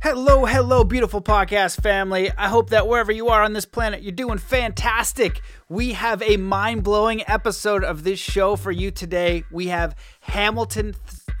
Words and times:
Hello, 0.00 0.44
hello, 0.44 0.84
beautiful 0.84 1.20
podcast 1.20 1.82
family. 1.82 2.30
I 2.38 2.46
hope 2.46 2.70
that 2.70 2.86
wherever 2.86 3.10
you 3.10 3.30
are 3.30 3.42
on 3.42 3.52
this 3.52 3.64
planet, 3.64 4.00
you're 4.00 4.12
doing 4.12 4.38
fantastic. 4.38 5.40
We 5.68 5.94
have 5.94 6.22
a 6.22 6.36
mind 6.36 6.84
blowing 6.84 7.24
episode 7.26 7.82
of 7.82 8.04
this 8.04 8.20
show 8.20 8.54
for 8.54 8.70
you 8.70 8.92
today. 8.92 9.42
We 9.50 9.66
have 9.66 9.96
Hamilton 10.20 10.94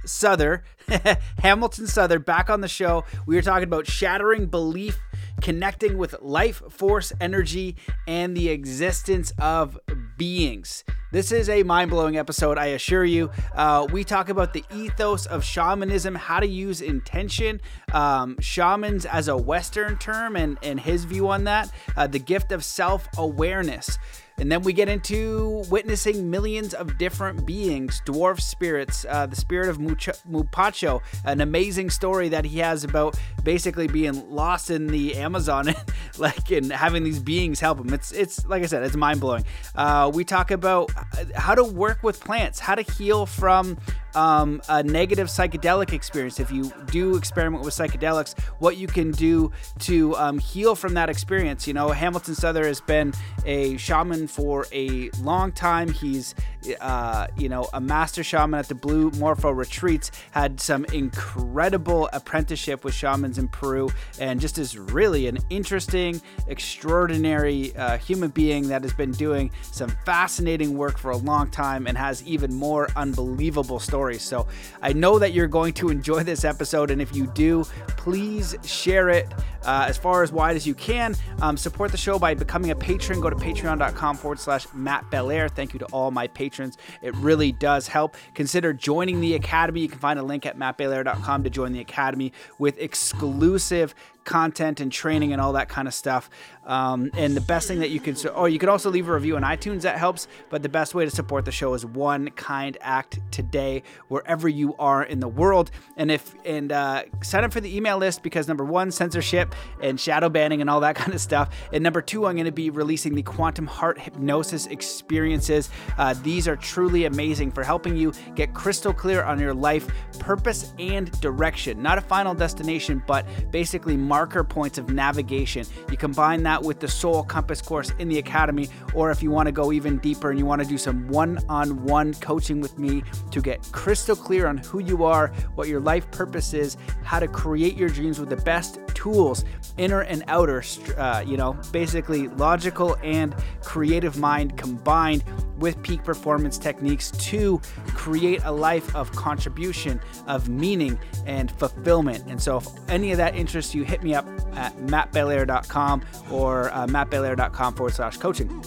Souther, 0.04 0.64
Hamilton 1.38 1.86
Souther 1.86 2.18
back 2.18 2.50
on 2.50 2.60
the 2.60 2.66
show. 2.66 3.04
We 3.26 3.38
are 3.38 3.42
talking 3.42 3.62
about 3.62 3.86
shattering 3.86 4.46
belief, 4.46 4.98
connecting 5.40 5.96
with 5.96 6.16
life 6.20 6.60
force 6.68 7.12
energy, 7.20 7.76
and 8.08 8.36
the 8.36 8.48
existence 8.48 9.32
of 9.38 9.78
beings. 10.18 10.84
This 11.10 11.32
is 11.32 11.48
a 11.48 11.62
mind 11.62 11.90
blowing 11.90 12.18
episode, 12.18 12.58
I 12.58 12.66
assure 12.66 13.04
you. 13.04 13.30
Uh, 13.54 13.86
we 13.90 14.04
talk 14.04 14.28
about 14.28 14.52
the 14.52 14.62
ethos 14.74 15.24
of 15.24 15.42
shamanism, 15.42 16.14
how 16.14 16.40
to 16.40 16.46
use 16.46 16.82
intention, 16.82 17.62
um, 17.94 18.36
shamans 18.40 19.06
as 19.06 19.28
a 19.28 19.36
Western 19.36 19.96
term, 19.96 20.36
and, 20.36 20.58
and 20.62 20.78
his 20.78 21.04
view 21.04 21.28
on 21.28 21.44
that, 21.44 21.72
uh, 21.96 22.06
the 22.06 22.18
gift 22.18 22.52
of 22.52 22.62
self 22.62 23.08
awareness. 23.16 23.96
And 24.38 24.50
then 24.50 24.62
we 24.62 24.72
get 24.72 24.88
into 24.88 25.64
witnessing 25.68 26.30
millions 26.30 26.74
of 26.74 26.98
different 26.98 27.44
beings, 27.44 28.02
dwarf 28.06 28.40
spirits, 28.40 29.04
uh, 29.08 29.26
the 29.26 29.36
spirit 29.36 29.68
of 29.68 29.78
Mapacho, 29.78 31.02
an 31.24 31.40
amazing 31.40 31.90
story 31.90 32.28
that 32.28 32.44
he 32.44 32.58
has 32.58 32.84
about 32.84 33.18
basically 33.42 33.88
being 33.88 34.30
lost 34.30 34.70
in 34.70 34.86
the 34.86 35.16
Amazon, 35.16 35.74
like 36.18 36.50
and 36.50 36.72
having 36.72 37.04
these 37.04 37.20
beings 37.20 37.60
help 37.60 37.80
him. 37.80 37.92
It's 37.92 38.12
it's 38.12 38.46
like 38.46 38.62
I 38.62 38.66
said, 38.66 38.82
it's 38.84 38.96
mind 38.96 39.20
blowing. 39.20 39.44
Uh, 39.74 40.10
we 40.14 40.24
talk 40.24 40.50
about 40.50 40.90
how 41.34 41.54
to 41.54 41.64
work 41.64 42.02
with 42.02 42.20
plants, 42.20 42.58
how 42.58 42.74
to 42.74 42.82
heal 42.82 43.26
from 43.26 43.76
um, 44.14 44.60
a 44.68 44.82
negative 44.82 45.28
psychedelic 45.28 45.92
experience, 45.92 46.40
if 46.40 46.50
you 46.50 46.72
do 46.90 47.16
experiment 47.16 47.64
with 47.64 47.74
psychedelics, 47.74 48.38
what 48.58 48.76
you 48.76 48.86
can 48.86 49.10
do 49.12 49.52
to 49.80 50.16
um, 50.16 50.38
heal 50.38 50.74
from 50.74 50.94
that 50.94 51.08
experience. 51.08 51.66
You 51.66 51.74
know, 51.74 51.88
Hamilton 51.90 52.34
Souther 52.34 52.66
has 52.66 52.80
been 52.80 53.12
a 53.44 53.76
shaman 53.76 54.27
for 54.28 54.66
a 54.72 55.10
long 55.20 55.52
time. 55.52 55.88
He's, 55.88 56.34
uh, 56.80 57.26
you 57.36 57.48
know, 57.48 57.68
a 57.72 57.80
master 57.80 58.22
shaman 58.22 58.58
at 58.58 58.68
the 58.68 58.74
Blue 58.74 59.10
Morpho 59.12 59.50
retreats, 59.50 60.10
had 60.32 60.60
some 60.60 60.84
incredible 60.86 62.08
apprenticeship 62.12 62.84
with 62.84 62.94
shamans 62.94 63.38
in 63.38 63.48
Peru, 63.48 63.90
and 64.18 64.40
just 64.40 64.58
is 64.58 64.76
really 64.76 65.26
an 65.26 65.38
interesting, 65.50 66.20
extraordinary 66.46 67.74
uh, 67.76 67.98
human 67.98 68.30
being 68.30 68.68
that 68.68 68.82
has 68.82 68.92
been 68.92 69.12
doing 69.12 69.50
some 69.62 69.90
fascinating 70.04 70.76
work 70.76 70.98
for 70.98 71.10
a 71.10 71.16
long 71.16 71.50
time 71.50 71.86
and 71.86 71.96
has 71.96 72.22
even 72.24 72.54
more 72.54 72.88
unbelievable 72.96 73.78
stories. 73.78 74.22
So 74.22 74.46
I 74.82 74.92
know 74.92 75.18
that 75.18 75.32
you're 75.32 75.46
going 75.46 75.74
to 75.74 75.88
enjoy 75.88 76.22
this 76.22 76.44
episode, 76.44 76.90
and 76.90 77.00
if 77.00 77.14
you 77.14 77.26
do, 77.28 77.64
please 77.96 78.54
share 78.64 79.08
it 79.08 79.32
uh, 79.64 79.86
as 79.88 79.98
far 79.98 80.22
as 80.22 80.32
wide 80.32 80.56
as 80.56 80.66
you 80.66 80.74
can. 80.74 81.14
Um, 81.42 81.56
support 81.56 81.92
the 81.92 81.98
show 81.98 82.18
by 82.18 82.34
becoming 82.34 82.70
a 82.70 82.76
patron. 82.76 83.20
Go 83.20 83.30
to 83.30 83.36
patreon.com 83.36 84.16
forward 84.16 84.40
slash 84.40 84.66
Matt 84.74 85.10
Belair. 85.10 85.48
Thank 85.48 85.72
you 85.72 85.78
to 85.80 85.86
all 85.86 86.10
my 86.10 86.26
patrons. 86.26 86.57
It 86.58 87.14
really 87.16 87.52
does 87.52 87.88
help. 87.88 88.16
Consider 88.34 88.72
joining 88.72 89.20
the 89.20 89.34
Academy. 89.34 89.80
You 89.80 89.88
can 89.88 89.98
find 89.98 90.18
a 90.18 90.22
link 90.22 90.46
at 90.46 90.58
mattbelair.com 90.58 91.44
to 91.44 91.50
join 91.50 91.72
the 91.72 91.80
Academy 91.80 92.32
with 92.58 92.78
exclusive 92.78 93.94
content 94.24 94.80
and 94.80 94.92
training 94.92 95.32
and 95.32 95.40
all 95.40 95.54
that 95.54 95.68
kind 95.68 95.88
of 95.88 95.94
stuff. 95.94 96.28
Um, 96.66 97.10
and 97.16 97.34
the 97.34 97.40
best 97.40 97.66
thing 97.66 97.80
that 97.80 97.88
you 97.88 97.98
can, 97.98 98.14
oh, 98.34 98.44
you 98.44 98.58
can 98.58 98.68
also 98.68 98.90
leave 98.90 99.08
a 99.08 99.14
review 99.14 99.36
on 99.36 99.42
iTunes. 99.42 99.82
That 99.82 99.96
helps. 99.96 100.28
But 100.50 100.62
the 100.62 100.68
best 100.68 100.94
way 100.94 101.04
to 101.06 101.10
support 101.10 101.46
the 101.46 101.52
show 101.52 101.72
is 101.72 101.86
one 101.86 102.28
kind 102.32 102.76
act 102.82 103.20
today, 103.30 103.82
wherever 104.08 104.48
you 104.48 104.76
are 104.78 105.02
in 105.02 105.20
the 105.20 105.28
world. 105.28 105.70
And 105.96 106.10
if 106.10 106.34
and 106.44 106.70
uh, 106.70 107.04
sign 107.22 107.44
up 107.44 107.52
for 107.52 107.60
the 107.60 107.74
email 107.74 107.96
list 107.96 108.22
because 108.22 108.46
number 108.48 108.64
one, 108.64 108.90
censorship 108.90 109.54
and 109.82 109.98
shadow 109.98 110.28
banning 110.28 110.60
and 110.60 110.68
all 110.68 110.80
that 110.80 110.94
kind 110.96 111.14
of 111.14 111.20
stuff. 111.22 111.48
And 111.72 111.82
number 111.82 112.02
two, 112.02 112.26
I'm 112.26 112.34
going 112.34 112.44
to 112.44 112.52
be 112.52 112.68
releasing 112.68 113.14
the 113.14 113.22
quantum 113.22 113.66
heart 113.66 113.98
hypnosis 113.98 114.66
experiences. 114.66 115.70
Uh, 115.96 116.14
these 116.22 116.46
are 116.46 116.56
truly 116.56 117.06
amazing 117.06 117.50
for 117.50 117.64
helping 117.64 117.96
you 117.96 118.12
get 118.34 118.52
crystal 118.52 118.92
clear 118.92 119.22
on 119.22 119.40
your 119.40 119.54
life 119.54 119.88
purpose 120.18 120.74
and 120.78 121.10
direction. 121.20 121.82
Not 121.82 121.96
a 121.96 122.02
final 122.02 122.34
destination, 122.34 123.02
but 123.06 123.24
basically 123.50 123.96
marker 124.18 124.42
points 124.42 124.78
of 124.78 124.90
navigation. 124.90 125.64
You 125.92 125.96
combine 125.96 126.42
that 126.42 126.60
with 126.60 126.80
the 126.80 126.88
Soul 126.88 127.22
Compass 127.22 127.62
course 127.62 127.92
in 128.00 128.08
the 128.08 128.18
Academy, 128.18 128.68
or 128.92 129.12
if 129.12 129.22
you 129.22 129.30
want 129.30 129.46
to 129.46 129.52
go 129.52 129.70
even 129.70 129.98
deeper 129.98 130.30
and 130.30 130.38
you 130.40 130.44
want 130.44 130.60
to 130.60 130.66
do 130.66 130.76
some 130.76 131.06
one 131.06 131.38
on 131.48 131.84
one 131.84 132.12
coaching 132.14 132.60
with 132.60 132.80
me 132.80 133.04
to 133.30 133.40
get 133.40 133.62
crystal 133.70 134.16
clear 134.16 134.48
on 134.48 134.58
who 134.58 134.80
you 134.80 135.04
are, 135.04 135.28
what 135.54 135.68
your 135.68 135.78
life 135.78 136.10
purpose 136.10 136.52
is, 136.52 136.76
how 137.04 137.20
to 137.20 137.28
create 137.28 137.76
your 137.76 137.88
dreams 137.88 138.18
with 138.18 138.28
the 138.28 138.38
best 138.38 138.80
tools, 138.88 139.44
inner 139.76 140.00
and 140.00 140.24
outer, 140.26 140.64
uh, 140.96 141.22
you 141.24 141.36
know, 141.36 141.56
basically 141.70 142.26
logical 142.26 142.96
and 143.04 143.36
creative 143.62 144.18
mind 144.18 144.58
combined 144.58 145.22
with 145.58 145.80
peak 145.82 146.02
performance 146.04 146.58
techniques 146.58 147.12
to 147.12 147.60
create 147.94 148.40
a 148.44 148.50
life 148.50 148.94
of 148.96 149.10
contribution, 149.12 150.00
of 150.26 150.48
meaning, 150.48 150.98
and 151.26 151.50
fulfillment. 151.52 152.24
And 152.28 152.40
so, 152.40 152.58
if 152.58 152.66
any 152.88 153.12
of 153.12 153.18
that 153.18 153.36
interests 153.36 153.74
you, 153.74 153.84
hit 153.84 153.97
me 154.02 154.14
up 154.14 154.26
at 154.54 154.76
mattbelair.com 154.78 156.02
or 156.30 156.70
uh, 156.70 156.86
mattbelair.com 156.86 157.74
forward 157.74 157.94
slash 157.94 158.16
coaching. 158.16 158.62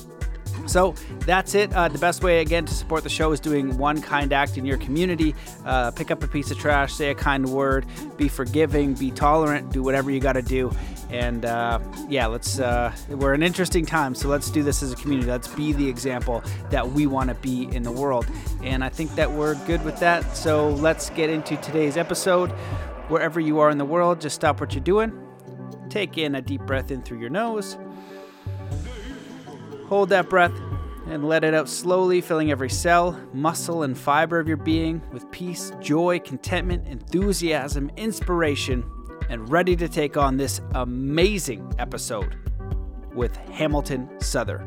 So 0.67 0.93
that's 1.25 1.55
it. 1.55 1.73
Uh, 1.73 1.87
the 1.87 1.97
best 1.97 2.23
way, 2.23 2.39
again, 2.41 2.65
to 2.65 2.73
support 2.73 3.03
the 3.03 3.09
show 3.09 3.31
is 3.31 3.39
doing 3.39 3.77
one 3.77 4.01
kind 4.01 4.31
act 4.31 4.57
in 4.57 4.65
your 4.65 4.77
community. 4.77 5.35
Uh, 5.65 5.91
pick 5.91 6.11
up 6.11 6.23
a 6.23 6.27
piece 6.27 6.51
of 6.51 6.57
trash, 6.57 6.93
say 6.93 7.09
a 7.09 7.15
kind 7.15 7.45
word, 7.49 7.85
be 8.17 8.27
forgiving, 8.27 8.93
be 8.93 9.11
tolerant, 9.11 9.71
do 9.71 9.83
whatever 9.83 10.11
you 10.11 10.19
got 10.19 10.33
to 10.33 10.41
do. 10.41 10.71
And 11.09 11.43
uh, 11.43 11.79
yeah, 12.07 12.27
let's. 12.27 12.59
Uh, 12.59 12.93
we're 13.09 13.33
an 13.33 13.43
interesting 13.43 13.85
time, 13.85 14.15
so 14.15 14.29
let's 14.29 14.49
do 14.49 14.63
this 14.63 14.81
as 14.81 14.93
a 14.93 14.95
community. 14.95 15.29
Let's 15.29 15.49
be 15.49 15.73
the 15.73 15.87
example 15.87 16.41
that 16.69 16.89
we 16.89 17.05
want 17.05 17.29
to 17.29 17.35
be 17.35 17.63
in 17.75 17.83
the 17.83 17.91
world. 17.91 18.25
And 18.63 18.81
I 18.81 18.89
think 18.89 19.13
that 19.15 19.29
we're 19.29 19.55
good 19.65 19.83
with 19.83 19.99
that. 19.99 20.37
So 20.37 20.69
let's 20.69 21.09
get 21.09 21.29
into 21.29 21.57
today's 21.57 21.97
episode. 21.97 22.53
Wherever 23.11 23.39
you 23.39 23.59
are 23.59 23.69
in 23.69 23.77
the 23.77 23.85
world, 23.85 24.21
just 24.21 24.35
stop 24.35 24.61
what 24.61 24.73
you're 24.73 24.83
doing. 24.83 25.11
Take 25.89 26.17
in 26.17 26.35
a 26.35 26.41
deep 26.41 26.61
breath 26.61 26.91
in 26.91 27.01
through 27.01 27.19
your 27.19 27.29
nose 27.29 27.77
Hold 29.91 30.07
that 30.07 30.29
breath 30.29 30.53
and 31.07 31.27
let 31.27 31.43
it 31.43 31.53
out 31.53 31.67
slowly, 31.67 32.21
filling 32.21 32.49
every 32.49 32.69
cell, 32.69 33.19
muscle, 33.33 33.83
and 33.83 33.97
fiber 33.97 34.39
of 34.39 34.47
your 34.47 34.55
being 34.55 35.01
with 35.11 35.29
peace, 35.31 35.73
joy, 35.81 36.19
contentment, 36.19 36.87
enthusiasm, 36.87 37.91
inspiration, 37.97 38.89
and 39.29 39.51
ready 39.51 39.75
to 39.75 39.89
take 39.89 40.15
on 40.15 40.37
this 40.37 40.61
amazing 40.75 41.73
episode 41.77 42.37
with 43.13 43.35
Hamilton 43.35 44.09
Souther. 44.21 44.65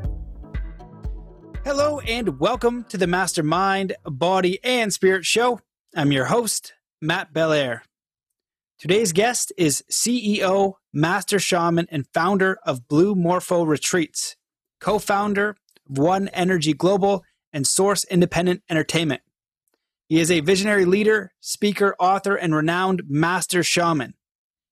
Hello, 1.64 2.00
and 2.00 2.38
welcome 2.38 2.84
to 2.90 2.98
the 2.98 3.06
Mastermind, 3.06 3.96
Body, 4.04 4.58
and 4.62 4.92
Spirit 4.92 5.24
Show. 5.24 5.60
I'm 5.96 6.12
your 6.12 6.26
host, 6.26 6.74
Matt 7.00 7.32
Belair. 7.32 7.84
Today's 8.78 9.12
guest 9.12 9.52
is 9.56 9.84
CEO, 9.90 10.74
Master 10.92 11.38
Shaman, 11.38 11.86
and 11.90 12.06
founder 12.12 12.58
of 12.66 12.88
Blue 12.88 13.14
Morpho 13.14 13.62
Retreats 13.62 14.36
co 14.80 14.98
founder 14.98 15.56
of 15.88 15.98
One 15.98 16.28
Energy 16.28 16.74
Global 16.74 17.24
and 17.52 17.66
Source 17.66 18.04
Independent 18.04 18.62
Entertainment. 18.68 19.22
He 20.08 20.20
is 20.20 20.30
a 20.30 20.40
visionary 20.40 20.84
leader, 20.84 21.32
speaker, 21.40 21.96
author, 21.98 22.34
and 22.34 22.54
renowned 22.54 23.02
master 23.08 23.62
shaman. 23.62 24.14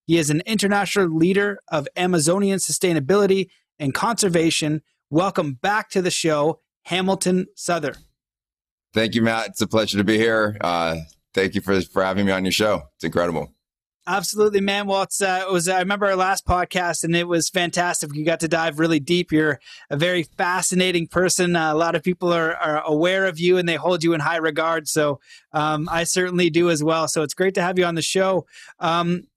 He 0.05 0.19
is 0.19 0.31
an 0.31 0.43
international 0.45 1.09
leader 1.09 1.61
of 1.69 1.89
Amazonian 1.97 2.59
sustainability 2.59 3.49
and 3.79 3.95
conservation. 3.95 4.83
Welcome 5.11 5.55
back 5.55 5.89
to 5.91 6.03
the 6.03 6.11
show, 6.11 6.61
Hamilton 6.83 7.47
Souther. 7.55 7.95
Thank 8.93 9.15
you, 9.15 9.23
Matt. 9.23 9.51
It's 9.51 9.63
a 9.63 9.67
pleasure 9.67 9.97
to 9.97 10.05
be 10.05 10.19
here. 10.19 10.59
Uh, 10.61 10.97
thank 11.33 11.55
you 11.55 11.63
for, 11.63 11.81
for 11.81 12.03
having 12.03 12.27
me 12.27 12.33
on 12.33 12.45
your 12.45 12.53
show. 12.53 12.83
It's 12.97 13.05
incredible. 13.05 13.55
Absolutely, 14.05 14.61
man. 14.61 14.89
Well, 14.89 15.03
it's 15.03 15.23
uh, 15.23 15.45
it 15.47 15.53
was. 15.53 15.69
I 15.69 15.79
remember 15.79 16.07
our 16.07 16.17
last 16.17 16.45
podcast, 16.45 17.05
and 17.05 17.15
it 17.15 17.29
was 17.29 17.49
fantastic. 17.49 18.13
You 18.13 18.25
got 18.25 18.41
to 18.41 18.49
dive 18.49 18.81
really 18.81 18.99
deep. 18.99 19.31
You're 19.31 19.61
a 19.91 19.97
very 19.97 20.25
fascinating 20.25 21.07
person. 21.07 21.55
Uh, 21.55 21.73
a 21.73 21.77
lot 21.77 21.95
of 21.95 22.03
people 22.03 22.33
are, 22.33 22.57
are 22.57 22.83
aware 22.85 23.27
of 23.27 23.39
you, 23.39 23.59
and 23.59 23.69
they 23.69 23.77
hold 23.77 24.03
you 24.03 24.13
in 24.13 24.19
high 24.19 24.39
regard. 24.39 24.89
So 24.89 25.21
um, 25.53 25.89
I 25.89 26.03
certainly 26.03 26.51
do 26.51 26.69
as 26.69 26.83
well. 26.83 27.07
So 27.07 27.23
it's 27.23 27.35
great 27.35 27.55
to 27.55 27.63
have 27.63 27.79
you 27.79 27.85
on 27.85 27.95
the 27.95 28.03
show. 28.03 28.45
Um, 28.81 29.29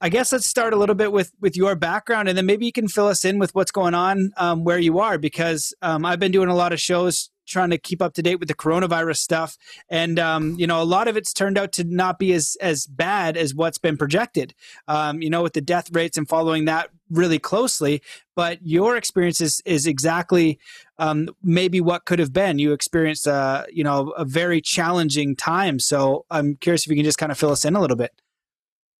I 0.00 0.08
guess 0.08 0.32
let's 0.32 0.46
start 0.46 0.72
a 0.72 0.76
little 0.76 0.94
bit 0.94 1.12
with 1.12 1.30
with 1.42 1.54
your 1.54 1.76
background, 1.76 2.30
and 2.30 2.38
then 2.38 2.46
maybe 2.46 2.64
you 2.64 2.72
can 2.72 2.88
fill 2.88 3.08
us 3.08 3.26
in 3.26 3.38
with 3.38 3.54
what's 3.54 3.72
going 3.72 3.94
on 3.94 4.32
um, 4.38 4.64
where 4.64 4.78
you 4.78 5.00
are, 5.00 5.18
because 5.18 5.74
um, 5.82 6.06
I've 6.06 6.18
been 6.18 6.32
doing 6.32 6.48
a 6.48 6.54
lot 6.56 6.72
of 6.72 6.80
shows 6.80 7.28
trying 7.46 7.70
to 7.70 7.78
keep 7.78 8.00
up 8.00 8.14
to 8.14 8.22
date 8.22 8.36
with 8.36 8.48
the 8.48 8.54
coronavirus 8.54 9.18
stuff. 9.18 9.56
And 9.88 10.18
um, 10.18 10.56
you 10.58 10.66
know 10.66 10.82
a 10.82 10.84
lot 10.84 11.08
of 11.08 11.16
it's 11.16 11.32
turned 11.32 11.58
out 11.58 11.72
to 11.72 11.84
not 11.84 12.18
be 12.18 12.32
as 12.32 12.56
as 12.60 12.86
bad 12.86 13.36
as 13.36 13.54
what's 13.54 13.78
been 13.78 13.96
projected. 13.96 14.54
Um, 14.88 15.22
you 15.22 15.30
know 15.30 15.42
with 15.42 15.54
the 15.54 15.60
death 15.60 15.90
rates 15.92 16.16
and 16.16 16.28
following 16.28 16.64
that 16.66 16.90
really 17.10 17.38
closely 17.38 18.00
but 18.34 18.58
your 18.62 18.96
experience 18.96 19.42
is, 19.42 19.60
is 19.66 19.86
exactly 19.86 20.58
um, 20.98 21.28
maybe 21.42 21.78
what 21.78 22.06
could 22.06 22.18
have 22.18 22.32
been. 22.32 22.58
You 22.58 22.72
experienced 22.72 23.26
a 23.26 23.32
uh, 23.32 23.64
you 23.70 23.84
know 23.84 24.10
a 24.16 24.24
very 24.24 24.60
challenging 24.60 25.36
time. 25.36 25.78
So 25.78 26.24
i'm 26.30 26.56
curious 26.56 26.84
if 26.84 26.90
you 26.90 26.96
can 26.96 27.04
just 27.04 27.18
kind 27.18 27.32
of 27.32 27.38
fill 27.38 27.50
us 27.50 27.64
in 27.64 27.76
a 27.76 27.80
little 27.80 27.96
bit 27.96 28.12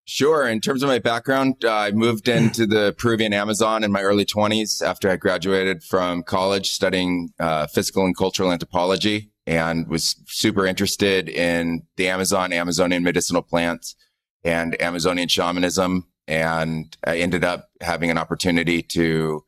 Sure. 0.04 0.48
In 0.48 0.60
terms 0.60 0.82
of 0.82 0.88
my 0.88 0.98
background, 0.98 1.64
uh, 1.64 1.72
I 1.72 1.90
moved 1.92 2.28
into 2.28 2.66
the 2.66 2.94
Peruvian 2.98 3.32
Amazon 3.32 3.84
in 3.84 3.92
my 3.92 4.02
early 4.02 4.24
20s 4.24 4.82
after 4.82 5.08
I 5.08 5.16
graduated 5.16 5.84
from 5.84 6.24
college 6.24 6.70
studying 6.70 7.32
uh, 7.38 7.68
physical 7.68 8.04
and 8.04 8.16
cultural 8.16 8.50
anthropology 8.50 9.30
and 9.46 9.88
was 9.88 10.16
super 10.26 10.66
interested 10.66 11.28
in 11.28 11.82
the 11.96 12.08
Amazon, 12.08 12.52
Amazonian 12.52 13.04
medicinal 13.04 13.42
plants 13.42 13.94
and 14.42 14.80
Amazonian 14.82 15.28
shamanism. 15.28 16.08
And 16.26 16.96
I 17.04 17.18
ended 17.18 17.44
up 17.44 17.70
having 17.80 18.10
an 18.10 18.18
opportunity 18.18 18.82
to 18.82 19.44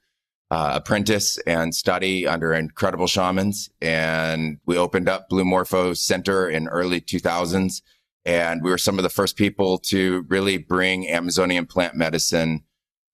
uh, 0.51 0.73
apprentice 0.75 1.37
and 1.47 1.75
study 1.75 2.27
under 2.27 2.55
incredible 2.55 3.07
shamans. 3.09 3.71
And 3.81 4.59
we 4.67 4.77
opened 4.77 5.09
up 5.09 5.29
Blue 5.29 5.45
Morpho 5.45 5.95
Center 5.95 6.49
in 6.49 6.69
early 6.69 7.01
2000s. 7.01 7.83
And 8.25 8.63
we 8.63 8.71
were 8.71 8.79
some 8.79 8.99
of 8.99 9.03
the 9.03 9.11
first 9.11 9.37
people 9.37 9.79
to 9.79 10.25
really 10.29 10.57
bring 10.59 11.09
Amazonian 11.09 11.67
plant 11.67 11.95
medicine 11.95 12.65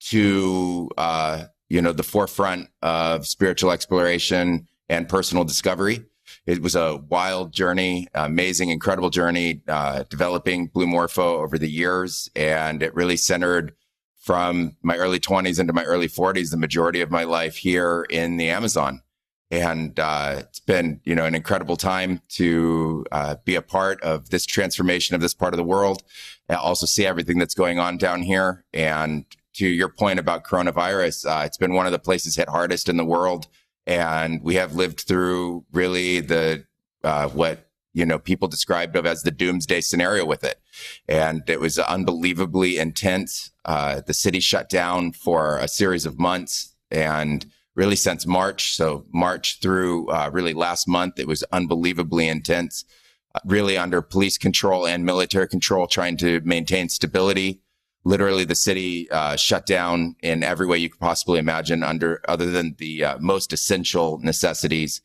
to, 0.01 0.89
uh, 0.97 1.45
you 1.69 1.81
know, 1.81 1.91
the 1.91 2.03
forefront 2.03 2.69
of 2.81 3.27
spiritual 3.27 3.71
exploration 3.71 4.67
and 4.89 5.09
personal 5.09 5.43
discovery. 5.43 6.05
It 6.45 6.61
was 6.61 6.75
a 6.75 6.97
wild 7.09 7.51
journey, 7.51 8.07
amazing, 8.13 8.69
incredible 8.69 9.09
journey, 9.09 9.61
uh, 9.67 10.03
developing 10.09 10.67
Blue 10.67 10.87
Morpho 10.87 11.41
over 11.41 11.57
the 11.57 11.69
years. 11.69 12.29
And 12.35 12.81
it 12.81 12.95
really 12.95 13.17
centered 13.17 13.73
from 14.17 14.77
my 14.81 14.97
early 14.97 15.19
20s 15.19 15.59
into 15.59 15.73
my 15.73 15.83
early 15.83 16.07
40s, 16.07 16.51
the 16.51 16.57
majority 16.57 17.01
of 17.01 17.11
my 17.11 17.23
life 17.23 17.57
here 17.57 18.05
in 18.09 18.37
the 18.37 18.49
Amazon. 18.49 19.01
And 19.51 19.99
uh, 19.99 20.37
it's 20.39 20.61
been, 20.61 21.01
you 21.03 21.13
know, 21.13 21.25
an 21.25 21.35
incredible 21.35 21.75
time 21.75 22.21
to 22.29 23.05
uh, 23.11 23.35
be 23.43 23.55
a 23.55 23.61
part 23.61 24.01
of 24.01 24.29
this 24.29 24.45
transformation 24.45 25.13
of 25.13 25.21
this 25.21 25.33
part 25.33 25.53
of 25.53 25.57
the 25.57 25.63
world. 25.63 26.03
And 26.47 26.57
also 26.57 26.85
see 26.85 27.05
everything 27.05 27.37
that's 27.37 27.53
going 27.53 27.77
on 27.77 27.97
down 27.97 28.21
here. 28.21 28.65
And 28.73 29.25
to 29.55 29.67
your 29.67 29.89
point 29.89 30.19
about 30.19 30.45
coronavirus, 30.45 31.25
uh, 31.25 31.45
it's 31.45 31.57
been 31.57 31.73
one 31.73 31.85
of 31.85 31.91
the 31.91 31.99
places 31.99 32.35
hit 32.37 32.49
hardest 32.49 32.87
in 32.87 32.97
the 32.97 33.05
world. 33.05 33.47
And 33.85 34.41
we 34.41 34.55
have 34.55 34.75
lived 34.75 35.01
through 35.01 35.65
really 35.71 36.21
the 36.21 36.65
uh, 37.03 37.27
what 37.29 37.67
you 37.93 38.05
know, 38.05 38.19
people 38.19 38.47
described 38.47 38.95
of 38.95 39.05
as 39.05 39.23
the 39.23 39.31
doomsday 39.31 39.81
scenario 39.81 40.25
with 40.25 40.43
it. 40.43 40.59
And 41.07 41.43
it 41.47 41.59
was 41.59 41.77
unbelievably 41.77 42.77
intense. 42.77 43.51
Uh, 43.65 44.01
the 44.05 44.13
city 44.13 44.39
shut 44.39 44.69
down 44.69 45.11
for 45.11 45.57
a 45.57 45.67
series 45.67 46.05
of 46.05 46.17
months 46.17 46.73
and 46.89 47.45
really 47.75 47.95
since 47.95 48.25
March. 48.25 48.75
So 48.75 49.05
March 49.13 49.59
through 49.61 50.09
uh, 50.09 50.29
really 50.31 50.53
last 50.53 50.87
month, 50.87 51.19
it 51.19 51.27
was 51.27 51.43
unbelievably 51.51 52.27
intense, 52.27 52.85
uh, 53.33 53.39
really 53.45 53.77
under 53.77 54.01
police 54.01 54.37
control 54.37 54.85
and 54.85 55.05
military 55.05 55.47
control, 55.47 55.87
trying 55.87 56.17
to 56.17 56.41
maintain 56.41 56.89
stability. 56.89 57.61
Literally, 58.03 58.45
the 58.45 58.55
city 58.55 59.09
uh, 59.11 59.35
shut 59.35 59.65
down 59.65 60.15
in 60.23 60.43
every 60.43 60.65
way 60.65 60.77
you 60.77 60.89
could 60.89 60.99
possibly 60.99 61.37
imagine 61.39 61.83
under 61.83 62.21
other 62.27 62.49
than 62.49 62.75
the 62.79 63.03
uh, 63.03 63.17
most 63.19 63.53
essential 63.53 64.19
necessities 64.19 65.01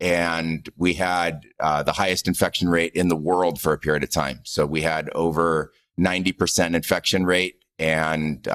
and 0.00 0.68
we 0.76 0.94
had 0.94 1.42
uh, 1.58 1.82
the 1.82 1.92
highest 1.92 2.28
infection 2.28 2.68
rate 2.68 2.92
in 2.94 3.08
the 3.08 3.16
world 3.16 3.60
for 3.60 3.72
a 3.72 3.78
period 3.78 4.04
of 4.04 4.10
time. 4.12 4.38
So 4.44 4.64
we 4.64 4.80
had 4.80 5.10
over 5.10 5.72
90% 5.98 6.76
infection 6.76 7.26
rate 7.26 7.64
and 7.80 8.46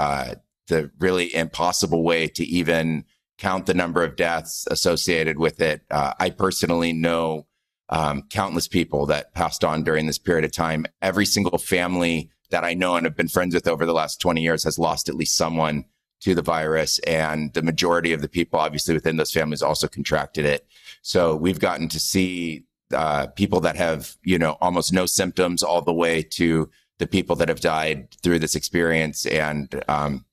the 0.67 0.89
really 0.99 1.33
impossible 1.35 2.03
way 2.03 2.27
to 2.27 2.45
even 2.45 3.03
count 3.43 3.65
the 3.65 3.73
number 3.73 4.01
of 4.01 4.15
deaths 4.15 4.65
associated 4.71 5.37
with 5.37 5.59
it. 5.59 5.81
Uh, 5.91 6.13
I 6.17 6.29
personally 6.29 6.93
know 6.93 7.45
um, 7.89 8.23
countless 8.29 8.69
people 8.69 9.05
that 9.07 9.33
passed 9.33 9.65
on 9.65 9.83
during 9.83 10.07
this 10.07 10.17
period 10.17 10.45
of 10.45 10.53
time. 10.53 10.85
Every 11.01 11.25
single 11.25 11.57
family 11.57 12.31
that 12.51 12.63
I 12.63 12.73
know 12.73 12.95
and 12.95 13.05
have 13.05 13.17
been 13.17 13.27
friends 13.27 13.53
with 13.53 13.67
over 13.67 13.85
the 13.85 13.93
last 13.93 14.21
20 14.21 14.41
years 14.41 14.63
has 14.63 14.79
lost 14.79 15.09
at 15.09 15.15
least 15.15 15.35
someone 15.35 15.83
to 16.21 16.33
the 16.33 16.41
virus. 16.41 16.99
And 16.99 17.53
the 17.53 17.61
majority 17.61 18.13
of 18.13 18.21
the 18.21 18.29
people, 18.29 18.61
obviously, 18.61 18.93
within 18.93 19.17
those 19.17 19.33
families 19.33 19.61
also 19.61 19.89
contracted 19.89 20.45
it. 20.45 20.65
So 21.01 21.35
we've 21.35 21.59
gotten 21.59 21.89
to 21.89 21.99
see 21.99 22.63
uh, 22.95 23.27
people 23.27 23.59
that 23.59 23.75
have, 23.75 24.15
you 24.23 24.39
know, 24.39 24.55
almost 24.61 24.93
no 24.93 25.05
symptoms 25.05 25.63
all 25.63 25.81
the 25.81 25.93
way 25.93 26.23
to 26.23 26.69
the 26.99 27.07
people 27.07 27.35
that 27.35 27.49
have 27.49 27.59
died 27.59 28.07
through 28.23 28.39
this 28.39 28.55
experience. 28.55 29.25
And 29.25 29.83
um, 29.89 30.23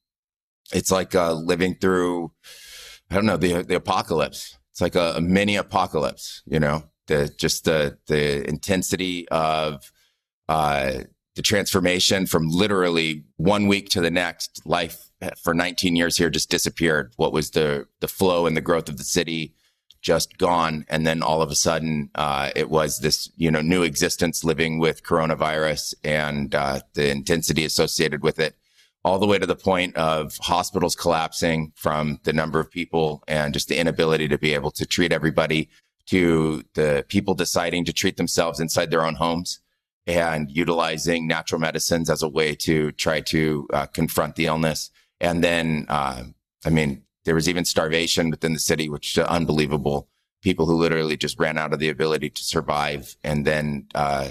it's 0.73 0.93
like 0.93 1.17
uh, 1.17 1.33
living 1.33 1.75
through, 1.75 2.31
I 3.11 3.17
don't 3.17 3.27
know, 3.27 3.37
the, 3.37 3.63
the 3.63 3.77
apocalypse. 3.77 4.57
It's 4.71 4.81
like 4.81 4.95
a, 4.95 5.15
a 5.17 5.21
mini 5.21 5.57
apocalypse, 5.57 6.43
you 6.47 6.61
know, 6.61 6.85
the, 7.07 7.29
just 7.37 7.65
the, 7.65 7.99
the 8.07 8.49
intensity 8.49 9.29
of, 9.31 9.91
uh, 10.49 11.01
the 11.37 11.43
transformation 11.43 12.27
from 12.27 12.49
literally 12.49 13.25
one 13.37 13.67
week 13.67 13.89
to 13.91 14.01
the 14.01 14.11
next. 14.11 14.61
Life 14.67 15.11
for 15.43 15.55
19 15.55 15.97
years 15.97 16.17
here 16.17 16.29
just 16.29 16.51
disappeared. 16.51 17.13
What 17.17 17.33
was 17.33 17.53
the 17.53 17.87
the 18.01 18.09
flow 18.09 18.47
and 18.47 18.57
the 18.57 18.61
growth 18.61 18.89
of 18.89 18.99
the 18.99 19.05
city 19.05 19.55
just 20.01 20.39
gone. 20.39 20.85
And 20.89 21.07
then 21.07 21.23
all 21.23 21.43
of 21.43 21.51
a 21.51 21.55
sudden 21.55 22.11
uh, 22.15 22.51
it 22.57 22.71
was 22.71 23.01
this 23.01 23.31
you 23.37 23.51
know 23.51 23.61
new 23.61 23.83
existence 23.83 24.45
living 24.45 24.79
with 24.79 25.03
coronavirus 25.03 25.95
and 26.05 26.55
uh, 26.55 26.81
the 26.95 27.11
intensity 27.11 27.65
associated 27.65 28.23
with 28.23 28.39
it 28.39 28.57
all 29.05 29.19
the 29.19 29.27
way 29.27 29.39
to 29.39 29.47
the 29.47 29.57
point 29.57 29.97
of 29.97 30.37
hospitals 30.41 30.95
collapsing 30.95 31.73
from 31.75 32.21
the 32.25 32.33
number 32.33 32.61
of 32.61 32.71
people 32.71 33.23
and 33.27 33.55
just 33.55 33.69
the 33.69 33.79
inability 33.79 34.29
to 34.29 34.39
be 34.39 34.55
able 34.55 34.71
to 34.71 34.85
treat 34.87 35.13
everybody 35.13 35.69
to 36.07 36.63
the 36.75 37.05
people 37.09 37.35
deciding 37.35 37.85
to 37.85 37.93
treat 37.93 38.17
themselves 38.17 38.61
inside 38.61 38.91
their 38.91 39.05
own 39.05 39.15
homes 39.15 39.61
and 40.07 40.51
utilizing 40.51 41.27
natural 41.27 41.61
medicines 41.61 42.11
as 42.11 42.23
a 42.23 42.29
way 42.29 42.55
to 42.55 42.91
try 42.93 43.21
to 43.21 43.67
uh, 43.73 43.87
confront 43.87 44.37
the 44.37 44.47
illness 44.47 44.91
and 45.21 45.45
then 45.45 45.87
uh, 45.89 46.23
i 46.65 46.71
mean 46.71 47.03
there 47.25 47.35
was 47.35 47.49
even 47.49 47.65
starvation 47.65 48.31
within 48.31 48.55
the 48.55 48.59
city, 48.59 48.89
which 48.89 49.17
is 49.17 49.25
unbelievable. 49.25 50.09
People 50.43 50.67
who 50.67 50.77
literally 50.77 51.17
just 51.17 51.39
ran 51.39 51.59
out 51.59 51.73
of 51.73 51.79
the 51.79 51.89
ability 51.89 52.31
to 52.31 52.43
survive. 52.43 53.17
And 53.23 53.47
then, 53.47 53.87
uh, 53.95 54.31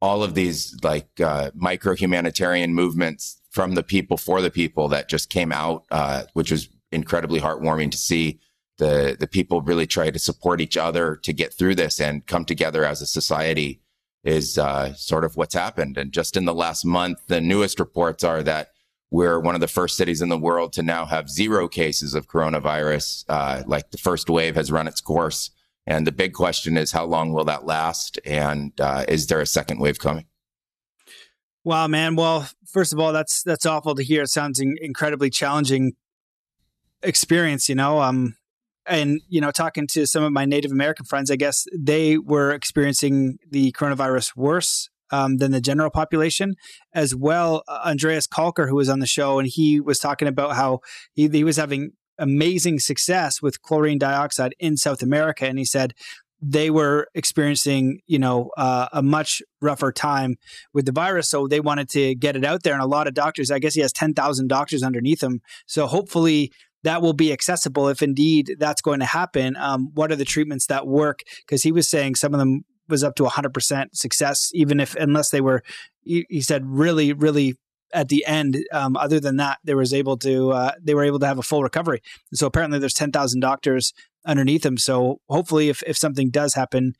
all 0.00 0.22
of 0.22 0.34
these 0.34 0.76
like, 0.84 1.08
uh, 1.20 1.50
micro 1.54 1.94
humanitarian 1.94 2.74
movements 2.74 3.37
from 3.58 3.74
the 3.74 3.82
people 3.82 4.16
for 4.16 4.40
the 4.40 4.52
people 4.52 4.86
that 4.86 5.08
just 5.08 5.30
came 5.30 5.50
out, 5.50 5.84
uh, 5.90 6.22
which 6.34 6.52
was 6.52 6.68
incredibly 6.92 7.40
heartwarming 7.40 7.90
to 7.90 7.98
see 7.98 8.38
the, 8.76 9.16
the 9.18 9.26
people 9.26 9.62
really 9.62 9.84
try 9.84 10.12
to 10.12 10.18
support 10.20 10.60
each 10.60 10.76
other 10.76 11.16
to 11.16 11.32
get 11.32 11.52
through 11.52 11.74
this 11.74 12.00
and 12.00 12.24
come 12.28 12.44
together 12.44 12.84
as 12.84 13.02
a 13.02 13.06
society 13.06 13.80
is, 14.22 14.58
uh, 14.58 14.94
sort 14.94 15.24
of 15.24 15.36
what's 15.36 15.56
happened. 15.56 15.98
And 15.98 16.12
just 16.12 16.36
in 16.36 16.44
the 16.44 16.54
last 16.54 16.84
month, 16.84 17.18
the 17.26 17.40
newest 17.40 17.80
reports 17.80 18.22
are 18.22 18.44
that 18.44 18.68
we're 19.10 19.40
one 19.40 19.56
of 19.56 19.60
the 19.60 19.66
first 19.66 19.96
cities 19.96 20.22
in 20.22 20.28
the 20.28 20.38
world 20.38 20.72
to 20.74 20.82
now 20.84 21.04
have 21.04 21.28
zero 21.28 21.66
cases 21.66 22.14
of 22.14 22.28
coronavirus. 22.28 23.24
Uh, 23.28 23.64
like 23.66 23.90
the 23.90 23.98
first 23.98 24.30
wave 24.30 24.54
has 24.54 24.70
run 24.70 24.86
its 24.86 25.00
course. 25.00 25.50
And 25.84 26.06
the 26.06 26.12
big 26.12 26.32
question 26.32 26.76
is, 26.76 26.92
how 26.92 27.06
long 27.06 27.32
will 27.32 27.46
that 27.46 27.66
last? 27.66 28.20
And 28.24 28.80
uh, 28.80 29.04
is 29.08 29.26
there 29.26 29.40
a 29.40 29.46
second 29.46 29.80
wave 29.80 29.98
coming? 29.98 30.26
Wow, 31.68 31.86
man. 31.86 32.16
Well, 32.16 32.48
first 32.66 32.94
of 32.94 32.98
all, 32.98 33.12
that's 33.12 33.42
that's 33.42 33.66
awful 33.66 33.94
to 33.94 34.02
hear. 34.02 34.22
It 34.22 34.28
sounds 34.28 34.58
in- 34.58 34.78
incredibly 34.80 35.28
challenging 35.28 35.92
experience. 37.02 37.68
You 37.68 37.74
know, 37.74 38.00
um, 38.00 38.36
and 38.86 39.20
you 39.28 39.42
know, 39.42 39.50
talking 39.50 39.86
to 39.88 40.06
some 40.06 40.24
of 40.24 40.32
my 40.32 40.46
Native 40.46 40.72
American 40.72 41.04
friends, 41.04 41.30
I 41.30 41.36
guess 41.36 41.66
they 41.78 42.16
were 42.16 42.52
experiencing 42.52 43.36
the 43.50 43.70
coronavirus 43.72 44.34
worse 44.34 44.88
um, 45.10 45.36
than 45.36 45.50
the 45.50 45.60
general 45.60 45.90
population. 45.90 46.54
As 46.94 47.14
well, 47.14 47.64
uh, 47.68 47.82
Andreas 47.84 48.26
Kalcker, 48.26 48.66
who 48.66 48.76
was 48.76 48.88
on 48.88 49.00
the 49.00 49.06
show, 49.06 49.38
and 49.38 49.46
he 49.46 49.78
was 49.78 49.98
talking 49.98 50.26
about 50.26 50.56
how 50.56 50.80
he, 51.12 51.28
he 51.28 51.44
was 51.44 51.58
having 51.58 51.90
amazing 52.18 52.78
success 52.78 53.42
with 53.42 53.60
chlorine 53.60 53.98
dioxide 53.98 54.54
in 54.58 54.78
South 54.78 55.02
America, 55.02 55.44
and 55.44 55.58
he 55.58 55.66
said 55.66 55.92
they 56.40 56.70
were 56.70 57.08
experiencing 57.14 58.00
you 58.06 58.18
know 58.18 58.50
uh, 58.56 58.88
a 58.92 59.02
much 59.02 59.42
rougher 59.60 59.92
time 59.92 60.36
with 60.72 60.86
the 60.86 60.92
virus 60.92 61.28
so 61.28 61.46
they 61.46 61.60
wanted 61.60 61.88
to 61.88 62.14
get 62.14 62.36
it 62.36 62.44
out 62.44 62.62
there 62.62 62.74
and 62.74 62.82
a 62.82 62.86
lot 62.86 63.06
of 63.06 63.14
doctors 63.14 63.50
i 63.50 63.58
guess 63.58 63.74
he 63.74 63.80
has 63.80 63.92
10,000 63.92 64.48
doctors 64.48 64.82
underneath 64.82 65.22
him 65.22 65.40
so 65.66 65.86
hopefully 65.86 66.52
that 66.84 67.02
will 67.02 67.12
be 67.12 67.32
accessible 67.32 67.88
if 67.88 68.02
indeed 68.02 68.54
that's 68.58 68.82
going 68.82 69.00
to 69.00 69.06
happen 69.06 69.56
um, 69.56 69.90
what 69.94 70.12
are 70.12 70.16
the 70.16 70.24
treatments 70.24 70.66
that 70.66 70.86
work 70.86 71.20
because 71.46 71.62
he 71.62 71.72
was 71.72 71.88
saying 71.88 72.14
some 72.14 72.34
of 72.34 72.38
them 72.38 72.64
was 72.88 73.04
up 73.04 73.14
to 73.16 73.24
100% 73.24 73.88
success, 73.92 74.50
even 74.54 74.80
if, 74.80 74.94
unless 74.96 75.30
they 75.30 75.40
were, 75.40 75.62
he, 76.02 76.26
he 76.28 76.40
said, 76.40 76.64
really, 76.66 77.12
really 77.12 77.56
at 77.92 78.08
the 78.08 78.24
end. 78.26 78.58
Um, 78.72 78.96
other 78.96 79.20
than 79.20 79.36
that, 79.36 79.58
they 79.64 79.74
was 79.74 79.94
able 79.94 80.16
to, 80.18 80.52
uh, 80.52 80.72
they 80.82 80.94
were 80.94 81.04
able 81.04 81.18
to 81.20 81.26
have 81.26 81.38
a 81.38 81.42
full 81.42 81.62
recovery. 81.62 82.02
So 82.34 82.46
apparently 82.46 82.78
there's 82.78 82.94
10,000 82.94 83.40
doctors 83.40 83.92
underneath 84.26 84.62
them. 84.62 84.76
So 84.76 85.20
hopefully 85.28 85.68
if, 85.68 85.82
if 85.86 85.96
something 85.96 86.30
does 86.30 86.54
happen, 86.54 86.94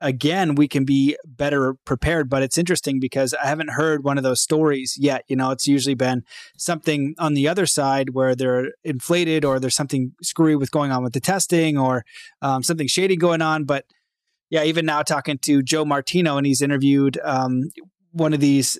again, 0.00 0.54
we 0.54 0.66
can 0.66 0.84
be 0.84 1.16
better 1.26 1.74
prepared. 1.84 2.30
But 2.30 2.42
it's 2.42 2.58
interesting 2.58 3.00
because 3.00 3.34
I 3.34 3.46
haven't 3.46 3.72
heard 3.72 4.04
one 4.04 4.16
of 4.16 4.24
those 4.24 4.40
stories 4.40 4.96
yet. 4.98 5.24
You 5.28 5.36
know, 5.36 5.50
it's 5.50 5.66
usually 5.66 5.94
been 5.94 6.24
something 6.56 7.14
on 7.18 7.34
the 7.34 7.48
other 7.48 7.66
side 7.66 8.10
where 8.10 8.34
they're 8.34 8.72
inflated 8.82 9.44
or 9.44 9.60
there's 9.60 9.76
something 9.76 10.12
screwy 10.22 10.56
with 10.56 10.70
going 10.70 10.90
on 10.90 11.02
with 11.02 11.12
the 11.12 11.20
testing 11.20 11.76
or 11.78 12.04
um, 12.42 12.62
something 12.62 12.86
shady 12.86 13.16
going 13.16 13.42
on. 13.42 13.64
But 13.64 13.84
yeah, 14.48 14.64
even 14.64 14.86
now 14.86 15.02
talking 15.02 15.38
to 15.38 15.62
Joe 15.62 15.84
Martino, 15.84 16.36
and 16.36 16.46
he's 16.46 16.62
interviewed 16.62 17.18
um, 17.22 17.70
one 18.12 18.32
of 18.32 18.40
these 18.40 18.78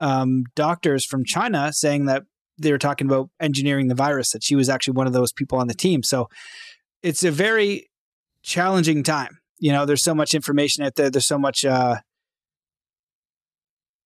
um, 0.00 0.44
doctors 0.54 1.04
from 1.04 1.24
China 1.24 1.72
saying 1.72 2.06
that 2.06 2.22
they 2.58 2.72
were 2.72 2.78
talking 2.78 3.06
about 3.06 3.30
engineering 3.40 3.88
the 3.88 3.94
virus, 3.94 4.32
that 4.32 4.42
she 4.44 4.56
was 4.56 4.68
actually 4.68 4.94
one 4.94 5.06
of 5.06 5.12
those 5.12 5.32
people 5.32 5.58
on 5.58 5.66
the 5.66 5.74
team. 5.74 6.02
So 6.02 6.28
it's 7.02 7.24
a 7.24 7.30
very 7.30 7.90
challenging 8.42 9.02
time. 9.02 9.38
You 9.58 9.72
know, 9.72 9.86
there's 9.86 10.02
so 10.02 10.14
much 10.14 10.34
information 10.34 10.84
out 10.84 10.94
there. 10.96 11.10
There's 11.10 11.26
so 11.26 11.38
much 11.38 11.64
uh, 11.64 11.96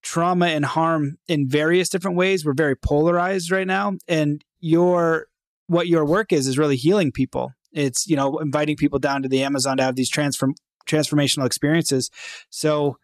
trauma 0.02 0.46
and 0.46 0.64
harm 0.64 1.18
in 1.26 1.48
various 1.48 1.88
different 1.88 2.16
ways. 2.16 2.44
We're 2.44 2.54
very 2.54 2.76
polarized 2.76 3.50
right 3.50 3.66
now, 3.66 3.94
and 4.06 4.44
your 4.60 5.26
what 5.66 5.86
your 5.86 6.04
work 6.04 6.32
is 6.32 6.46
is 6.46 6.58
really 6.58 6.76
healing 6.76 7.12
people. 7.12 7.52
It's 7.72 8.06
you 8.06 8.16
know 8.16 8.38
inviting 8.38 8.76
people 8.76 8.98
down 8.98 9.22
to 9.22 9.28
the 9.28 9.42
Amazon 9.42 9.76
to 9.78 9.82
have 9.82 9.96
these 9.96 10.10
transform 10.10 10.54
transformational 10.88 11.46
experiences. 11.46 12.10
So, 12.50 12.98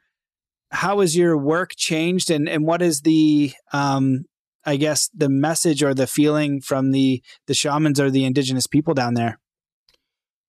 how 0.71 1.01
has 1.01 1.17
your 1.17 1.37
work 1.37 1.73
changed, 1.77 2.31
and 2.31 2.49
and 2.49 2.65
what 2.67 2.83
is 2.83 3.03
the 3.03 3.53
um, 3.73 4.25
I 4.67 4.77
guess 4.77 5.09
the 5.15 5.29
message 5.29 5.83
or 5.83 5.95
the 5.95 6.07
feeling 6.07 6.61
from 6.61 6.91
the 6.93 7.23
the 7.47 7.55
shamans 7.55 8.01
or 8.01 8.11
the 8.11 8.25
indigenous 8.25 8.67
people 8.67 8.95
down 8.95 9.15
there? 9.15 9.39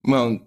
Well, 0.04 0.40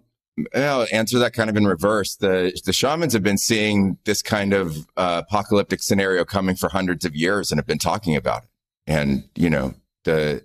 I'll 0.54 0.86
answer 0.92 1.18
that 1.18 1.32
kind 1.32 1.50
of 1.50 1.56
in 1.56 1.66
reverse. 1.66 2.16
The 2.16 2.58
the 2.64 2.72
shamans 2.72 3.12
have 3.12 3.22
been 3.22 3.38
seeing 3.38 3.98
this 4.04 4.22
kind 4.22 4.52
of 4.52 4.76
uh, 4.96 5.22
apocalyptic 5.26 5.82
scenario 5.82 6.24
coming 6.24 6.56
for 6.56 6.68
hundreds 6.68 7.04
of 7.04 7.14
years 7.14 7.50
and 7.50 7.58
have 7.58 7.66
been 7.66 7.78
talking 7.78 8.16
about 8.16 8.44
it. 8.44 8.48
And 8.86 9.28
you 9.34 9.50
know 9.50 9.74
the 10.04 10.44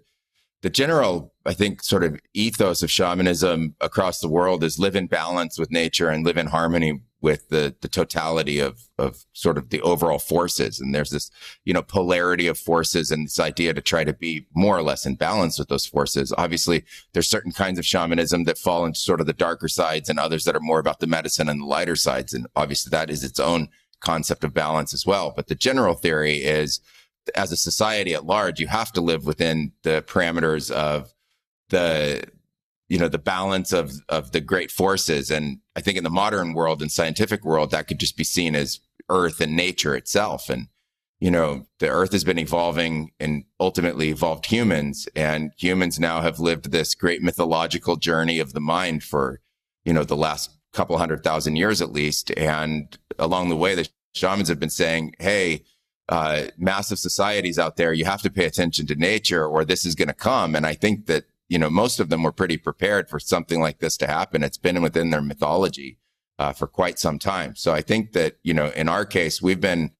the 0.62 0.70
general, 0.70 1.34
I 1.46 1.54
think, 1.54 1.84
sort 1.84 2.04
of 2.04 2.20
ethos 2.34 2.82
of 2.82 2.90
shamanism 2.90 3.76
across 3.82 4.20
the 4.20 4.30
world 4.30 4.64
is 4.64 4.80
live 4.80 4.96
in 4.96 5.08
balance 5.08 5.60
with 5.60 5.72
nature 5.72 6.10
and 6.10 6.26
live 6.26 6.38
in 6.38 6.48
harmony 6.48 7.02
with 7.24 7.48
the 7.48 7.74
the 7.82 7.88
totality 7.88 8.60
of 8.60 8.90
of 9.00 9.26
sort 9.32 9.58
of 9.58 9.70
the 9.70 9.82
overall 9.82 10.20
forces. 10.20 10.80
And 10.80 10.94
there's 10.94 11.10
this 11.10 11.32
you 11.64 11.74
know 11.74 11.82
polarity 11.82 12.46
of 12.48 12.60
forces 12.60 13.10
and 13.10 13.26
this 13.26 13.40
idea 13.40 13.74
to 13.74 13.82
try 13.82 14.04
to 14.04 14.14
be 14.14 14.46
more 14.54 14.78
or 14.78 14.84
less 14.84 15.06
in 15.06 15.16
balance 15.16 15.58
with 15.58 15.70
those 15.70 15.86
forces. 15.86 16.34
Obviously 16.38 16.84
there's 17.14 17.30
certain 17.30 17.54
kinds 17.54 17.80
of 17.80 17.86
shamanism 17.86 18.44
that 18.44 18.58
fall 18.58 18.86
into 18.86 19.00
sort 19.00 19.22
of 19.22 19.26
the 19.26 19.34
darker 19.34 19.70
sides 19.70 20.10
and 20.10 20.20
others 20.20 20.44
that 20.44 20.56
are 20.56 20.60
more 20.60 20.80
about 20.80 21.00
the 21.00 21.08
medicine 21.08 21.48
and 21.48 21.62
the 21.62 21.66
lighter 21.66 21.96
sides. 21.96 22.34
And 22.34 22.46
obviously 22.58 22.92
that 22.92 23.10
is 23.10 23.24
its 23.24 23.40
own 23.40 23.70
concept 24.02 24.44
of 24.44 24.54
balance 24.54 24.94
as 24.94 25.06
well. 25.06 25.32
But 25.34 25.48
the 25.48 25.56
general 25.56 25.96
theory 25.96 26.44
is 26.44 26.82
as 27.36 27.54
a 27.54 27.58
society 27.58 28.14
at 28.14 28.26
large 28.26 28.60
you 28.60 28.68
have 28.68 28.92
to 28.92 29.00
live 29.00 29.26
within 29.26 29.72
the 29.84 30.04
parameters 30.06 30.70
of 30.70 31.14
the 31.70 32.22
you 32.90 33.00
know 33.00 33.08
the 33.08 33.18
balance 33.18 33.72
of 33.72 33.94
of 34.10 34.34
the 34.34 34.42
great 34.42 34.70
forces. 34.70 35.32
And 35.32 35.60
i 35.76 35.82
think 35.82 35.98
in 35.98 36.04
the 36.04 36.10
modern 36.10 36.54
world 36.54 36.82
and 36.82 36.92
scientific 36.92 37.44
world 37.44 37.72
that 37.72 37.88
could 37.88 38.00
just 38.00 38.18
be 38.18 38.24
seen 38.24 38.56
as 38.56 38.80
earth 39.10 39.42
and 39.42 39.56
nature 39.56 39.96
itself. 39.96 40.50
And 40.50 40.68
you 41.20 41.32
know 41.32 41.68
the 41.80 41.90
earth 41.90 42.12
has 42.12 42.24
been 42.24 42.40
evolving 42.40 43.12
and 43.20 43.44
ultimately 43.60 44.10
evolved 44.10 44.46
humans. 44.46 45.08
And 45.16 45.52
humans 45.58 46.00
now 46.00 46.22
have 46.22 46.40
lived 46.40 46.72
this 46.72 46.96
great 46.96 47.22
mythological 47.22 47.96
journey 47.96 48.40
of 48.40 48.54
the 48.54 48.60
mind 48.60 49.04
for 49.04 49.40
you 49.86 49.94
know 49.94 50.04
the 50.04 50.18
last 50.18 50.52
couple 50.74 50.98
hundred 50.98 51.24
thousand 51.24 51.56
years 51.56 51.82
at 51.82 51.92
least. 51.92 52.32
And 52.36 52.98
along 53.20 53.50
the 53.50 53.56
way 53.56 53.76
the 53.76 53.88
shamans 54.14 54.50
have 54.50 54.60
been 54.60 54.70
saying 54.70 55.16
hey 55.20 55.64
uh, 56.10 56.44
massive 56.58 57.00
societies 57.00 57.58
out 57.58 57.78
there 57.78 57.94
you 57.94 58.04
have 58.04 58.22
to 58.22 58.30
pay 58.30 58.46
attention 58.46 58.86
to 58.86 58.94
nature 58.94 59.46
or 59.46 59.64
this 59.64 59.86
is 59.86 59.96
going 59.96 60.10
to 60.10 60.14
come. 60.14 60.56
And 60.56 60.66
i 60.66 60.74
think 60.74 61.06
that 61.06 61.26
you 61.54 61.60
know, 61.60 61.70
most 61.70 62.00
of 62.00 62.10
them 62.10 62.24
were 62.24 62.32
pretty 62.32 62.58
prepared 62.58 63.08
for 63.08 63.20
something 63.20 63.62
like 63.62 63.78
this 63.78 63.96
to 63.98 64.08
happen. 64.08 64.42
It's 64.42 64.58
been 64.58 64.82
within 64.82 65.12
their 65.12 65.22
mythology 65.22 66.00
uh, 66.40 66.52
for 66.52 66.66
quite 66.66 66.98
some 66.98 67.20
time. 67.20 67.56
So 67.56 67.72
I 67.72 67.82
think 67.82 68.14
that, 68.14 68.38
you 68.42 68.56
know, 68.56 68.70
in 68.70 68.90
our 68.90 69.06
case, 69.06 69.40
we've 69.40 69.62
been 69.62 69.92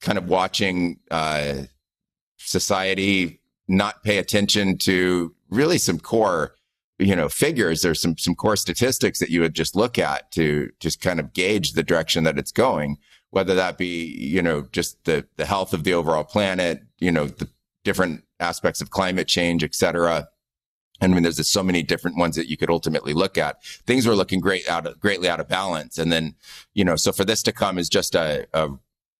kind 0.00 0.16
of 0.16 0.30
watching 0.30 1.00
uh, 1.10 1.64
society 2.38 3.42
not 3.68 4.02
pay 4.04 4.16
attention 4.16 4.78
to 4.78 5.34
really 5.50 5.76
some 5.76 6.00
core 6.00 6.54
you 6.98 7.14
know 7.14 7.28
figures 7.28 7.82
there's 7.82 8.00
some 8.00 8.16
some 8.16 8.34
core 8.34 8.56
statistics 8.56 9.18
that 9.18 9.28
you 9.28 9.42
would 9.42 9.54
just 9.54 9.76
look 9.76 9.98
at 9.98 10.30
to 10.30 10.70
just 10.80 11.02
kind 11.02 11.20
of 11.20 11.34
gauge 11.34 11.72
the 11.72 11.82
direction 11.82 12.24
that 12.24 12.38
it's 12.38 12.52
going 12.52 12.96
whether 13.30 13.54
that 13.54 13.76
be 13.76 14.16
you 14.16 14.40
know 14.40 14.66
just 14.72 15.04
the 15.04 15.26
the 15.36 15.44
health 15.44 15.74
of 15.74 15.84
the 15.84 15.92
overall 15.92 16.24
planet 16.24 16.80
you 16.98 17.12
know 17.12 17.26
the 17.26 17.48
different 17.84 18.24
aspects 18.40 18.80
of 18.80 18.88
climate 18.90 19.28
change 19.28 19.62
et 19.62 19.74
cetera 19.74 20.26
I 21.00 21.06
mean, 21.08 21.22
there's 21.22 21.36
just 21.36 21.52
so 21.52 21.62
many 21.62 21.82
different 21.82 22.16
ones 22.16 22.36
that 22.36 22.48
you 22.48 22.56
could 22.56 22.70
ultimately 22.70 23.14
look 23.14 23.36
at. 23.38 23.62
Things 23.86 24.06
were 24.06 24.14
looking 24.14 24.40
great 24.40 24.68
out 24.68 24.86
of, 24.86 24.98
greatly 25.00 25.28
out 25.28 25.40
of 25.40 25.48
balance. 25.48 25.98
And 25.98 26.10
then, 26.10 26.34
you 26.74 26.84
know, 26.84 26.96
so 26.96 27.12
for 27.12 27.24
this 27.24 27.42
to 27.44 27.52
come 27.52 27.78
is 27.78 27.88
just 27.88 28.14
a, 28.14 28.46
a 28.52 28.70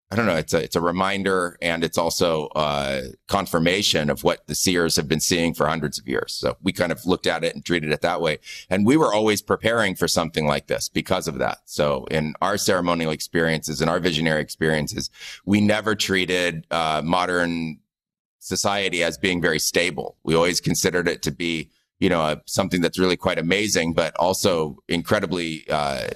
I 0.09 0.14
don't 0.14 0.26
know, 0.26 0.37
it's 0.37 0.54
a, 0.54 0.62
it's 0.62 0.76
a 0.76 0.80
reminder 0.80 1.59
and 1.61 1.83
it's 1.83 1.99
also 1.99 2.49
a 2.54 3.02
confirmation 3.26 4.09
of 4.09 4.23
what 4.23 4.47
the 4.47 4.54
seers 4.54 4.95
have 4.95 5.09
been 5.09 5.18
seeing 5.18 5.52
for 5.52 5.66
hundreds 5.66 5.99
of 5.99 6.06
years. 6.06 6.33
So 6.33 6.56
we 6.62 6.73
kind 6.73 6.92
of 6.92 7.04
looked 7.06 7.26
at 7.26 7.42
it 7.42 7.56
and 7.56 7.64
treated 7.64 7.90
it 7.90 8.02
that 8.02 8.21
way. 8.21 8.38
And 8.71 8.87
we 8.87 8.97
were 8.97 9.12
always 9.12 9.42
preparing 9.42 9.97
for 9.97 10.06
something 10.06 10.47
like 10.47 10.68
this 10.68 10.88
because 10.88 11.26
of 11.26 11.38
that. 11.38 11.59
So 11.64 12.04
in 12.09 12.35
our 12.40 12.56
ceremonial 12.56 13.11
experiences 13.11 13.80
and 13.80 13.90
our 13.90 13.99
visionary 13.99 14.40
experiences, 14.40 15.11
we 15.45 15.61
never 15.61 15.97
treated 15.97 16.68
uh, 16.71 17.02
modern 17.04 17.80
society 18.46 19.02
as 19.02 19.18
being 19.18 19.42
very 19.42 19.58
stable. 19.58 20.16
We 20.22 20.34
always 20.34 20.60
considered 20.60 21.08
it 21.08 21.22
to 21.22 21.32
be, 21.32 21.70
you 21.98 22.08
know, 22.08 22.40
something 22.46 22.80
that's 22.80 22.98
really 22.98 23.16
quite 23.16 23.38
amazing, 23.38 23.94
but 23.94 24.14
also 24.16 24.78
incredibly 24.88 25.68
uh, 25.68 26.08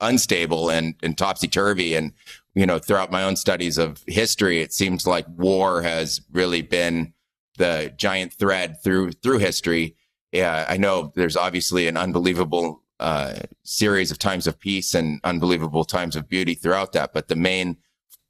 unstable 0.00 0.70
and, 0.70 0.94
and 1.02 1.16
topsy 1.16 1.48
turvy. 1.48 1.94
And, 1.94 2.12
you 2.54 2.64
know, 2.64 2.78
throughout 2.78 3.12
my 3.12 3.22
own 3.22 3.36
studies 3.36 3.76
of 3.76 4.02
history, 4.06 4.62
it 4.62 4.72
seems 4.72 5.06
like 5.06 5.26
war 5.28 5.82
has 5.82 6.22
really 6.32 6.62
been 6.62 7.12
the 7.58 7.92
giant 7.98 8.32
thread 8.32 8.82
through 8.82 9.12
through 9.12 9.38
history. 9.38 9.94
Yeah, 10.32 10.64
I 10.66 10.78
know 10.78 11.12
there's 11.14 11.36
obviously 11.36 11.86
an 11.86 11.98
unbelievable 11.98 12.82
uh, 12.98 13.40
series 13.62 14.10
of 14.10 14.18
times 14.18 14.46
of 14.46 14.58
peace 14.58 14.94
and 14.94 15.20
unbelievable 15.24 15.84
times 15.84 16.16
of 16.16 16.28
beauty 16.28 16.54
throughout 16.54 16.92
that, 16.92 17.12
but 17.12 17.28
the 17.28 17.36
main 17.36 17.76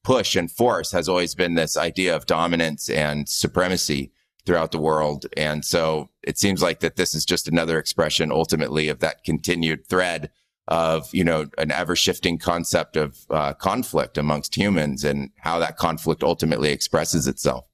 push 0.04 0.36
and 0.36 0.50
force 0.50 0.92
has 0.92 1.08
always 1.08 1.34
been 1.34 1.54
this 1.54 1.76
idea 1.76 2.14
of 2.14 2.26
dominance 2.26 2.90
and 2.90 3.28
supremacy 3.28 4.12
throughout 4.44 4.72
the 4.72 4.80
world. 4.80 5.26
And 5.36 5.64
so 5.64 6.10
it 6.22 6.38
seems 6.38 6.62
like 6.62 6.80
that 6.80 6.96
this 6.96 7.14
is 7.14 7.24
just 7.24 7.48
another 7.48 7.78
expression 7.78 8.32
ultimately 8.32 8.88
of 8.88 8.98
that 8.98 9.24
continued 9.24 9.86
thread 9.86 10.30
of, 10.68 11.08
you 11.12 11.24
know, 11.24 11.46
an 11.58 11.70
ever 11.70 11.94
shifting 11.94 12.38
concept 12.38 12.96
of 12.96 13.18
uh, 13.30 13.52
conflict 13.54 14.18
amongst 14.18 14.56
humans 14.56 15.04
and 15.04 15.30
how 15.38 15.58
that 15.58 15.76
conflict 15.76 16.22
ultimately 16.22 16.70
expresses 16.70 17.26
itself. 17.28 17.66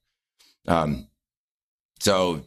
Um, 0.67 1.07
so, 1.99 2.45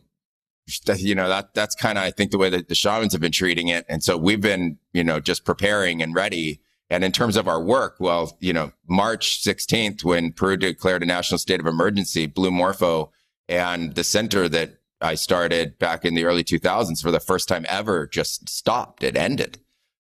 you 0.97 1.15
know, 1.15 1.29
that, 1.29 1.55
that's 1.55 1.75
kind 1.75 1.99
of, 1.99 2.05
I 2.05 2.13
think 2.13 2.31
the 2.31 2.39
way 2.39 2.51
that 2.51 2.69
the 2.69 2.75
shamans 2.75 3.13
have 3.13 3.21
been 3.21 3.33
treating 3.33 3.69
it. 3.69 3.85
And 3.89 4.03
so 4.03 4.17
we've 4.17 4.41
been, 4.41 4.79
you 4.93 5.05
know, 5.05 5.21
just 5.21 5.45
preparing 5.45 6.03
and 6.03 6.15
ready 6.15 6.61
and 6.93 7.05
in 7.05 7.11
terms 7.11 7.39
of 7.39 7.49
our 7.49 7.59
work, 7.59 7.97
well, 8.01 8.37
you 8.39 8.53
know, 8.53 8.71
March 8.87 9.43
16th, 9.43 10.05
when 10.05 10.31
Peru 10.31 10.59
declared 10.59 11.03
a 11.03 11.07
national 11.07 11.39
state 11.39 11.59
of 11.59 11.67
emergency, 11.67 12.27
Blue 12.27 12.51
Morpho 12.51 13.11
and 13.49 13.95
the 13.95 14.05
center 14.05 14.47
that 14.51 14.75
I 15.01 15.15
started 15.15 15.79
back 15.79 16.05
in 16.05 16.13
the 16.15 16.27
early 16.27 16.45
2000s 16.45 17.01
for 17.01 17.11
the 17.11 17.19
first 17.19 17.49
time 17.49 17.65
ever 17.67 18.07
just 18.07 18.47
stopped. 18.51 19.03
It 19.03 19.17
ended. 19.17 19.59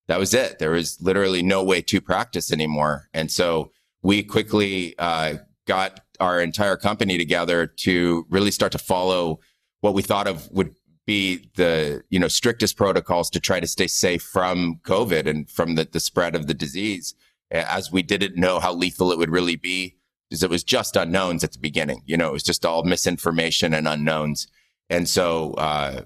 That 0.08 0.18
was 0.18 0.34
it. 0.34 0.58
There 0.58 0.72
was 0.72 1.00
literally 1.00 1.42
no 1.42 1.64
way 1.64 1.80
to 1.80 1.98
practice 2.02 2.52
anymore. 2.52 3.08
And 3.14 3.30
so 3.30 3.72
we 4.02 4.22
quickly 4.22 4.94
uh, 4.98 5.36
got 5.66 6.00
our 6.20 6.42
entire 6.42 6.76
company 6.76 7.16
together 7.16 7.66
to 7.66 8.26
really 8.28 8.50
start 8.50 8.72
to 8.72 8.78
follow 8.78 9.40
what 9.80 9.94
we 9.94 10.02
thought 10.02 10.26
of 10.26 10.46
would 10.50 10.74
be 11.06 11.50
the 11.56 12.02
you 12.10 12.18
know 12.18 12.28
strictest 12.28 12.76
protocols 12.76 13.30
to 13.30 13.40
try 13.40 13.60
to 13.60 13.66
stay 13.66 13.86
safe 13.86 14.22
from 14.22 14.80
COVID 14.84 15.26
and 15.26 15.50
from 15.50 15.74
the, 15.74 15.88
the 15.90 16.00
spread 16.00 16.34
of 16.34 16.46
the 16.46 16.54
disease, 16.54 17.14
as 17.50 17.90
we 17.92 18.02
didn't 18.02 18.36
know 18.36 18.60
how 18.60 18.72
lethal 18.72 19.12
it 19.12 19.18
would 19.18 19.30
really 19.30 19.56
be, 19.56 19.96
because 20.28 20.42
it 20.42 20.50
was 20.50 20.64
just 20.64 20.96
unknowns 20.96 21.42
at 21.44 21.52
the 21.52 21.58
beginning. 21.58 22.02
You 22.06 22.16
know, 22.16 22.28
it 22.28 22.32
was 22.32 22.42
just 22.42 22.64
all 22.64 22.84
misinformation 22.84 23.74
and 23.74 23.88
unknowns, 23.88 24.46
and 24.88 25.08
so 25.08 25.54
uh, 25.54 26.02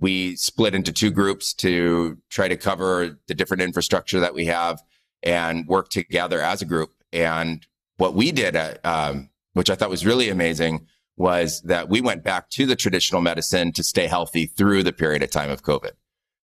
we 0.00 0.36
split 0.36 0.74
into 0.74 0.92
two 0.92 1.10
groups 1.10 1.52
to 1.54 2.18
try 2.30 2.48
to 2.48 2.56
cover 2.56 3.18
the 3.26 3.34
different 3.34 3.62
infrastructure 3.62 4.20
that 4.20 4.34
we 4.34 4.46
have 4.46 4.82
and 5.22 5.66
work 5.66 5.90
together 5.90 6.40
as 6.40 6.62
a 6.62 6.66
group. 6.66 6.90
And 7.12 7.66
what 7.96 8.14
we 8.14 8.30
did, 8.32 8.54
at, 8.54 8.84
um, 8.84 9.30
which 9.54 9.70
I 9.70 9.74
thought 9.74 9.90
was 9.90 10.06
really 10.06 10.28
amazing 10.28 10.86
was 11.18 11.60
that 11.62 11.88
we 11.88 12.00
went 12.00 12.22
back 12.22 12.48
to 12.50 12.64
the 12.64 12.76
traditional 12.76 13.20
medicine 13.20 13.72
to 13.72 13.82
stay 13.82 14.06
healthy 14.06 14.46
through 14.46 14.84
the 14.84 14.92
period 14.92 15.22
of 15.22 15.30
time 15.30 15.50
of 15.50 15.62
COVID. 15.62 15.90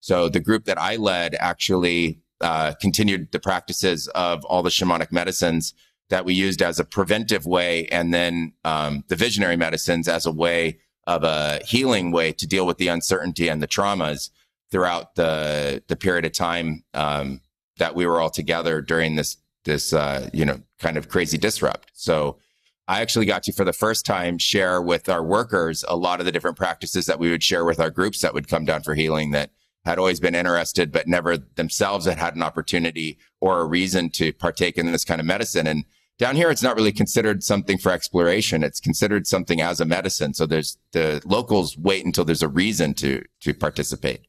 So 0.01 0.29
the 0.29 0.41
group 0.41 0.65
that 0.65 0.79
I 0.79 0.97
led 0.97 1.35
actually 1.37 2.21
uh, 2.41 2.75
continued 2.81 3.31
the 3.33 3.39
practices 3.39 4.09
of 4.09 4.45
all 4.45 4.63
the 4.63 4.71
shamanic 4.71 5.13
medicines 5.13 5.73
that 6.11 6.25
we 6.25 6.35
used 6.35 6.61
as 6.61 6.79
a 6.79 6.85
preventive 6.85 7.47
way, 7.47 7.87
and 7.87 8.13
then 8.13 8.53
um, 8.65 9.05
the 9.09 9.17
visionary 9.17 9.57
medicines 9.57 10.09
as 10.09 10.27
a 10.27 10.33
way 10.33 10.79
of 11.07 11.25
a 11.25 11.61
healing 11.65 12.11
way 12.11 12.33
to 12.33 12.47
deal 12.47 12.67
with 12.67 12.79
the 12.79 12.89
uncertainty 12.89 13.49
and 13.49 13.63
the 13.63 13.69
traumas 13.69 14.31
throughout 14.71 15.15
the 15.15 15.83
the 15.87 15.97
period 15.97 16.25
of 16.25 16.33
time 16.33 16.85
um, 16.95 17.41
that 17.79 17.95
we 17.95 18.07
were 18.07 18.21
all 18.21 18.31
together 18.31 18.81
during 18.81 19.17
this 19.17 19.37
this 19.65 19.93
uh, 19.93 20.29
you 20.33 20.45
know 20.45 20.61
kind 20.79 20.97
of 20.97 21.09
crazy 21.09 21.39
disrupt. 21.39 21.91
So 21.95 22.39
I 22.87 23.01
actually 23.01 23.27
got 23.27 23.43
to, 23.45 23.53
for 23.53 23.65
the 23.65 23.73
first 23.73 24.05
time, 24.05 24.39
share 24.39 24.83
with 24.83 25.09
our 25.09 25.23
workers 25.23 25.85
a 25.89 25.97
lot 25.97 26.21
of 26.21 26.27
the 26.27 26.33
different 26.33 26.57
practices 26.57 27.07
that 27.07 27.19
we 27.19 27.31
would 27.31 27.43
share 27.43 27.65
with 27.65 27.81
our 27.81 27.91
groups 27.91 28.21
that 28.21 28.35
would 28.35 28.49
come 28.49 28.65
down 28.65 28.83
for 28.83 28.95
healing 28.95 29.31
that 29.31 29.51
had 29.85 29.99
always 29.99 30.21
been 30.21 30.35
interested, 30.35 30.93
but 30.93 31.07
never 31.07 31.37
themselves 31.37 32.07
had 32.07 32.19
had 32.19 32.37
an 32.37 32.43
opportunity 32.43 33.19
or 33.41 33.61
a 33.61 33.67
reason 33.67 34.11
to 34.11 34.33
partake 34.33 34.79
in 34.79 34.91
this 34.93 35.05
kind 35.05 35.21
of 35.21 35.27
medicine. 35.27 35.67
And 35.67 35.85
down 36.17 36.37
here, 36.37 36.51
it's 36.51 36.63
not 36.63 36.77
really 36.77 36.93
considered 36.93 37.43
something 37.43 37.77
for 37.77 37.91
exploration. 37.91 38.63
It's 38.63 38.81
considered 38.81 39.27
something 39.27 39.61
as 39.61 39.81
a 39.81 39.85
medicine. 39.85 40.33
So 40.33 40.47
there's 40.47 40.79
the 40.93 41.21
locals 41.25 41.77
wait 41.77 42.07
until 42.07 42.25
there's 42.25 42.43
a 42.43 42.49
reason 42.49 42.95
to, 42.95 43.25
to 43.41 43.53
participate. 43.53 44.27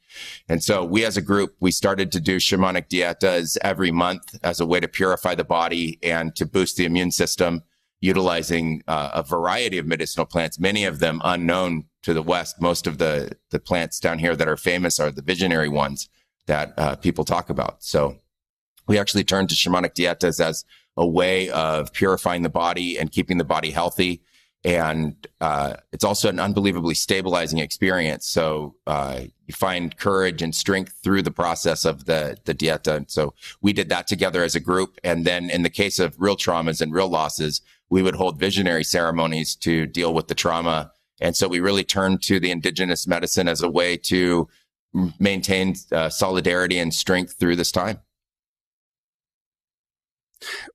And 0.50 0.64
so 0.64 0.84
we 0.84 1.06
as 1.06 1.16
a 1.16 1.22
group, 1.22 1.56
we 1.60 1.72
started 1.72 2.12
to 2.14 2.20
do 2.20 2.38
shamanic 2.38 2.90
dietas 2.90 3.58
every 3.62 3.92
month 3.92 4.36
as 4.44 4.60
a 4.60 4.66
way 4.66 4.80
to 4.80 4.88
purify 4.88 5.36
the 5.36 5.44
body 5.44 6.00
and 6.02 6.36
to 6.38 6.46
boost 6.46 6.76
the 6.76 6.86
immune 6.86 7.12
system, 7.12 7.62
utilizing 8.06 8.84
uh, 8.88 9.10
a 9.14 9.24
variety 9.24 9.78
of 9.80 9.86
medicinal 9.88 10.26
plants, 10.26 10.60
many 10.60 10.86
of 10.86 11.00
them 11.00 11.20
unknown 11.24 11.86
to 12.04 12.14
the 12.14 12.22
West. 12.22 12.62
Most 12.62 12.86
of 12.88 13.00
the, 13.00 13.36
the 13.50 13.60
plants 13.60 14.00
down 14.00 14.20
here 14.20 14.36
that 14.36 14.48
are 14.48 14.58
famous 14.58 15.00
are 15.00 15.12
the 15.12 15.24
visionary 15.24 15.70
ones 15.70 16.08
that 16.46 16.74
uh, 16.78 16.96
people 16.96 17.26
talk 17.26 17.50
about. 17.50 17.84
So 17.84 18.20
we 18.88 19.00
actually 19.00 19.24
turn 19.24 19.48
to 19.48 19.56
shamanic 19.56 19.96
dietas 19.96 20.40
as 20.40 20.66
a 20.96 21.06
way 21.06 21.50
of 21.50 21.92
purifying 21.94 22.44
the 22.44 22.50
body 22.50 22.98
and 23.00 23.12
keeping 23.12 23.40
the 23.40 23.44
body 23.44 23.72
healthy. 23.72 24.22
And 24.64 25.16
uh, 25.42 25.76
it's 25.92 26.04
also 26.04 26.30
an 26.30 26.40
unbelievably 26.40 26.96
stabilizing 26.96 27.60
experience. 27.60 28.28
So 28.28 28.76
uh, 28.88 29.22
you 29.48 29.54
find 29.54 29.96
courage 29.98 30.42
and 30.42 30.56
strength 30.56 30.94
through 31.04 31.24
the 31.24 31.32
process 31.32 31.86
of 31.86 32.06
the 32.06 32.38
the 32.46 32.56
dieta. 32.56 32.96
And 32.96 33.10
so 33.10 33.34
we 33.62 33.74
did 33.74 33.90
that 33.90 34.08
together 34.08 34.44
as 34.44 34.56
a 34.56 34.60
group. 34.60 34.98
And 35.04 35.26
then 35.26 35.50
in 35.52 35.62
the 35.64 35.70
case 35.70 36.00
of 36.00 36.16
real 36.20 36.36
traumas 36.36 36.82
and 36.82 36.92
real 36.92 37.10
losses, 37.10 37.62
we 37.90 38.02
would 38.02 38.16
hold 38.16 38.40
visionary 38.40 38.84
ceremonies 38.84 39.56
to 39.56 39.86
deal 39.86 40.14
with 40.14 40.28
the 40.28 40.36
trauma. 40.36 40.92
And 41.22 41.36
so 41.36 41.48
we 41.48 41.60
really 41.60 41.84
turned 41.84 42.22
to 42.24 42.40
the 42.40 42.52
indigenous 42.52 43.08
medicine 43.08 43.48
as 43.48 43.62
a 43.62 43.70
way 43.70 43.98
to 43.98 44.48
maintain 45.20 45.76
uh, 45.92 46.10
solidarity 46.10 46.80
and 46.80 46.94
strength 46.94 47.36
through 47.40 47.56
this 47.56 47.72
time. 47.72 48.00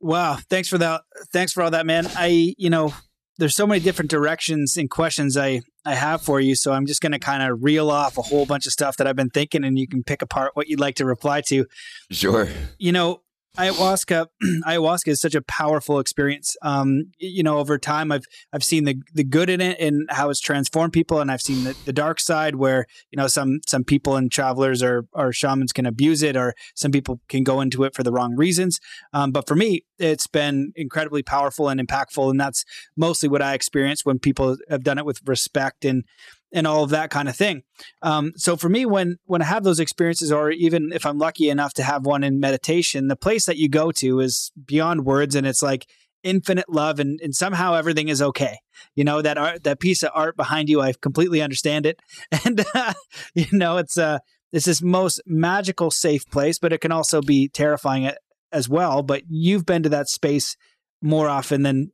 Wow, 0.00 0.38
thanks 0.48 0.68
for 0.68 0.78
that. 0.78 1.02
Thanks 1.32 1.52
for 1.52 1.62
all 1.62 1.70
that, 1.70 1.86
man. 1.86 2.06
I, 2.16 2.54
you 2.58 2.70
know, 2.70 2.94
there's 3.38 3.54
so 3.54 3.66
many 3.66 3.80
different 3.80 4.10
directions 4.10 4.76
and 4.76 4.90
questions 4.90 5.36
I 5.36 5.62
I 5.84 5.94
have 5.94 6.20
for 6.20 6.40
you, 6.40 6.54
so 6.54 6.72
I'm 6.72 6.84
just 6.84 7.00
going 7.00 7.12
to 7.12 7.18
kind 7.18 7.42
of 7.42 7.62
reel 7.62 7.90
off 7.90 8.18
a 8.18 8.22
whole 8.22 8.44
bunch 8.44 8.66
of 8.66 8.72
stuff 8.72 8.98
that 8.98 9.06
I've 9.06 9.16
been 9.16 9.30
thinking, 9.30 9.64
and 9.64 9.78
you 9.78 9.88
can 9.88 10.02
pick 10.02 10.20
apart 10.20 10.50
what 10.54 10.68
you'd 10.68 10.80
like 10.80 10.96
to 10.96 11.06
reply 11.06 11.40
to. 11.46 11.64
Sure. 12.10 12.48
You 12.78 12.92
know, 12.92 13.22
ayahuasca 13.60 14.26
ayahuasca 14.66 15.08
is 15.08 15.20
such 15.20 15.34
a 15.34 15.42
powerful 15.42 15.98
experience. 15.98 16.56
Um, 16.62 17.10
you 17.18 17.42
know 17.42 17.58
over 17.58 17.78
time 17.78 18.10
i've 18.12 18.24
i've 18.52 18.64
seen 18.64 18.84
the 18.84 18.96
the 19.14 19.24
good 19.24 19.50
in 19.50 19.60
it 19.60 19.78
and 19.80 20.08
how 20.10 20.30
it's 20.30 20.40
transformed 20.40 20.92
people 20.92 21.20
and 21.20 21.30
i've 21.30 21.40
seen 21.40 21.64
the, 21.64 21.76
the 21.84 21.92
dark 21.92 22.20
side 22.20 22.56
where 22.56 22.86
you 23.10 23.16
know 23.16 23.26
some 23.26 23.60
some 23.66 23.84
people 23.84 24.16
and 24.16 24.32
travelers 24.32 24.82
or 24.82 25.04
or 25.12 25.32
shamans 25.32 25.72
can 25.72 25.86
abuse 25.86 26.22
it 26.22 26.36
or 26.36 26.54
some 26.74 26.90
people 26.90 27.20
can 27.28 27.44
go 27.44 27.60
into 27.60 27.84
it 27.84 27.94
for 27.94 28.02
the 28.02 28.12
wrong 28.12 28.34
reasons. 28.36 28.78
Um, 29.12 29.30
but 29.30 29.46
for 29.46 29.54
me 29.54 29.84
it's 29.98 30.26
been 30.26 30.72
incredibly 30.76 31.22
powerful 31.22 31.68
and 31.68 31.80
impactful 31.80 32.30
and 32.30 32.40
that's 32.40 32.64
mostly 32.96 33.28
what 33.28 33.42
i 33.42 33.54
experience 33.54 34.04
when 34.04 34.18
people 34.18 34.56
have 34.68 34.82
done 34.82 34.98
it 34.98 35.04
with 35.04 35.20
respect 35.26 35.84
and 35.84 36.04
and 36.52 36.66
all 36.66 36.84
of 36.84 36.90
that 36.90 37.10
kind 37.10 37.28
of 37.28 37.36
thing. 37.36 37.62
Um, 38.02 38.32
so 38.36 38.56
for 38.56 38.68
me, 38.68 38.86
when 38.86 39.16
when 39.24 39.42
I 39.42 39.46
have 39.46 39.64
those 39.64 39.80
experiences, 39.80 40.32
or 40.32 40.50
even 40.50 40.92
if 40.92 41.06
I'm 41.06 41.18
lucky 41.18 41.48
enough 41.48 41.74
to 41.74 41.82
have 41.82 42.04
one 42.04 42.24
in 42.24 42.40
meditation, 42.40 43.08
the 43.08 43.16
place 43.16 43.46
that 43.46 43.56
you 43.56 43.68
go 43.68 43.92
to 43.92 44.20
is 44.20 44.50
beyond 44.64 45.04
words, 45.04 45.34
and 45.34 45.46
it's 45.46 45.62
like 45.62 45.86
infinite 46.22 46.68
love, 46.68 47.00
and, 47.00 47.20
and 47.22 47.34
somehow 47.34 47.74
everything 47.74 48.08
is 48.08 48.20
okay. 48.20 48.58
You 48.94 49.04
know 49.04 49.22
that 49.22 49.38
art, 49.38 49.64
that 49.64 49.80
piece 49.80 50.02
of 50.02 50.10
art 50.14 50.36
behind 50.36 50.68
you, 50.68 50.80
I 50.80 50.92
completely 51.00 51.42
understand 51.42 51.86
it, 51.86 52.00
and 52.44 52.64
uh, 52.74 52.94
you 53.34 53.46
know 53.52 53.78
it's 53.78 53.96
uh 53.96 54.18
it's 54.52 54.66
this 54.66 54.82
most 54.82 55.20
magical, 55.26 55.90
safe 55.90 56.26
place, 56.26 56.58
but 56.58 56.72
it 56.72 56.80
can 56.80 56.92
also 56.92 57.20
be 57.20 57.48
terrifying 57.48 58.10
as 58.52 58.68
well. 58.68 59.02
But 59.02 59.22
you've 59.28 59.66
been 59.66 59.84
to 59.84 59.88
that 59.90 60.08
space 60.08 60.56
more 61.00 61.28
often 61.28 61.62
than 61.62 61.92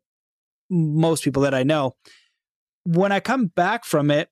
most 0.71 1.23
people 1.23 1.43
that 1.43 1.55
I 1.55 1.63
know. 1.63 1.95
When 2.85 3.13
I 3.13 3.21
come 3.21 3.47
back 3.47 3.85
from 3.85 4.11
it, 4.11 4.31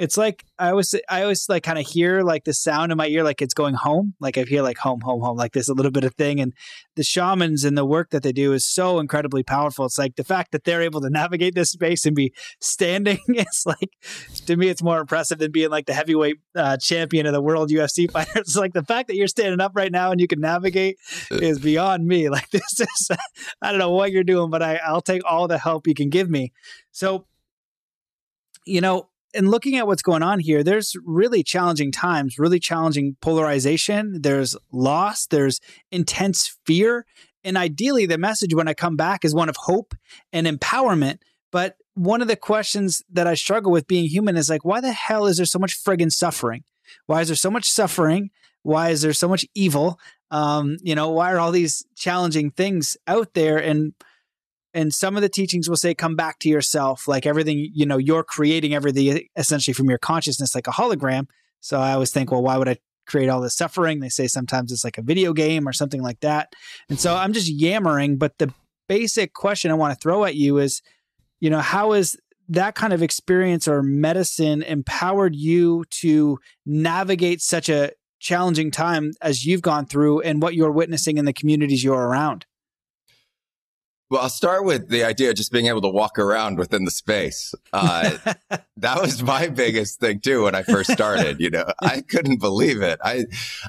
it's 0.00 0.16
like 0.16 0.46
I 0.58 0.70
always 0.70 0.94
I 1.10 1.20
always 1.20 1.46
like 1.50 1.62
kind 1.62 1.78
of 1.78 1.86
hear 1.86 2.22
like 2.22 2.44
the 2.44 2.54
sound 2.54 2.90
in 2.90 2.96
my 2.96 3.06
ear 3.06 3.22
like 3.22 3.42
it's 3.42 3.52
going 3.52 3.74
home. 3.74 4.14
Like 4.18 4.38
I 4.38 4.44
hear 4.44 4.62
like 4.62 4.78
home 4.78 5.02
home 5.02 5.20
home 5.20 5.36
like 5.36 5.52
this 5.52 5.68
a 5.68 5.74
little 5.74 5.92
bit 5.92 6.04
of 6.04 6.14
thing. 6.14 6.40
And 6.40 6.54
the 6.96 7.02
shamans 7.02 7.64
and 7.64 7.76
the 7.76 7.84
work 7.84 8.08
that 8.10 8.22
they 8.22 8.32
do 8.32 8.54
is 8.54 8.64
so 8.64 8.98
incredibly 8.98 9.42
powerful. 9.42 9.84
It's 9.84 9.98
like 9.98 10.16
the 10.16 10.24
fact 10.24 10.52
that 10.52 10.64
they're 10.64 10.80
able 10.80 11.02
to 11.02 11.10
navigate 11.10 11.54
this 11.54 11.70
space 11.70 12.06
and 12.06 12.16
be 12.16 12.32
standing 12.60 13.18
it's 13.28 13.66
like 13.66 13.90
to 14.46 14.56
me 14.56 14.68
it's 14.68 14.82
more 14.82 15.00
impressive 15.00 15.38
than 15.38 15.52
being 15.52 15.68
like 15.68 15.84
the 15.84 15.92
heavyweight 15.92 16.36
uh, 16.56 16.78
champion 16.78 17.26
of 17.26 17.34
the 17.34 17.42
world 17.42 17.68
UFC 17.68 18.10
fighter. 18.10 18.40
It's 18.40 18.56
like 18.56 18.72
the 18.72 18.82
fact 18.84 19.08
that 19.08 19.16
you're 19.16 19.28
standing 19.28 19.60
up 19.60 19.72
right 19.74 19.92
now 19.92 20.12
and 20.12 20.20
you 20.20 20.26
can 20.26 20.40
navigate 20.40 20.96
uh. 21.30 21.36
is 21.36 21.58
beyond 21.58 22.06
me. 22.06 22.30
Like 22.40 22.48
this 22.50 22.80
is 22.80 23.08
I 23.60 23.70
don't 23.70 23.80
know 23.80 23.90
what 23.90 24.12
you're 24.12 24.24
doing 24.24 24.48
but 24.48 24.62
I 24.62 24.76
I'll 24.76 25.02
take 25.02 25.22
all 25.28 25.46
the 25.46 25.58
help 25.58 25.86
you 25.86 25.94
can 25.94 26.08
give 26.08 26.30
me. 26.30 26.52
So 26.90 27.26
you 28.64 28.80
know 28.80 29.09
and 29.34 29.50
looking 29.50 29.76
at 29.76 29.86
what's 29.86 30.02
going 30.02 30.22
on 30.22 30.40
here, 30.40 30.62
there's 30.62 30.94
really 31.04 31.42
challenging 31.42 31.92
times, 31.92 32.38
really 32.38 32.58
challenging 32.58 33.16
polarization. 33.20 34.22
There's 34.22 34.56
loss, 34.72 35.26
there's 35.26 35.60
intense 35.90 36.56
fear. 36.66 37.06
And 37.44 37.56
ideally, 37.56 38.06
the 38.06 38.18
message 38.18 38.54
when 38.54 38.68
I 38.68 38.74
come 38.74 38.96
back 38.96 39.24
is 39.24 39.34
one 39.34 39.48
of 39.48 39.56
hope 39.56 39.94
and 40.32 40.46
empowerment. 40.46 41.18
But 41.52 41.76
one 41.94 42.22
of 42.22 42.28
the 42.28 42.36
questions 42.36 43.02
that 43.12 43.26
I 43.26 43.34
struggle 43.34 43.72
with 43.72 43.86
being 43.86 44.06
human 44.06 44.36
is 44.36 44.50
like, 44.50 44.64
why 44.64 44.80
the 44.80 44.92
hell 44.92 45.26
is 45.26 45.36
there 45.38 45.46
so 45.46 45.58
much 45.58 45.82
friggin' 45.82 46.12
suffering? 46.12 46.64
Why 47.06 47.20
is 47.20 47.28
there 47.28 47.36
so 47.36 47.50
much 47.50 47.68
suffering? 47.68 48.30
Why 48.62 48.90
is 48.90 49.02
there 49.02 49.12
so 49.12 49.28
much 49.28 49.46
evil? 49.54 49.98
Um, 50.30 50.76
you 50.82 50.94
know, 50.94 51.10
why 51.10 51.32
are 51.32 51.38
all 51.38 51.50
these 51.50 51.84
challenging 51.96 52.50
things 52.50 52.96
out 53.06 53.34
there? 53.34 53.58
And 53.58 53.94
and 54.72 54.92
some 54.92 55.16
of 55.16 55.22
the 55.22 55.28
teachings 55.28 55.68
will 55.68 55.76
say 55.76 55.94
come 55.94 56.16
back 56.16 56.38
to 56.40 56.48
yourself 56.48 57.08
like 57.08 57.26
everything 57.26 57.70
you 57.74 57.86
know 57.86 57.98
you're 57.98 58.22
creating 58.22 58.74
everything 58.74 59.26
essentially 59.36 59.74
from 59.74 59.88
your 59.88 59.98
consciousness 59.98 60.54
like 60.54 60.66
a 60.66 60.72
hologram. 60.72 61.26
So 61.60 61.80
i 61.80 61.92
always 61.92 62.10
think 62.10 62.30
well 62.30 62.42
why 62.42 62.56
would 62.56 62.68
i 62.68 62.78
create 63.06 63.28
all 63.28 63.40
this 63.40 63.56
suffering? 63.56 63.98
They 63.98 64.08
say 64.08 64.28
sometimes 64.28 64.70
it's 64.70 64.84
like 64.84 64.98
a 64.98 65.02
video 65.02 65.32
game 65.32 65.66
or 65.68 65.72
something 65.72 66.02
like 66.02 66.20
that. 66.20 66.52
And 66.88 66.98
so 66.98 67.14
i'm 67.14 67.32
just 67.32 67.48
yammering 67.48 68.16
but 68.16 68.38
the 68.38 68.52
basic 68.88 69.34
question 69.34 69.70
i 69.70 69.74
want 69.74 69.94
to 69.94 70.00
throw 70.00 70.24
at 70.24 70.34
you 70.34 70.58
is 70.58 70.82
you 71.38 71.48
know 71.48 71.60
how 71.60 71.92
is 71.92 72.16
that 72.48 72.74
kind 72.74 72.92
of 72.92 73.02
experience 73.02 73.68
or 73.68 73.82
medicine 73.82 74.62
empowered 74.64 75.36
you 75.36 75.84
to 75.90 76.38
navigate 76.66 77.40
such 77.40 77.68
a 77.68 77.92
challenging 78.18 78.72
time 78.72 79.12
as 79.22 79.46
you've 79.46 79.62
gone 79.62 79.86
through 79.86 80.20
and 80.22 80.42
what 80.42 80.54
you're 80.54 80.72
witnessing 80.72 81.16
in 81.16 81.24
the 81.24 81.32
communities 81.32 81.84
you're 81.84 81.94
around 81.94 82.44
well, 84.10 84.22
I'll 84.22 84.28
start 84.28 84.64
with 84.64 84.88
the 84.88 85.04
idea 85.04 85.30
of 85.30 85.36
just 85.36 85.52
being 85.52 85.66
able 85.66 85.80
to 85.82 85.88
walk 85.88 86.18
around 86.18 86.58
within 86.58 86.84
the 86.84 86.90
space. 86.90 87.54
Uh, 87.72 88.18
that 88.76 89.00
was 89.00 89.22
my 89.22 89.46
biggest 89.46 90.00
thing 90.00 90.18
too 90.18 90.44
when 90.44 90.54
I 90.56 90.64
first 90.64 90.90
started. 90.90 91.40
You 91.40 91.50
know, 91.50 91.66
I 91.80 92.00
couldn't 92.00 92.40
believe 92.40 92.82
it. 92.82 92.98
I 93.04 93.26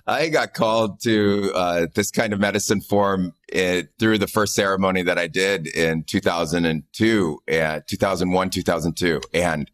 I 0.07 0.29
got 0.29 0.53
called 0.55 0.99
to 1.03 1.51
uh, 1.53 1.87
this 1.93 2.09
kind 2.09 2.33
of 2.33 2.39
medicine 2.39 2.81
form 2.81 3.35
it, 3.49 3.89
through 3.99 4.17
the 4.17 4.27
first 4.27 4.55
ceremony 4.55 5.03
that 5.03 5.19
I 5.19 5.27
did 5.27 5.67
in 5.67 6.03
2002, 6.05 7.41
uh, 7.51 7.79
2001, 7.87 8.49
2002, 8.49 9.21
and 9.33 9.69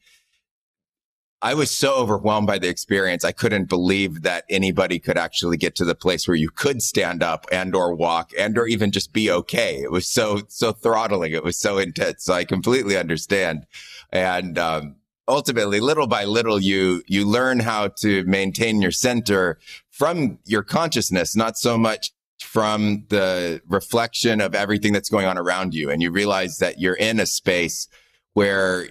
I 1.42 1.54
was 1.54 1.70
so 1.70 1.96
overwhelmed 1.96 2.48
by 2.48 2.58
the 2.58 2.68
experience. 2.68 3.24
I 3.24 3.32
couldn't 3.32 3.70
believe 3.70 4.24
that 4.24 4.46
anybody 4.50 4.98
could 4.98 5.18
actually 5.18 5.58
get 5.58 5.76
to 5.76 5.86
the 5.86 5.94
place 5.94 6.28
where 6.28 6.36
you 6.36 6.50
could 6.50 6.82
stand 6.82 7.22
up 7.22 7.46
and 7.52 7.76
or 7.76 7.94
walk 7.94 8.32
and 8.38 8.58
or 8.58 8.66
even 8.66 8.92
just 8.92 9.14
be 9.14 9.30
okay. 9.30 9.76
It 9.76 9.92
was 9.92 10.08
so, 10.08 10.42
so 10.48 10.72
throttling. 10.72 11.34
It 11.34 11.44
was 11.44 11.58
so 11.58 11.78
intense. 11.78 12.24
So 12.24 12.34
I 12.34 12.44
completely 12.44 12.98
understand. 12.98 13.68
And, 14.12 14.58
um, 14.58 14.96
ultimately 15.28 15.80
little 15.80 16.08
by 16.08 16.24
little, 16.26 16.60
you, 16.60 17.04
you 17.06 17.28
learn 17.28 17.60
how 17.60 17.90
to 17.90 18.24
maintain 18.24 18.82
your 18.82 18.92
center 18.92 19.60
from 19.92 20.40
your 20.46 20.64
consciousness, 20.64 21.36
not 21.36 21.58
so 21.58 21.78
much 21.78 22.12
from 22.40 23.06
the 23.10 23.62
reflection 23.68 24.42
of 24.42 24.56
everything 24.56 24.94
that's 24.94 25.10
going 25.10 25.26
on 25.26 25.38
around 25.38 25.74
you. 25.74 25.92
And 25.92 26.02
you 26.02 26.12
realize 26.12 26.58
that 26.60 26.80
you're 26.80 26.96
in 26.96 27.20
a 27.20 27.26
space 27.26 27.88
where 28.34 28.88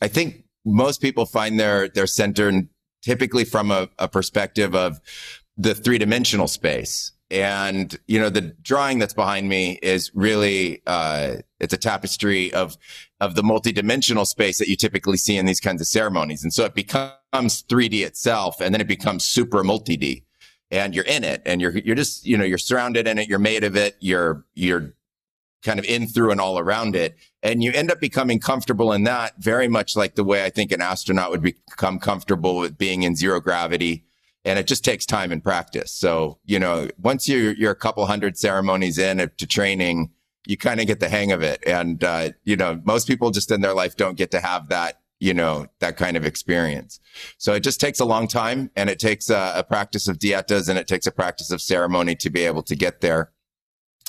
I 0.00 0.08
think 0.08 0.41
most 0.64 1.00
people 1.00 1.26
find 1.26 1.58
their 1.58 1.88
their 1.88 2.06
center 2.06 2.62
typically 3.02 3.44
from 3.44 3.70
a, 3.70 3.88
a 3.98 4.08
perspective 4.08 4.74
of 4.74 5.00
the 5.56 5.74
three 5.74 5.98
dimensional 5.98 6.48
space. 6.48 7.12
And 7.30 7.98
you 8.06 8.20
know 8.20 8.28
the 8.28 8.54
drawing 8.62 8.98
that's 8.98 9.14
behind 9.14 9.48
me 9.48 9.78
is 9.82 10.10
really 10.14 10.82
uh, 10.86 11.36
it's 11.60 11.72
a 11.72 11.78
tapestry 11.78 12.52
of 12.52 12.76
of 13.20 13.36
the 13.36 13.42
multidimensional 13.42 14.26
space 14.26 14.58
that 14.58 14.68
you 14.68 14.76
typically 14.76 15.16
see 15.16 15.38
in 15.38 15.46
these 15.46 15.60
kinds 15.60 15.80
of 15.80 15.86
ceremonies. 15.86 16.42
And 16.42 16.52
so 16.52 16.64
it 16.66 16.74
becomes 16.74 17.62
3D 17.62 18.04
itself, 18.04 18.60
and 18.60 18.74
then 18.74 18.82
it 18.82 18.86
becomes 18.86 19.24
super 19.24 19.64
multi 19.64 19.96
D, 19.96 20.24
and 20.70 20.94
you're 20.94 21.06
in 21.06 21.24
it, 21.24 21.40
and 21.46 21.62
you're 21.62 21.78
you're 21.78 21.96
just 21.96 22.26
you 22.26 22.36
know 22.36 22.44
you're 22.44 22.58
surrounded 22.58 23.08
in 23.08 23.18
it, 23.18 23.28
you're 23.28 23.38
made 23.38 23.64
of 23.64 23.76
it, 23.76 23.96
you're 24.00 24.44
you're 24.54 24.92
kind 25.62 25.78
of 25.78 25.84
in 25.84 26.06
through 26.06 26.30
and 26.30 26.40
all 26.40 26.58
around 26.58 26.96
it. 26.96 27.16
And 27.42 27.62
you 27.62 27.72
end 27.72 27.90
up 27.90 28.00
becoming 28.00 28.40
comfortable 28.40 28.92
in 28.92 29.04
that 29.04 29.34
very 29.38 29.68
much 29.68 29.96
like 29.96 30.14
the 30.14 30.24
way 30.24 30.44
I 30.44 30.50
think 30.50 30.72
an 30.72 30.82
astronaut 30.82 31.30
would 31.30 31.42
become 31.42 31.98
comfortable 31.98 32.56
with 32.56 32.78
being 32.78 33.02
in 33.02 33.16
zero 33.16 33.40
gravity. 33.40 34.04
And 34.44 34.58
it 34.58 34.66
just 34.66 34.84
takes 34.84 35.06
time 35.06 35.30
and 35.30 35.42
practice. 35.42 35.92
So, 35.92 36.38
you 36.44 36.58
know, 36.58 36.88
once 36.98 37.28
you're, 37.28 37.52
you're 37.52 37.70
a 37.70 37.76
couple 37.76 38.04
hundred 38.06 38.36
ceremonies 38.36 38.98
in 38.98 39.18
to 39.18 39.46
training, 39.46 40.10
you 40.46 40.56
kind 40.56 40.80
of 40.80 40.86
get 40.86 41.00
the 41.00 41.08
hang 41.08 41.30
of 41.30 41.42
it. 41.42 41.62
And, 41.64 42.02
uh, 42.02 42.30
you 42.44 42.56
know, 42.56 42.80
most 42.84 43.06
people 43.06 43.30
just 43.30 43.52
in 43.52 43.60
their 43.60 43.74
life 43.74 43.96
don't 43.96 44.16
get 44.16 44.32
to 44.32 44.40
have 44.40 44.68
that, 44.70 45.00
you 45.20 45.32
know, 45.32 45.68
that 45.78 45.96
kind 45.96 46.16
of 46.16 46.24
experience. 46.24 46.98
So 47.38 47.54
it 47.54 47.62
just 47.62 47.80
takes 47.80 48.00
a 48.00 48.04
long 48.04 48.26
time 48.26 48.70
and 48.74 48.90
it 48.90 48.98
takes 48.98 49.30
a, 49.30 49.52
a 49.56 49.62
practice 49.62 50.08
of 50.08 50.18
dietas 50.18 50.68
and 50.68 50.78
it 50.78 50.88
takes 50.88 51.06
a 51.06 51.12
practice 51.12 51.52
of 51.52 51.62
ceremony 51.62 52.16
to 52.16 52.30
be 52.30 52.44
able 52.44 52.64
to 52.64 52.74
get 52.74 53.00
there. 53.00 53.31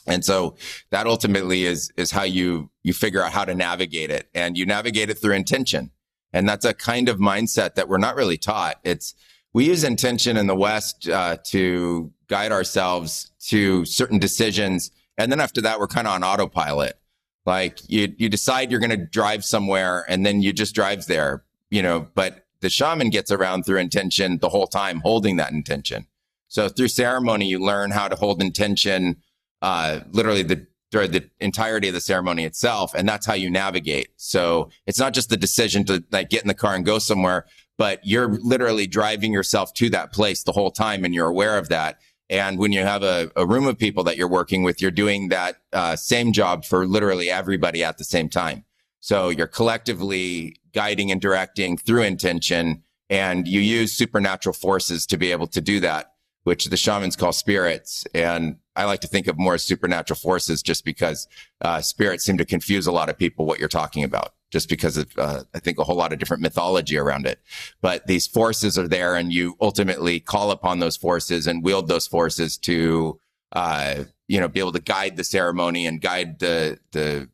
And 0.05 0.23
so 0.23 0.55
that 0.89 1.07
ultimately 1.07 1.65
is, 1.65 1.91
is 1.95 2.11
how 2.11 2.23
you, 2.23 2.69
you 2.83 2.93
figure 2.93 3.23
out 3.23 3.31
how 3.31 3.45
to 3.45 3.55
navigate 3.55 4.11
it 4.11 4.29
and 4.33 4.57
you 4.57 4.65
navigate 4.65 5.09
it 5.09 5.15
through 5.15 5.33
intention. 5.33 5.91
And 6.33 6.49
that's 6.49 6.65
a 6.65 6.73
kind 6.73 7.09
of 7.09 7.19
mindset 7.19 7.75
that 7.75 7.87
we're 7.87 7.99
not 7.99 8.15
really 8.15 8.37
taught. 8.37 8.79
It's, 8.83 9.13
we 9.53 9.65
use 9.65 9.83
intention 9.83 10.35
in 10.35 10.47
the 10.47 10.55
West, 10.55 11.07
uh, 11.07 11.37
to 11.47 12.11
guide 12.27 12.51
ourselves 12.51 13.31
to 13.47 13.85
certain 13.85 14.17
decisions. 14.17 14.91
And 15.17 15.31
then 15.31 15.39
after 15.39 15.61
that, 15.61 15.79
we're 15.79 15.87
kind 15.87 16.07
of 16.07 16.13
on 16.13 16.23
autopilot. 16.23 16.99
Like 17.45 17.79
you, 17.87 18.13
you 18.17 18.29
decide 18.29 18.71
you're 18.71 18.79
going 18.79 18.89
to 18.89 19.05
drive 19.05 19.45
somewhere 19.45 20.05
and 20.07 20.25
then 20.25 20.41
you 20.41 20.53
just 20.53 20.73
drive 20.73 21.05
there, 21.05 21.43
you 21.69 21.81
know, 21.81 22.07
but 22.15 22.45
the 22.61 22.69
shaman 22.69 23.09
gets 23.09 23.31
around 23.31 23.63
through 23.63 23.79
intention 23.79 24.39
the 24.39 24.49
whole 24.49 24.67
time, 24.67 25.01
holding 25.01 25.35
that 25.35 25.51
intention. 25.51 26.07
So 26.47 26.69
through 26.69 26.87
ceremony, 26.87 27.47
you 27.47 27.59
learn 27.59 27.91
how 27.91 28.07
to 28.07 28.15
hold 28.15 28.41
intention 28.41 29.17
uh, 29.63 30.01
literally 30.11 30.43
the 30.43 30.67
the 30.91 31.27
entirety 31.39 31.87
of 31.87 31.95
the 31.95 32.01
ceremony 32.01 32.45
itself, 32.45 32.93
and 32.93 33.09
that's 33.09 33.25
how 33.25 33.33
you 33.33 33.49
navigate. 33.49 34.09
So 34.15 34.69
it's 34.85 34.99
not 34.99 35.15
just 35.15 35.29
the 35.31 35.37
decision 35.37 35.85
to 35.85 36.03
like 36.11 36.29
get 36.29 36.43
in 36.43 36.47
the 36.47 36.53
car 36.53 36.75
and 36.75 36.85
go 36.85 36.99
somewhere, 36.99 37.47
but 37.79 37.99
you're 38.03 38.37
literally 38.43 38.85
driving 38.85 39.33
yourself 39.33 39.73
to 39.75 39.89
that 39.89 40.13
place 40.13 40.43
the 40.43 40.51
whole 40.51 40.69
time, 40.69 41.03
and 41.03 41.11
you're 41.15 41.29
aware 41.29 41.57
of 41.57 41.69
that. 41.69 41.99
And 42.29 42.59
when 42.59 42.71
you 42.71 42.81
have 42.81 43.01
a, 43.01 43.31
a 43.35 43.47
room 43.47 43.65
of 43.65 43.79
people 43.79 44.03
that 44.03 44.17
you're 44.17 44.29
working 44.29 44.61
with, 44.61 44.83
you're 44.83 44.91
doing 44.91 45.29
that 45.29 45.55
uh, 45.71 45.95
same 45.95 46.31
job 46.31 46.63
for 46.63 46.85
literally 46.85 47.31
everybody 47.31 47.83
at 47.83 47.97
the 47.97 48.03
same 48.03 48.29
time. 48.29 48.63
So 48.99 49.29
you're 49.29 49.47
collectively 49.47 50.57
guiding 50.73 51.11
and 51.11 51.19
directing 51.19 51.75
through 51.75 52.03
intention, 52.03 52.83
and 53.09 53.47
you 53.47 53.61
use 53.61 53.93
supernatural 53.93 54.53
forces 54.53 55.07
to 55.07 55.17
be 55.17 55.31
able 55.31 55.47
to 55.47 55.59
do 55.59 55.79
that 55.79 56.12
which 56.43 56.65
the 56.65 56.77
shamans 56.77 57.15
call 57.15 57.31
spirits. 57.31 58.05
And 58.13 58.57
I 58.75 58.85
like 58.85 59.01
to 59.01 59.07
think 59.07 59.27
of 59.27 59.37
more 59.37 59.53
as 59.53 59.63
supernatural 59.63 60.17
forces 60.17 60.61
just 60.61 60.83
because 60.83 61.27
uh, 61.61 61.81
spirits 61.81 62.23
seem 62.23 62.37
to 62.37 62.45
confuse 62.45 62.87
a 62.87 62.91
lot 62.91 63.09
of 63.09 63.17
people 63.17 63.45
what 63.45 63.59
you're 63.59 63.69
talking 63.69 64.03
about, 64.03 64.33
just 64.51 64.67
because 64.67 64.97
of, 64.97 65.07
uh, 65.17 65.43
I 65.53 65.59
think, 65.59 65.79
a 65.79 65.83
whole 65.83 65.95
lot 65.95 66.11
of 66.11 66.19
different 66.19 66.43
mythology 66.43 66.97
around 66.97 67.25
it. 67.25 67.39
But 67.81 68.07
these 68.07 68.27
forces 68.27 68.77
are 68.77 68.87
there, 68.87 69.15
and 69.15 69.31
you 69.31 69.55
ultimately 69.61 70.19
call 70.19 70.51
upon 70.51 70.79
those 70.79 70.97
forces 70.97 71.47
and 71.47 71.63
wield 71.63 71.87
those 71.87 72.07
forces 72.07 72.57
to, 72.59 73.19
uh, 73.53 74.03
you 74.27 74.39
know, 74.39 74.47
be 74.47 74.59
able 74.59 74.71
to 74.73 74.81
guide 74.81 75.15
the 75.15 75.23
ceremony 75.23 75.85
and 75.85 76.01
guide 76.01 76.39
the, 76.39 76.79
the 76.91 77.29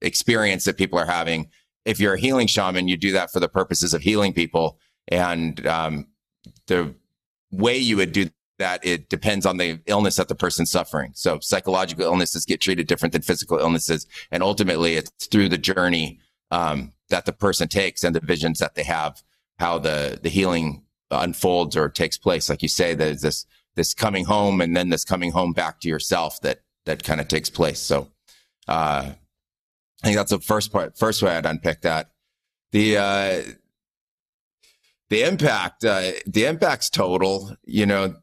experience 0.00 0.64
that 0.64 0.78
people 0.78 0.98
are 0.98 1.06
having. 1.06 1.50
If 1.84 2.00
you're 2.00 2.14
a 2.14 2.20
healing 2.20 2.46
shaman, 2.46 2.88
you 2.88 2.96
do 2.96 3.12
that 3.12 3.32
for 3.32 3.40
the 3.40 3.48
purposes 3.48 3.94
of 3.94 4.02
healing 4.02 4.32
people. 4.32 4.78
And 5.08 5.66
um, 5.66 6.06
the 6.66 6.94
way 7.50 7.78
you 7.78 7.96
would 7.96 8.12
do 8.12 8.30
that 8.58 8.84
it 8.84 9.08
depends 9.08 9.46
on 9.46 9.56
the 9.56 9.80
illness 9.86 10.16
that 10.16 10.28
the 10.28 10.34
person's 10.34 10.70
suffering. 10.70 11.12
So 11.14 11.38
psychological 11.40 12.04
illnesses 12.04 12.44
get 12.44 12.60
treated 12.60 12.86
different 12.86 13.12
than 13.12 13.22
physical 13.22 13.58
illnesses. 13.58 14.06
And 14.30 14.42
ultimately 14.42 14.94
it's 14.94 15.10
through 15.26 15.48
the 15.48 15.58
journey, 15.58 16.20
um, 16.50 16.92
that 17.08 17.24
the 17.24 17.32
person 17.32 17.68
takes 17.68 18.04
and 18.04 18.14
the 18.14 18.20
visions 18.20 18.58
that 18.58 18.74
they 18.74 18.82
have, 18.82 19.22
how 19.58 19.78
the, 19.78 20.18
the 20.22 20.28
healing 20.28 20.82
unfolds 21.10 21.76
or 21.76 21.88
takes 21.88 22.18
place. 22.18 22.50
Like 22.50 22.62
you 22.62 22.68
say, 22.68 22.94
there's 22.94 23.22
this, 23.22 23.46
this 23.76 23.94
coming 23.94 24.24
home 24.24 24.60
and 24.60 24.76
then 24.76 24.90
this 24.90 25.04
coming 25.04 25.30
home 25.30 25.52
back 25.52 25.80
to 25.80 25.88
yourself 25.88 26.40
that, 26.40 26.60
that 26.84 27.04
kind 27.04 27.20
of 27.20 27.28
takes 27.28 27.50
place. 27.50 27.78
So, 27.78 28.10
uh, 28.66 29.12
I 30.02 30.06
think 30.06 30.16
that's 30.16 30.30
the 30.30 30.40
first 30.40 30.72
part, 30.72 30.98
first 30.98 31.22
way 31.22 31.36
I'd 31.36 31.46
unpick 31.46 31.82
that. 31.82 32.10
The, 32.72 32.98
uh, 32.98 33.42
the 35.10 35.22
impact, 35.22 35.84
uh, 35.84 36.12
the 36.26 36.44
impact's 36.44 36.90
total, 36.90 37.56
you 37.64 37.86
know, 37.86 38.14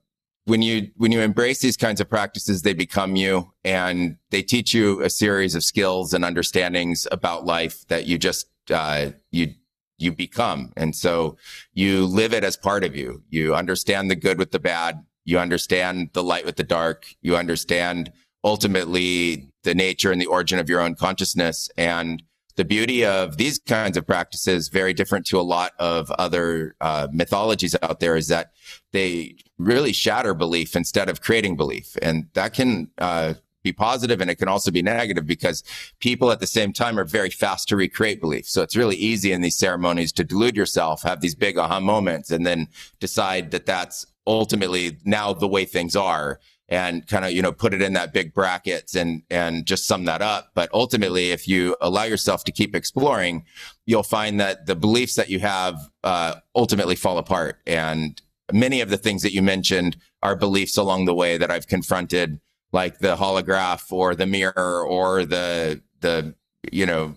when 0.46 0.62
you 0.62 0.90
when 0.96 1.12
you 1.12 1.22
embrace 1.22 1.60
these 1.60 1.78
kinds 1.78 2.00
of 2.00 2.10
practices 2.10 2.62
they 2.62 2.74
become 2.74 3.16
you 3.16 3.52
and 3.64 4.18
they 4.30 4.42
teach 4.42 4.74
you 4.74 5.02
a 5.02 5.10
series 5.10 5.56
of 5.56 5.64
skills 5.64 6.14
and 6.14 6.24
understandings 6.24 7.08
about 7.12 7.46
life 7.46 7.86
that 7.88 8.06
you 8.06 8.18
just 8.18 8.48
uh, 8.72 9.12
you 9.32 9.54
you 9.98 10.12
become. 10.12 10.72
And 10.76 10.96
so 10.96 11.38
you 11.74 12.06
live 12.06 12.34
it 12.34 12.44
as 12.44 12.58
part 12.58 12.84
of 12.84 12.96
you. 12.96 13.24
You 13.30 13.56
understand 13.56 14.12
the 14.12 14.16
good 14.16 14.38
with 14.38 14.52
the 14.52 14.60
bad. 14.60 15.04
You 15.24 15.40
understand 15.40 16.10
the 16.14 16.24
light 16.24 16.46
with 16.46 16.58
the 16.58 16.64
dark. 16.64 17.08
You 17.22 17.38
understand 17.38 18.12
ultimately 18.44 19.50
the 19.64 19.74
nature 19.74 20.12
and 20.12 20.22
the 20.22 20.28
origin 20.28 20.60
of 20.60 20.70
your 20.70 20.82
own 20.82 20.96
consciousness. 20.96 21.70
And 21.78 22.22
the 22.56 22.66
beauty 22.66 23.06
of 23.06 23.38
these 23.38 23.60
kinds 23.60 23.98
of 23.98 24.06
practices, 24.06 24.70
very 24.70 24.94
different 24.94 25.26
to 25.28 25.40
a 25.40 25.42
lot 25.42 25.74
of 25.80 26.12
other 26.12 26.76
uh, 26.80 27.08
mythologies 27.12 27.76
out 27.82 28.00
there, 28.00 28.16
is 28.16 28.28
that 28.28 28.52
they 28.96 29.36
really 29.58 29.94
shatter 29.94 30.34
belief 30.34 30.76
instead 30.76 31.10
of 31.10 31.22
creating 31.22 31.56
belief, 31.56 31.96
and 32.02 32.28
that 32.34 32.54
can 32.54 32.90
uh, 32.98 33.36
be 33.66 33.74
positive 33.74 34.22
and 34.22 34.30
it 34.30 34.36
can 34.36 34.48
also 34.48 34.72
be 34.72 34.82
negative 34.82 35.26
because 35.26 35.64
people 36.00 36.32
at 36.32 36.40
the 36.40 36.48
same 36.48 36.72
time 36.72 36.98
are 36.98 37.04
very 37.04 37.32
fast 37.32 37.68
to 37.68 37.76
recreate 37.76 38.22
belief. 38.22 38.48
So 38.48 38.62
it's 38.62 38.78
really 38.78 38.96
easy 38.96 39.34
in 39.34 39.42
these 39.42 39.58
ceremonies 39.58 40.14
to 40.14 40.24
delude 40.24 40.56
yourself, 40.56 41.02
have 41.04 41.20
these 41.20 41.36
big 41.36 41.58
aha 41.58 41.80
moments, 41.80 42.32
and 42.32 42.46
then 42.46 42.68
decide 43.00 43.52
that 43.52 43.66
that's 43.66 44.06
ultimately 44.28 44.98
now 45.04 45.34
the 45.34 45.48
way 45.48 45.66
things 45.66 45.96
are 45.96 46.40
and 46.70 47.06
kind 47.08 47.26
of, 47.26 47.32
you 47.32 47.42
know, 47.42 47.52
put 47.52 47.74
it 47.74 47.82
in 47.82 47.94
that 47.94 48.12
big 48.14 48.34
brackets 48.34 48.96
and, 48.96 49.22
and 49.30 49.66
just 49.68 49.86
sum 49.86 50.06
that 50.06 50.22
up. 50.22 50.52
But 50.56 50.70
ultimately, 50.74 51.32
if 51.32 51.48
you 51.48 51.76
allow 51.80 52.04
yourself 52.04 52.44
to 52.46 52.52
keep 52.52 52.76
exploring, 52.76 53.46
you'll 53.86 54.04
find 54.04 54.40
that 54.40 54.66
the 54.66 54.76
beliefs 54.76 55.16
that 55.16 55.30
you 55.30 55.40
have, 55.40 55.80
uh, 56.04 56.36
ultimately 56.56 56.96
fall 56.96 57.20
apart. 57.20 57.60
And 57.68 58.20
many 58.52 58.82
of 58.82 58.90
the 58.90 58.98
things 58.98 59.22
that 59.24 59.34
you 59.34 59.42
mentioned 59.42 59.98
are 60.22 60.36
beliefs 60.36 60.78
along 60.78 61.06
the 61.06 61.16
way 61.16 61.38
that 61.38 61.52
I've 61.52 61.68
confronted, 61.68 62.40
like 62.72 63.00
the 63.00 63.16
holograph 63.16 63.92
or 63.92 64.16
the 64.16 64.26
mirror 64.26 64.86
or 64.86 65.26
the, 65.26 65.82
the, 66.02 66.36
you 66.72 66.86
know, 66.86 67.16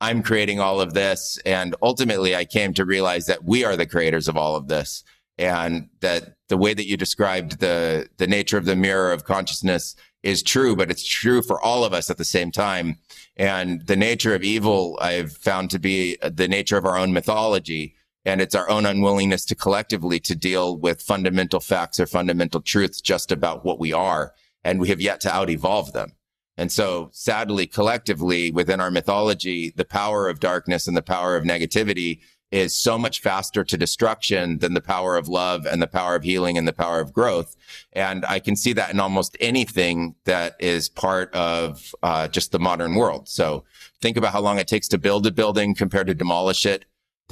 I'm 0.00 0.22
creating 0.22 0.60
all 0.60 0.80
of 0.80 0.94
this. 0.94 1.38
And 1.46 1.74
ultimately, 1.82 2.36
I 2.36 2.44
came 2.44 2.74
to 2.74 2.84
realize 2.84 3.26
that 3.26 3.44
we 3.44 3.64
are 3.64 3.76
the 3.76 3.86
creators 3.86 4.28
of 4.28 4.36
all 4.36 4.56
of 4.56 4.68
this 4.68 5.04
and 5.38 5.88
that 6.00 6.36
the 6.48 6.56
way 6.56 6.74
that 6.74 6.86
you 6.86 6.96
described 6.96 7.60
the 7.60 8.08
the 8.18 8.26
nature 8.26 8.58
of 8.58 8.64
the 8.64 8.76
mirror 8.76 9.12
of 9.12 9.24
consciousness 9.24 9.96
is 10.22 10.42
true, 10.42 10.74
but 10.76 10.90
it's 10.90 11.06
true 11.06 11.42
for 11.42 11.60
all 11.60 11.84
of 11.84 11.92
us 11.92 12.08
at 12.08 12.16
the 12.16 12.24
same 12.24 12.50
time. 12.50 12.96
And 13.36 13.86
the 13.86 13.96
nature 13.96 14.34
of 14.34 14.42
evil 14.42 14.98
I've 15.00 15.32
found 15.32 15.70
to 15.70 15.78
be 15.78 16.16
the 16.22 16.48
nature 16.48 16.76
of 16.76 16.84
our 16.84 16.96
own 16.96 17.12
mythology. 17.12 17.96
And 18.24 18.40
it's 18.40 18.54
our 18.54 18.68
own 18.70 18.86
unwillingness 18.86 19.44
to 19.46 19.54
collectively 19.54 20.18
to 20.20 20.34
deal 20.34 20.76
with 20.76 21.02
fundamental 21.02 21.60
facts 21.60 22.00
or 22.00 22.06
fundamental 22.06 22.60
truths 22.60 23.00
just 23.00 23.30
about 23.30 23.64
what 23.64 23.78
we 23.78 23.92
are. 23.92 24.32
And 24.64 24.80
we 24.80 24.88
have 24.88 25.00
yet 25.00 25.20
to 25.22 25.34
out 25.34 25.50
evolve 25.50 25.92
them. 25.92 26.12
And 26.56 26.70
so 26.70 27.10
sadly, 27.12 27.66
collectively 27.66 28.50
within 28.50 28.80
our 28.80 28.90
mythology, 28.90 29.72
the 29.76 29.84
power 29.84 30.28
of 30.28 30.40
darkness 30.40 30.86
and 30.86 30.96
the 30.96 31.02
power 31.02 31.36
of 31.36 31.44
negativity 31.44 32.20
is 32.52 32.72
so 32.72 32.96
much 32.96 33.20
faster 33.20 33.64
to 33.64 33.76
destruction 33.76 34.58
than 34.58 34.74
the 34.74 34.80
power 34.80 35.16
of 35.16 35.28
love 35.28 35.66
and 35.66 35.82
the 35.82 35.88
power 35.88 36.14
of 36.14 36.22
healing 36.22 36.56
and 36.56 36.68
the 36.68 36.72
power 36.72 37.00
of 37.00 37.12
growth. 37.12 37.56
And 37.92 38.24
I 38.26 38.38
can 38.38 38.54
see 38.54 38.72
that 38.74 38.92
in 38.92 39.00
almost 39.00 39.36
anything 39.40 40.14
that 40.24 40.54
is 40.60 40.88
part 40.88 41.34
of 41.34 41.92
uh, 42.04 42.28
just 42.28 42.52
the 42.52 42.60
modern 42.60 42.94
world. 42.94 43.28
So 43.28 43.64
think 44.00 44.16
about 44.16 44.32
how 44.32 44.40
long 44.40 44.60
it 44.60 44.68
takes 44.68 44.86
to 44.88 44.98
build 44.98 45.26
a 45.26 45.32
building 45.32 45.74
compared 45.74 46.06
to 46.06 46.14
demolish 46.14 46.64
it. 46.64 46.84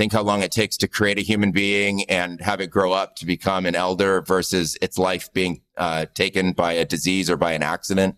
Think 0.03 0.15
how 0.15 0.23
long 0.25 0.43
it 0.43 0.51
takes 0.51 0.77
to 0.79 0.89
create 0.89 1.17
a 1.21 1.23
human 1.23 1.53
being 1.53 2.03
and 2.11 2.41
have 2.41 2.61
it 2.61 2.73
grow 2.73 2.91
up 2.91 3.15
to 3.15 3.25
become 3.25 3.67
an 3.67 3.77
elder 3.77 4.21
versus 4.21 4.77
its 4.83 4.99
life 4.99 5.33
being 5.33 5.61
uh, 5.77 6.07
taken 6.13 6.55
by 6.55 6.73
a 6.73 6.85
disease 6.85 7.31
or 7.31 7.37
by 7.37 7.53
an 7.53 7.63
accident. 7.63 8.17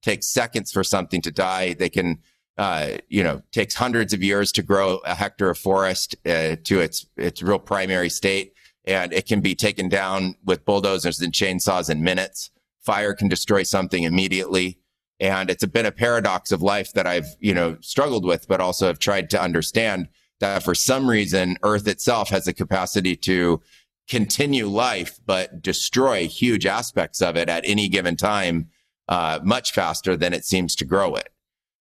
It 0.00 0.10
takes 0.10 0.28
seconds 0.28 0.70
for 0.70 0.84
something 0.84 1.20
to 1.22 1.32
die. 1.32 1.72
They 1.72 1.88
can 1.88 2.20
uh, 2.56 2.98
you 3.08 3.24
know, 3.24 3.42
takes 3.50 3.74
hundreds 3.74 4.12
of 4.12 4.22
years 4.22 4.52
to 4.52 4.62
grow 4.62 5.00
a 5.04 5.16
hectare 5.16 5.50
of 5.50 5.58
forest 5.58 6.14
uh, 6.24 6.54
to 6.62 6.78
its 6.80 7.04
its 7.16 7.42
real 7.42 7.58
primary 7.58 8.10
state, 8.10 8.52
and 8.84 9.12
it 9.12 9.26
can 9.26 9.40
be 9.40 9.56
taken 9.56 9.88
down 9.88 10.36
with 10.44 10.64
bulldozers 10.64 11.20
and 11.20 11.32
chainsaws 11.32 11.90
in 11.90 12.04
minutes. 12.04 12.52
Fire 12.78 13.12
can 13.12 13.26
destroy 13.26 13.64
something 13.64 14.04
immediately, 14.04 14.78
and 15.18 15.50
it's 15.50 15.66
been 15.66 15.84
a 15.84 15.90
paradox 15.90 16.52
of 16.52 16.62
life 16.62 16.92
that 16.92 17.08
I've 17.08 17.26
you 17.40 17.54
know 17.54 17.76
struggled 17.80 18.24
with, 18.24 18.46
but 18.46 18.60
also 18.60 18.86
have 18.86 19.00
tried 19.00 19.30
to 19.30 19.42
understand 19.42 20.06
that 20.40 20.62
for 20.62 20.74
some 20.74 21.08
reason 21.08 21.56
Earth 21.62 21.86
itself 21.86 22.28
has 22.30 22.44
the 22.44 22.52
capacity 22.52 23.16
to 23.16 23.60
continue 24.08 24.66
life, 24.66 25.18
but 25.24 25.62
destroy 25.62 26.26
huge 26.26 26.66
aspects 26.66 27.22
of 27.22 27.36
it 27.36 27.48
at 27.48 27.64
any 27.66 27.88
given 27.88 28.16
time, 28.16 28.68
uh, 29.08 29.40
much 29.42 29.72
faster 29.72 30.16
than 30.16 30.32
it 30.32 30.44
seems 30.44 30.74
to 30.76 30.84
grow 30.84 31.14
it. 31.14 31.30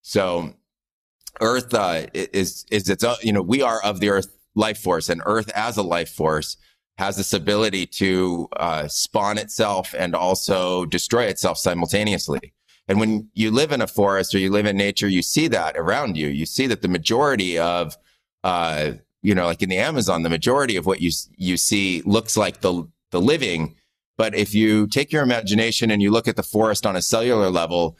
So 0.01 0.53
Earth 1.41 1.73
uh, 1.73 2.07
is 2.13 2.65
is 2.71 2.89
its 2.89 3.03
own, 3.03 3.15
you 3.21 3.33
know 3.33 3.41
we 3.41 3.61
are 3.61 3.81
of 3.83 3.99
the 3.99 4.09
Earth 4.09 4.37
life 4.55 4.77
force, 4.77 5.09
and 5.09 5.21
Earth 5.25 5.49
as 5.55 5.77
a 5.77 5.83
life 5.83 6.09
force 6.09 6.57
has 6.97 7.17
this 7.17 7.33
ability 7.33 7.87
to 7.87 8.47
uh, 8.57 8.87
spawn 8.87 9.37
itself 9.37 9.95
and 9.97 10.13
also 10.13 10.85
destroy 10.85 11.23
itself 11.23 11.57
simultaneously. 11.57 12.53
And 12.87 12.99
when 12.99 13.29
you 13.33 13.49
live 13.49 13.71
in 13.71 13.81
a 13.81 13.87
forest 13.87 14.35
or 14.35 14.39
you 14.39 14.51
live 14.51 14.65
in 14.65 14.77
nature, 14.77 15.07
you 15.07 15.21
see 15.21 15.47
that 15.47 15.75
around 15.77 16.17
you. 16.17 16.27
You 16.27 16.45
see 16.45 16.67
that 16.67 16.81
the 16.81 16.87
majority 16.87 17.57
of, 17.57 17.97
uh, 18.43 18.93
you 19.21 19.33
know, 19.33 19.45
like 19.45 19.61
in 19.61 19.69
the 19.69 19.77
Amazon, 19.77 20.23
the 20.23 20.29
majority 20.29 20.75
of 20.75 20.85
what 20.85 21.01
you 21.01 21.11
you 21.37 21.57
see 21.57 22.01
looks 22.05 22.37
like 22.37 22.61
the 22.61 22.87
the 23.11 23.21
living. 23.21 23.75
But 24.17 24.35
if 24.35 24.53
you 24.53 24.87
take 24.87 25.11
your 25.11 25.23
imagination 25.23 25.89
and 25.89 26.01
you 26.01 26.11
look 26.11 26.27
at 26.27 26.35
the 26.35 26.43
forest 26.43 26.85
on 26.85 26.95
a 26.95 27.01
cellular 27.01 27.49
level, 27.49 27.97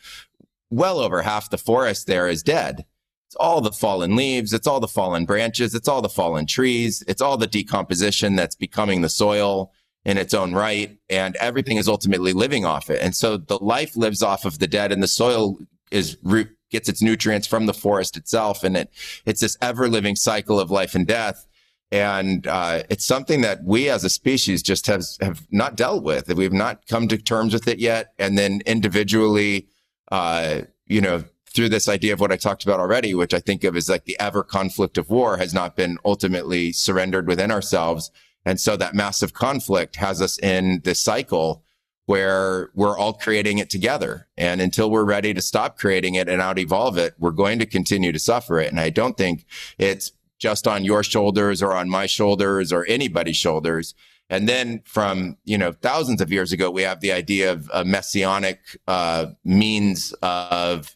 well 0.70 1.00
over 1.00 1.22
half 1.22 1.50
the 1.50 1.58
forest 1.58 2.08
there 2.08 2.28
is 2.28 2.44
dead. 2.44 2.86
It's 3.28 3.36
all 3.40 3.62
the 3.62 3.72
fallen 3.72 4.16
leaves. 4.16 4.54
It's 4.54 4.68
all 4.68 4.80
the 4.80 4.88
fallen 4.88 5.26
branches. 5.26 5.74
It's 5.74 5.88
all 5.88 6.04
the 6.04 6.10
fallen 6.10 6.46
trees. 6.46 7.04
It's 7.08 7.22
all 7.22 7.38
the 7.38 7.48
decomposition 7.48 8.36
that's 8.36 8.56
becoming 8.56 9.02
the 9.02 9.10
soil 9.10 9.72
in 10.06 10.18
its 10.18 10.36
own 10.36 10.54
right. 10.54 10.98
And 11.10 11.36
everything 11.38 11.78
is 11.78 11.88
ultimately 11.88 12.34
living 12.34 12.66
off 12.66 12.92
it. 12.92 13.02
And 13.02 13.16
so 13.16 13.38
the 13.38 13.58
life 13.58 13.96
lives 13.96 14.22
off 14.22 14.46
of 14.46 14.60
the 14.60 14.68
dead 14.68 14.92
and 14.92 15.02
the 15.02 15.08
soil 15.08 15.58
is 15.90 16.18
root 16.22 16.50
gets 16.74 16.90
its 16.90 17.02
nutrients 17.02 17.48
from 17.48 17.66
the 17.66 17.74
forest 17.74 18.18
itself. 18.18 18.64
And 18.66 18.76
it, 18.76 18.92
it's 19.26 19.40
this 19.40 19.58
ever 19.62 19.88
living 19.88 20.18
cycle 20.18 20.60
of 20.60 20.70
life 20.70 20.94
and 20.96 21.08
death. 21.08 21.48
And 21.92 22.46
uh, 22.48 22.84
it's 22.90 23.06
something 23.06 23.42
that 23.42 23.64
we 23.64 23.88
as 23.88 24.04
a 24.04 24.10
species 24.10 24.62
just 24.64 24.88
have, 24.88 25.06
have 25.22 25.48
not 25.52 25.78
dealt 25.78 26.04
with. 26.04 26.28
We've 26.34 26.52
not 26.52 26.88
come 26.88 27.08
to 27.08 27.18
terms 27.18 27.54
with 27.54 27.68
it 27.68 27.80
yet. 27.80 28.14
And 28.20 28.38
then 28.38 28.62
individually, 28.66 29.68
uh, 30.12 30.62
you 30.88 31.00
know, 31.00 31.24
through 31.46 31.70
this 31.70 31.88
idea 31.88 32.14
of 32.14 32.20
what 32.20 32.32
I 32.32 32.36
talked 32.36 32.64
about 32.64 32.80
already, 32.80 33.14
which 33.14 33.34
I 33.34 33.40
think 33.40 33.64
of 33.64 33.76
as 33.76 33.88
like 33.88 34.06
the 34.06 34.20
ever 34.20 34.44
conflict 34.44 34.98
of 34.98 35.12
war 35.12 35.38
has 35.38 35.54
not 35.54 35.76
been 35.76 36.00
ultimately 36.04 36.72
surrendered 36.72 37.28
within 37.28 37.52
ourselves. 37.52 38.12
And 38.44 38.60
so 38.60 38.76
that 38.76 38.96
massive 38.96 39.34
conflict 39.34 39.96
has 39.98 40.20
us 40.20 40.40
in 40.40 40.82
this 40.84 41.00
cycle 41.00 41.64
where 42.06 42.70
we're 42.74 42.98
all 42.98 43.14
creating 43.14 43.60
it 43.60 43.70
together. 43.70 44.28
And 44.38 44.60
until 44.60 44.92
we're 44.92 45.06
ready 45.06 45.34
to 45.34 45.42
stop 45.42 45.78
creating 45.78 46.16
it 46.16 46.28
and 46.28 46.42
out 46.42 46.60
evolve 46.60 46.98
it, 46.98 47.14
we're 47.18 47.32
going 47.32 47.60
to 47.60 47.66
continue 47.66 48.12
to 48.12 48.20
suffer 48.20 48.60
it. 48.60 48.70
And 48.70 48.80
I 48.80 48.90
don't 48.90 49.18
think 49.18 49.46
it's 49.78 50.12
just 50.38 50.68
on 50.68 50.84
your 50.84 51.04
shoulders 51.04 51.64
or 51.64 51.74
on 51.74 51.90
my 51.90 52.06
shoulders 52.06 52.74
or 52.74 52.86
anybody's 52.88 53.38
shoulders. 53.38 53.96
And 54.30 54.50
then 54.50 54.82
from, 54.86 55.38
you 55.46 55.58
know, 55.58 55.72
thousands 55.72 56.20
of 56.20 56.32
years 56.32 56.52
ago, 56.52 56.70
we 56.72 56.82
have 56.82 57.00
the 57.00 57.14
idea 57.14 57.52
of 57.52 57.70
a 57.74 57.86
messianic 57.86 58.60
uh, 58.88 59.28
means 59.46 60.14
of 60.22 60.96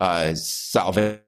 uh, 0.00 0.34
salvation, 0.34 1.20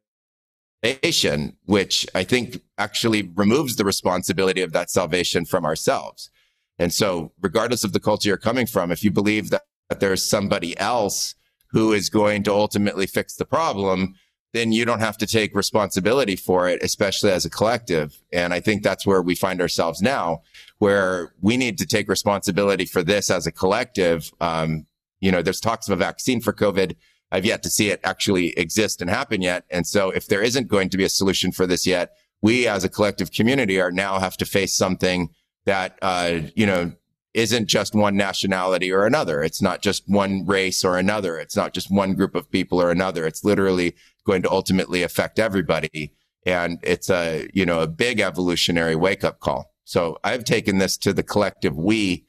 which 1.65 2.07
I 2.15 2.25
think 2.25 2.61
actually 2.77 3.31
removes 3.35 3.77
the 3.77 3.85
responsibility 3.85 4.61
of 4.61 4.73
that 4.73 4.91
salvation 4.91 5.45
from 5.47 5.65
ourselves. 5.65 6.31
And 6.79 6.93
so, 6.93 7.33
regardless 7.41 7.85
of 7.85 7.93
the 7.93 8.01
culture 8.01 8.29
you're 8.29 8.37
coming 8.37 8.67
from, 8.67 8.91
if 8.91 9.05
you 9.05 9.11
believe 9.11 9.51
that, 9.51 9.63
that 9.89 10.01
there's 10.01 10.29
somebody 10.29 10.79
else 10.79 11.35
who 11.69 11.93
is 11.93 12.09
going 12.09 12.43
to 12.45 12.53
ultimately 12.53 13.07
fix 13.07 13.37
the 13.37 13.45
problem, 13.45 14.15
then 14.55 14.71
you 14.71 14.85
don't 14.85 15.01
have 15.01 15.19
to 15.19 15.27
take 15.27 15.55
responsibility 15.55 16.37
for 16.37 16.69
it, 16.69 16.81
especially 16.83 17.31
as 17.33 17.45
a 17.45 17.51
collective. 17.51 18.17
And 18.33 18.55
I 18.55 18.61
think 18.61 18.83
that's 18.83 19.05
where 19.05 19.21
we 19.21 19.35
find 19.35 19.61
ourselves 19.61 20.01
now, 20.01 20.43
where 20.79 21.35
we 21.41 21.57
need 21.57 21.77
to 21.79 21.87
take 21.87 22.09
responsibility 22.09 22.85
for 22.85 23.03
this 23.03 23.31
as 23.31 23.47
a 23.47 23.53
collective. 23.53 24.31
Um, 24.41 24.87
you 25.21 25.33
know, 25.33 25.43
there's 25.43 25.61
talks 25.61 25.89
of 25.89 25.93
a 25.93 25.97
vaccine 25.97 26.41
for 26.41 26.53
COVID. 26.53 26.95
I've 27.33 27.45
yet 27.45 27.65
to 27.65 27.71
see 27.71 27.91
it 27.91 28.01
actually 28.05 28.57
exist 28.57 29.01
and 29.01 29.11
happen 29.11 29.43
yet. 29.43 29.65
And 29.71 29.85
so 29.85 30.11
if 30.11 30.29
there 30.29 30.43
isn't 30.43 30.69
going 30.69 30.89
to 30.91 30.97
be 30.97 31.05
a 31.05 31.09
solution 31.09 31.51
for 31.51 31.67
this 31.67 31.85
yet, 31.85 32.13
we 32.41 32.69
as 32.69 32.85
a 32.85 32.89
collective 32.89 33.33
community 33.33 33.81
are 33.81 33.91
now 33.91 34.21
have 34.21 34.37
to 34.37 34.45
face 34.45 34.73
something 34.73 35.31
that, 35.67 35.99
uh, 36.03 36.41
you 36.55 36.67
know, 36.67 36.93
isn't 37.35 37.67
just 37.67 37.95
one 37.95 38.17
nationality 38.17 38.93
or 38.93 39.07
another. 39.07 39.43
It's 39.43 39.61
not 39.61 39.83
just 39.83 40.05
one 40.07 40.47
race 40.47 40.85
or 40.85 40.99
another. 40.99 41.39
It's 41.39 41.57
not 41.57 41.75
just 41.75 41.91
one 41.91 42.15
group 42.15 42.35
of 42.35 42.51
people 42.51 42.81
or 42.81 42.91
another. 42.91 43.27
It's 43.27 43.45
literally 43.45 43.97
going 44.25 44.43
to 44.43 44.51
ultimately 44.51 45.03
affect 45.03 45.39
everybody. 45.39 46.13
And 46.47 46.79
it's 46.83 47.11
a, 47.11 47.49
you 47.53 47.67
know, 47.67 47.81
a 47.81 47.89
big 47.89 48.21
evolutionary 48.21 48.95
wake 48.95 49.25
up 49.25 49.41
call. 49.41 49.73
So 49.85 50.19
I've 50.23 50.45
taken 50.45 50.79
this 50.79 50.97
to 50.99 51.13
the 51.13 51.23
collective 51.23 51.77
we 51.77 52.25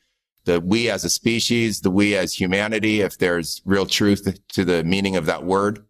the 0.46 0.62
we 0.62 0.90
as 0.90 1.04
a 1.04 1.10
species, 1.10 1.82
the 1.82 1.92
we 1.92 2.16
as 2.16 2.40
humanity, 2.40 3.02
if 3.02 3.18
there's 3.18 3.62
real 3.66 3.86
truth 3.86 4.40
to 4.50 4.64
the 4.64 4.84
meaning 4.84 5.16
of 5.16 5.26
that 5.26 5.44
word. 5.44 5.84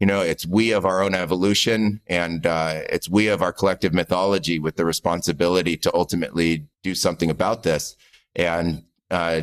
You 0.00 0.06
know, 0.06 0.22
it's 0.22 0.46
we 0.46 0.72
of 0.72 0.86
our 0.86 1.02
own 1.02 1.14
evolution 1.14 2.00
and 2.06 2.46
uh, 2.46 2.80
it's 2.88 3.08
we 3.08 3.28
of 3.28 3.42
our 3.42 3.52
collective 3.52 3.92
mythology 3.92 4.58
with 4.58 4.76
the 4.76 4.86
responsibility 4.86 5.76
to 5.76 5.94
ultimately 5.94 6.66
do 6.82 6.94
something 6.94 7.28
about 7.28 7.62
this 7.62 7.96
and 8.34 8.84
uh, 9.10 9.42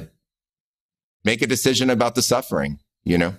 make 1.23 1.43
a 1.43 1.47
decision 1.47 1.91
about 1.91 2.15
the 2.15 2.23
suffering. 2.23 2.79
You 3.03 3.19
know, 3.19 3.35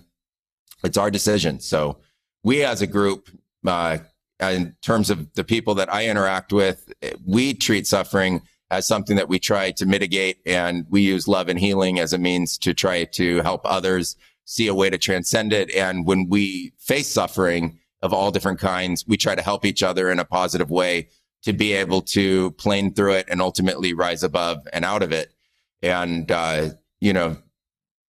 it's 0.84 0.96
our 0.96 1.10
decision. 1.10 1.58
So 1.58 1.98
we 2.44 2.62
as 2.62 2.82
a 2.82 2.86
group, 2.86 3.28
uh, 3.66 3.98
in 4.40 4.76
terms 4.80 5.10
of 5.10 5.32
the 5.34 5.42
people 5.42 5.74
that 5.74 5.92
I 5.92 6.06
interact 6.06 6.52
with, 6.52 6.92
we 7.26 7.52
treat 7.52 7.88
suffering 7.88 8.42
as 8.70 8.86
something 8.86 9.16
that 9.16 9.28
we 9.28 9.40
try 9.40 9.72
to 9.72 9.86
mitigate. 9.86 10.38
And 10.46 10.86
we 10.88 11.00
use 11.00 11.26
love 11.26 11.48
and 11.48 11.58
healing 11.58 11.98
as 11.98 12.12
a 12.12 12.18
means 12.18 12.56
to 12.58 12.74
try 12.74 13.04
to 13.04 13.42
help 13.42 13.62
others 13.64 14.14
see 14.48 14.66
a 14.66 14.74
way 14.74 14.88
to 14.88 14.96
transcend 14.96 15.52
it. 15.52 15.70
And 15.74 16.06
when 16.06 16.26
we 16.26 16.72
face 16.78 17.06
suffering 17.06 17.78
of 18.00 18.14
all 18.14 18.30
different 18.30 18.58
kinds, 18.58 19.04
we 19.06 19.18
try 19.18 19.34
to 19.34 19.42
help 19.42 19.66
each 19.66 19.82
other 19.82 20.10
in 20.10 20.18
a 20.18 20.24
positive 20.24 20.70
way 20.70 21.10
to 21.42 21.52
be 21.52 21.74
able 21.74 22.00
to 22.00 22.50
plane 22.52 22.94
through 22.94 23.12
it 23.12 23.26
and 23.28 23.42
ultimately 23.42 23.92
rise 23.92 24.22
above 24.22 24.66
and 24.72 24.86
out 24.86 25.02
of 25.02 25.12
it. 25.12 25.34
And, 25.82 26.30
uh, 26.32 26.70
you 26.98 27.12
know, 27.12 27.36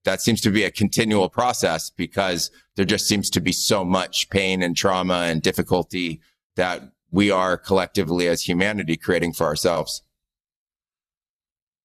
that 0.05 0.21
seems 0.21 0.39
to 0.41 0.49
be 0.49 0.63
a 0.63 0.71
continual 0.71 1.27
process 1.27 1.89
because 1.89 2.51
there 2.77 2.85
just 2.85 3.05
seems 3.05 3.29
to 3.31 3.41
be 3.41 3.51
so 3.51 3.83
much 3.83 4.29
pain 4.29 4.63
and 4.63 4.77
trauma 4.77 5.25
and 5.25 5.41
difficulty 5.41 6.21
that 6.55 6.83
we 7.11 7.29
are 7.31 7.57
collectively 7.57 8.29
as 8.29 8.47
humanity 8.47 8.95
creating 8.95 9.33
for 9.33 9.45
ourselves. 9.45 10.03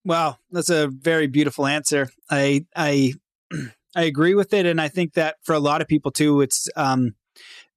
Wow, 0.04 0.36
that's 0.52 0.70
a 0.70 0.86
very 0.86 1.26
beautiful 1.26 1.66
answer. 1.66 2.10
I 2.30 2.66
I 2.76 3.14
I 3.96 4.02
agree 4.02 4.34
with 4.34 4.52
it, 4.52 4.66
and 4.66 4.80
I 4.80 4.88
think 4.88 5.14
that 5.14 5.36
for 5.42 5.54
a 5.54 5.60
lot 5.60 5.80
of 5.80 5.88
people 5.88 6.10
too, 6.10 6.40
it's 6.40 6.68
um, 6.76 7.14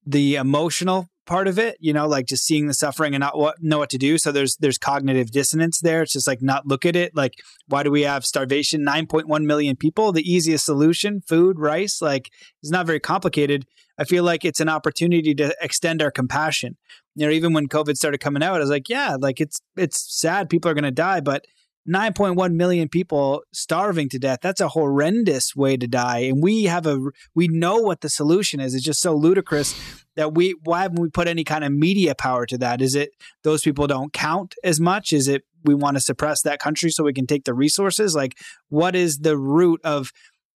the 0.04 0.36
emotional 0.36 1.08
part 1.26 1.46
of 1.46 1.58
it. 1.58 1.76
You 1.78 1.92
know, 1.92 2.08
like 2.08 2.26
just 2.26 2.44
seeing 2.44 2.66
the 2.66 2.74
suffering 2.74 3.14
and 3.14 3.20
not 3.20 3.38
what 3.38 3.56
know 3.60 3.78
what 3.78 3.90
to 3.90 3.98
do. 3.98 4.18
So 4.18 4.32
there's 4.32 4.56
there's 4.56 4.78
cognitive 4.78 5.30
dissonance 5.30 5.80
there. 5.80 6.02
It's 6.02 6.12
just 6.12 6.26
like 6.26 6.42
not 6.42 6.66
look 6.66 6.84
at 6.84 6.96
it. 6.96 7.14
Like 7.14 7.34
why 7.68 7.84
do 7.84 7.90
we 7.90 8.02
have 8.02 8.24
starvation? 8.24 8.82
Nine 8.82 9.06
point 9.06 9.28
one 9.28 9.46
million 9.46 9.76
people. 9.76 10.10
The 10.10 10.28
easiest 10.28 10.64
solution, 10.64 11.20
food, 11.28 11.58
rice. 11.60 12.02
Like 12.02 12.30
it's 12.62 12.72
not 12.72 12.86
very 12.86 13.00
complicated. 13.00 13.66
I 13.98 14.04
feel 14.04 14.24
like 14.24 14.44
it's 14.44 14.60
an 14.60 14.68
opportunity 14.68 15.34
to 15.34 15.54
extend 15.60 16.02
our 16.02 16.10
compassion. 16.10 16.76
You 17.14 17.26
know, 17.26 17.32
even 17.32 17.52
when 17.52 17.68
COVID 17.68 17.96
started 17.96 18.18
coming 18.18 18.42
out, 18.42 18.56
I 18.56 18.60
was 18.60 18.70
like, 18.70 18.88
yeah, 18.88 19.16
like 19.20 19.40
it's 19.40 19.60
it's 19.76 20.20
sad 20.20 20.48
people 20.48 20.70
are 20.70 20.74
going 20.74 20.84
to 20.84 20.90
die, 20.90 21.20
but 21.20 21.44
9.1 21.88 22.52
million 22.52 22.88
people 22.88 23.42
starving 23.52 24.08
to 24.10 24.18
death. 24.18 24.40
That's 24.42 24.60
a 24.60 24.68
horrendous 24.68 25.56
way 25.56 25.76
to 25.76 25.86
die. 25.86 26.18
And 26.20 26.42
we 26.42 26.64
have 26.64 26.86
a 26.86 26.98
we 27.34 27.48
know 27.48 27.76
what 27.76 28.02
the 28.02 28.10
solution 28.10 28.60
is. 28.60 28.74
It's 28.74 28.84
just 28.84 29.00
so 29.00 29.14
ludicrous 29.14 29.74
that 30.16 30.34
we 30.34 30.54
why 30.64 30.82
haven't 30.82 31.00
we 31.00 31.08
put 31.08 31.28
any 31.28 31.44
kind 31.44 31.64
of 31.64 31.72
media 31.72 32.14
power 32.14 32.44
to 32.46 32.58
that? 32.58 32.82
Is 32.82 32.94
it 32.94 33.10
those 33.42 33.62
people 33.62 33.86
don't 33.86 34.12
count 34.12 34.54
as 34.62 34.78
much? 34.78 35.12
Is 35.12 35.28
it 35.28 35.44
we 35.64 35.74
want 35.74 35.96
to 35.96 36.00
suppress 36.00 36.42
that 36.42 36.60
country 36.60 36.90
so 36.90 37.04
we 37.04 37.14
can 37.14 37.26
take 37.26 37.44
the 37.44 37.54
resources? 37.54 38.14
Like 38.14 38.36
what 38.68 38.94
is 38.94 39.18
the 39.18 39.38
root 39.38 39.80
of 39.82 40.12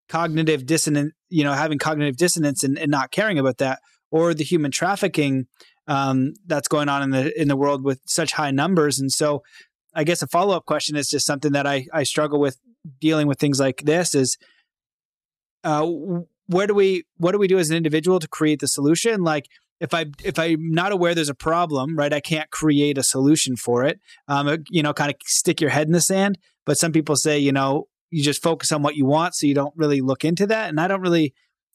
cognitive 0.08 0.66
dissonance, 0.66 1.12
you 1.30 1.44
know, 1.44 1.54
having 1.54 1.78
cognitive 1.78 2.16
dissonance 2.16 2.62
and, 2.62 2.78
and 2.78 2.90
not 2.90 3.10
caring 3.10 3.38
about 3.38 3.58
that? 3.58 3.80
Or 4.10 4.34
the 4.34 4.44
human 4.44 4.70
trafficking 4.70 5.46
um, 5.86 6.34
that's 6.46 6.68
going 6.68 6.90
on 6.90 7.02
in 7.02 7.10
the 7.10 7.40
in 7.40 7.48
the 7.48 7.56
world 7.56 7.82
with 7.82 8.00
such 8.04 8.32
high 8.32 8.50
numbers. 8.50 8.98
And 8.98 9.10
so 9.10 9.42
I 9.94 10.04
guess 10.04 10.22
a 10.22 10.26
follow 10.26 10.56
up 10.56 10.66
question 10.66 10.96
is 10.96 11.08
just 11.08 11.26
something 11.26 11.52
that 11.52 11.66
I, 11.66 11.86
I 11.92 12.02
struggle 12.04 12.40
with 12.40 12.58
dealing 13.00 13.26
with 13.26 13.38
things 13.38 13.60
like 13.60 13.82
this 13.82 14.14
is 14.14 14.38
uh, 15.64 15.86
where 16.46 16.66
do 16.66 16.74
we 16.74 17.04
what 17.18 17.32
do 17.32 17.38
we 17.38 17.48
do 17.48 17.58
as 17.58 17.70
an 17.70 17.76
individual 17.76 18.18
to 18.18 18.28
create 18.28 18.60
the 18.60 18.68
solution? 18.68 19.22
Like 19.22 19.46
if 19.82 19.92
i 19.92 20.06
if 20.24 20.38
i'm 20.38 20.70
not 20.70 20.92
aware 20.92 21.14
there's 21.14 21.28
a 21.28 21.34
problem 21.34 21.96
right 21.96 22.12
i 22.12 22.20
can't 22.20 22.50
create 22.50 22.96
a 22.96 23.02
solution 23.02 23.56
for 23.56 23.84
it. 23.84 24.00
Um, 24.28 24.46
uh, 24.46 24.56
you 24.70 24.82
know 24.82 24.94
kind 24.94 25.10
of 25.10 25.16
stick 25.24 25.60
your 25.60 25.70
head 25.70 25.88
in 25.88 25.92
the 25.92 26.00
sand 26.00 26.38
but 26.64 26.78
some 26.78 26.92
people 26.92 27.16
say 27.16 27.38
you 27.38 27.52
know 27.52 27.88
you 28.10 28.22
just 28.22 28.42
focus 28.42 28.72
on 28.72 28.82
what 28.82 28.94
you 28.94 29.04
want 29.04 29.34
so 29.34 29.46
you 29.46 29.54
don't 29.54 29.74
really 29.76 30.00
look 30.00 30.24
into 30.24 30.46
that 30.46 30.70
and 30.70 30.80
i 30.80 30.86
don't 30.86 31.00
really 31.00 31.34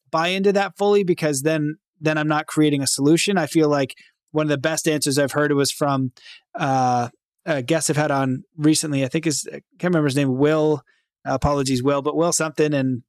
buy 0.10 0.30
into 0.30 0.54
that 0.54 0.78
fully 0.78 1.04
because 1.04 1.42
then 1.42 1.76
then 2.00 2.18
i'm 2.18 2.28
not 2.28 2.48
creating 2.48 2.82
a 2.82 2.88
solution. 2.88 3.38
I 3.38 3.46
feel 3.46 3.70
like 3.70 3.94
one 4.32 4.46
of 4.46 4.50
the 4.50 4.58
best 4.58 4.88
answers 4.88 5.20
i've 5.20 5.34
heard 5.34 5.52
was 5.52 5.72
from 5.72 6.14
uh, 6.56 7.10
uh, 7.48 7.62
guests 7.62 7.88
have 7.88 7.98
had 7.98 8.12
on 8.12 8.44
recently. 8.58 9.04
I 9.04 9.08
think 9.08 9.26
is 9.26 9.48
I 9.48 9.62
can't 9.80 9.92
remember 9.92 10.08
his 10.08 10.16
name. 10.16 10.38
Will 10.38 10.84
uh, 11.28 11.34
apologies, 11.34 11.82
Will, 11.82 12.02
but 12.02 12.16
Will 12.16 12.34
something, 12.34 12.74
and 12.74 13.04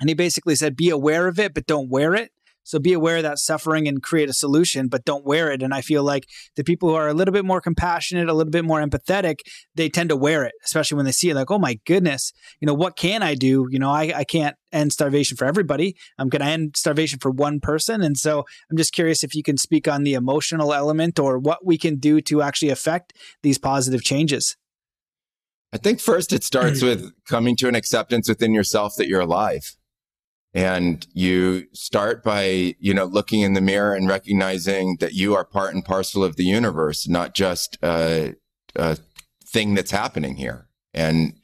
and 0.00 0.08
he 0.08 0.14
basically 0.14 0.54
said, 0.54 0.76
be 0.76 0.90
aware 0.90 1.26
of 1.26 1.38
it, 1.38 1.54
but 1.54 1.66
don't 1.66 1.88
wear 1.88 2.14
it. 2.14 2.30
So 2.66 2.80
be 2.80 2.92
aware 2.92 3.18
of 3.18 3.22
that 3.22 3.38
suffering 3.38 3.86
and 3.86 4.02
create 4.02 4.28
a 4.28 4.32
solution, 4.32 4.88
but 4.88 5.04
don't 5.04 5.24
wear 5.24 5.52
it. 5.52 5.62
And 5.62 5.72
I 5.72 5.82
feel 5.82 6.02
like 6.02 6.28
the 6.56 6.64
people 6.64 6.88
who 6.88 6.96
are 6.96 7.06
a 7.06 7.14
little 7.14 7.32
bit 7.32 7.44
more 7.44 7.60
compassionate, 7.60 8.28
a 8.28 8.34
little 8.34 8.50
bit 8.50 8.64
more 8.64 8.84
empathetic, 8.84 9.36
they 9.76 9.88
tend 9.88 10.08
to 10.08 10.16
wear 10.16 10.42
it, 10.42 10.52
especially 10.64 10.96
when 10.96 11.06
they 11.06 11.12
see 11.12 11.30
it 11.30 11.36
like, 11.36 11.48
oh 11.48 11.60
my 11.60 11.78
goodness, 11.86 12.32
you 12.60 12.66
know, 12.66 12.74
what 12.74 12.96
can 12.96 13.22
I 13.22 13.36
do? 13.36 13.68
You 13.70 13.78
know, 13.78 13.90
I, 13.92 14.12
I 14.16 14.24
can't 14.24 14.56
end 14.72 14.92
starvation 14.92 15.36
for 15.36 15.44
everybody. 15.44 15.96
I'm 16.18 16.28
going 16.28 16.42
to 16.42 16.48
end 16.48 16.76
starvation 16.76 17.20
for 17.20 17.30
one 17.30 17.60
person. 17.60 18.02
And 18.02 18.18
so 18.18 18.44
I'm 18.68 18.76
just 18.76 18.92
curious 18.92 19.22
if 19.22 19.36
you 19.36 19.44
can 19.44 19.56
speak 19.56 19.86
on 19.86 20.02
the 20.02 20.14
emotional 20.14 20.74
element 20.74 21.20
or 21.20 21.38
what 21.38 21.64
we 21.64 21.78
can 21.78 21.96
do 21.96 22.20
to 22.22 22.42
actually 22.42 22.70
affect 22.70 23.12
these 23.44 23.58
positive 23.58 24.02
changes. 24.02 24.56
I 25.72 25.78
think 25.78 26.00
first 26.00 26.32
it 26.32 26.42
starts 26.42 26.82
with 26.82 27.12
coming 27.26 27.54
to 27.56 27.68
an 27.68 27.76
acceptance 27.76 28.28
within 28.28 28.52
yourself 28.52 28.96
that 28.96 29.06
you're 29.06 29.20
alive. 29.20 29.76
And 30.56 31.06
you 31.12 31.66
start 31.74 32.24
by, 32.24 32.76
you 32.80 32.94
know, 32.94 33.04
looking 33.04 33.42
in 33.42 33.52
the 33.52 33.60
mirror 33.60 33.94
and 33.94 34.08
recognizing 34.08 34.96
that 35.00 35.12
you 35.12 35.34
are 35.34 35.44
part 35.44 35.74
and 35.74 35.84
parcel 35.84 36.24
of 36.24 36.36
the 36.36 36.44
universe, 36.44 37.06
not 37.06 37.34
just 37.34 37.76
a, 37.82 38.36
a 38.74 38.96
thing 39.44 39.74
that's 39.74 39.90
happening 39.90 40.36
here. 40.36 40.70
And, 40.94 41.34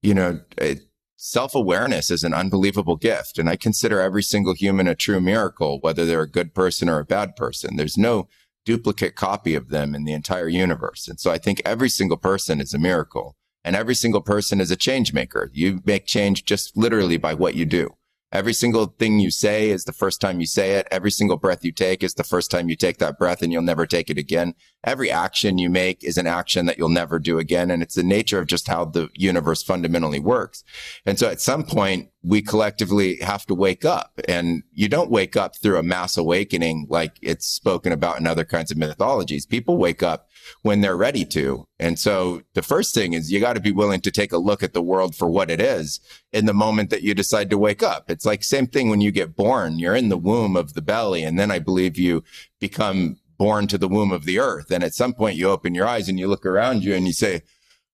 you 0.00 0.14
know, 0.14 0.42
uh, 0.60 0.76
self 1.16 1.56
awareness 1.56 2.08
is 2.08 2.22
an 2.22 2.34
unbelievable 2.34 2.94
gift. 2.94 3.36
And 3.36 3.48
I 3.48 3.56
consider 3.56 4.00
every 4.00 4.22
single 4.22 4.54
human 4.54 4.86
a 4.86 4.94
true 4.94 5.20
miracle, 5.20 5.80
whether 5.80 6.06
they're 6.06 6.22
a 6.22 6.30
good 6.30 6.54
person 6.54 6.88
or 6.88 7.00
a 7.00 7.04
bad 7.04 7.34
person. 7.34 7.74
There's 7.74 7.98
no 7.98 8.28
duplicate 8.64 9.16
copy 9.16 9.56
of 9.56 9.70
them 9.70 9.92
in 9.92 10.04
the 10.04 10.12
entire 10.12 10.46
universe. 10.46 11.08
And 11.08 11.18
so 11.18 11.32
I 11.32 11.38
think 11.38 11.60
every 11.64 11.88
single 11.88 12.16
person 12.16 12.60
is 12.60 12.72
a 12.72 12.78
miracle 12.78 13.34
and 13.64 13.74
every 13.74 13.96
single 13.96 14.20
person 14.20 14.60
is 14.60 14.70
a 14.70 14.76
change 14.76 15.12
maker. 15.12 15.50
You 15.52 15.80
make 15.84 16.06
change 16.06 16.44
just 16.44 16.76
literally 16.76 17.16
by 17.16 17.34
what 17.34 17.56
you 17.56 17.64
do. 17.64 17.96
Every 18.32 18.54
single 18.54 18.86
thing 18.86 19.20
you 19.20 19.30
say 19.30 19.68
is 19.68 19.84
the 19.84 19.92
first 19.92 20.18
time 20.18 20.40
you 20.40 20.46
say 20.46 20.72
it. 20.72 20.88
Every 20.90 21.10
single 21.10 21.36
breath 21.36 21.64
you 21.66 21.70
take 21.70 22.02
is 22.02 22.14
the 22.14 22.24
first 22.24 22.50
time 22.50 22.70
you 22.70 22.76
take 22.76 22.96
that 22.96 23.18
breath 23.18 23.42
and 23.42 23.52
you'll 23.52 23.60
never 23.60 23.86
take 23.86 24.08
it 24.08 24.16
again. 24.16 24.54
Every 24.84 25.10
action 25.10 25.58
you 25.58 25.70
make 25.70 26.02
is 26.02 26.18
an 26.18 26.26
action 26.26 26.66
that 26.66 26.78
you'll 26.78 26.88
never 26.88 27.18
do 27.18 27.38
again. 27.38 27.70
And 27.70 27.82
it's 27.82 27.94
the 27.94 28.02
nature 28.02 28.38
of 28.38 28.46
just 28.46 28.68
how 28.68 28.84
the 28.84 29.08
universe 29.14 29.62
fundamentally 29.62 30.20
works. 30.20 30.64
And 31.06 31.18
so 31.18 31.28
at 31.28 31.40
some 31.40 31.64
point, 31.64 32.08
we 32.24 32.40
collectively 32.40 33.16
have 33.16 33.44
to 33.46 33.54
wake 33.54 33.84
up 33.84 34.20
and 34.28 34.62
you 34.72 34.88
don't 34.88 35.10
wake 35.10 35.36
up 35.36 35.56
through 35.56 35.78
a 35.78 35.82
mass 35.82 36.16
awakening 36.16 36.86
like 36.88 37.18
it's 37.20 37.46
spoken 37.46 37.92
about 37.92 38.20
in 38.20 38.26
other 38.26 38.44
kinds 38.44 38.70
of 38.70 38.76
mythologies. 38.76 39.44
People 39.44 39.76
wake 39.76 40.02
up 40.02 40.28
when 40.62 40.80
they're 40.80 40.96
ready 40.96 41.24
to. 41.24 41.66
And 41.80 41.98
so 41.98 42.42
the 42.54 42.62
first 42.62 42.94
thing 42.94 43.12
is 43.12 43.32
you 43.32 43.40
got 43.40 43.54
to 43.54 43.60
be 43.60 43.72
willing 43.72 44.00
to 44.02 44.10
take 44.10 44.32
a 44.32 44.38
look 44.38 44.62
at 44.62 44.72
the 44.72 44.82
world 44.82 45.16
for 45.16 45.28
what 45.28 45.50
it 45.50 45.60
is 45.60 45.98
in 46.32 46.46
the 46.46 46.54
moment 46.54 46.90
that 46.90 47.02
you 47.02 47.12
decide 47.12 47.50
to 47.50 47.58
wake 47.58 47.82
up. 47.82 48.08
It's 48.08 48.24
like 48.24 48.44
same 48.44 48.68
thing 48.68 48.88
when 48.88 49.00
you 49.00 49.10
get 49.10 49.34
born, 49.34 49.80
you're 49.80 49.96
in 49.96 50.08
the 50.08 50.16
womb 50.16 50.56
of 50.56 50.74
the 50.74 50.82
belly. 50.82 51.24
And 51.24 51.38
then 51.38 51.50
I 51.50 51.58
believe 51.58 51.98
you 51.98 52.22
become 52.60 53.18
born 53.42 53.66
to 53.66 53.76
the 53.76 53.88
womb 53.88 54.12
of 54.12 54.24
the 54.24 54.38
earth. 54.38 54.70
And 54.70 54.84
at 54.84 54.94
some 54.94 55.14
point 55.14 55.34
you 55.34 55.50
open 55.50 55.74
your 55.74 55.84
eyes 55.84 56.08
and 56.08 56.16
you 56.16 56.28
look 56.28 56.46
around 56.46 56.84
you 56.84 56.94
and 56.94 57.08
you 57.08 57.12
say, 57.12 57.42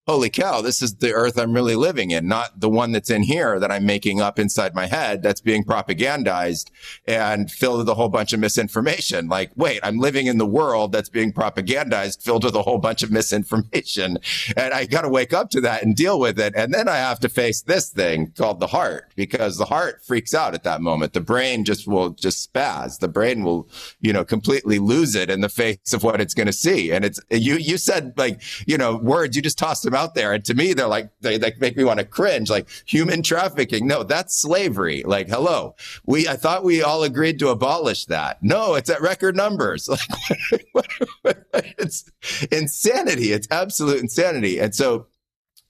holy 0.08 0.30
cow, 0.30 0.62
this 0.62 0.80
is 0.80 0.94
the 0.94 1.12
earth 1.12 1.38
I'm 1.38 1.52
really 1.52 1.76
living 1.76 2.12
in, 2.12 2.26
not 2.26 2.60
the 2.60 2.70
one 2.70 2.92
that's 2.92 3.10
in 3.10 3.22
here 3.22 3.60
that 3.60 3.70
I'm 3.70 3.84
making 3.84 4.22
up 4.22 4.38
inside 4.38 4.74
my 4.74 4.86
head 4.86 5.22
that's 5.22 5.42
being 5.42 5.64
propagandized 5.64 6.70
and 7.06 7.50
filled 7.50 7.80
with 7.80 7.88
a 7.90 7.94
whole 7.94 8.08
bunch 8.08 8.32
of 8.32 8.40
misinformation. 8.40 9.28
Like, 9.28 9.50
wait, 9.54 9.80
I'm 9.82 9.98
living 9.98 10.26
in 10.26 10.38
the 10.38 10.46
world 10.46 10.92
that's 10.92 11.10
being 11.10 11.30
propagandized, 11.30 12.22
filled 12.22 12.44
with 12.44 12.54
a 12.54 12.62
whole 12.62 12.78
bunch 12.78 13.02
of 13.02 13.10
misinformation. 13.18 14.16
And 14.56 14.72
I 14.72 14.86
got 14.86 15.02
to 15.02 15.10
wake 15.10 15.34
up 15.34 15.50
to 15.50 15.60
that 15.60 15.82
and 15.82 15.94
deal 15.94 16.18
with 16.18 16.40
it. 16.40 16.54
And 16.56 16.72
then 16.72 16.88
I 16.88 16.96
have 16.96 17.20
to 17.20 17.28
face 17.28 17.60
this 17.60 17.90
thing 17.90 18.32
called 18.34 18.60
the 18.60 18.68
heart 18.68 19.12
because 19.14 19.58
the 19.58 19.66
heart 19.66 20.02
freaks 20.02 20.32
out 20.32 20.54
at 20.54 20.64
that 20.64 20.80
moment. 20.80 21.12
The 21.12 21.20
brain 21.20 21.66
just 21.66 21.86
will 21.86 22.10
just 22.10 22.50
spaz. 22.50 22.98
The 22.98 23.08
brain 23.08 23.44
will, 23.44 23.68
you 24.00 24.14
know, 24.14 24.24
completely 24.24 24.78
lose 24.78 25.14
it 25.14 25.28
in 25.28 25.42
the 25.42 25.50
face 25.50 25.92
of 25.92 26.02
what 26.02 26.22
it's 26.22 26.32
going 26.32 26.46
to 26.46 26.52
see. 26.52 26.92
And 26.92 27.04
it's, 27.04 27.20
you, 27.30 27.56
you 27.56 27.76
said 27.76 28.14
like, 28.16 28.40
you 28.66 28.78
know, 28.78 28.96
words, 28.96 29.36
you 29.36 29.42
just 29.42 29.58
tossed 29.58 29.82
them 29.82 29.94
out 29.94 29.97
there. 30.14 30.32
And 30.32 30.44
to 30.44 30.54
me, 30.54 30.72
they're 30.72 30.86
like, 30.86 31.10
they, 31.20 31.38
they 31.38 31.52
make 31.60 31.76
me 31.76 31.84
want 31.84 31.98
to 31.98 32.04
cringe, 32.04 32.50
like 32.50 32.68
human 32.86 33.22
trafficking. 33.22 33.86
No, 33.86 34.02
that's 34.02 34.40
slavery. 34.40 35.02
Like, 35.04 35.28
hello. 35.28 35.74
We, 36.06 36.28
I 36.28 36.36
thought 36.36 36.64
we 36.64 36.82
all 36.82 37.02
agreed 37.02 37.38
to 37.40 37.48
abolish 37.48 38.06
that. 38.06 38.42
No, 38.42 38.74
it's 38.74 38.90
at 38.90 39.00
record 39.00 39.36
numbers. 39.36 39.88
Like, 39.88 40.88
it's 41.78 42.10
insanity. 42.50 43.32
It's 43.32 43.48
absolute 43.50 44.00
insanity. 44.00 44.58
And 44.58 44.74
so, 44.74 45.06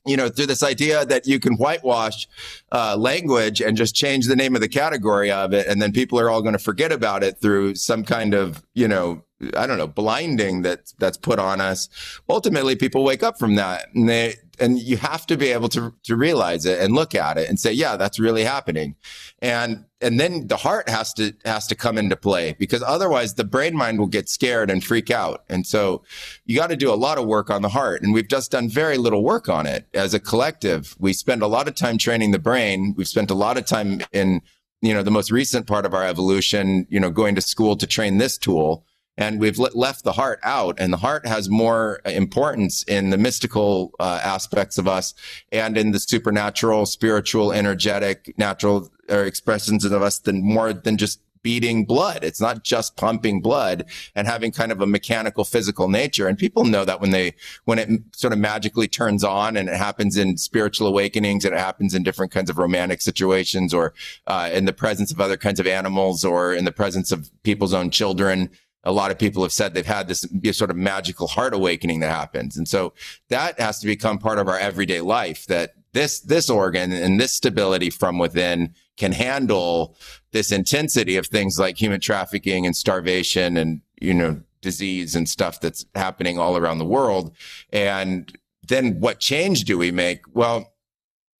you 0.06 0.16
know, 0.16 0.28
through 0.28 0.46
this 0.46 0.62
idea 0.62 1.04
that 1.06 1.26
you 1.26 1.38
can 1.38 1.54
whitewash 1.54 2.26
uh, 2.72 2.96
language 2.96 3.60
and 3.60 3.76
just 3.76 3.94
change 3.94 4.26
the 4.26 4.36
name 4.36 4.54
of 4.54 4.60
the 4.60 4.68
category 4.68 5.30
of 5.30 5.52
it, 5.52 5.66
and 5.66 5.82
then 5.82 5.92
people 5.92 6.18
are 6.18 6.30
all 6.30 6.40
going 6.40 6.54
to 6.54 6.58
forget 6.58 6.92
about 6.92 7.22
it 7.22 7.40
through 7.40 7.74
some 7.74 8.04
kind 8.04 8.34
of, 8.34 8.64
you 8.74 8.88
know, 8.88 9.22
I 9.56 9.66
don't 9.66 9.78
know, 9.78 9.86
blinding 9.86 10.62
that 10.62 10.92
that's 10.98 11.16
put 11.16 11.38
on 11.38 11.60
us. 11.60 11.88
Ultimately, 12.28 12.74
people 12.74 13.04
wake 13.04 13.22
up 13.22 13.38
from 13.38 13.54
that 13.54 13.86
and 13.94 14.08
they, 14.08 14.34
and 14.58 14.80
you 14.80 14.96
have 14.96 15.26
to 15.26 15.36
be 15.36 15.48
able 15.52 15.68
to, 15.68 15.94
to 16.02 16.16
realize 16.16 16.66
it 16.66 16.80
and 16.80 16.92
look 16.92 17.14
at 17.14 17.38
it 17.38 17.48
and 17.48 17.60
say, 17.60 17.72
yeah, 17.72 17.96
that's 17.96 18.18
really 18.18 18.42
happening. 18.42 18.96
And, 19.40 19.84
and 20.00 20.18
then 20.18 20.48
the 20.48 20.56
heart 20.56 20.88
has 20.88 21.12
to, 21.14 21.34
has 21.44 21.68
to 21.68 21.76
come 21.76 21.98
into 21.98 22.16
play 22.16 22.56
because 22.58 22.82
otherwise 22.82 23.34
the 23.34 23.44
brain 23.44 23.76
mind 23.76 24.00
will 24.00 24.08
get 24.08 24.28
scared 24.28 24.70
and 24.70 24.82
freak 24.82 25.08
out. 25.08 25.44
And 25.48 25.64
so 25.64 26.02
you 26.44 26.56
got 26.56 26.70
to 26.70 26.76
do 26.76 26.92
a 26.92 26.96
lot 26.96 27.18
of 27.18 27.26
work 27.26 27.48
on 27.48 27.62
the 27.62 27.68
heart. 27.68 28.02
And 28.02 28.12
we've 28.12 28.28
just 28.28 28.50
done 28.50 28.68
very 28.68 28.98
little 28.98 29.22
work 29.22 29.48
on 29.48 29.66
it 29.66 29.86
as 29.94 30.14
a 30.14 30.20
collective. 30.20 30.96
We 30.98 31.12
spend 31.12 31.42
a 31.42 31.46
lot 31.46 31.68
of 31.68 31.76
time 31.76 31.96
training 31.96 32.32
the 32.32 32.40
brain. 32.40 32.94
We've 32.96 33.06
spent 33.06 33.30
a 33.30 33.34
lot 33.34 33.56
of 33.56 33.66
time 33.66 34.00
in, 34.12 34.42
you 34.82 34.92
know, 34.92 35.04
the 35.04 35.12
most 35.12 35.30
recent 35.30 35.68
part 35.68 35.86
of 35.86 35.94
our 35.94 36.04
evolution, 36.04 36.88
you 36.90 36.98
know, 36.98 37.10
going 37.10 37.36
to 37.36 37.40
school 37.40 37.76
to 37.76 37.86
train 37.86 38.18
this 38.18 38.36
tool 38.36 38.84
and 39.18 39.40
we've 39.40 39.58
left 39.58 40.04
the 40.04 40.12
heart 40.12 40.38
out 40.44 40.76
and 40.78 40.92
the 40.92 40.98
heart 40.98 41.26
has 41.26 41.50
more 41.50 42.00
importance 42.06 42.84
in 42.84 43.10
the 43.10 43.18
mystical 43.18 43.92
uh, 43.98 44.20
aspects 44.22 44.78
of 44.78 44.86
us 44.86 45.12
and 45.52 45.76
in 45.76 45.90
the 45.90 45.98
supernatural 45.98 46.86
spiritual 46.86 47.52
energetic 47.52 48.32
natural 48.38 48.88
uh, 49.10 49.18
expressions 49.18 49.84
of 49.84 50.00
us 50.00 50.20
than 50.20 50.42
more 50.42 50.72
than 50.72 50.96
just 50.96 51.20
beating 51.42 51.84
blood. 51.84 52.24
It's 52.24 52.40
not 52.40 52.64
just 52.64 52.96
pumping 52.96 53.40
blood 53.40 53.84
and 54.14 54.26
having 54.26 54.52
kind 54.52 54.72
of 54.72 54.80
a 54.80 54.86
mechanical 54.86 55.44
physical 55.44 55.88
nature. 55.88 56.26
And 56.26 56.36
people 56.36 56.64
know 56.64 56.84
that 56.84 57.00
when 57.00 57.10
they, 57.10 57.34
when 57.64 57.78
it 57.78 57.88
sort 58.14 58.32
of 58.32 58.38
magically 58.38 58.88
turns 58.88 59.24
on 59.24 59.56
and 59.56 59.68
it 59.68 59.76
happens 59.76 60.16
in 60.16 60.36
spiritual 60.36 60.88
awakenings 60.88 61.44
and 61.44 61.54
it 61.54 61.58
happens 61.58 61.94
in 61.94 62.02
different 62.02 62.32
kinds 62.32 62.50
of 62.50 62.58
romantic 62.58 63.00
situations 63.00 63.72
or, 63.72 63.94
uh, 64.26 64.50
in 64.52 64.64
the 64.64 64.72
presence 64.72 65.12
of 65.12 65.20
other 65.20 65.36
kinds 65.36 65.60
of 65.60 65.66
animals 65.66 66.24
or 66.24 66.52
in 66.52 66.64
the 66.64 66.72
presence 66.72 67.12
of 67.12 67.30
people's 67.44 67.72
own 67.72 67.90
children 67.90 68.50
a 68.88 68.92
lot 68.92 69.10
of 69.10 69.18
people 69.18 69.42
have 69.42 69.52
said 69.52 69.74
they've 69.74 69.84
had 69.84 70.08
this 70.08 70.24
sort 70.52 70.70
of 70.70 70.76
magical 70.76 71.26
heart 71.26 71.52
awakening 71.52 72.00
that 72.00 72.10
happens. 72.10 72.56
And 72.56 72.66
so 72.66 72.94
that 73.28 73.60
has 73.60 73.80
to 73.80 73.86
become 73.86 74.18
part 74.18 74.38
of 74.38 74.48
our 74.48 74.58
everyday 74.58 75.02
life 75.02 75.44
that 75.46 75.74
this, 75.92 76.20
this 76.20 76.48
organ 76.48 76.90
and 76.90 77.20
this 77.20 77.34
stability 77.34 77.90
from 77.90 78.18
within 78.18 78.74
can 78.96 79.12
handle 79.12 79.94
this 80.32 80.50
intensity 80.50 81.16
of 81.16 81.26
things 81.26 81.58
like 81.58 81.76
human 81.76 82.00
trafficking 82.00 82.64
and 82.64 82.74
starvation 82.74 83.58
and, 83.58 83.82
you 84.00 84.14
know, 84.14 84.40
disease 84.62 85.14
and 85.14 85.28
stuff 85.28 85.60
that's 85.60 85.84
happening 85.94 86.38
all 86.38 86.56
around 86.56 86.78
the 86.78 86.84
world. 86.86 87.36
And 87.70 88.34
then 88.66 89.00
what 89.00 89.20
change 89.20 89.64
do 89.64 89.76
we 89.76 89.90
make? 89.90 90.22
Well, 90.32 90.72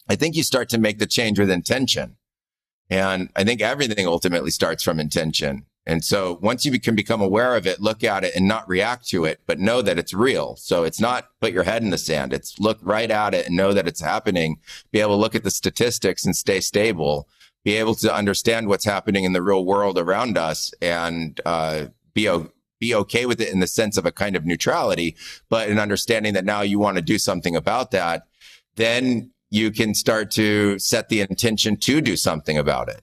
I 0.06 0.16
think 0.16 0.36
you 0.36 0.42
start 0.42 0.68
to 0.70 0.78
make 0.78 0.98
the 0.98 1.06
change 1.06 1.38
with 1.38 1.50
intention. 1.50 2.16
And 2.90 3.30
I 3.36 3.44
think 3.44 3.62
everything 3.62 4.06
ultimately 4.06 4.50
starts 4.50 4.82
from 4.82 5.00
intention. 5.00 5.64
And 5.88 6.04
so 6.04 6.38
once 6.42 6.66
you 6.66 6.78
can 6.78 6.94
become 6.94 7.22
aware 7.22 7.56
of 7.56 7.66
it, 7.66 7.80
look 7.80 8.04
at 8.04 8.22
it 8.22 8.36
and 8.36 8.46
not 8.46 8.68
react 8.68 9.08
to 9.08 9.24
it, 9.24 9.40
but 9.46 9.58
know 9.58 9.80
that 9.80 9.98
it's 9.98 10.12
real. 10.12 10.54
So 10.56 10.84
it's 10.84 11.00
not 11.00 11.30
put 11.40 11.54
your 11.54 11.62
head 11.62 11.82
in 11.82 11.88
the 11.88 11.96
sand. 11.96 12.34
It's 12.34 12.58
look 12.60 12.78
right 12.82 13.10
at 13.10 13.32
it 13.32 13.46
and 13.46 13.56
know 13.56 13.72
that 13.72 13.88
it's 13.88 14.02
happening. 14.02 14.58
Be 14.92 15.00
able 15.00 15.16
to 15.16 15.20
look 15.20 15.34
at 15.34 15.44
the 15.44 15.50
statistics 15.50 16.26
and 16.26 16.36
stay 16.36 16.60
stable. 16.60 17.26
Be 17.64 17.76
able 17.76 17.94
to 17.96 18.14
understand 18.14 18.68
what's 18.68 18.84
happening 18.84 19.24
in 19.24 19.32
the 19.32 19.42
real 19.42 19.64
world 19.64 19.98
around 19.98 20.36
us 20.36 20.74
and 20.82 21.40
uh, 21.46 21.86
be 22.12 22.28
o- 22.28 22.52
be 22.80 22.94
okay 22.94 23.24
with 23.24 23.40
it 23.40 23.48
in 23.48 23.60
the 23.60 23.66
sense 23.66 23.96
of 23.96 24.04
a 24.04 24.12
kind 24.12 24.36
of 24.36 24.44
neutrality, 24.44 25.16
but 25.48 25.70
an 25.70 25.78
understanding 25.78 26.34
that 26.34 26.44
now 26.44 26.60
you 26.60 26.78
want 26.78 26.96
to 26.96 27.02
do 27.02 27.18
something 27.18 27.56
about 27.56 27.92
that. 27.92 28.24
Then 28.76 29.30
you 29.50 29.70
can 29.70 29.94
start 29.94 30.30
to 30.32 30.78
set 30.78 31.08
the 31.08 31.22
intention 31.22 31.76
to 31.78 32.02
do 32.02 32.14
something 32.14 32.58
about 32.58 32.90
it. 32.90 33.02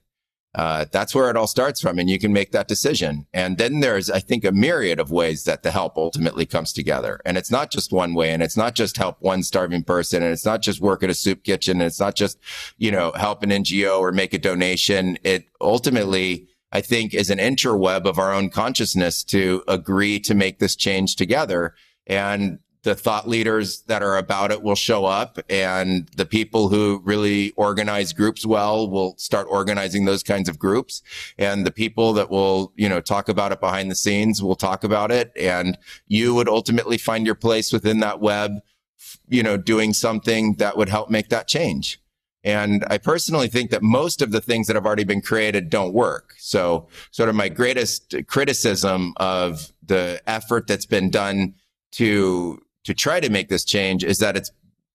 Uh, 0.56 0.86
that's 0.90 1.14
where 1.14 1.30
it 1.30 1.36
all 1.36 1.48
starts 1.48 1.82
from. 1.82 2.00
And 2.00 2.10
you 2.10 2.18
can 2.18 2.32
make 2.32 2.54
that 2.54 2.70
decision. 2.70 3.28
And 3.34 3.58
then 3.58 3.82
there's, 3.82 4.10
I 4.10 4.20
think, 4.22 4.46
a 4.46 4.54
myriad 4.54 5.02
of 5.02 5.12
ways 5.12 5.44
that 5.44 5.64
the 5.64 5.72
help 5.72 5.98
ultimately 5.98 6.46
comes 6.46 6.72
together. 6.72 7.20
And 7.26 7.38
it's 7.38 7.52
not 7.52 7.72
just 7.72 7.92
one 7.92 8.14
way. 8.14 8.32
And 8.32 8.42
it's 8.42 8.56
not 8.56 8.74
just 8.74 8.96
help 8.96 9.18
one 9.20 9.44
starving 9.44 9.84
person. 9.84 10.24
And 10.24 10.32
it's 10.32 10.46
not 10.46 10.62
just 10.62 10.80
work 10.80 11.04
at 11.04 11.10
a 11.10 11.14
soup 11.14 11.44
kitchen. 11.44 11.82
And 11.82 11.88
it's 11.88 12.00
not 12.00 12.16
just, 12.16 12.40
you 12.78 12.90
know, 12.90 13.12
help 13.16 13.44
an 13.44 13.50
NGO 13.50 14.00
or 14.00 14.14
make 14.14 14.34
a 14.34 14.40
donation. 14.40 15.18
It 15.24 15.46
ultimately, 15.60 16.48
I 16.72 16.80
think, 16.80 17.14
is 17.14 17.30
an 17.30 17.40
interweb 17.40 18.06
of 18.06 18.18
our 18.18 18.34
own 18.34 18.50
consciousness 18.50 19.26
to 19.26 19.62
agree 19.68 20.22
to 20.22 20.34
make 20.34 20.60
this 20.60 20.78
change 20.78 21.18
together. 21.18 21.74
And 22.08 22.60
the 22.86 22.96
thought 22.96 23.28
leaders 23.28 23.82
that 23.88 24.04
are 24.04 24.16
about 24.16 24.52
it 24.52 24.62
will 24.62 24.76
show 24.76 25.06
up 25.06 25.40
and 25.50 26.08
the 26.16 26.26
people 26.26 26.70
who 26.70 27.02
really 27.04 27.52
organize 27.58 28.14
groups 28.14 28.46
well 28.46 28.88
will 28.88 29.18
start 29.18 29.48
organizing 29.50 30.06
those 30.06 30.22
kinds 30.22 30.48
of 30.48 30.60
groups 30.60 31.02
and 31.40 31.66
the 31.66 31.72
people 31.72 32.14
that 32.14 32.30
will 32.30 32.72
you 32.76 32.88
know 32.88 33.02
talk 33.02 33.28
about 33.28 33.52
it 33.52 33.60
behind 33.60 33.90
the 33.90 33.96
scenes 33.96 34.42
will 34.42 34.56
talk 34.56 34.84
about 34.84 35.12
it 35.12 35.32
and 35.36 35.80
you 36.08 36.36
would 36.36 36.48
ultimately 36.48 36.98
find 36.98 37.26
your 37.26 37.34
place 37.34 37.74
within 37.74 38.02
that 38.02 38.20
web 38.20 38.52
you 39.28 39.42
know 39.42 39.58
doing 39.58 39.92
something 39.92 40.54
that 40.54 40.78
would 40.78 40.88
help 40.88 41.10
make 41.10 41.30
that 41.30 41.48
change 41.48 42.00
and 42.44 42.86
I 42.92 43.00
personally 43.00 43.48
think 43.48 43.72
that 43.72 43.82
most 43.82 44.22
of 44.22 44.32
the 44.32 44.40
things 44.40 44.68
that 44.68 44.76
have 44.76 44.86
already 44.86 45.04
been 45.04 45.22
created 45.22 45.72
don't 45.72 45.96
work. 45.96 46.36
So 46.38 46.88
sort 47.10 47.28
of 47.28 47.34
my 47.34 47.50
greatest 47.50 48.14
criticism 48.28 49.16
of 49.18 49.74
the 49.84 50.22
effort 50.28 50.68
that's 50.68 50.86
been 50.86 51.10
done 51.10 51.56
to 51.94 52.62
to 52.86 52.94
try 52.94 53.20
to 53.20 53.30
make 53.30 53.50
this 53.50 53.66
change 53.66 54.04
is 54.04 54.20
that 54.20 54.38
it's 54.38 54.52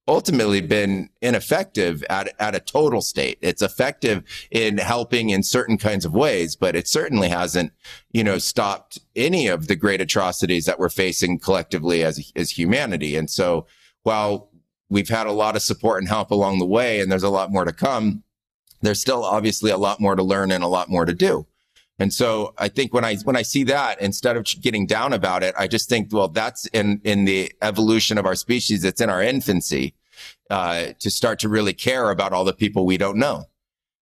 ultimately 0.09 0.61
been 0.61 1.09
ineffective 1.23 2.03
at, 2.11 2.35
at 2.41 2.55
a 2.55 2.61
total 2.61 3.01
state. 3.01 3.39
It's 3.43 3.63
effective 3.63 4.25
in 4.51 4.79
helping 4.79 5.31
in 5.31 5.43
certain 5.43 5.79
kinds 5.79 6.05
of 6.05 6.15
ways, 6.15 6.57
but 6.57 6.75
it 6.75 6.89
certainly 6.89 7.29
hasn't, 7.29 7.73
you 8.11 8.25
know, 8.25 8.39
stopped 8.39 8.99
any 9.15 9.47
of 9.47 9.69
the 9.69 9.77
great 9.77 10.01
atrocities 10.01 10.65
that 10.65 10.79
we're 10.79 10.89
facing 10.89 11.39
collectively 11.39 12.03
as, 12.03 12.33
as 12.35 12.51
humanity. 12.51 13.15
And 13.15 13.31
so 13.31 13.67
while 14.03 14.51
we've 14.89 15.09
had 15.09 15.29
a 15.29 15.33
lot 15.33 15.55
of 15.55 15.63
support 15.63 16.01
and 16.01 16.09
help 16.09 16.31
along 16.33 16.59
the 16.59 16.67
way 16.67 17.01
and 17.01 17.11
there's 17.11 17.23
a 17.23 17.29
lot 17.29 17.53
more 17.53 17.65
to 17.65 17.73
come, 17.73 18.25
there's 18.83 19.01
still 19.01 19.25
obviously 19.25 19.71
a 19.71 19.79
lot 19.79 20.01
more 20.01 20.17
to 20.17 20.23
learn 20.23 20.51
and 20.51 20.65
a 20.65 20.69
lot 20.69 20.89
more 20.89 21.05
to 21.05 21.15
do. 21.15 21.47
And 22.01 22.15
so 22.15 22.55
I 22.57 22.69
think 22.69 22.95
when 22.95 23.05
I 23.05 23.17
when 23.25 23.37
I 23.37 23.43
see 23.43 23.63
that, 23.65 24.01
instead 24.01 24.39
of 24.39 24.45
getting 24.63 24.87
down 24.87 25.13
about 25.13 25.43
it, 25.43 25.55
I 25.59 25.69
just 25.69 25.91
think, 25.91 26.09
well, 26.11 26.29
that's 26.29 26.65
in 26.69 27.03
in 27.05 27.27
the 27.27 27.53
evolution 27.61 28.17
of 28.17 28.25
our 28.25 28.35
species. 28.35 28.85
It's 28.85 29.03
in 29.03 29.11
our 29.11 29.23
infancy 29.23 29.95
uh, 30.49 30.95
to 30.99 31.11
start 31.11 31.39
to 31.41 31.51
really 31.51 31.75
care 31.75 32.11
about 32.11 32.33
all 32.33 32.45
the 32.45 32.55
people 32.55 32.87
we 32.87 32.97
don't 32.97 33.19
know. 33.19 33.45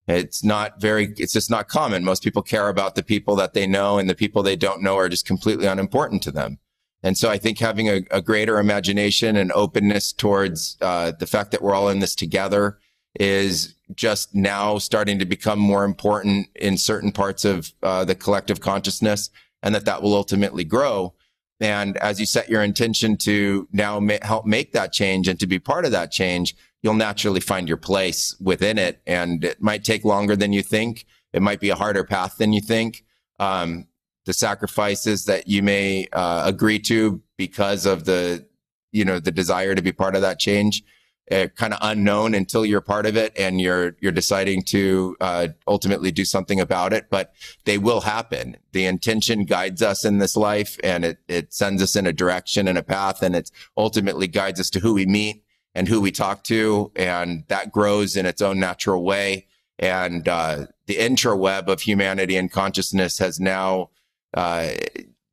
It's 0.06 0.44
not 0.44 0.80
very. 0.80 1.12
It's 1.16 1.32
just 1.32 1.50
not 1.50 1.66
common. 1.66 2.04
Most 2.04 2.22
people 2.22 2.40
care 2.40 2.68
about 2.68 2.94
the 2.94 3.02
people 3.02 3.34
that 3.34 3.52
they 3.52 3.66
know, 3.66 3.98
and 3.98 4.08
the 4.08 4.14
people 4.14 4.44
they 4.44 4.56
don't 4.56 4.80
know 4.80 4.96
are 4.96 5.08
just 5.08 5.26
completely 5.26 5.66
unimportant 5.66 6.22
to 6.22 6.30
them. 6.30 6.58
And 7.02 7.18
so 7.18 7.28
I 7.28 7.36
think 7.36 7.58
having 7.58 7.88
a, 7.88 8.02
a 8.12 8.22
greater 8.22 8.60
imagination 8.60 9.36
and 9.36 9.50
openness 9.52 10.12
towards 10.12 10.76
uh, 10.80 11.12
the 11.18 11.26
fact 11.26 11.50
that 11.50 11.62
we're 11.62 11.74
all 11.74 11.88
in 11.88 11.98
this 11.98 12.14
together 12.14 12.78
is 13.18 13.74
just 13.94 14.34
now 14.34 14.78
starting 14.78 15.18
to 15.18 15.24
become 15.24 15.58
more 15.58 15.84
important 15.84 16.48
in 16.54 16.76
certain 16.76 17.12
parts 17.12 17.44
of 17.44 17.72
uh, 17.82 18.04
the 18.04 18.14
collective 18.14 18.60
consciousness 18.60 19.30
and 19.62 19.74
that 19.74 19.84
that 19.84 20.02
will 20.02 20.14
ultimately 20.14 20.64
grow. 20.64 21.14
And 21.60 21.96
as 21.96 22.20
you 22.20 22.26
set 22.26 22.48
your 22.48 22.62
intention 22.62 23.16
to 23.18 23.66
now 23.72 23.98
ma- 23.98 24.18
help 24.22 24.46
make 24.46 24.72
that 24.72 24.92
change 24.92 25.26
and 25.26 25.40
to 25.40 25.46
be 25.46 25.58
part 25.58 25.84
of 25.84 25.90
that 25.92 26.12
change, 26.12 26.54
you'll 26.82 26.94
naturally 26.94 27.40
find 27.40 27.66
your 27.66 27.76
place 27.76 28.36
within 28.40 28.78
it. 28.78 29.00
And 29.06 29.44
it 29.44 29.60
might 29.60 29.84
take 29.84 30.04
longer 30.04 30.36
than 30.36 30.52
you 30.52 30.62
think. 30.62 31.06
It 31.32 31.42
might 31.42 31.60
be 31.60 31.70
a 31.70 31.74
harder 31.74 32.04
path 32.04 32.36
than 32.36 32.52
you 32.52 32.60
think. 32.60 33.04
Um, 33.40 33.88
the 34.26 34.32
sacrifices 34.32 35.24
that 35.24 35.48
you 35.48 35.62
may 35.62 36.06
uh, 36.12 36.42
agree 36.44 36.78
to 36.80 37.22
because 37.36 37.86
of 37.86 38.04
the, 38.04 38.46
you 38.92 39.04
know, 39.04 39.18
the 39.18 39.32
desire 39.32 39.74
to 39.74 39.82
be 39.82 39.92
part 39.92 40.14
of 40.14 40.20
that 40.20 40.38
change 40.38 40.84
uh, 41.30 41.48
kind 41.56 41.72
of 41.72 41.78
unknown 41.82 42.34
until 42.34 42.64
you're 42.64 42.80
part 42.80 43.06
of 43.06 43.16
it 43.16 43.32
and 43.38 43.60
you're 43.60 43.96
you're 44.00 44.12
deciding 44.12 44.62
to 44.62 45.16
uh, 45.20 45.48
ultimately 45.66 46.10
do 46.10 46.24
something 46.24 46.60
about 46.60 46.92
it. 46.92 47.08
But 47.10 47.32
they 47.64 47.78
will 47.78 48.00
happen. 48.00 48.56
The 48.72 48.86
intention 48.86 49.44
guides 49.44 49.82
us 49.82 50.04
in 50.04 50.18
this 50.18 50.36
life, 50.36 50.78
and 50.82 51.04
it 51.04 51.18
it 51.28 51.52
sends 51.52 51.82
us 51.82 51.96
in 51.96 52.06
a 52.06 52.12
direction 52.12 52.68
and 52.68 52.78
a 52.78 52.82
path, 52.82 53.22
and 53.22 53.36
it 53.36 53.50
ultimately 53.76 54.26
guides 54.26 54.60
us 54.60 54.70
to 54.70 54.80
who 54.80 54.94
we 54.94 55.06
meet 55.06 55.44
and 55.74 55.86
who 55.88 56.00
we 56.00 56.10
talk 56.10 56.44
to, 56.44 56.90
and 56.96 57.44
that 57.48 57.72
grows 57.72 58.16
in 58.16 58.26
its 58.26 58.42
own 58.42 58.58
natural 58.58 59.04
way. 59.04 59.46
And 59.78 60.26
uh, 60.26 60.66
the 60.86 60.96
intraweb 60.96 61.68
of 61.68 61.82
humanity 61.82 62.36
and 62.36 62.50
consciousness 62.50 63.18
has 63.18 63.38
now 63.38 63.90
uh, 64.34 64.70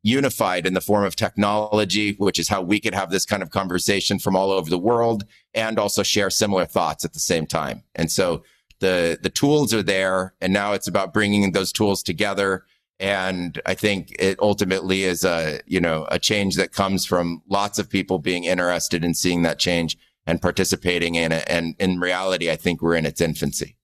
unified 0.05 0.67
in 0.67 0.75
the 0.75 0.81
form 0.81 1.03
of 1.03 1.15
technology, 1.15 2.13
which 2.19 2.37
is 2.37 2.47
how 2.47 2.61
we 2.61 2.79
could 2.79 2.93
have 2.93 3.09
this 3.09 3.25
kind 3.25 3.41
of 3.41 3.49
conversation 3.49 4.19
from 4.19 4.35
all 4.35 4.51
over 4.51 4.69
the 4.69 4.77
world 4.77 5.25
and 5.55 5.79
also 5.79 6.03
share 6.03 6.29
similar 6.29 6.63
thoughts 6.63 7.03
at 7.03 7.13
the 7.13 7.19
same 7.19 7.47
time. 7.47 7.81
And 7.95 8.11
so 8.11 8.43
the, 8.79 9.17
the 9.19 9.31
tools 9.31 9.73
are 9.73 9.81
there 9.81 10.35
and 10.39 10.53
now 10.53 10.73
it's 10.73 10.87
about 10.87 11.11
bringing 11.11 11.51
those 11.53 11.71
tools 11.71 12.03
together. 12.03 12.65
And 12.99 13.59
I 13.65 13.73
think 13.73 14.15
it 14.19 14.37
ultimately 14.39 15.05
is 15.05 15.25
a, 15.25 15.59
you 15.65 15.81
know, 15.81 16.07
a 16.11 16.19
change 16.19 16.55
that 16.57 16.71
comes 16.71 17.03
from 17.07 17.41
lots 17.49 17.79
of 17.79 17.89
people 17.89 18.19
being 18.19 18.43
interested 18.43 19.03
in 19.03 19.15
seeing 19.15 19.41
that 19.41 19.57
change 19.57 19.97
and 20.27 20.39
participating 20.39 21.15
in 21.15 21.31
it. 21.31 21.45
And 21.47 21.73
in 21.79 21.99
reality, 21.99 22.51
I 22.51 22.57
think 22.57 22.79
we're 22.79 22.95
in 22.95 23.07
its 23.07 23.21
infancy. 23.21 23.74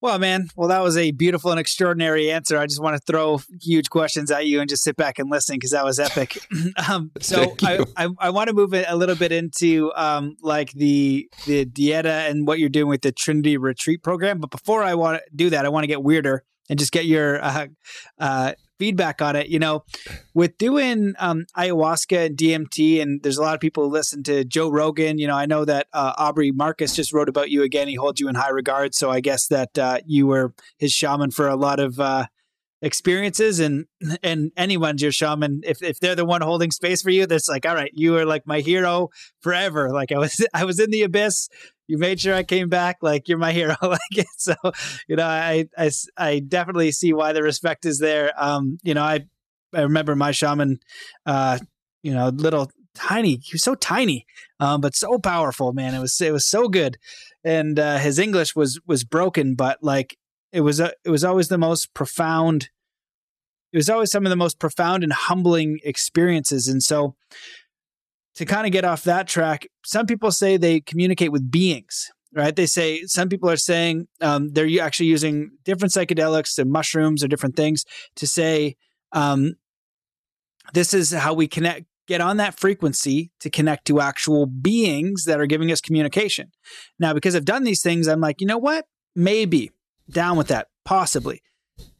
Well, 0.00 0.18
man, 0.20 0.48
well, 0.54 0.68
that 0.68 0.80
was 0.80 0.96
a 0.96 1.10
beautiful 1.10 1.50
and 1.50 1.58
extraordinary 1.58 2.30
answer. 2.30 2.56
I 2.56 2.66
just 2.66 2.80
want 2.80 2.96
to 2.96 3.02
throw 3.04 3.40
huge 3.60 3.90
questions 3.90 4.30
at 4.30 4.46
you 4.46 4.60
and 4.60 4.68
just 4.68 4.84
sit 4.84 4.96
back 4.96 5.18
and 5.18 5.28
listen 5.28 5.56
because 5.56 5.72
that 5.72 5.84
was 5.84 5.98
epic. 5.98 6.38
um, 6.88 7.10
so 7.20 7.56
I, 7.62 7.84
I, 7.96 8.08
I, 8.20 8.30
want 8.30 8.48
to 8.48 8.54
move 8.54 8.74
it 8.74 8.86
a 8.88 8.96
little 8.96 9.16
bit 9.16 9.32
into 9.32 9.92
um, 9.96 10.36
like 10.40 10.70
the 10.72 11.28
the 11.46 11.66
dieta 11.66 12.30
and 12.30 12.46
what 12.46 12.60
you're 12.60 12.68
doing 12.68 12.88
with 12.88 13.02
the 13.02 13.10
Trinity 13.10 13.56
Retreat 13.56 14.04
program. 14.04 14.38
But 14.38 14.50
before 14.50 14.84
I 14.84 14.94
want 14.94 15.18
to 15.18 15.22
do 15.34 15.50
that, 15.50 15.66
I 15.66 15.68
want 15.68 15.82
to 15.82 15.88
get 15.88 16.02
weirder 16.02 16.44
and 16.70 16.78
just 16.78 16.92
get 16.92 17.06
your 17.06 17.42
uh, 17.42 17.66
uh, 18.18 18.52
feedback 18.78 19.20
on 19.20 19.36
it. 19.36 19.48
You 19.48 19.58
know, 19.58 19.84
with 20.34 20.58
doing 20.58 21.14
um, 21.18 21.46
ayahuasca 21.56 22.26
and 22.26 22.36
DMT, 22.36 23.00
and 23.02 23.22
there's 23.22 23.38
a 23.38 23.42
lot 23.42 23.54
of 23.54 23.60
people 23.60 23.84
who 23.84 23.90
listen 23.90 24.22
to 24.24 24.44
Joe 24.44 24.70
Rogan. 24.70 25.18
You 25.18 25.26
know, 25.26 25.36
I 25.36 25.46
know 25.46 25.64
that 25.64 25.88
uh, 25.92 26.14
Aubrey 26.16 26.52
Marcus 26.52 26.94
just 26.94 27.12
wrote 27.12 27.28
about 27.28 27.50
you 27.50 27.62
again. 27.62 27.88
He 27.88 27.94
holds 27.94 28.20
you 28.20 28.28
in 28.28 28.34
high 28.34 28.50
regard. 28.50 28.94
So 28.94 29.10
I 29.10 29.20
guess 29.20 29.46
that 29.48 29.78
uh, 29.78 29.98
you 30.06 30.26
were 30.26 30.54
his 30.78 30.92
shaman 30.92 31.30
for 31.30 31.48
a 31.48 31.56
lot 31.56 31.80
of 31.80 32.00
uh, 32.00 32.26
experiences 32.80 33.58
and 33.58 33.86
and 34.22 34.52
anyone's 34.56 35.02
your 35.02 35.12
shaman. 35.12 35.62
If, 35.64 35.82
if 35.82 35.98
they're 35.98 36.14
the 36.14 36.24
one 36.24 36.42
holding 36.42 36.70
space 36.70 37.02
for 37.02 37.10
you 37.10 37.26
that's 37.26 37.48
like 37.48 37.66
all 37.66 37.74
right 37.74 37.90
you 37.94 38.16
are 38.16 38.26
like 38.26 38.46
my 38.46 38.60
hero 38.60 39.08
forever. 39.40 39.90
Like 39.90 40.12
i 40.12 40.18
was 40.18 40.44
i 40.54 40.64
was 40.64 40.78
in 40.78 40.90
the 40.90 41.02
abyss. 41.02 41.48
You 41.88 41.98
made 41.98 42.20
sure 42.20 42.34
i 42.34 42.42
came 42.42 42.68
back. 42.68 42.98
Like 43.02 43.28
you're 43.28 43.38
my 43.38 43.52
hero. 43.52 43.74
Like 43.82 44.26
so 44.36 44.54
you 45.08 45.16
know 45.16 45.26
I, 45.26 45.66
I 45.76 45.90
i 46.16 46.38
definitely 46.38 46.92
see 46.92 47.12
why 47.12 47.32
the 47.32 47.42
respect 47.42 47.84
is 47.84 47.98
there. 47.98 48.32
Um 48.36 48.78
you 48.82 48.94
know 48.94 49.02
i 49.02 49.20
i 49.74 49.82
remember 49.82 50.14
my 50.14 50.30
shaman 50.30 50.78
uh 51.26 51.58
you 52.02 52.14
know 52.14 52.28
little 52.28 52.70
tiny 52.94 53.36
he 53.36 53.50
was 53.52 53.62
so 53.62 53.74
tiny 53.74 54.26
um 54.60 54.80
but 54.80 54.94
so 54.94 55.18
powerful 55.18 55.72
man. 55.72 55.94
It 55.94 56.00
was 56.00 56.20
it 56.20 56.32
was 56.32 56.46
so 56.46 56.68
good. 56.68 56.96
And 57.44 57.78
uh 57.78 57.98
his 57.98 58.20
english 58.20 58.54
was 58.54 58.80
was 58.86 59.02
broken 59.02 59.56
but 59.56 59.78
like 59.82 60.16
it 60.52 60.62
was 60.62 60.80
a, 60.80 60.92
it 61.04 61.10
was 61.10 61.24
always 61.24 61.48
the 61.48 61.58
most 61.58 61.94
profound 61.94 62.70
it 63.72 63.76
was 63.76 63.90
always 63.90 64.10
some 64.10 64.24
of 64.24 64.30
the 64.30 64.36
most 64.36 64.58
profound 64.58 65.04
and 65.04 65.12
humbling 65.12 65.78
experiences. 65.84 66.68
And 66.68 66.82
so 66.82 67.16
to 68.36 68.46
kind 68.46 68.66
of 68.66 68.72
get 68.72 68.84
off 68.84 69.02
that 69.04 69.28
track 69.28 69.66
some 69.84 70.06
people 70.06 70.30
say 70.30 70.56
they 70.56 70.80
communicate 70.80 71.32
with 71.32 71.50
beings 71.50 72.10
right? 72.32 72.54
They 72.54 72.66
say 72.66 73.02
some 73.04 73.28
people 73.28 73.48
are 73.50 73.56
saying 73.56 74.06
um, 74.20 74.50
they're 74.52 74.82
actually 74.82 75.06
using 75.06 75.50
different 75.64 75.92
psychedelics 75.92 76.58
and 76.58 76.70
mushrooms 76.70 77.24
or 77.24 77.28
different 77.28 77.56
things 77.56 77.84
to 78.16 78.26
say 78.26 78.76
um, 79.12 79.54
this 80.74 80.92
is 80.92 81.12
how 81.12 81.34
we 81.34 81.48
connect 81.48 81.86
get 82.06 82.20
on 82.22 82.38
that 82.38 82.58
frequency 82.58 83.30
to 83.38 83.50
connect 83.50 83.86
to 83.86 84.00
actual 84.00 84.46
beings 84.46 85.24
that 85.24 85.38
are 85.38 85.46
giving 85.46 85.70
us 85.70 85.80
communication. 85.80 86.50
Now 86.98 87.12
because 87.12 87.34
i've 87.36 87.44
done 87.44 87.64
these 87.64 87.82
things 87.82 88.08
i'm 88.08 88.20
like 88.20 88.40
you 88.40 88.46
know 88.46 88.58
what? 88.58 88.86
Maybe 89.14 89.70
down 90.10 90.36
with 90.36 90.48
that, 90.48 90.68
possibly. 90.84 91.42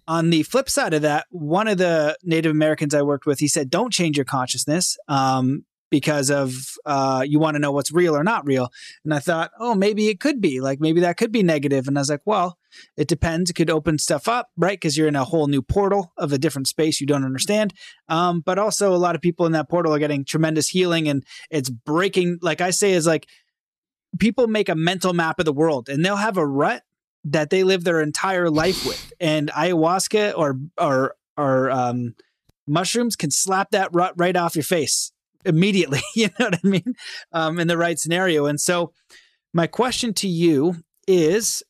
On 0.07 0.31
the 0.31 0.43
flip 0.43 0.71
side 0.71 0.95
of 0.95 1.03
that, 1.03 1.27
one 1.31 1.69
of 1.69 1.77
the 1.77 2.17
Native 2.23 2.51
Americans 2.51 2.95
I 2.95 3.03
worked 3.03 3.27
with, 3.27 3.41
he 3.41 3.49
said, 3.49 3.69
"Don't 3.69 3.93
change 3.93 4.17
your 4.17 4.25
consciousness 4.25 4.97
um, 5.07 5.67
because 5.91 6.31
of 6.31 6.55
uh, 6.87 7.23
you 7.29 7.39
want 7.39 7.57
to 7.57 7.59
know 7.59 7.73
what's 7.73 7.93
real 7.93 8.17
or 8.17 8.25
not 8.25 8.47
real." 8.47 8.71
And 9.05 9.13
I 9.13 9.19
thought, 9.19 9.51
"Oh, 9.61 9.75
maybe 9.75 10.09
it 10.09 10.19
could 10.19 10.41
be 10.41 10.63
like 10.63 10.81
maybe 10.81 11.03
that 11.03 11.19
could 11.19 11.31
be 11.31 11.43
negative." 11.43 11.87
And 11.87 11.99
I 11.99 12.01
was 12.01 12.09
like, 12.09 12.23
"Well, 12.25 12.57
it 12.97 13.07
depends. 13.07 13.51
It 13.51 13.53
could 13.53 13.69
open 13.69 13.99
stuff 13.99 14.29
up, 14.29 14.49
right? 14.57 14.81
Because 14.81 14.97
you're 14.97 15.09
in 15.09 15.17
a 15.17 15.25
whole 15.25 15.47
new 15.47 15.61
portal 15.61 16.15
of 16.17 16.33
a 16.33 16.39
different 16.39 16.69
space 16.69 17.03
you 17.03 17.07
don't 17.07 17.25
understand. 17.25 17.75
Um, 18.09 18.41
but 18.41 18.59
also, 18.59 18.95
a 18.95 18.97
lot 18.97 19.15
of 19.15 19.21
people 19.21 19.45
in 19.45 19.53
that 19.53 19.69
portal 19.69 19.95
are 19.95 19.99
getting 19.99 20.25
tremendous 20.25 20.69
healing, 20.69 21.07
and 21.07 21.23
it's 21.51 21.69
breaking. 21.69 22.39
Like 22.41 22.63
I 22.63 22.71
say, 22.71 22.93
is 22.93 23.07
like." 23.07 23.27
People 24.19 24.47
make 24.47 24.71
a 24.71 24.75
mental 24.75 25.13
map 25.13 25.39
of 25.39 25.45
the 25.45 25.53
world 25.53 25.91
and 25.91 26.03
they'll 26.03 26.17
have 26.17 26.39
a 26.39 26.47
rut 26.47 26.83
that 27.25 27.51
they 27.51 27.65
live 27.65 27.85
their 27.85 28.01
entire 28.01 28.51
life 28.51 28.87
with. 28.87 29.13
And 29.21 29.51
ayahuasca 29.51 30.37
or 30.37 30.59
or 30.79 31.15
or 31.37 31.71
um, 31.71 32.15
mushrooms 32.67 33.17
can 33.17 33.31
slap 33.31 33.71
that 33.71 33.91
rut 33.93 34.15
right 34.17 34.37
off 34.37 34.57
your 34.57 34.65
face 34.65 35.13
immediately. 35.45 36.01
you 36.15 36.29
know 36.39 36.47
what 36.47 36.61
I 36.63 36.67
mean? 36.67 36.95
Um, 37.33 37.59
in 37.59 37.69
the 37.69 37.79
right 37.79 37.99
scenario. 37.99 38.47
And 38.47 38.61
so, 38.61 38.93
my 39.53 39.67
question 39.67 40.13
to 40.15 40.29
you 40.29 40.77
is: 41.07 41.63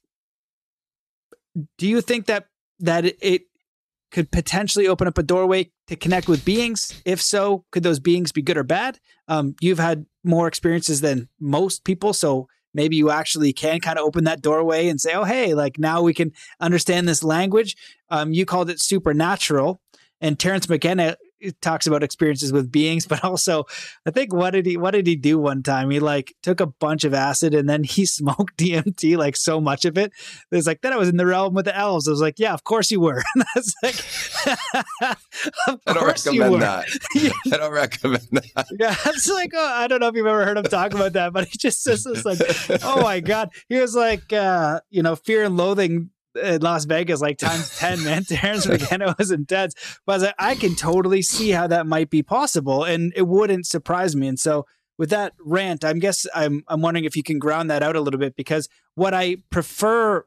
Do 1.76 1.86
you 1.86 2.01
think 2.01 2.26
that 2.26 2.46
that 2.80 3.05
it, 3.05 3.42
could 4.11 4.30
potentially 4.30 4.88
open 4.88 5.07
up 5.07 5.18
a 5.18 5.22
doorway 5.22 5.70
to 5.86 5.96
connect 5.96 6.28
with 6.28 6.44
beings? 6.44 7.03
If 7.05 7.20
so, 7.20 7.64
could 7.70 7.82
those 7.82 8.01
beings 8.01 8.32
be 8.32 8.42
good 8.42 8.57
or 8.57 8.62
bad? 8.62 8.99
Um, 9.28 9.55
you've 9.61 9.78
had 9.78 10.07
more 10.24 10.49
experiences 10.49 11.03
than 11.03 11.28
most 11.38 11.84
people, 11.84 12.12
so 12.12 12.49
maybe 12.75 12.97
you 12.97 13.11
actually 13.11 13.53
can 13.53 13.81
kind 13.81 13.99
of 13.99 14.05
open 14.05 14.25
that 14.25 14.43
doorway 14.43 14.89
and 14.89 15.01
say, 15.01 15.14
"Oh, 15.14 15.25
hey, 15.25 15.55
like 15.55 15.79
now 15.79 16.03
we 16.03 16.14
can 16.14 16.33
understand 16.61 17.09
this 17.09 17.23
language." 17.23 17.77
Um, 18.11 18.33
you 18.33 18.47
called 18.47 18.71
it 18.71 18.81
supernatural, 18.81 19.81
and 20.21 20.39
Terence 20.39 20.69
McKenna 20.69 21.16
talks 21.61 21.86
about 21.86 22.03
experiences 22.03 22.53
with 22.53 22.70
beings, 22.70 23.07
but 23.07 23.24
also 23.24 23.64
I 24.07 24.11
think 24.11 24.32
what 24.32 24.51
did 24.51 24.66
he 24.66 24.76
what 24.76 24.93
did 24.93 25.07
he 25.07 25.16
do 25.16 25.39
one 25.39 25.62
time? 25.62 25.91
He 25.91 26.01
like 26.01 26.34
took 26.43 26.61
a 26.61 26.66
bunch 26.66 27.05
of 27.05 27.14
acid 27.14 27.55
and 27.55 27.68
then 27.68 27.84
he 27.84 28.07
smoked 28.18 28.57
DMT, 28.57 29.16
like 29.16 29.36
so 29.36 29.61
much 29.61 29.84
of 29.84 29.99
it. 29.99 30.12
It 30.51 30.57
was 30.57 30.66
like 30.66 30.80
then 30.82 30.93
I 30.93 30.97
was 30.97 31.09
in 31.09 31.16
the 31.16 31.26
realm 31.26 31.55
with 31.55 31.64
the 31.64 31.76
elves. 31.76 32.09
I 32.09 32.11
was 32.11 32.20
like, 32.20 32.39
yeah, 32.39 32.55
of 32.55 32.64
course 32.64 32.91
you 32.91 33.01
were. 33.01 33.22
That's 33.55 33.74
like 33.82 33.97
of 35.68 35.80
I 35.86 35.93
don't 35.93 36.07
recommend 36.07 36.62
that. 36.62 36.86
I 37.53 37.57
don't 37.57 37.72
recommend 37.72 38.28
that. 38.32 38.66
Yeah, 38.78 38.95
it's 39.07 39.28
like 39.28 39.53
oh, 39.55 39.72
I 39.74 39.86
don't 39.86 40.01
know 40.01 40.09
if 40.09 40.14
you've 40.14 40.26
ever 40.26 40.45
heard 40.45 40.59
him 40.59 40.64
talk 40.64 40.95
about 40.95 41.12
that, 41.14 41.32
but 41.32 41.47
he 41.49 41.59
just 41.59 41.82
says 41.82 42.05
this 42.05 42.24
like, 42.24 42.39
oh 42.84 43.03
my 43.03 43.20
god, 43.20 43.51
he 43.68 43.76
was 43.76 43.95
like, 43.95 44.32
uh, 44.32 44.80
you 44.91 45.03
know, 45.03 45.16
fear 45.16 45.45
and 45.45 45.57
loathing 45.57 46.11
in 46.35 46.61
Las 46.62 46.85
Vegas 46.85 47.20
like 47.20 47.39
times 47.39 47.76
10, 47.79 48.05
man. 48.05 48.24
Terence 48.29 48.66
McKenna 48.66 49.14
was 49.18 49.31
intense. 49.31 49.74
But 50.07 50.12
I 50.12 50.16
was 50.16 50.22
like, 50.24 50.35
I 50.39 50.55
can 50.55 50.74
totally 50.74 51.22
see 51.22 51.51
how 51.51 51.66
that 51.66 51.87
might 51.87 52.11
be 52.11 52.22
possible. 52.22 52.85
And 52.85 53.12
it 53.16 53.26
wouldn't 53.26 53.66
surprise 53.66 54.14
me. 54.16 54.29
And 54.29 54.39
so 54.39 54.66
with 54.99 55.11
that 55.11 55.35
rant, 55.41 55.85
I'm 55.85 55.99
guess 56.01 56.26
I'm 56.35 56.64
I'm 56.68 56.83
wondering 56.83 57.05
if 57.05 57.16
you 57.16 57.22
can 57.22 57.39
ground 57.39 57.70
that 57.70 57.83
out 57.83 57.97
a 57.97 58.01
little 58.01 58.20
bit 58.20 58.37
because 58.37 58.68
what 58.95 59.14
I 59.14 59.37
prefer 59.51 60.24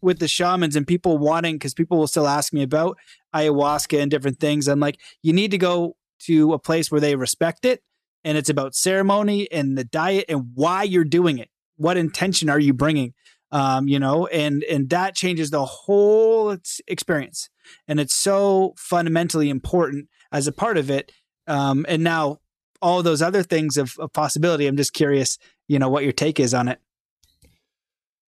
with 0.00 0.18
the 0.18 0.28
shamans 0.28 0.74
and 0.74 0.86
people 0.86 1.16
wanting 1.16 1.54
because 1.54 1.74
people 1.74 1.96
will 1.96 2.08
still 2.08 2.26
ask 2.26 2.52
me 2.52 2.62
about 2.62 2.98
ayahuasca 3.34 4.00
and 4.00 4.10
different 4.10 4.40
things. 4.40 4.66
I'm 4.66 4.80
like, 4.80 4.98
you 5.22 5.32
need 5.32 5.52
to 5.52 5.58
go 5.58 5.96
to 6.22 6.52
a 6.52 6.58
place 6.58 6.90
where 6.90 7.00
they 7.00 7.14
respect 7.14 7.64
it 7.64 7.82
and 8.24 8.36
it's 8.36 8.50
about 8.50 8.74
ceremony 8.74 9.50
and 9.50 9.78
the 9.78 9.84
diet 9.84 10.26
and 10.28 10.50
why 10.54 10.82
you're 10.82 11.04
doing 11.04 11.38
it. 11.38 11.48
What 11.76 11.96
intention 11.96 12.50
are 12.50 12.58
you 12.58 12.74
bringing? 12.74 13.14
Um, 13.52 13.86
you 13.86 13.98
know, 13.98 14.26
and 14.26 14.64
and 14.64 14.90
that 14.90 15.14
changes 15.14 15.50
the 15.50 15.64
whole 15.64 16.56
experience, 16.88 17.48
and 17.86 18.00
it's 18.00 18.14
so 18.14 18.74
fundamentally 18.76 19.50
important 19.50 20.08
as 20.32 20.46
a 20.46 20.52
part 20.52 20.78
of 20.78 20.90
it. 20.90 21.12
Um, 21.46 21.86
and 21.88 22.02
now 22.02 22.38
all 22.80 23.02
those 23.02 23.22
other 23.22 23.42
things 23.42 23.76
of, 23.76 23.94
of 23.98 24.12
possibility. 24.12 24.66
I'm 24.66 24.76
just 24.76 24.92
curious, 24.92 25.38
you 25.68 25.78
know, 25.78 25.88
what 25.88 26.02
your 26.02 26.12
take 26.12 26.40
is 26.40 26.52
on 26.52 26.68
it. 26.68 26.80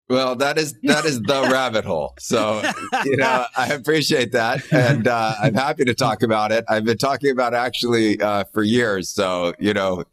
Well, 0.09 0.37
that 0.37 0.59
is 0.59 0.79
that 0.83 1.07
is 1.07 1.21
the 1.23 1.43
rabbit 1.51 1.87
hole. 1.87 2.15
So, 2.19 2.63
you 3.07 3.17
know, 3.17 3.47
I 3.57 3.69
appreciate 3.69 4.33
that, 4.33 4.63
and 4.71 5.09
uh, 5.09 5.35
I'm 5.41 5.55
happy 5.55 5.85
to 5.87 5.95
talk 5.95 6.23
about 6.23 6.53
it. 6.53 6.65
I've 6.69 6.85
been 6.85 6.99
talking 6.99 7.31
about 7.31 7.55
actually 7.55 8.21
uh, 8.21 8.45
for 8.53 8.63
years. 8.63 9.09
So, 9.09 9.55
you 9.59 9.73
know, 9.73 10.05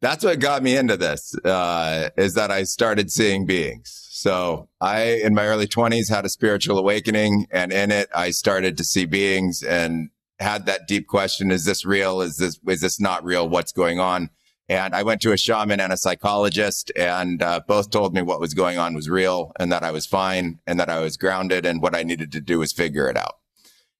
that's 0.00 0.24
what 0.24 0.38
got 0.38 0.62
me 0.62 0.76
into 0.76 0.96
this. 0.96 1.34
Uh, 1.44 2.10
is 2.16 2.34
that 2.34 2.52
I 2.52 2.62
started 2.62 3.10
seeing 3.10 3.44
beings. 3.44 3.99
So 4.20 4.68
I, 4.82 5.22
in 5.24 5.32
my 5.32 5.46
early 5.46 5.66
20s, 5.66 6.10
had 6.10 6.26
a 6.26 6.28
spiritual 6.28 6.76
awakening, 6.76 7.46
and 7.50 7.72
in 7.72 7.90
it, 7.90 8.10
I 8.14 8.32
started 8.32 8.76
to 8.76 8.84
see 8.84 9.06
beings 9.06 9.62
and 9.62 10.10
had 10.38 10.66
that 10.66 10.86
deep 10.86 11.06
question: 11.06 11.50
Is 11.50 11.64
this 11.64 11.86
real? 11.86 12.20
Is 12.20 12.36
this 12.36 12.60
is 12.68 12.82
this 12.82 13.00
not 13.00 13.24
real? 13.24 13.48
What's 13.48 13.72
going 13.72 13.98
on? 13.98 14.28
And 14.68 14.94
I 14.94 15.04
went 15.04 15.22
to 15.22 15.32
a 15.32 15.38
shaman 15.38 15.80
and 15.80 15.90
a 15.90 15.96
psychologist, 15.96 16.92
and 16.96 17.42
uh, 17.42 17.60
both 17.66 17.88
told 17.88 18.12
me 18.12 18.20
what 18.20 18.40
was 18.40 18.52
going 18.52 18.76
on 18.76 18.92
was 18.92 19.08
real, 19.08 19.52
and 19.58 19.72
that 19.72 19.82
I 19.82 19.90
was 19.90 20.04
fine, 20.04 20.60
and 20.66 20.78
that 20.78 20.90
I 20.90 21.00
was 21.00 21.16
grounded, 21.16 21.64
and 21.64 21.80
what 21.80 21.96
I 21.96 22.02
needed 22.02 22.30
to 22.32 22.42
do 22.42 22.58
was 22.58 22.74
figure 22.74 23.08
it 23.08 23.16
out. 23.16 23.38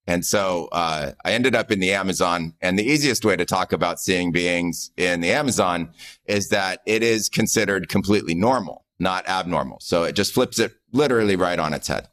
And 0.06 0.22
so 0.26 0.68
uh, 0.70 1.12
I 1.24 1.32
ended 1.32 1.54
up 1.54 1.70
in 1.70 1.80
the 1.80 1.92
Amazon. 1.92 2.54
And 2.60 2.78
the 2.78 2.84
easiest 2.84 3.24
way 3.24 3.36
to 3.36 3.46
talk 3.46 3.72
about 3.72 4.00
seeing 4.00 4.32
beings 4.32 4.90
in 4.98 5.20
the 5.20 5.30
Amazon 5.30 5.92
is 6.26 6.48
that 6.48 6.80
it 6.84 7.02
is 7.02 7.30
considered 7.30 7.88
completely 7.88 8.34
normal 8.34 8.84
not 9.00 9.28
abnormal. 9.28 9.78
So 9.80 10.04
it 10.04 10.14
just 10.14 10.32
flips 10.34 10.58
it 10.58 10.72
literally 10.92 11.36
right 11.36 11.58
on 11.58 11.72
its 11.74 11.88
head. 11.88 12.08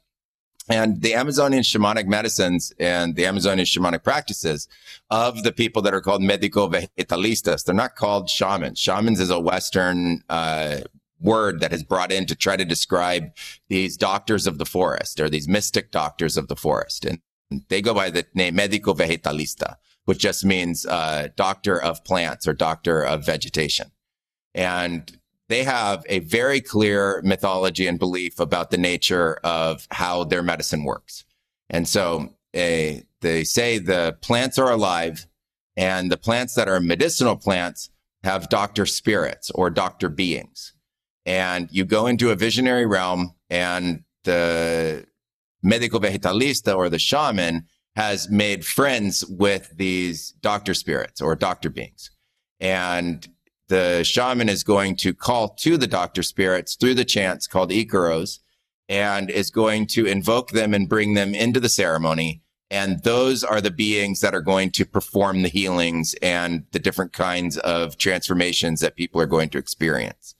And 0.70 1.00
the 1.00 1.14
Amazonian 1.14 1.62
shamanic 1.62 2.06
medicines 2.06 2.72
and 2.78 3.16
the 3.16 3.24
Amazonian 3.24 3.64
shamanic 3.64 4.04
practices 4.04 4.68
of 5.10 5.42
the 5.42 5.52
people 5.52 5.80
that 5.82 5.94
are 5.94 6.02
called 6.02 6.22
medico 6.22 6.68
vegetalistas, 6.68 7.64
they're 7.64 7.74
not 7.74 7.96
called 7.96 8.28
shamans. 8.28 8.78
Shamans 8.78 9.18
is 9.18 9.30
a 9.30 9.40
Western 9.40 10.22
uh, 10.28 10.80
word 11.20 11.60
that 11.60 11.72
is 11.72 11.82
brought 11.82 12.12
in 12.12 12.26
to 12.26 12.34
try 12.34 12.56
to 12.56 12.66
describe 12.66 13.30
these 13.68 13.96
doctors 13.96 14.46
of 14.46 14.58
the 14.58 14.66
forest 14.66 15.20
or 15.20 15.30
these 15.30 15.48
mystic 15.48 15.90
doctors 15.90 16.36
of 16.36 16.48
the 16.48 16.56
forest. 16.56 17.04
And 17.04 17.20
they 17.68 17.80
go 17.80 17.94
by 17.94 18.10
the 18.10 18.26
name 18.34 18.56
medico 18.56 18.92
vegetalista, 18.92 19.76
which 20.04 20.18
just 20.18 20.44
means 20.44 20.84
uh, 20.84 21.28
doctor 21.34 21.80
of 21.80 22.04
plants 22.04 22.46
or 22.46 22.52
doctor 22.52 23.02
of 23.02 23.24
vegetation. 23.24 23.90
And 24.54 25.17
they 25.48 25.64
have 25.64 26.04
a 26.08 26.20
very 26.20 26.60
clear 26.60 27.22
mythology 27.24 27.86
and 27.86 27.98
belief 27.98 28.38
about 28.38 28.70
the 28.70 28.78
nature 28.78 29.38
of 29.44 29.86
how 29.90 30.24
their 30.24 30.42
medicine 30.42 30.84
works. 30.84 31.24
And 31.70 31.88
so 31.88 32.34
they, 32.52 33.04
they 33.20 33.44
say 33.44 33.78
the 33.78 34.16
plants 34.20 34.58
are 34.58 34.70
alive 34.70 35.26
and 35.76 36.10
the 36.10 36.16
plants 36.16 36.54
that 36.54 36.68
are 36.68 36.80
medicinal 36.80 37.36
plants 37.36 37.90
have 38.24 38.48
doctor 38.48 38.84
spirits 38.84 39.50
or 39.50 39.70
doctor 39.70 40.08
beings. 40.08 40.74
And 41.24 41.68
you 41.70 41.84
go 41.84 42.06
into 42.06 42.30
a 42.30 42.36
visionary 42.36 42.86
realm 42.86 43.34
and 43.48 44.02
the 44.24 45.06
medico 45.62 45.98
vegetalista 45.98 46.76
or 46.76 46.88
the 46.88 46.98
shaman 46.98 47.66
has 47.96 48.28
made 48.28 48.64
friends 48.64 49.24
with 49.26 49.72
these 49.76 50.32
doctor 50.40 50.74
spirits 50.74 51.20
or 51.20 51.34
doctor 51.34 51.70
beings. 51.70 52.10
And 52.60 53.26
the 53.68 54.02
shaman 54.02 54.48
is 54.48 54.64
going 54.64 54.96
to 54.96 55.14
call 55.14 55.50
to 55.50 55.76
the 55.76 55.86
doctor 55.86 56.22
spirits 56.22 56.74
through 56.74 56.94
the 56.94 57.04
chants 57.04 57.46
called 57.46 57.70
Icaros 57.70 58.40
and 58.88 59.30
is 59.30 59.50
going 59.50 59.86
to 59.86 60.06
invoke 60.06 60.50
them 60.50 60.72
and 60.72 60.88
bring 60.88 61.14
them 61.14 61.34
into 61.34 61.60
the 61.60 61.68
ceremony. 61.68 62.42
And 62.70 63.02
those 63.02 63.44
are 63.44 63.60
the 63.60 63.70
beings 63.70 64.20
that 64.20 64.34
are 64.34 64.42
going 64.42 64.70
to 64.72 64.84
perform 64.84 65.42
the 65.42 65.48
healings 65.48 66.14
and 66.20 66.64
the 66.72 66.78
different 66.78 67.12
kinds 67.12 67.56
of 67.58 67.96
transformations 67.96 68.80
that 68.80 68.96
people 68.96 69.20
are 69.20 69.26
going 69.26 69.50
to 69.50 69.58
experience. 69.58 70.34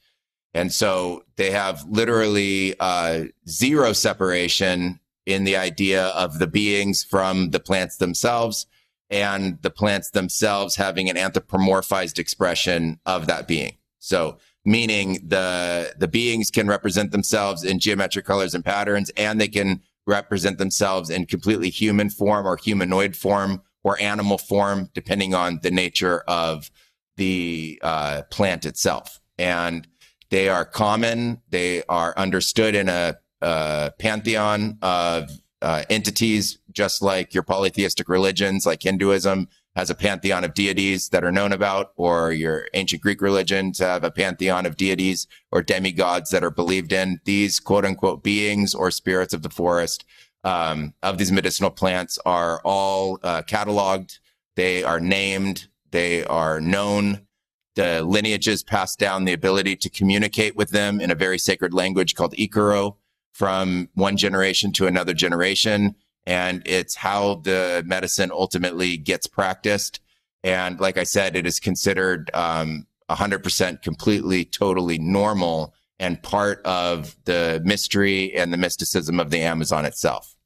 And 0.54 0.72
so 0.72 1.24
they 1.36 1.50
have 1.50 1.84
literally 1.88 2.74
uh, 2.80 3.24
zero 3.48 3.92
separation 3.92 5.00
in 5.26 5.44
the 5.44 5.56
idea 5.56 6.06
of 6.08 6.38
the 6.38 6.46
beings 6.46 7.04
from 7.04 7.50
the 7.50 7.60
plants 7.60 7.96
themselves 7.96 8.66
and 9.10 9.60
the 9.62 9.70
plants 9.70 10.10
themselves 10.10 10.76
having 10.76 11.08
an 11.08 11.16
anthropomorphized 11.16 12.18
expression 12.18 13.00
of 13.06 13.26
that 13.26 13.48
being. 13.48 13.76
So 13.98 14.38
meaning 14.64 15.18
the 15.26 15.94
the 15.98 16.08
beings 16.08 16.50
can 16.50 16.66
represent 16.66 17.10
themselves 17.10 17.64
in 17.64 17.78
geometric 17.78 18.24
colors 18.24 18.54
and 18.54 18.64
patterns 18.64 19.10
and 19.16 19.40
they 19.40 19.48
can 19.48 19.80
represent 20.06 20.58
themselves 20.58 21.10
in 21.10 21.26
completely 21.26 21.70
human 21.70 22.10
form 22.10 22.46
or 22.46 22.56
humanoid 22.56 23.16
form 23.16 23.62
or 23.84 24.00
animal 24.00 24.36
form 24.36 24.90
depending 24.94 25.34
on 25.34 25.60
the 25.62 25.70
nature 25.70 26.20
of 26.28 26.70
the 27.16 27.78
uh, 27.82 28.22
plant 28.30 28.66
itself 28.66 29.20
and 29.38 29.88
they 30.30 30.48
are 30.48 30.64
common 30.64 31.40
they 31.48 31.82
are 31.88 32.12
understood 32.16 32.74
in 32.74 32.88
a, 32.88 33.16
a 33.40 33.92
pantheon 33.98 34.76
of 34.82 35.30
uh, 35.62 35.82
entities, 35.90 36.58
just 36.78 37.02
like 37.02 37.34
your 37.34 37.42
polytheistic 37.42 38.08
religions, 38.08 38.64
like 38.64 38.84
Hinduism 38.84 39.48
has 39.74 39.90
a 39.90 39.96
pantheon 39.96 40.44
of 40.44 40.54
deities 40.54 41.08
that 41.08 41.24
are 41.24 41.32
known 41.32 41.52
about, 41.52 41.90
or 41.96 42.30
your 42.30 42.68
ancient 42.72 43.02
Greek 43.02 43.20
religions 43.20 43.80
have 43.80 44.04
a 44.04 44.12
pantheon 44.12 44.64
of 44.64 44.76
deities 44.76 45.26
or 45.50 45.60
demigods 45.60 46.30
that 46.30 46.44
are 46.44 46.52
believed 46.52 46.92
in. 46.92 47.18
These 47.24 47.58
quote 47.58 47.84
unquote 47.84 48.22
beings 48.22 48.76
or 48.76 48.92
spirits 48.92 49.34
of 49.34 49.42
the 49.42 49.50
forest 49.50 50.04
um, 50.44 50.94
of 51.02 51.18
these 51.18 51.32
medicinal 51.32 51.72
plants 51.72 52.16
are 52.24 52.60
all 52.64 53.18
uh, 53.24 53.42
cataloged. 53.42 54.20
They 54.54 54.84
are 54.84 55.00
named. 55.00 55.66
They 55.90 56.24
are 56.26 56.60
known. 56.60 57.26
The 57.74 58.04
lineages 58.04 58.62
pass 58.62 58.94
down 58.94 59.24
the 59.24 59.32
ability 59.32 59.74
to 59.74 59.90
communicate 59.90 60.54
with 60.54 60.70
them 60.70 61.00
in 61.00 61.10
a 61.10 61.16
very 61.16 61.38
sacred 61.38 61.74
language 61.74 62.14
called 62.14 62.34
Icaro 62.36 62.94
from 63.32 63.88
one 63.94 64.16
generation 64.16 64.72
to 64.74 64.86
another 64.86 65.12
generation. 65.12 65.96
And 66.28 66.62
it's 66.66 66.94
how 66.94 67.36
the 67.36 67.82
medicine 67.86 68.30
ultimately 68.30 68.98
gets 68.98 69.26
practiced. 69.26 70.00
And 70.44 70.78
like 70.78 70.98
I 70.98 71.04
said, 71.04 71.36
it 71.36 71.46
is 71.46 71.58
considered 71.58 72.30
um, 72.34 72.86
100% 73.08 73.80
completely, 73.80 74.44
totally 74.44 74.98
normal 74.98 75.72
and 75.98 76.22
part 76.22 76.60
of 76.66 77.16
the 77.24 77.62
mystery 77.64 78.34
and 78.36 78.52
the 78.52 78.58
mysticism 78.58 79.18
of 79.18 79.30
the 79.30 79.40
Amazon 79.40 79.86
itself. 79.86 80.36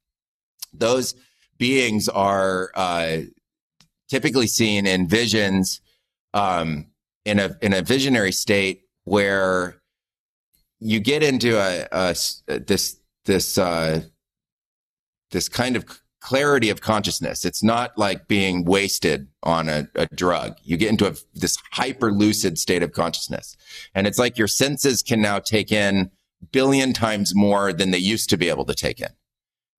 Those 0.72 1.16
beings 1.58 2.08
are 2.08 2.70
uh, 2.76 3.22
typically 4.08 4.46
seen 4.46 4.86
in 4.86 5.08
visions 5.08 5.80
um, 6.32 6.86
in 7.24 7.40
a 7.40 7.56
in 7.60 7.74
a 7.74 7.82
visionary 7.82 8.32
state 8.32 8.84
where 9.02 9.82
you 10.78 11.00
get 11.00 11.24
into 11.24 11.58
a, 11.58 11.88
a 11.90 12.14
this 12.46 13.00
this 13.24 13.58
uh, 13.58 14.02
this 15.32 15.48
kind 15.48 15.76
of 15.76 15.84
clarity 16.20 16.70
of 16.70 16.80
consciousness. 16.80 17.44
It's 17.44 17.64
not 17.64 17.98
like 17.98 18.28
being 18.28 18.64
wasted 18.64 19.26
on 19.42 19.68
a, 19.68 19.88
a 19.96 20.06
drug. 20.14 20.56
You 20.62 20.76
get 20.76 20.90
into 20.90 21.08
a, 21.08 21.14
this 21.34 21.58
hyper 21.72 22.12
lucid 22.12 22.58
state 22.58 22.82
of 22.82 22.92
consciousness. 22.92 23.56
And 23.94 24.06
it's 24.06 24.20
like 24.20 24.38
your 24.38 24.46
senses 24.46 25.02
can 25.02 25.20
now 25.20 25.40
take 25.40 25.72
in 25.72 26.12
billion 26.52 26.92
times 26.92 27.34
more 27.34 27.72
than 27.72 27.90
they 27.90 27.98
used 27.98 28.30
to 28.30 28.36
be 28.36 28.48
able 28.48 28.64
to 28.66 28.74
take 28.74 29.00
in. 29.00 29.08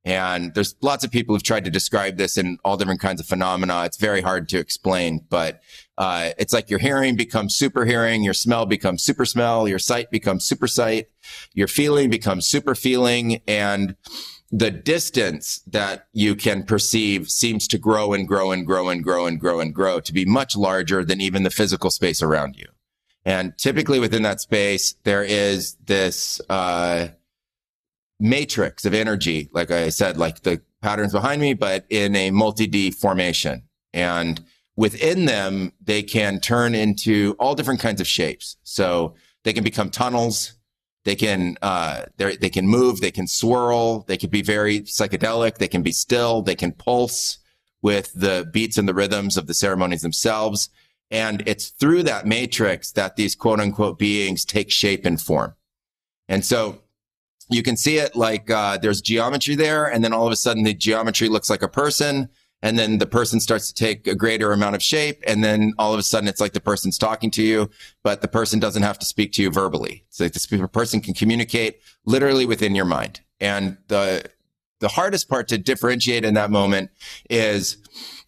And 0.05 0.53
there's 0.53 0.75
lots 0.81 1.05
of 1.05 1.11
people 1.11 1.33
who've 1.33 1.43
tried 1.43 1.63
to 1.63 1.71
describe 1.71 2.17
this 2.17 2.37
in 2.37 2.57
all 2.65 2.75
different 2.75 2.99
kinds 2.99 3.21
of 3.21 3.25
phenomena. 3.25 3.85
It's 3.85 3.95
very 3.95 4.19
hard 4.19 4.49
to 4.49 4.59
explain, 4.59 5.25
but 5.29 5.61
uh, 5.97 6.31
it's 6.37 6.51
like 6.51 6.69
your 6.69 6.79
hearing 6.79 7.15
becomes 7.15 7.55
super 7.55 7.85
hearing, 7.85 8.21
your 8.21 8.33
smell 8.33 8.65
becomes 8.65 9.01
super 9.01 9.23
smell, 9.23 9.65
your 9.65 9.79
sight 9.79 10.11
becomes 10.11 10.43
super 10.43 10.67
sight, 10.67 11.07
your 11.53 11.69
feeling 11.69 12.09
becomes 12.09 12.45
super 12.45 12.75
feeling, 12.75 13.41
and 13.47 13.95
the 14.55 14.69
distance 14.69 15.63
that 15.65 16.07
you 16.13 16.35
can 16.35 16.61
perceive 16.61 17.27
seems 17.27 17.67
to 17.67 17.79
grow 17.79 18.13
and 18.13 18.27
grow 18.27 18.51
and 18.51 18.67
grow 18.67 18.87
and 18.87 19.03
grow 19.03 19.25
and 19.25 19.39
grow 19.39 19.59
and 19.59 19.73
grow 19.73 19.99
to 19.99 20.13
be 20.13 20.25
much 20.25 20.55
larger 20.55 21.03
than 21.03 21.19
even 21.19 21.41
the 21.41 21.49
physical 21.49 21.89
space 21.89 22.21
around 22.21 22.55
you. 22.55 22.67
And 23.25 23.57
typically 23.57 23.99
within 23.99 24.21
that 24.23 24.41
space, 24.41 24.93
there 25.05 25.23
is 25.23 25.75
this 25.83 26.39
uh, 26.51 27.07
matrix 28.19 28.85
of 28.85 28.93
energy, 28.93 29.49
like 29.53 29.71
I 29.71 29.89
said, 29.89 30.17
like 30.17 30.41
the 30.41 30.61
patterns 30.83 31.13
behind 31.13 31.41
me, 31.41 31.55
but 31.55 31.85
in 31.89 32.15
a 32.15 32.29
multi-D 32.29 32.91
formation. 32.91 33.63
And 33.91 34.39
within 34.75 35.25
them, 35.25 35.73
they 35.81 36.03
can 36.03 36.39
turn 36.39 36.75
into 36.75 37.35
all 37.39 37.55
different 37.55 37.79
kinds 37.79 38.01
of 38.01 38.07
shapes. 38.07 38.57
So 38.61 39.15
they 39.45 39.53
can 39.53 39.63
become 39.63 39.89
tunnels. 39.89 40.53
They 41.05 41.15
can, 41.15 41.57
uh, 41.61 42.05
they 42.17 42.49
can 42.49 42.67
move. 42.67 43.01
They 43.01 43.11
can 43.11 43.27
swirl. 43.27 44.03
They 44.07 44.17
can 44.17 44.29
be 44.29 44.41
very 44.41 44.81
psychedelic. 44.81 45.57
They 45.57 45.67
can 45.67 45.83
be 45.83 45.91
still. 45.91 46.41
They 46.41 46.55
can 46.55 46.71
pulse 46.71 47.39
with 47.81 48.13
the 48.13 48.49
beats 48.51 48.77
and 48.77 48.87
the 48.87 48.93
rhythms 48.93 49.35
of 49.35 49.47
the 49.47 49.53
ceremonies 49.53 50.01
themselves. 50.01 50.69
And 51.11 51.43
it's 51.45 51.69
through 51.69 52.03
that 52.03 52.25
matrix 52.25 52.91
that 52.93 53.17
these 53.17 53.35
quote 53.35 53.59
unquote 53.59 53.99
beings 53.99 54.45
take 54.45 54.71
shape 54.71 55.05
and 55.05 55.19
form. 55.21 55.53
And 56.27 56.45
so 56.45 56.79
you 57.49 57.61
can 57.61 57.77
see 57.77 57.97
it 57.97 58.15
like 58.15 58.49
uh, 58.49 58.77
there's 58.77 59.01
geometry 59.01 59.55
there, 59.55 59.85
and 59.85 60.03
then 60.03 60.13
all 60.13 60.25
of 60.25 60.33
a 60.33 60.37
sudden 60.37 60.63
the 60.63 60.73
geometry 60.73 61.29
looks 61.29 61.49
like 61.49 61.61
a 61.61 61.67
person, 61.67 62.29
and 62.64 62.80
then 62.80 62.97
the 62.97 63.05
person 63.05 63.41
starts 63.41 63.68
to 63.68 63.74
take 63.74 64.07
a 64.07 64.16
greater 64.16 64.53
amount 64.53 64.74
of 64.74 64.82
shape, 64.82 65.22
and 65.28 65.43
then 65.43 65.74
all 65.78 65.93
of 65.93 65.99
a 65.99 66.03
sudden 66.03 66.30
it's 66.30 66.39
like 66.39 66.53
the 66.53 66.61
person's 66.61 66.97
talking 66.97 67.30
to 67.32 67.43
you, 67.43 67.70
but 68.03 68.22
the 68.22 68.28
person 68.28 68.59
doesn't 68.59 68.84
have 68.84 68.97
to 68.97 69.05
speak 69.05 69.34
to 69.34 69.43
you 69.43 69.51
verbally. 69.51 70.05
it's 70.07 70.20
like 70.20 70.32
the 70.32 70.68
person 70.70 71.01
can 71.01 71.14
communicate 71.14 71.82
literally 72.05 72.45
within 72.45 72.74
your 72.74 72.86
mind, 72.86 73.20
and 73.39 73.78
the 73.89 74.24
the 74.80 74.88
hardest 74.88 75.30
part 75.30 75.47
to 75.49 75.57
differentiate 75.57 76.26
in 76.26 76.34
that 76.34 76.49
moment 76.49 76.89
is 77.30 77.78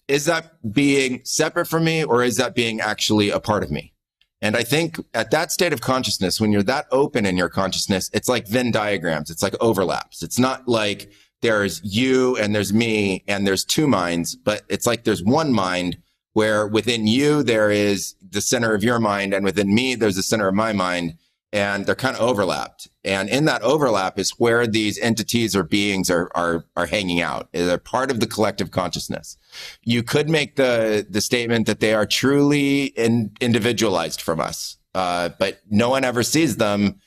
is 0.08 0.26
that 0.26 0.52
being 0.72 1.22
separate 1.24 1.66
from 1.66 1.84
me 1.84 2.04
or 2.04 2.24
is 2.24 2.38
that 2.38 2.54
being 2.54 2.80
actually 2.80 3.30
a 3.32 3.40
part 3.40 3.64
of 3.64 3.72
me 3.72 3.96
and 4.42 4.56
I 4.56 4.64
think 4.64 5.00
at 5.14 5.32
that 5.32 5.52
state 5.52 5.74
of 5.74 5.82
consciousness, 5.82 6.40
when 6.40 6.52
you're 6.52 6.62
that 6.64 6.86
open 6.92 7.26
in 7.26 7.36
your 7.36 7.50
consciousness, 7.50 8.12
it's 8.14 8.30
like 8.30 8.48
Venn 8.48 8.70
diagrams. 8.70 9.32
It's 9.32 9.42
like 9.42 9.56
overlaps. 9.60 10.22
It's 10.22 10.38
not 10.38 10.68
like 10.68 11.10
there's 11.42 11.82
you 11.84 12.38
and 12.38 12.56
there's 12.56 12.74
me 12.74 13.24
and 13.28 13.46
there's 13.46 13.64
two 13.64 13.88
minds, 13.88 14.36
but 14.36 14.64
it's 14.70 14.88
like 14.88 15.04
there's 15.04 15.24
one 15.24 15.54
mind 15.54 15.98
where 16.34 16.68
within 16.68 17.08
you, 17.08 17.44
there 17.44 17.72
is 17.72 18.16
the 18.30 18.42
center 18.42 18.74
of 18.74 18.84
your 18.84 19.00
mind. 19.00 19.34
And 19.34 19.46
within 19.46 19.74
me, 19.74 19.96
there's 19.96 20.18
the 20.18 20.24
center 20.24 20.48
of 20.48 20.56
my 20.56 20.74
mind 20.74 21.18
and 21.54 21.86
they're 21.86 21.96
kind 21.96 22.18
of 22.18 22.22
overlapped. 22.22 22.90
And 23.06 23.30
in 23.30 23.46
that 23.46 23.62
overlap 23.62 24.20
is 24.20 24.32
where 24.32 24.68
these 24.68 25.00
entities 25.00 25.56
or 25.56 25.64
beings 25.64 26.10
are 26.10 26.30
are 26.36 26.66
are 26.76 26.86
hanging 26.86 27.22
out. 27.22 27.48
They're 27.54 27.78
part 27.78 28.12
of 28.12 28.20
the 28.20 28.28
collective 28.28 28.72
consciousness. 28.72 29.38
You 29.84 30.04
could 30.04 30.30
make 30.30 30.58
the 30.58 31.08
the 31.10 31.22
statement 31.22 31.68
that 31.68 31.80
they 31.80 31.94
are 31.94 32.06
truly 32.06 32.86
in, 32.86 33.32
individualized 33.40 34.22
from 34.22 34.42
us, 34.42 34.78
uh, 34.94 35.30
but 35.40 35.62
no 35.70 35.90
one 35.90 36.04
ever 36.04 36.24
sees 36.24 36.58
them 36.58 37.00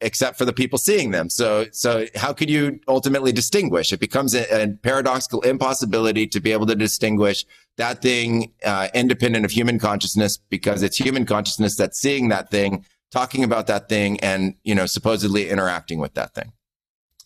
except 0.00 0.36
for 0.36 0.44
the 0.44 0.52
people 0.52 0.78
seeing 0.78 1.10
them. 1.10 1.30
So 1.30 1.66
so 1.72 2.06
how 2.14 2.32
could 2.32 2.50
you 2.50 2.80
ultimately 2.88 3.32
distinguish? 3.32 3.92
It 3.92 4.00
becomes 4.00 4.34
a, 4.34 4.62
a 4.62 4.68
paradoxical 4.68 5.40
impossibility 5.42 6.26
to 6.26 6.40
be 6.40 6.52
able 6.52 6.66
to 6.66 6.74
distinguish 6.74 7.46
that 7.76 8.02
thing 8.02 8.52
uh, 8.64 8.88
independent 8.94 9.44
of 9.44 9.50
human 9.50 9.78
consciousness 9.78 10.36
because 10.36 10.82
it's 10.82 10.96
human 10.96 11.26
consciousness 11.26 11.76
that's 11.76 11.98
seeing 11.98 12.28
that 12.28 12.50
thing 12.50 12.84
talking 13.14 13.44
about 13.44 13.68
that 13.68 13.88
thing 13.88 14.18
and, 14.20 14.54
you 14.64 14.74
know, 14.74 14.86
supposedly 14.86 15.48
interacting 15.48 16.00
with 16.00 16.14
that 16.14 16.34
thing. 16.34 16.52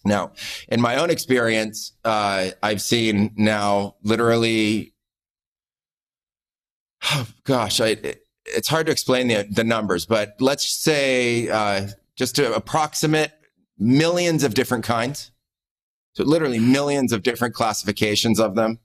Now, 0.04 0.32
in 0.68 0.80
my 0.82 0.96
own 0.96 1.08
experience, 1.08 1.92
uh, 2.04 2.50
I've 2.62 2.82
seen 2.82 3.32
now 3.36 3.96
literally, 4.02 4.92
oh, 7.10 7.26
gosh, 7.44 7.80
I, 7.80 7.88
it, 7.88 8.26
it's 8.44 8.68
hard 8.68 8.86
to 8.86 8.92
explain 8.92 9.28
the, 9.28 9.46
the 9.50 9.64
numbers, 9.64 10.04
but 10.06 10.36
let's 10.40 10.66
say 10.66 11.48
uh, 11.48 11.88
just 12.18 12.34
to 12.36 12.52
approximate 12.52 13.32
millions 13.78 14.42
of 14.42 14.52
different 14.52 14.84
kinds. 14.84 15.30
So 16.14 16.24
literally 16.24 16.58
millions 16.58 17.12
of 17.12 17.22
different 17.22 17.54
classifications 17.54 18.40
of 18.40 18.56
them. 18.56 18.80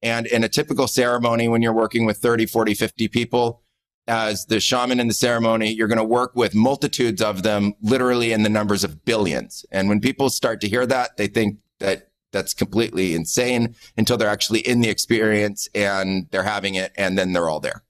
And 0.00 0.26
in 0.26 0.44
a 0.44 0.48
typical 0.48 0.86
ceremony, 0.86 1.48
when 1.48 1.60
you're 1.60 1.72
working 1.72 2.06
with 2.06 2.18
30, 2.18 2.46
40, 2.46 2.74
50 2.74 3.08
people, 3.08 3.62
as 4.06 4.46
the 4.46 4.60
shaman 4.60 5.00
in 5.00 5.08
the 5.08 5.14
ceremony, 5.14 5.72
you're 5.72 5.88
going 5.88 5.98
to 5.98 6.04
work 6.04 6.36
with 6.36 6.54
multitudes 6.54 7.20
of 7.20 7.42
them, 7.42 7.74
literally 7.82 8.32
in 8.32 8.44
the 8.44 8.48
numbers 8.48 8.84
of 8.84 9.04
billions. 9.04 9.66
And 9.72 9.88
when 9.88 10.00
people 10.00 10.30
start 10.30 10.60
to 10.60 10.68
hear 10.68 10.86
that, 10.86 11.16
they 11.16 11.26
think 11.26 11.58
that 11.80 12.08
that's 12.32 12.54
completely 12.54 13.14
insane 13.14 13.74
until 13.96 14.16
they're 14.16 14.28
actually 14.28 14.60
in 14.60 14.80
the 14.80 14.88
experience 14.88 15.68
and 15.74 16.28
they're 16.30 16.42
having 16.44 16.76
it 16.76 16.92
and 16.96 17.18
then 17.18 17.32
they're 17.32 17.48
all 17.48 17.60
there. 17.60 17.82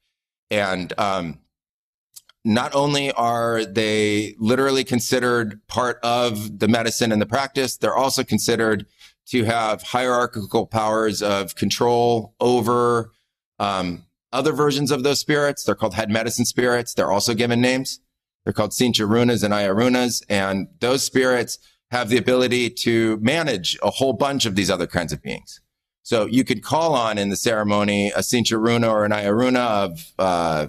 And, 0.50 0.92
um, 0.98 1.40
not 2.44 2.74
only 2.74 3.12
are 3.12 3.64
they 3.64 4.34
literally 4.38 4.84
considered 4.84 5.60
part 5.66 5.98
of 6.02 6.58
the 6.58 6.68
medicine 6.68 7.12
and 7.12 7.20
the 7.20 7.26
practice, 7.26 7.76
they're 7.76 7.96
also 7.96 8.24
considered 8.24 8.86
to 9.26 9.44
have 9.44 9.82
hierarchical 9.82 10.66
powers 10.66 11.22
of 11.22 11.54
control 11.54 12.34
over 12.40 13.12
um, 13.58 14.04
other 14.32 14.52
versions 14.52 14.90
of 14.90 15.02
those 15.02 15.20
spirits. 15.20 15.64
They're 15.64 15.74
called 15.74 15.94
head 15.94 16.10
medicine 16.10 16.44
spirits. 16.44 16.94
They're 16.94 17.12
also 17.12 17.34
given 17.34 17.60
names. 17.60 18.00
They're 18.44 18.52
called 18.52 18.70
Sincha 18.70 19.06
runas 19.06 19.44
and 19.44 19.52
Ayarunas. 19.52 20.22
And 20.28 20.68
those 20.80 21.02
spirits 21.02 21.58
have 21.90 22.08
the 22.08 22.16
ability 22.16 22.70
to 22.70 23.18
manage 23.20 23.78
a 23.82 23.90
whole 23.90 24.12
bunch 24.12 24.46
of 24.46 24.54
these 24.54 24.70
other 24.70 24.86
kinds 24.86 25.12
of 25.12 25.22
beings. 25.22 25.60
So 26.02 26.24
you 26.24 26.44
could 26.44 26.62
call 26.62 26.94
on 26.94 27.18
in 27.18 27.28
the 27.28 27.36
ceremony 27.36 28.08
a 28.08 28.20
Sincha 28.20 28.58
runa 28.58 28.88
or 28.88 29.04
an 29.04 29.12
Ayaruna 29.12 29.84
of 29.84 30.12
uh, 30.18 30.66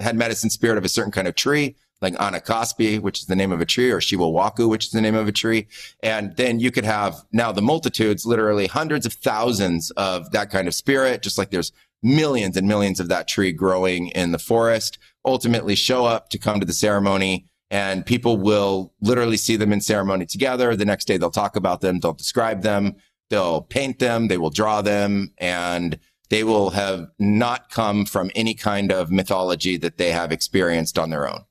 head 0.00 0.16
medicine 0.16 0.50
spirit 0.50 0.78
of 0.78 0.84
a 0.84 0.88
certain 0.88 1.12
kind 1.12 1.28
of 1.28 1.34
tree, 1.34 1.76
like 2.00 2.14
Anakaspi, 2.14 3.00
which 3.00 3.20
is 3.20 3.26
the 3.26 3.36
name 3.36 3.52
of 3.52 3.60
a 3.60 3.66
tree, 3.66 3.90
or 3.90 4.00
Shiwawaku, 4.00 4.68
which 4.68 4.86
is 4.86 4.90
the 4.90 5.00
name 5.00 5.14
of 5.14 5.28
a 5.28 5.32
tree. 5.32 5.66
And 6.02 6.36
then 6.36 6.60
you 6.60 6.70
could 6.70 6.84
have 6.84 7.16
now 7.32 7.52
the 7.52 7.62
multitudes, 7.62 8.24
literally 8.24 8.66
hundreds 8.66 9.06
of 9.06 9.12
thousands 9.12 9.90
of 9.92 10.30
that 10.32 10.50
kind 10.50 10.66
of 10.68 10.74
spirit, 10.74 11.22
just 11.22 11.38
like 11.38 11.50
there's 11.50 11.72
millions 12.02 12.56
and 12.56 12.66
millions 12.66 13.00
of 13.00 13.08
that 13.08 13.28
tree 13.28 13.52
growing 13.52 14.08
in 14.08 14.32
the 14.32 14.38
forest, 14.38 14.98
ultimately 15.24 15.74
show 15.74 16.06
up 16.06 16.30
to 16.30 16.38
come 16.38 16.60
to 16.60 16.66
the 16.66 16.72
ceremony 16.72 17.46
and 17.70 18.04
people 18.04 18.36
will 18.36 18.92
literally 19.00 19.36
see 19.36 19.56
them 19.56 19.72
in 19.72 19.80
ceremony 19.80 20.26
together. 20.26 20.74
The 20.74 20.84
next 20.84 21.04
day 21.04 21.18
they'll 21.18 21.30
talk 21.30 21.56
about 21.56 21.80
them. 21.80 22.00
They'll 22.00 22.12
describe 22.14 22.62
them. 22.62 22.96
They'll 23.28 23.62
paint 23.62 24.00
them. 24.00 24.26
They 24.28 24.38
will 24.38 24.50
draw 24.50 24.82
them 24.82 25.32
and 25.38 25.98
they 26.30 26.44
will 26.44 26.70
have 26.70 27.08
not 27.18 27.70
come 27.70 28.06
from 28.06 28.30
any 28.34 28.54
kind 28.54 28.90
of 28.90 29.10
mythology 29.10 29.76
that 29.76 29.98
they 29.98 30.12
have 30.12 30.32
experienced 30.32 30.98
on 30.98 31.10
their 31.10 31.28
own. 31.28 31.44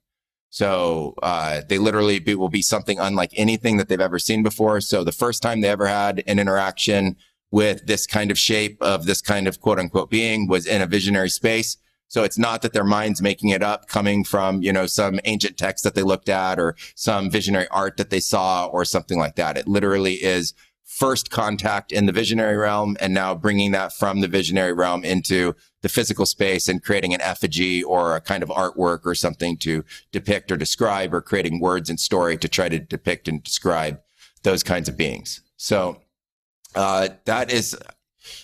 So, 0.49 1.13
uh, 1.21 1.61
they 1.69 1.77
literally 1.77 2.17
be, 2.17 2.33
will 2.33 2.49
be 2.49 2.63
something 2.63 2.99
unlike 2.99 3.31
anything 3.35 3.77
that 3.77 3.87
they've 3.87 4.01
ever 4.01 4.17
seen 4.17 4.41
before. 4.41 4.81
So 4.81 5.03
the 5.03 5.11
first 5.11 5.43
time 5.43 5.61
they 5.61 5.69
ever 5.69 5.85
had 5.85 6.23
an 6.25 6.39
interaction 6.39 7.17
with 7.51 7.85
this 7.85 8.07
kind 8.07 8.31
of 8.31 8.39
shape 8.39 8.81
of 8.81 9.05
this 9.05 9.21
kind 9.21 9.47
of 9.47 9.59
quote 9.61 9.79
unquote 9.79 10.09
being 10.09 10.47
was 10.47 10.65
in 10.65 10.81
a 10.81 10.87
visionary 10.87 11.29
space. 11.29 11.77
So 12.07 12.23
it's 12.23 12.39
not 12.39 12.63
that 12.63 12.73
their 12.73 12.83
mind's 12.83 13.21
making 13.21 13.49
it 13.49 13.61
up 13.61 13.87
coming 13.87 14.23
from, 14.23 14.63
you 14.63 14.73
know, 14.73 14.87
some 14.87 15.19
ancient 15.25 15.57
text 15.57 15.83
that 15.83 15.93
they 15.93 16.01
looked 16.01 16.29
at 16.29 16.59
or 16.59 16.75
some 16.95 17.29
visionary 17.29 17.67
art 17.69 17.97
that 17.97 18.09
they 18.09 18.19
saw 18.19 18.65
or 18.65 18.83
something 18.83 19.19
like 19.19 19.35
that. 19.35 19.57
It 19.57 19.67
literally 19.67 20.15
is 20.15 20.55
first 20.99 21.31
contact 21.31 21.93
in 21.93 22.07
the 22.07 22.11
visionary 22.11 22.57
realm 22.57 22.97
and 22.99 23.13
now 23.13 23.33
bringing 23.33 23.71
that 23.71 23.93
from 23.93 24.19
the 24.19 24.27
visionary 24.27 24.73
realm 24.73 25.01
into 25.05 25.55
the 25.81 25.87
physical 25.87 26.25
space 26.25 26.67
and 26.67 26.83
creating 26.83 27.13
an 27.13 27.21
effigy 27.21 27.81
or 27.81 28.17
a 28.17 28.19
kind 28.19 28.43
of 28.43 28.49
artwork 28.49 29.05
or 29.05 29.15
something 29.15 29.55
to 29.55 29.85
depict 30.11 30.51
or 30.51 30.57
describe 30.57 31.13
or 31.13 31.21
creating 31.21 31.61
words 31.61 31.89
and 31.89 32.01
story 32.01 32.37
to 32.37 32.49
try 32.49 32.67
to 32.67 32.79
depict 32.79 33.29
and 33.29 33.41
describe 33.41 34.01
those 34.43 34.61
kinds 34.61 34.89
of 34.89 34.97
beings. 34.97 35.41
So 35.55 36.01
uh, 36.75 37.07
that 37.23 37.49
is 37.49 37.77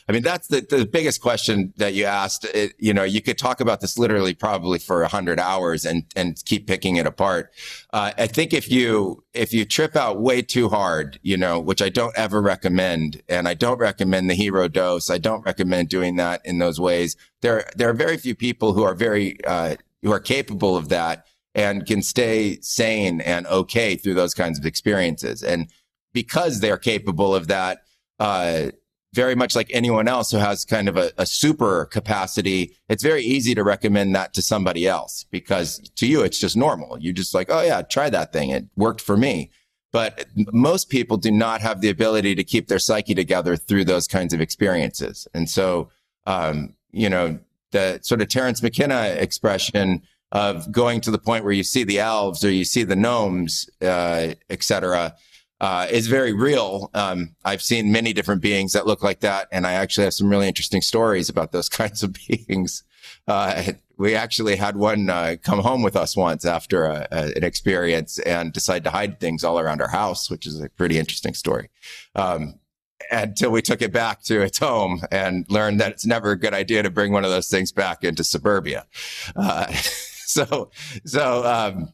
I 0.08 0.12
mean, 0.12 0.24
that's 0.24 0.48
the, 0.48 0.62
the 0.62 0.86
biggest 0.86 1.22
question 1.22 1.74
that 1.78 1.94
you 1.94 2.06
asked. 2.06 2.46
It, 2.46 2.74
you 2.80 2.94
know, 2.94 3.04
you 3.04 3.22
could 3.22 3.38
talk 3.38 3.60
about 3.60 3.82
this 3.82 3.98
literally 3.98 4.34
probably 4.34 4.80
for 4.80 5.04
a 5.04 5.08
hundred 5.08 5.40
hours 5.40 5.86
and, 5.86 6.04
and 6.16 6.42
keep 6.46 6.68
picking 6.68 6.96
it 6.96 7.06
apart. 7.06 7.52
Uh, 7.92 8.12
I 8.18 8.28
think 8.28 8.54
if 8.54 8.70
you, 8.70 9.24
if 9.34 9.54
you 9.54 9.66
trip 9.66 9.96
out 9.96 10.22
way 10.22 10.42
too 10.42 10.70
hard, 10.70 11.20
you 11.24 11.38
know, 11.38 11.60
which 11.60 11.82
I 11.82 11.90
don't 11.90 12.18
ever 12.18 12.42
recommend, 12.42 13.22
and 13.28 13.48
I 13.48 13.54
don't 13.54 13.80
recommend 13.80 14.30
the 14.30 14.36
hero 14.36 14.68
dose. 14.68 15.10
I 15.10 15.18
don't 15.18 15.46
recommend 15.46 15.90
doing 15.90 16.16
that 16.18 16.42
in 16.46 16.60
those 16.60 16.80
ways. 16.80 17.16
There, 17.42 17.70
there 17.76 17.90
are 17.90 17.94
very 17.94 18.18
few 18.18 18.36
people 18.36 18.74
who 18.74 18.84
are 18.84 18.96
very, 18.96 19.44
uh, 19.46 19.76
who 20.02 20.12
are 20.12 20.20
capable 20.20 20.78
of 20.78 20.90
that 20.90 21.26
and 21.56 21.86
can 21.86 22.02
stay 22.02 22.60
sane 22.62 23.22
and 23.22 23.48
okay 23.48 23.96
through 23.96 24.14
those 24.14 24.34
kinds 24.34 24.60
of 24.60 24.66
experiences. 24.66 25.42
And 25.42 25.68
because 26.14 26.60
they're 26.60 26.78
capable 26.78 27.34
of 27.34 27.48
that, 27.48 27.84
uh, 28.20 28.72
very 29.16 29.34
much 29.34 29.56
like 29.56 29.72
anyone 29.72 30.08
else 30.08 30.30
who 30.30 30.38
has 30.38 30.66
kind 30.66 30.90
of 30.90 30.98
a, 30.98 31.12
a, 31.18 31.26
super 31.26 31.86
capacity, 31.86 32.76
it's 32.90 33.02
very 33.02 33.24
easy 33.24 33.56
to 33.56 33.64
recommend 33.64 34.14
that 34.14 34.34
to 34.34 34.42
somebody 34.42 34.86
else 34.88 35.26
because 35.32 35.80
to 35.96 36.06
you, 36.06 36.22
it's 36.22 36.40
just 36.40 36.58
normal. 36.58 37.00
You 37.00 37.14
just 37.14 37.34
like, 37.34 37.48
oh 37.50 37.62
yeah, 37.62 37.82
try 37.82 38.10
that 38.10 38.34
thing. 38.34 38.50
It 38.50 38.66
worked 38.76 39.02
for 39.02 39.16
me. 39.16 39.50
But 39.94 40.26
most 40.52 40.90
people 40.90 41.16
do 41.16 41.32
not 41.32 41.62
have 41.62 41.80
the 41.80 41.90
ability 41.90 42.36
to 42.36 42.44
keep 42.44 42.68
their 42.68 42.80
psyche 42.80 43.16
together 43.16 43.56
through 43.56 43.86
those 43.86 44.08
kinds 44.08 44.34
of 44.34 44.42
experiences. 44.42 45.26
And 45.34 45.50
so, 45.50 45.90
um, 46.28 46.74
you 46.92 47.10
know, 47.10 47.40
the 47.72 48.00
sort 48.04 48.22
of 48.22 48.28
Terence 48.28 48.62
McKenna 48.62 49.16
expression 49.18 50.02
of 50.34 50.70
going 50.70 51.00
to 51.02 51.12
the 51.12 51.18
point 51.18 51.46
where 51.46 51.54
you 51.54 51.64
see 51.64 51.86
the 51.86 52.00
elves 52.00 52.44
or 52.44 52.52
you 52.52 52.66
see 52.66 52.84
the 52.84 52.96
gnomes, 52.98 53.70
uh, 53.82 54.34
et 54.50 54.64
cetera, 54.64 55.16
uh, 55.62 55.88
is 55.90 56.08
very 56.08 56.34
real. 56.34 56.90
Um, 56.94 57.36
I've 57.44 57.62
seen 57.62 57.92
many 57.92 58.14
different 58.14 58.42
beings 58.42 58.74
that 58.74 58.86
look 58.86 59.04
like 59.04 59.22
that, 59.22 59.48
and 59.52 59.66
I 59.66 59.74
actually 59.74 60.06
have 60.06 60.14
some 60.14 60.30
really 60.30 60.48
interesting 60.48 60.82
stories 60.82 61.30
about 61.30 61.52
those 61.52 61.70
kinds 61.82 62.04
of 62.04 62.18
beings. 62.28 62.84
Uh, 63.28 63.64
we 63.98 64.16
actually 64.16 64.56
had 64.56 64.76
one 64.76 65.10
uh, 65.10 65.36
come 65.42 65.60
home 65.60 65.82
with 65.82 65.96
us 65.96 66.18
once 66.18 66.44
after 66.46 66.86
a, 66.86 67.08
a, 67.12 67.38
an 67.38 67.44
experience 67.44 68.20
and 68.20 68.52
decide 68.52 68.84
to 68.84 68.90
hide 68.90 69.20
things 69.20 69.44
all 69.44 69.60
around 69.60 69.82
our 69.82 69.88
house, 69.88 70.30
which 70.30 70.46
is 70.46 70.60
a 70.60 70.70
pretty 70.70 70.98
interesting 70.98 71.34
story. 71.34 71.70
Um, 72.16 72.60
until 73.12 73.52
we 73.52 73.62
took 73.62 73.82
it 73.82 73.94
back 73.94 74.24
to 74.24 74.42
its 74.42 74.58
home 74.58 75.02
and 75.12 75.46
learned 75.50 75.80
that 75.80 75.92
it's 75.92 76.06
never 76.06 76.32
a 76.32 76.40
good 76.40 76.54
idea 76.54 76.82
to 76.82 76.90
bring 76.90 77.12
one 77.12 77.24
of 77.24 77.32
those 77.32 77.48
things 77.48 77.72
back 77.72 78.04
into 78.04 78.24
suburbia. 78.24 78.86
Uh, 79.36 79.72
so, 79.74 80.72
so, 81.06 81.46
um, 81.46 81.94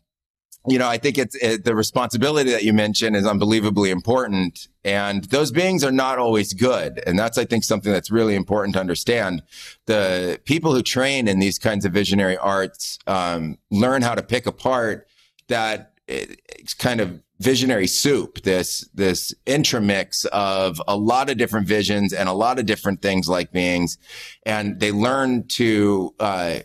you 0.68 0.78
know, 0.78 0.88
I 0.88 0.98
think 0.98 1.18
it's 1.18 1.36
it, 1.36 1.66
the 1.66 1.76
responsibility 1.76 2.52
that 2.52 2.64
you 2.64 2.74
mentioned 2.74 3.16
is 3.16 3.26
unbelievably 3.26 3.90
important. 3.90 4.68
And 4.84 5.24
those 5.26 5.52
beings 5.52 5.84
are 5.84 5.92
not 5.92 6.20
always 6.20 6.54
good. 6.54 7.02
And 7.08 7.18
that's, 7.18 7.38
I 7.38 7.46
think, 7.46 7.64
something 7.64 7.92
that's 7.92 8.12
really 8.12 8.36
important 8.36 8.76
to 8.76 8.80
understand. 8.80 9.42
The 9.88 10.40
people 10.46 10.74
who 10.74 10.84
train 10.84 11.28
in 11.28 11.40
these 11.40 11.58
kinds 11.58 11.84
of 11.86 11.94
visionary 11.94 12.38
arts 12.38 13.00
um, 13.08 13.58
learn 13.72 14.04
how 14.04 14.14
to 14.14 14.22
pick 14.22 14.46
apart 14.46 15.08
that 15.48 15.94
it's 16.08 16.74
kind 16.74 17.02
of 17.02 17.22
visionary 17.40 17.88
soup, 17.88 18.44
this, 18.44 18.88
this 18.94 19.34
intramix 19.48 20.26
of 20.28 20.80
a 20.88 20.96
lot 20.96 21.30
of 21.30 21.38
different 21.38 21.68
visions 21.68 22.14
and 22.14 22.30
a 22.30 22.34
lot 22.34 22.60
of 22.60 22.68
different 22.68 23.02
things 23.02 23.28
like 23.28 23.52
beings. 23.52 23.98
And 24.46 24.80
they 24.80 24.92
learn 24.92 25.48
to, 25.50 26.14
uh, 26.20 26.60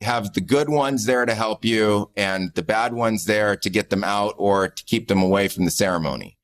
have 0.00 0.32
the 0.32 0.40
good 0.40 0.68
ones 0.68 1.06
there 1.06 1.26
to 1.26 1.34
help 1.34 1.64
you 1.64 2.10
and 2.16 2.54
the 2.54 2.62
bad 2.62 2.92
ones 2.92 3.24
there 3.24 3.56
to 3.56 3.70
get 3.70 3.90
them 3.90 4.04
out 4.04 4.34
or 4.38 4.68
to 4.68 4.84
keep 4.84 5.08
them 5.08 5.20
away 5.20 5.48
from 5.48 5.64
the 5.64 5.70
ceremony. 5.70 6.36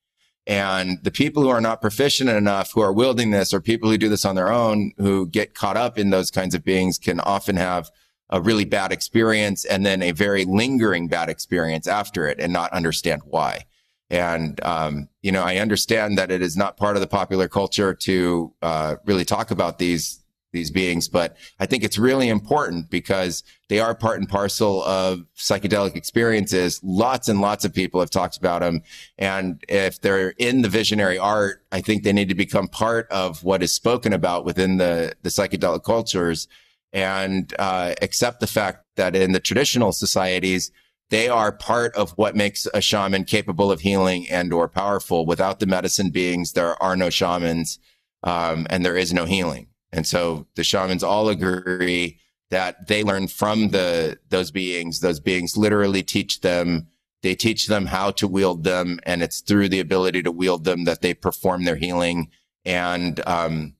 And 0.46 0.98
the 1.02 1.10
people 1.10 1.42
who 1.42 1.48
are 1.48 1.60
not 1.60 1.80
proficient 1.80 2.28
enough, 2.28 2.72
who 2.72 2.80
are 2.80 2.92
wielding 2.92 3.30
this, 3.30 3.54
or 3.54 3.60
people 3.60 3.90
who 3.90 3.96
do 3.96 4.08
this 4.08 4.24
on 4.24 4.34
their 4.34 4.52
own, 4.52 4.92
who 4.98 5.26
get 5.26 5.54
caught 5.54 5.76
up 5.76 5.98
in 5.98 6.10
those 6.10 6.30
kinds 6.30 6.54
of 6.54 6.64
beings, 6.64 6.98
can 6.98 7.20
often 7.20 7.56
have 7.56 7.90
a 8.30 8.40
really 8.40 8.64
bad 8.64 8.92
experience 8.92 9.64
and 9.64 9.86
then 9.86 10.02
a 10.02 10.10
very 10.10 10.44
lingering 10.44 11.08
bad 11.08 11.28
experience 11.28 11.86
after 11.86 12.26
it 12.26 12.40
and 12.40 12.52
not 12.52 12.72
understand 12.72 13.22
why. 13.24 13.64
And, 14.10 14.62
um, 14.64 15.08
you 15.22 15.32
know, 15.32 15.42
I 15.42 15.56
understand 15.56 16.18
that 16.18 16.30
it 16.30 16.42
is 16.42 16.56
not 16.56 16.76
part 16.76 16.96
of 16.96 17.00
the 17.00 17.06
popular 17.06 17.48
culture 17.48 17.94
to 17.94 18.52
uh, 18.60 18.96
really 19.06 19.24
talk 19.24 19.50
about 19.50 19.78
these 19.78 20.23
these 20.54 20.70
beings, 20.70 21.06
but 21.06 21.36
I 21.60 21.66
think 21.66 21.84
it's 21.84 21.98
really 21.98 22.30
important 22.30 22.88
because 22.88 23.44
they 23.68 23.80
are 23.80 23.94
part 23.94 24.18
and 24.18 24.28
parcel 24.28 24.82
of 24.84 25.26
psychedelic 25.36 25.94
experiences. 25.96 26.80
Lots 26.82 27.28
and 27.28 27.42
lots 27.42 27.66
of 27.66 27.74
people 27.74 28.00
have 28.00 28.10
talked 28.10 28.38
about 28.38 28.60
them. 28.60 28.82
And 29.18 29.62
if 29.68 30.00
they're 30.00 30.30
in 30.38 30.62
the 30.62 30.70
visionary 30.70 31.18
art, 31.18 31.62
I 31.70 31.82
think 31.82 32.02
they 32.02 32.12
need 32.14 32.30
to 32.30 32.34
become 32.34 32.68
part 32.68 33.06
of 33.10 33.44
what 33.44 33.62
is 33.62 33.72
spoken 33.72 34.14
about 34.14 34.46
within 34.46 34.78
the, 34.78 35.14
the 35.22 35.28
psychedelic 35.28 35.84
cultures 35.84 36.48
and 36.94 37.52
uh, 37.58 37.94
accept 38.00 38.40
the 38.40 38.46
fact 38.46 38.86
that 38.96 39.16
in 39.16 39.32
the 39.32 39.40
traditional 39.40 39.92
societies, 39.92 40.70
they 41.10 41.28
are 41.28 41.52
part 41.52 41.94
of 41.96 42.12
what 42.12 42.36
makes 42.36 42.66
a 42.72 42.80
shaman 42.80 43.24
capable 43.24 43.70
of 43.70 43.80
healing 43.80 44.28
and 44.30 44.52
or 44.52 44.68
powerful. 44.68 45.26
Without 45.26 45.60
the 45.60 45.66
medicine 45.66 46.10
beings, 46.10 46.52
there 46.52 46.80
are 46.82 46.96
no 46.96 47.10
shamans, 47.10 47.78
um, 48.22 48.66
and 48.70 48.84
there 48.84 48.96
is 48.96 49.12
no 49.12 49.24
healing. 49.24 49.68
And 49.94 50.06
so 50.06 50.46
the 50.56 50.64
shamans 50.64 51.04
all 51.04 51.28
agree 51.28 52.18
that 52.50 52.88
they 52.88 53.04
learn 53.04 53.28
from 53.28 53.68
the 53.68 54.18
those 54.28 54.50
beings. 54.50 55.00
Those 55.00 55.20
beings 55.20 55.56
literally 55.56 56.02
teach 56.02 56.40
them. 56.40 56.88
They 57.22 57.34
teach 57.34 57.68
them 57.68 57.86
how 57.86 58.10
to 58.10 58.28
wield 58.28 58.64
them, 58.64 58.98
and 59.04 59.22
it's 59.22 59.40
through 59.40 59.70
the 59.70 59.80
ability 59.80 60.22
to 60.24 60.32
wield 60.32 60.64
them 60.64 60.84
that 60.84 61.00
they 61.00 61.14
perform 61.14 61.64
their 61.64 61.76
healing. 61.76 62.30
And 62.64 63.26
um, 63.26 63.76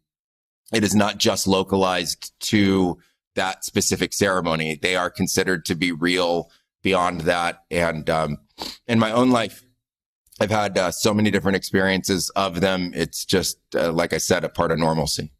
it 0.72 0.84
is 0.84 0.94
not 0.94 1.18
just 1.18 1.46
localized 1.46 2.32
to 2.50 2.96
that 3.34 3.64
specific 3.64 4.12
ceremony. 4.12 4.78
They 4.80 4.96
are 4.96 5.10
considered 5.10 5.64
to 5.66 5.74
be 5.74 5.90
real 5.90 6.50
beyond 6.82 7.22
that. 7.22 7.64
And 7.70 8.08
um, 8.08 8.38
in 8.86 8.98
my 9.00 9.10
own 9.10 9.30
life, 9.30 9.64
I've 10.40 10.50
had 10.50 10.78
uh, 10.78 10.92
so 10.92 11.12
many 11.12 11.30
different 11.30 11.56
experiences 11.56 12.30
of 12.30 12.60
them. 12.60 12.92
It's 12.94 13.24
just, 13.24 13.58
uh, 13.74 13.92
like 13.92 14.12
I 14.12 14.18
said, 14.18 14.44
a 14.44 14.48
part 14.48 14.70
of 14.70 14.78
normalcy. 14.78 15.32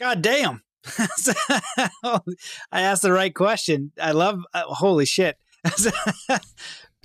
God 0.00 0.22
damn. 0.22 0.62
I 0.96 2.20
asked 2.72 3.02
the 3.02 3.12
right 3.12 3.34
question. 3.34 3.92
I 4.00 4.12
love, 4.12 4.42
uh, 4.54 4.62
holy 4.62 5.04
shit. 5.04 5.36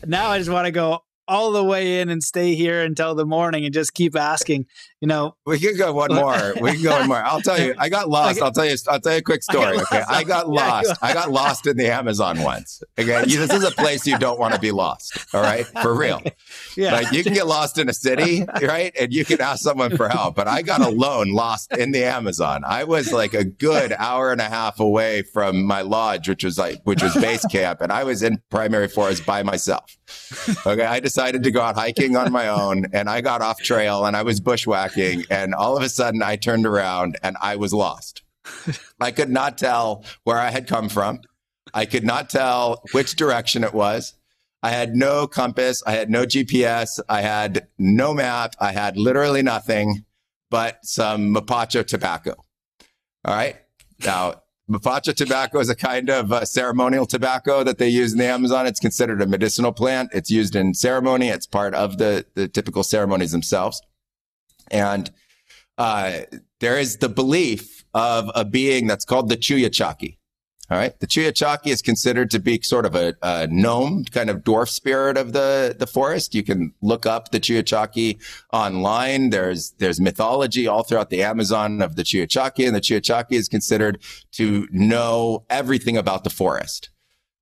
now 0.06 0.30
I 0.30 0.38
just 0.38 0.50
want 0.50 0.66
to 0.66 0.72
go 0.72 1.04
all 1.28 1.52
the 1.52 1.64
way 1.64 2.00
in 2.00 2.10
and 2.10 2.24
stay 2.24 2.56
here 2.56 2.82
until 2.82 3.16
the 3.16 3.26
morning 3.26 3.66
and 3.66 3.74
just 3.74 3.94
keep 3.94 4.16
asking. 4.16 4.66
You 5.02 5.08
know, 5.08 5.36
we 5.46 5.60
can 5.60 5.78
go 5.78 5.94
one 5.94 6.14
more. 6.14 6.54
We 6.60 6.74
can 6.74 6.84
go 6.84 6.92
one 6.92 7.08
more. 7.08 7.24
I'll 7.24 7.42
tell 7.42 7.60
you, 7.60 7.76
I 7.78 7.90
got 7.90 8.10
lost. 8.10 8.42
I'll 8.42 8.52
tell 8.52 8.66
you. 8.66 8.76
I'll 8.88 9.00
tell 9.00 9.14
you 9.14 9.20
a 9.20 9.22
quick 9.22 9.44
story. 9.52 9.78
Okay, 9.78 10.02
I 10.08 10.24
got 10.24 10.50
lost. 10.50 10.98
I 11.02 11.14
got 11.14 11.32
lost 11.32 11.68
in 11.68 11.78
the 11.78 11.88
Amazon 11.88 12.42
once. 12.42 12.82
Okay, 12.98 13.24
this 13.26 13.52
is 13.52 13.64
a 13.64 13.72
place 13.72 14.08
you 14.08 14.18
don't 14.18 14.40
want 14.40 14.54
to 14.56 14.60
be 14.60 14.72
lost. 14.72 15.26
All 15.34 15.42
right, 15.42 15.66
for 15.82 15.94
real. 15.98 16.22
Yeah, 16.76 16.94
like 16.94 17.12
you 17.12 17.24
can 17.24 17.34
get 17.34 17.48
lost 17.48 17.78
in 17.78 17.90
a 17.90 17.94
city, 17.94 18.46
right, 18.62 18.96
and 19.00 19.14
you 19.14 19.26
can 19.26 19.42
ask 19.42 19.62
someone 19.62 19.96
for 19.96 20.10
help. 20.10 20.36
But 20.36 20.48
I 20.48 20.62
got 20.62 20.82
alone, 20.82 21.32
lost 21.32 21.76
in 21.78 21.92
the 21.92 22.04
Amazon. 22.04 22.64
I 22.66 22.84
was 22.84 23.12
like 23.12 23.34
a 23.34 23.44
good 23.44 23.94
hour 23.94 24.32
and 24.32 24.42
a 24.42 24.50
half 24.50 24.80
away 24.80 25.22
from 25.22 25.66
my 25.66 25.82
lodge, 25.82 26.28
which 26.28 26.44
was 26.44 26.58
like 26.58 26.82
which 26.84 27.04
was 27.04 27.14
base 27.16 27.46
camp, 27.46 27.82
and 27.82 27.92
I 27.92 28.04
was 28.04 28.24
in 28.24 28.42
primary 28.50 28.88
forest 28.88 29.26
by 29.26 29.44
myself. 29.44 29.98
Okay, 30.66 30.86
I 30.86 31.00
decided 31.00 31.44
to 31.44 31.52
go 31.52 31.62
out 31.62 31.76
hiking 31.76 32.16
on 32.16 32.32
my 32.32 32.48
own, 32.48 32.86
and 32.94 33.10
I 33.10 33.22
got 33.22 33.42
off 33.42 33.60
trail, 33.62 34.06
and 34.06 34.16
I 34.16 34.24
was 34.24 34.40
bushwhacking 34.40 35.26
and 35.30 35.54
all 35.54 35.76
of 35.76 35.84
a 35.84 35.90
sudden 35.90 36.22
I 36.22 36.36
turned 36.36 36.66
around 36.66 37.18
and 37.24 37.38
I 37.42 37.56
was 37.56 37.74
lost. 37.74 38.24
I 39.00 39.12
could 39.12 39.30
not 39.30 39.58
tell 39.58 40.04
where 40.24 40.38
I 40.38 40.50
had 40.50 40.68
come 40.68 40.90
from. 40.90 41.22
I 41.74 41.86
could 41.86 42.04
not 42.04 42.30
tell 42.30 42.84
which 42.92 43.16
direction 43.16 43.64
it 43.64 43.74
was. 43.74 44.14
I 44.62 44.70
had 44.70 44.96
no 44.96 45.28
compass. 45.28 45.84
I 45.86 45.92
had 45.94 46.10
no 46.10 46.26
GPS. 46.26 47.00
I 47.10 47.22
had 47.22 47.68
no 47.78 48.14
map. 48.14 48.56
I 48.60 48.72
had 48.72 48.98
literally 48.98 49.42
nothing 49.42 50.06
but 50.50 50.80
some 50.84 51.34
Mapacho 51.34 51.86
tobacco. 51.86 52.36
All 53.26 53.36
right. 53.36 53.58
Now, 54.04 54.42
Mapacho 54.70 55.14
tobacco 55.14 55.60
is 55.60 55.70
a 55.70 55.76
kind 55.76 56.10
of 56.10 56.32
uh, 56.32 56.44
ceremonial 56.44 57.06
tobacco 57.06 57.64
that 57.64 57.78
they 57.78 57.88
use 57.88 58.14
in 58.14 58.18
the 58.18 58.26
Amazon. 58.26 58.66
It's 58.66 58.80
considered 58.80 59.22
a 59.22 59.28
medicinal 59.28 59.72
plant. 59.72 60.10
It's 60.12 60.32
used 60.32 60.56
in 60.56 60.74
ceremony. 60.74 61.30
It's 61.30 61.46
part 61.46 61.76
of 61.76 62.00
the, 62.00 62.26
the 62.34 62.48
typical 62.48 62.84
ceremonies 62.84 63.32
themselves. 63.32 63.82
And 64.72 65.12
uh, 65.78 66.22
there 66.60 66.80
is 66.80 66.98
the 66.98 67.10
belief 67.10 67.86
of 67.94 68.32
a 68.34 68.44
being 68.44 68.88
that's 68.88 69.06
called 69.06 69.30
the 69.30 69.38
Chuyachaki. 69.38 70.18
All 70.72 70.78
right. 70.78 71.00
The 71.00 71.06
Chuyachaki 71.06 71.68
is 71.68 71.82
considered 71.84 72.32
to 72.32 72.40
be 72.40 72.60
sort 72.64 72.86
of 72.86 72.96
a, 72.96 73.14
a, 73.22 73.48
gnome, 73.48 74.04
kind 74.06 74.32
of 74.32 74.44
dwarf 74.44 74.70
spirit 74.70 75.16
of 75.16 75.34
the, 75.34 75.76
the 75.78 75.86
forest. 75.86 76.34
You 76.34 76.42
can 76.42 76.74
look 76.82 77.06
up 77.06 77.32
the 77.32 77.40
Chuyachaki 77.40 78.20
online. 78.52 79.30
There's, 79.30 79.72
there's 79.78 80.02
mythology 80.02 80.68
all 80.68 80.84
throughout 80.84 81.12
the 81.12 81.22
Amazon 81.22 81.84
of 81.84 81.96
the 81.96 82.04
Chuyachaki 82.04 82.66
and 82.66 82.76
the 82.76 82.82
Chuyachaki 82.82 83.34
is 83.34 83.48
considered 83.48 84.02
to 84.34 84.68
know 84.72 85.46
everything 85.52 85.98
about 85.98 86.24
the 86.24 86.32
forest. 86.32 86.90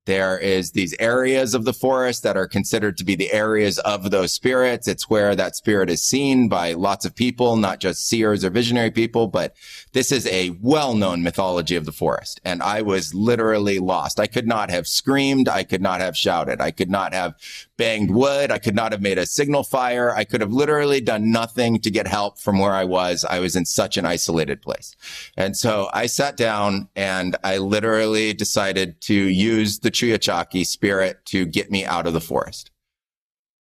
There 0.06 0.38
is 0.38 0.72
these 0.72 0.94
areas 1.00 1.54
of 1.54 1.64
the 1.64 1.72
forest 1.72 2.24
that 2.24 2.36
are 2.36 2.48
considered 2.48 2.98
to 2.98 3.06
be 3.06 3.16
the 3.16 3.32
areas 3.32 3.80
of 3.80 4.12
those 4.12 4.34
spirits. 4.34 4.88
It's 4.88 5.10
where 5.10 5.34
that 5.36 5.56
spirit 5.56 5.90
is 5.90 6.04
seen 6.04 6.50
by 6.50 6.74
lots 6.74 7.06
of 7.06 7.16
people, 7.16 7.56
not 7.56 7.80
just 7.80 8.08
seers 8.08 8.44
or 8.44 8.50
visionary 8.50 8.92
people, 8.92 9.28
but 9.28 9.56
this 9.94 10.12
is 10.12 10.28
a 10.28 10.50
well-known 10.62 11.24
mythology 11.24 11.78
of 11.78 11.86
the 11.86 11.94
forest. 11.94 12.42
And 12.44 12.62
I 12.62 12.82
was 12.82 13.14
literally 13.14 13.80
lost. 13.80 14.20
I 14.20 14.28
could 14.28 14.48
not 14.48 14.70
have 14.70 14.88
screamed. 14.88 15.48
I 15.48 15.64
could 15.64 15.82
not 15.82 16.02
have 16.02 16.18
shouted. 16.18 16.60
I 16.60 16.72
could 16.72 16.90
not 16.90 17.14
have 17.14 17.36
banged 17.78 18.12
wood. 18.12 18.52
I 18.52 18.60
could 18.60 18.76
not 18.76 18.92
have 18.92 19.02
made 19.02 19.18
a 19.18 19.26
signal 19.26 19.64
fire. 19.64 20.16
I 20.16 20.24
could 20.24 20.42
have 20.42 20.52
literally 20.52 21.02
done 21.02 21.32
nothing 21.32 21.80
to 21.82 21.92
get 21.92 22.08
help 22.08 22.40
from 22.40 22.60
where 22.60 22.74
I 22.74 22.84
was. 22.84 23.26
I 23.26 23.40
was 23.40 23.56
in 23.56 23.66
such 23.66 23.98
an 23.98 24.06
isolated 24.06 24.62
place. 24.62 24.96
And 25.38 25.58
so 25.58 25.90
I 25.94 26.06
sat 26.06 26.38
down 26.38 26.90
and 26.96 27.36
I 27.44 27.58
literally 27.58 28.34
decided 28.34 29.02
to 29.02 29.14
use 29.14 29.80
the 29.80 29.92
Chuyachaki 29.92 30.66
spirit 30.66 31.26
to 31.26 31.46
get 31.46 31.72
me 31.72 31.86
out 31.86 32.08
of 32.08 32.14
the 32.14 32.22
forest. 32.22 32.72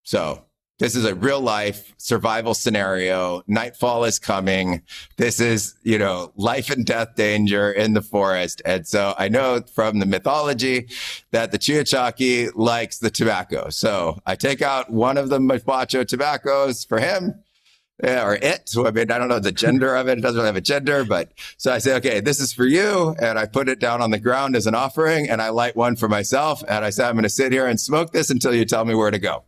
So 0.03 0.45
this 0.81 0.95
is 0.95 1.05
a 1.05 1.13
real 1.13 1.39
life 1.39 1.93
survival 1.97 2.55
scenario. 2.55 3.43
Nightfall 3.45 4.03
is 4.03 4.17
coming. 4.17 4.81
This 5.15 5.39
is, 5.39 5.75
you 5.83 5.99
know, 5.99 6.31
life 6.35 6.71
and 6.71 6.83
death 6.83 7.13
danger 7.13 7.71
in 7.71 7.93
the 7.93 8.01
forest. 8.01 8.63
And 8.65 8.87
so 8.87 9.13
I 9.15 9.29
know 9.29 9.61
from 9.75 9.99
the 9.99 10.07
mythology 10.07 10.87
that 11.29 11.51
the 11.51 11.59
Chuyachaki 11.59 12.49
likes 12.55 12.97
the 12.97 13.11
tobacco. 13.11 13.69
So 13.69 14.17
I 14.25 14.35
take 14.35 14.63
out 14.63 14.89
one 14.89 15.19
of 15.19 15.29
the 15.29 15.37
Mapacho 15.37 16.03
tobaccos 16.03 16.83
for 16.83 16.99
him 16.99 17.35
or 18.03 18.35
it. 18.35 18.69
So, 18.69 18.87
I 18.87 18.91
mean, 18.91 19.11
I 19.11 19.17
don't 19.17 19.27
know 19.27 19.39
the 19.39 19.51
gender 19.51 19.95
of 19.95 20.07
it. 20.07 20.17
It 20.17 20.21
doesn't 20.21 20.37
really 20.37 20.47
have 20.47 20.55
a 20.55 20.61
gender, 20.61 21.03
but 21.03 21.31
so 21.57 21.71
I 21.71 21.77
say, 21.77 21.95
okay, 21.95 22.19
this 22.19 22.39
is 22.39 22.53
for 22.53 22.65
you. 22.65 23.15
And 23.21 23.37
I 23.37 23.45
put 23.45 23.69
it 23.69 23.79
down 23.79 24.01
on 24.01 24.11
the 24.11 24.19
ground 24.19 24.55
as 24.55 24.67
an 24.67 24.75
offering 24.75 25.29
and 25.29 25.41
I 25.41 25.49
light 25.49 25.75
one 25.75 25.95
for 25.95 26.09
myself. 26.09 26.63
And 26.67 26.83
I 26.83 26.89
say, 26.89 27.05
I'm 27.05 27.13
going 27.13 27.23
to 27.23 27.29
sit 27.29 27.51
here 27.51 27.67
and 27.67 27.79
smoke 27.79 28.11
this 28.11 28.29
until 28.29 28.53
you 28.53 28.65
tell 28.65 28.85
me 28.85 28.95
where 28.95 29.11
to 29.11 29.19
go. 29.19 29.43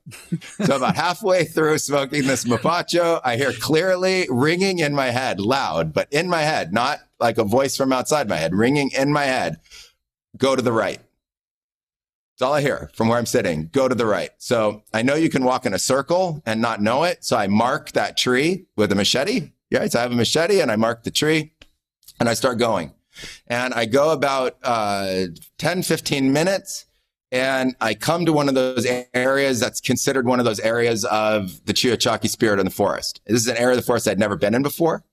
so 0.63 0.75
about 0.75 0.95
halfway 0.95 1.45
through 1.45 1.77
smoking 1.77 2.27
this 2.27 2.45
mapacho, 2.45 3.21
I 3.23 3.37
hear 3.37 3.53
clearly 3.53 4.27
ringing 4.29 4.79
in 4.79 4.93
my 4.93 5.07
head, 5.07 5.39
loud, 5.39 5.93
but 5.93 6.07
in 6.11 6.29
my 6.29 6.41
head, 6.41 6.73
not 6.73 6.99
like 7.19 7.37
a 7.37 7.43
voice 7.43 7.75
from 7.77 7.93
outside 7.93 8.27
my 8.27 8.37
head, 8.37 8.53
ringing 8.53 8.91
in 8.91 9.11
my 9.11 9.25
head. 9.25 9.57
Go 10.37 10.55
to 10.55 10.61
the 10.61 10.71
right. 10.71 10.99
That's 12.34 12.47
all 12.47 12.53
I 12.53 12.61
hear 12.61 12.89
from 12.95 13.09
where 13.09 13.17
I'm 13.19 13.27
sitting. 13.27 13.69
Go 13.71 13.88
to 13.88 13.93
the 13.93 14.07
right. 14.07 14.31
So 14.39 14.84
I 14.91 15.03
know 15.03 15.13
you 15.13 15.29
can 15.29 15.43
walk 15.43 15.65
in 15.67 15.73
a 15.73 15.79
circle 15.79 16.41
and 16.45 16.61
not 16.61 16.81
know 16.81 17.03
it. 17.03 17.23
So 17.23 17.38
I 17.38 17.47
mark 17.47 17.91
that 17.91 18.17
tree 18.17 18.65
with 18.75 18.91
a 18.91 18.95
machete. 18.95 19.51
Yeah, 19.69 19.86
so 19.86 19.99
I 19.99 20.01
have 20.01 20.11
a 20.11 20.15
machete 20.15 20.59
and 20.59 20.71
I 20.71 20.75
mark 20.75 21.03
the 21.03 21.11
tree 21.11 21.53
and 22.19 22.27
I 22.27 22.34
start 22.34 22.57
going. 22.57 22.91
And 23.47 23.73
I 23.75 23.86
go 23.86 24.11
about 24.11 24.57
uh, 24.63 25.25
10, 25.59 25.84
15 25.84 26.34
minutes 26.34 26.86
and 27.31 27.75
I 27.79 27.93
come 27.93 28.25
to 28.25 28.34
one 28.34 28.49
of 28.49 28.55
those 28.55 28.88
areas 29.13 29.59
that's 29.59 29.79
considered 29.79 30.25
one 30.25 30.39
of 30.39 30.45
those 30.45 30.59
areas 30.59 31.05
of 31.05 31.63
the 31.65 31.73
Chuyachaki 31.73 32.29
spirit 32.29 32.59
in 32.59 32.65
the 32.65 32.71
forest. 32.71 33.21
This 33.27 33.41
is 33.41 33.47
an 33.47 33.57
area 33.57 33.77
of 33.77 33.77
the 33.77 33.86
forest 33.86 34.07
I'd 34.07 34.19
never 34.19 34.38
been 34.38 34.55
in 34.55 34.63
before 34.63 35.03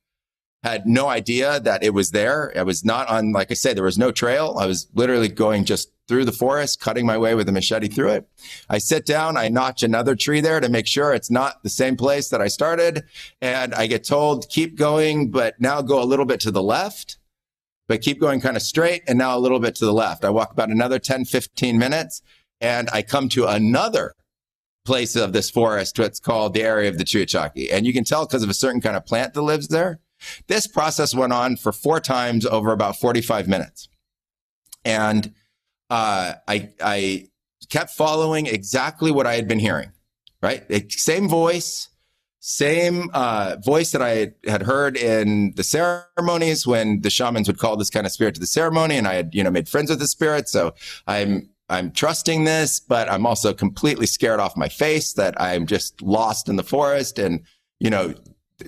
had 0.62 0.87
no 0.87 1.09
idea 1.09 1.61
that 1.61 1.83
it 1.83 1.95
was 1.95 2.11
there. 2.11 2.53
I 2.57 2.62
was 2.62 2.85
not 2.85 3.09
on, 3.09 3.33
like 3.33 3.51
I 3.51 3.55
said, 3.55 3.77
there 3.77 3.85
was 3.85 3.99
no 3.99 4.11
trail. 4.11 4.57
I 4.59 4.66
was 4.66 4.89
literally 4.95 5.29
going 5.29 5.64
just 5.64 5.91
through 6.11 6.27
the 6.27 6.33
forest, 6.33 6.81
cutting 6.81 7.07
my 7.07 7.17
way 7.17 7.35
with 7.35 7.49
a 7.49 7.53
machete 7.53 7.89
through 7.89 8.11
it. 8.11 8.29
I 8.69 8.79
sit 8.79 9.07
down, 9.07 9.37
I 9.37 9.49
notch 9.49 9.83
another 9.83 10.15
tree 10.15 10.43
there 10.43 10.61
to 10.61 10.69
make 10.69 10.87
sure 10.87 11.15
it's 11.15 11.31
not 11.31 11.63
the 11.63 11.71
same 11.71 11.97
place 11.97 12.29
that 12.29 12.43
I 12.43 12.49
started. 12.49 13.05
And 13.41 13.75
I 13.75 13.87
get 13.87 14.05
told, 14.05 14.49
keep 14.49 14.77
going, 14.77 15.31
but 15.31 15.59
now 15.61 15.81
go 15.81 16.03
a 16.03 16.05
little 16.05 16.27
bit 16.27 16.41
to 16.41 16.51
the 16.51 16.63
left, 16.63 17.19
but 17.89 18.03
keep 18.03 18.21
going 18.21 18.41
kind 18.41 18.57
of 18.57 18.63
straight 18.63 19.05
and 19.07 19.17
now 19.17 19.39
a 19.39 19.41
little 19.41 19.61
bit 19.61 19.77
to 19.77 19.87
the 19.87 19.95
left. 19.95 20.25
I 20.25 20.31
walk 20.31 20.51
about 20.51 20.69
another 20.69 20.99
10, 20.99 21.25
15 21.25 21.79
minutes 21.79 22.21
and 22.61 22.91
I 22.93 23.03
come 23.03 23.29
to 23.31 23.47
another 23.47 24.15
place 24.85 25.15
of 25.15 25.33
this 25.33 25.49
forest, 25.49 25.99
what's 25.99 26.21
called 26.21 26.53
the 26.53 26.63
area 26.63 26.91
of 26.91 26.99
the 26.99 27.05
Chuyachaki. 27.05 27.69
And 27.73 27.87
you 27.87 27.93
can 27.93 28.05
tell 28.05 28.27
because 28.27 28.43
of 28.43 28.51
a 28.51 28.55
certain 28.55 28.81
kind 28.81 28.97
of 28.97 29.07
plant 29.07 29.33
that 29.35 29.43
lives 29.43 29.69
there 29.69 30.01
this 30.49 30.67
process 30.67 31.15
went 31.15 31.33
on 31.33 31.57
for 31.57 31.73
four 31.73 32.01
times 32.01 32.45
over 32.47 32.73
about 32.73 32.97
45 32.97 33.49
minutes. 33.49 33.89
And 34.85 35.35
uh, 35.91 36.34
I, 36.49 36.70
I 36.80 37.28
kept 37.68 37.91
following 37.91 38.47
exactly 38.47 39.11
what 39.11 39.26
I 39.26 39.34
had 39.34 39.49
been 39.49 39.59
hearing, 39.59 39.93
right? 40.43 40.64
Same 40.93 41.28
voice, 41.28 41.88
same 42.38 43.11
uh, 43.12 43.57
voice 43.64 43.93
that 43.93 44.01
I 44.01 44.32
had 44.49 44.62
heard 44.62 44.97
in 44.97 45.53
the 45.57 45.62
ceremonies 45.64 46.66
when 46.66 47.03
the 47.03 47.11
shamans 47.11 47.49
would 47.49 47.59
call 47.59 47.76
this 47.76 47.91
kind 47.91 48.07
of 48.07 48.12
spirit 48.12 48.34
to 48.34 48.41
the 48.41 48.47
ceremony. 48.47 48.97
And 48.97 49.07
I 49.07 49.14
had, 49.14 49.34
you 49.34 49.45
know, 49.45 49.51
made 49.51 49.68
friends 49.68 49.91
with 49.91 49.99
the 49.99 50.07
spirit. 50.07 50.49
So 50.49 50.74
I'm, 51.07 51.51
I'm 51.68 51.93
trusting 51.93 52.45
this, 52.45 52.80
but 52.80 53.11
I'm 53.11 53.26
also 53.26 53.53
completely 53.53 54.07
scared 54.07 54.41
off 54.41 54.57
my 54.57 54.68
face 54.68 55.12
that 55.14 55.41
I'm 55.41 55.66
just 55.66 56.01
lost 56.03 56.49
in 56.49 56.57
the 56.57 56.64
forest. 56.64 57.18
And, 57.18 57.43
you 57.78 57.91
know, 57.91 58.14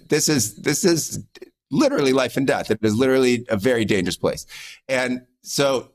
this 0.09 0.29
is 0.29 0.57
this 0.57 0.85
is 0.85 1.23
literally 1.71 2.13
life 2.13 2.37
and 2.37 2.47
death. 2.47 2.71
It 2.71 2.79
is 2.83 2.95
literally 2.95 3.45
a 3.49 3.57
very 3.57 3.85
dangerous 3.85 4.17
place. 4.17 4.47
And 4.89 5.23
so 5.43 5.91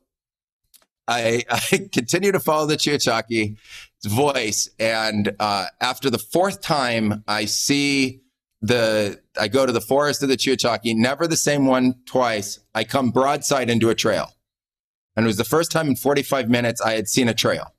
I, 1.07 1.43
I 1.49 1.89
continue 1.91 2.31
to 2.31 2.39
follow 2.39 2.65
the 2.65 2.77
Chuyachaki 2.77 3.57
voice. 4.05 4.69
And 4.79 5.35
uh, 5.39 5.67
after 5.81 6.09
the 6.09 6.19
fourth 6.19 6.61
time, 6.61 7.23
I 7.27 7.45
see 7.45 8.21
the, 8.61 9.19
I 9.39 9.47
go 9.47 9.65
to 9.65 9.71
the 9.71 9.81
forest 9.81 10.23
of 10.23 10.29
the 10.29 10.37
Chuyachaki, 10.37 10.95
never 10.95 11.27
the 11.27 11.37
same 11.37 11.65
one 11.65 11.95
twice. 12.05 12.59
I 12.73 12.83
come 12.83 13.11
broadside 13.11 13.69
into 13.69 13.89
a 13.89 13.95
trail. 13.95 14.33
And 15.15 15.25
it 15.25 15.27
was 15.27 15.37
the 15.37 15.43
first 15.43 15.71
time 15.71 15.87
in 15.87 15.95
45 15.95 16.49
minutes 16.49 16.81
I 16.81 16.93
had 16.93 17.07
seen 17.07 17.27
a 17.27 17.33
trail 17.33 17.73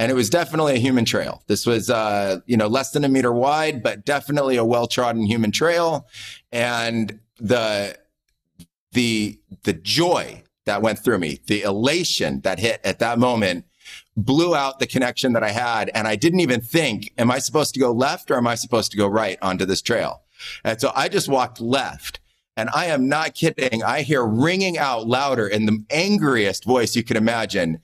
and 0.00 0.10
it 0.10 0.14
was 0.14 0.30
definitely 0.30 0.76
a 0.76 0.78
human 0.78 1.04
trail. 1.04 1.42
This 1.46 1.66
was, 1.66 1.90
uh, 1.90 2.40
you 2.46 2.56
know, 2.56 2.68
less 2.68 2.92
than 2.92 3.04
a 3.04 3.08
meter 3.08 3.34
wide, 3.34 3.82
but 3.82 4.06
definitely 4.06 4.56
a 4.56 4.64
well 4.64 4.86
trodden 4.86 5.26
human 5.26 5.52
trail. 5.52 6.06
And 6.50 7.20
the, 7.38 7.98
the, 8.92 9.38
the 9.64 9.74
joy 9.74 10.42
that 10.66 10.82
went 10.82 10.98
through 10.98 11.18
me, 11.18 11.40
the 11.46 11.62
elation 11.62 12.40
that 12.42 12.58
hit 12.58 12.80
at 12.84 12.98
that 12.98 13.18
moment 13.18 13.64
blew 14.16 14.54
out 14.54 14.78
the 14.78 14.86
connection 14.86 15.32
that 15.32 15.42
I 15.42 15.50
had. 15.50 15.90
And 15.94 16.06
I 16.06 16.16
didn't 16.16 16.40
even 16.40 16.60
think, 16.60 17.12
am 17.18 17.30
I 17.30 17.38
supposed 17.38 17.74
to 17.74 17.80
go 17.80 17.92
left 17.92 18.30
or 18.30 18.36
am 18.36 18.46
I 18.46 18.54
supposed 18.54 18.90
to 18.92 18.96
go 18.96 19.06
right 19.06 19.38
onto 19.42 19.64
this 19.64 19.82
trail? 19.82 20.22
And 20.64 20.80
so 20.80 20.92
I 20.94 21.08
just 21.08 21.28
walked 21.28 21.60
left. 21.60 22.20
And 22.56 22.68
I 22.74 22.86
am 22.86 23.08
not 23.08 23.34
kidding. 23.34 23.82
I 23.82 24.02
hear 24.02 24.24
ringing 24.24 24.76
out 24.76 25.06
louder 25.06 25.46
in 25.46 25.66
the 25.66 25.82
angriest 25.88 26.64
voice 26.64 26.94
you 26.94 27.02
can 27.02 27.16
imagine 27.16 27.80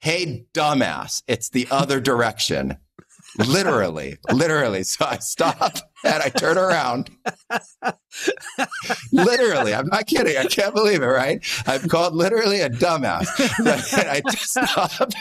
hey, 0.00 0.46
dumbass, 0.54 1.22
it's 1.26 1.48
the 1.48 1.66
other 1.70 2.00
direction. 2.00 2.76
Literally, 3.36 4.18
literally. 4.32 4.84
So 4.84 5.04
I 5.04 5.18
stop 5.18 5.76
and 6.04 6.22
I 6.22 6.28
turn 6.28 6.56
around. 6.56 7.10
literally, 9.12 9.74
I'm 9.74 9.86
not 9.88 10.06
kidding. 10.06 10.36
I 10.36 10.46
can't 10.46 10.74
believe 10.74 11.02
it, 11.02 11.06
right? 11.06 11.44
I'm 11.66 11.88
called 11.88 12.14
literally 12.14 12.60
a 12.60 12.70
dumbass. 12.70 13.28
I 14.08 14.22
stop. 14.30 15.12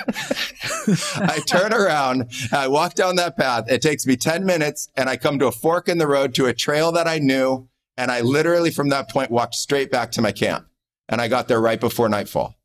I 1.15 1.39
turn 1.47 1.73
around. 1.73 2.31
I 2.51 2.67
walk 2.67 2.93
down 2.95 3.15
that 3.17 3.37
path. 3.37 3.65
It 3.69 3.81
takes 3.81 4.05
me 4.05 4.15
10 4.15 4.45
minutes 4.45 4.89
and 4.95 5.09
I 5.09 5.17
come 5.17 5.39
to 5.39 5.47
a 5.47 5.51
fork 5.51 5.89
in 5.89 5.97
the 5.97 6.07
road 6.07 6.33
to 6.35 6.45
a 6.45 6.53
trail 6.53 6.91
that 6.93 7.07
I 7.07 7.19
knew. 7.19 7.67
And 7.97 8.11
I 8.11 8.21
literally 8.21 8.71
from 8.71 8.89
that 8.89 9.09
point 9.09 9.31
walked 9.31 9.55
straight 9.55 9.91
back 9.91 10.11
to 10.13 10.21
my 10.21 10.31
camp. 10.31 10.67
And 11.09 11.21
I 11.21 11.27
got 11.27 11.47
there 11.47 11.61
right 11.61 11.79
before 11.79 12.09
nightfall. 12.09 12.55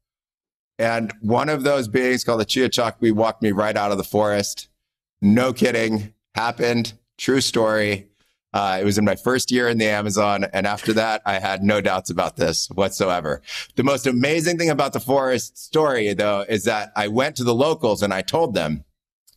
And 0.78 1.12
one 1.20 1.48
of 1.48 1.62
those 1.62 1.86
beings 1.86 2.24
called 2.24 2.40
the 2.40 2.46
Chuyachaki 2.46 3.12
walked 3.12 3.42
me 3.42 3.52
right 3.52 3.76
out 3.76 3.92
of 3.92 3.98
the 3.98 4.04
forest. 4.04 4.68
No 5.22 5.52
kidding. 5.52 6.12
Happened. 6.34 6.94
True 7.16 7.40
story. 7.40 8.08
Uh, 8.52 8.78
it 8.80 8.84
was 8.84 8.98
in 8.98 9.04
my 9.04 9.14
first 9.14 9.50
year 9.50 9.68
in 9.68 9.78
the 9.78 9.86
Amazon. 9.86 10.44
And 10.52 10.66
after 10.66 10.92
that, 10.94 11.22
I 11.24 11.38
had 11.38 11.62
no 11.62 11.80
doubts 11.80 12.10
about 12.10 12.36
this 12.36 12.68
whatsoever. 12.74 13.40
The 13.76 13.84
most 13.84 14.06
amazing 14.06 14.58
thing 14.58 14.68
about 14.68 14.92
the 14.92 15.00
forest 15.00 15.56
story, 15.56 16.12
though, 16.12 16.44
is 16.46 16.64
that 16.64 16.92
I 16.96 17.08
went 17.08 17.36
to 17.36 17.44
the 17.44 17.54
locals 17.54 18.02
and 18.02 18.12
I 18.12 18.20
told 18.20 18.54
them, 18.54 18.84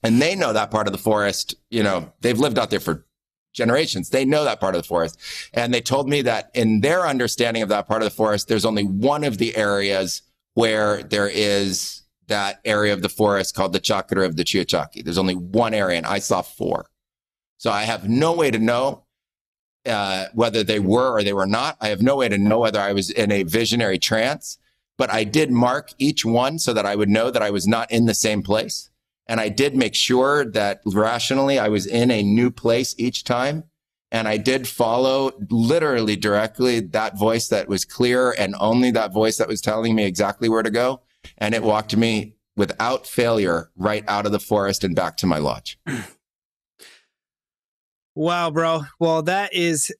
and 0.03 0.21
they 0.21 0.35
know 0.35 0.51
that 0.51 0.71
part 0.71 0.87
of 0.87 0.91
the 0.91 0.99
forest. 0.99 1.55
You 1.69 1.83
know, 1.83 2.11
they've 2.19 2.37
lived 2.37 2.59
out 2.59 2.71
there 2.71 2.79
for 2.79 3.05
generations. 3.53 4.09
They 4.09 4.25
know 4.25 4.43
that 4.43 4.59
part 4.59 4.75
of 4.75 4.81
the 4.81 4.87
forest. 4.87 5.17
And 5.53 5.73
they 5.73 5.81
told 5.81 6.09
me 6.09 6.21
that 6.23 6.49
in 6.53 6.81
their 6.81 7.07
understanding 7.07 7.63
of 7.63 7.69
that 7.69 7.87
part 7.87 8.01
of 8.01 8.09
the 8.09 8.15
forest, 8.15 8.47
there's 8.47 8.65
only 8.65 8.83
one 8.83 9.23
of 9.23 9.37
the 9.37 9.55
areas 9.55 10.23
where 10.55 11.03
there 11.03 11.29
is 11.29 12.01
that 12.27 12.59
area 12.65 12.93
of 12.93 13.01
the 13.01 13.09
forest 13.09 13.55
called 13.55 13.73
the 13.73 13.79
chakra 13.79 14.25
of 14.25 14.35
the 14.35 14.43
Chuyachaki. 14.43 15.03
There's 15.03 15.17
only 15.17 15.35
one 15.35 15.73
area, 15.73 15.97
and 15.97 16.05
I 16.05 16.19
saw 16.19 16.41
four. 16.41 16.87
So 17.57 17.71
I 17.71 17.83
have 17.83 18.09
no 18.09 18.33
way 18.33 18.51
to 18.51 18.59
know 18.59 19.05
uh, 19.85 20.25
whether 20.33 20.63
they 20.63 20.79
were 20.79 21.11
or 21.11 21.23
they 21.23 21.33
were 21.33 21.45
not. 21.45 21.77
I 21.79 21.89
have 21.89 22.01
no 22.01 22.15
way 22.15 22.29
to 22.29 22.37
know 22.37 22.59
whether 22.59 22.79
I 22.79 22.93
was 22.93 23.09
in 23.09 23.31
a 23.31 23.43
visionary 23.43 23.99
trance, 23.99 24.57
but 24.97 25.11
I 25.11 25.23
did 25.23 25.51
mark 25.51 25.91
each 25.97 26.25
one 26.25 26.59
so 26.59 26.73
that 26.73 26.85
I 26.85 26.95
would 26.95 27.09
know 27.09 27.29
that 27.31 27.43
I 27.43 27.51
was 27.51 27.67
not 27.67 27.91
in 27.91 28.05
the 28.05 28.13
same 28.13 28.41
place. 28.41 28.89
And 29.27 29.39
I 29.39 29.49
did 29.49 29.75
make 29.75 29.95
sure 29.95 30.45
that 30.51 30.81
rationally 30.85 31.57
I 31.57 31.69
was 31.69 31.85
in 31.85 32.11
a 32.11 32.23
new 32.23 32.51
place 32.51 32.95
each 32.97 33.23
time. 33.23 33.63
And 34.11 34.27
I 34.27 34.37
did 34.37 34.67
follow 34.67 35.31
literally 35.49 36.15
directly 36.15 36.79
that 36.79 37.17
voice 37.17 37.47
that 37.49 37.67
was 37.67 37.83
clear 37.83 38.31
and 38.31 38.55
only 38.59 38.91
that 38.91 39.11
voice 39.11 39.37
that 39.37 39.47
was 39.47 39.61
telling 39.61 39.95
me 39.95 40.05
exactly 40.05 40.47
where 40.47 40.63
to 40.63 40.69
go. 40.69 41.01
And 41.37 41.55
it 41.55 41.63
walked 41.63 41.95
me 41.95 42.35
without 42.55 43.05
failure 43.05 43.71
right 43.75 44.03
out 44.07 44.25
of 44.25 44.31
the 44.31 44.39
forest 44.39 44.83
and 44.83 44.95
back 44.95 45.17
to 45.17 45.27
my 45.27 45.37
lodge. 45.37 45.79
Wow, 48.17 48.49
bro. 48.49 48.83
Well, 48.97 49.23
that 49.23 49.53
is 49.53 49.93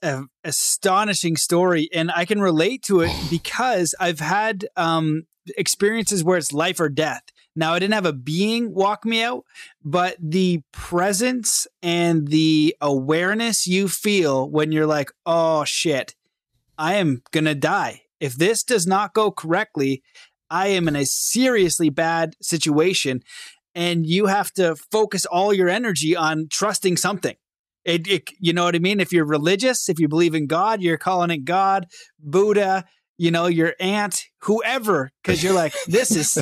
an 0.00 0.28
astonishing 0.42 1.36
story. 1.36 1.90
And 1.92 2.10
I 2.10 2.24
can 2.24 2.40
relate 2.40 2.82
to 2.84 3.02
it 3.02 3.12
because 3.30 3.94
I've 4.00 4.20
had 4.20 4.66
um, 4.76 5.24
experiences 5.58 6.24
where 6.24 6.38
it's 6.38 6.52
life 6.52 6.80
or 6.80 6.88
death. 6.88 7.22
Now, 7.54 7.74
I 7.74 7.78
didn't 7.78 7.92
have 7.92 8.06
a 8.06 8.14
being 8.14 8.72
walk 8.72 9.04
me 9.04 9.22
out, 9.22 9.44
but 9.84 10.16
the 10.18 10.62
presence 10.72 11.66
and 11.82 12.28
the 12.28 12.74
awareness 12.80 13.66
you 13.66 13.88
feel 13.88 14.48
when 14.48 14.72
you're 14.72 14.86
like, 14.86 15.12
oh 15.26 15.64
shit, 15.64 16.14
I 16.78 16.94
am 16.94 17.22
going 17.30 17.44
to 17.44 17.54
die. 17.54 18.02
If 18.20 18.36
this 18.36 18.62
does 18.62 18.86
not 18.86 19.12
go 19.12 19.30
correctly, 19.30 20.02
I 20.52 20.68
am 20.68 20.86
in 20.86 20.96
a 20.96 21.06
seriously 21.06 21.88
bad 21.88 22.34
situation. 22.42 23.22
And 23.74 24.06
you 24.06 24.26
have 24.26 24.52
to 24.52 24.76
focus 24.90 25.24
all 25.24 25.54
your 25.54 25.70
energy 25.70 26.14
on 26.14 26.48
trusting 26.50 26.98
something. 26.98 27.36
It, 27.84 28.06
it, 28.06 28.30
you 28.38 28.52
know 28.52 28.64
what 28.64 28.76
I 28.76 28.78
mean? 28.78 29.00
If 29.00 29.12
you're 29.12 29.24
religious, 29.24 29.88
if 29.88 29.98
you 29.98 30.08
believe 30.08 30.34
in 30.34 30.46
God, 30.46 30.82
you're 30.82 30.98
calling 30.98 31.30
it 31.30 31.44
God, 31.46 31.86
Buddha, 32.20 32.84
you 33.16 33.30
know, 33.30 33.46
your 33.46 33.74
aunt, 33.80 34.24
whoever, 34.42 35.10
because 35.22 35.42
you're 35.42 35.54
like, 35.54 35.74
this 35.86 36.10
is 36.10 36.38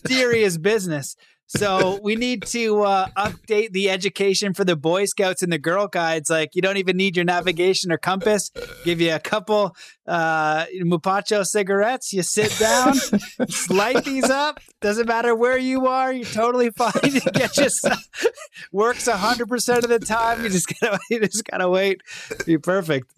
serious 0.06 0.58
business. 0.58 1.16
So 1.56 1.98
we 2.00 2.14
need 2.14 2.44
to 2.46 2.82
uh, 2.82 3.08
update 3.16 3.72
the 3.72 3.90
education 3.90 4.54
for 4.54 4.64
the 4.64 4.76
Boy 4.76 5.06
Scouts 5.06 5.42
and 5.42 5.52
the 5.52 5.58
Girl 5.58 5.88
Guides. 5.88 6.30
Like 6.30 6.54
you 6.54 6.62
don't 6.62 6.76
even 6.76 6.96
need 6.96 7.16
your 7.16 7.24
navigation 7.24 7.90
or 7.90 7.98
compass. 7.98 8.52
Give 8.84 9.00
you 9.00 9.12
a 9.12 9.18
couple 9.18 9.74
uh, 10.06 10.66
Mapacho 10.80 11.44
cigarettes. 11.44 12.12
You 12.12 12.22
sit 12.22 12.56
down, 12.56 12.94
light 13.68 14.04
these 14.04 14.30
up. 14.30 14.60
Doesn't 14.80 15.08
matter 15.08 15.34
where 15.34 15.58
you 15.58 15.88
are. 15.88 16.12
You're 16.12 16.24
totally 16.24 16.70
fine. 16.70 16.92
You 17.10 17.20
get 17.32 17.56
yourself 17.56 17.98
works 18.70 19.08
hundred 19.08 19.48
percent 19.48 19.82
of 19.82 19.90
the 19.90 19.98
time. 19.98 20.42
You 20.42 20.48
just 20.48 20.72
gotta 20.80 21.00
you 21.10 21.20
just 21.20 21.44
gotta 21.44 21.68
wait. 21.68 22.00
Be 22.46 22.58
perfect. 22.58 23.12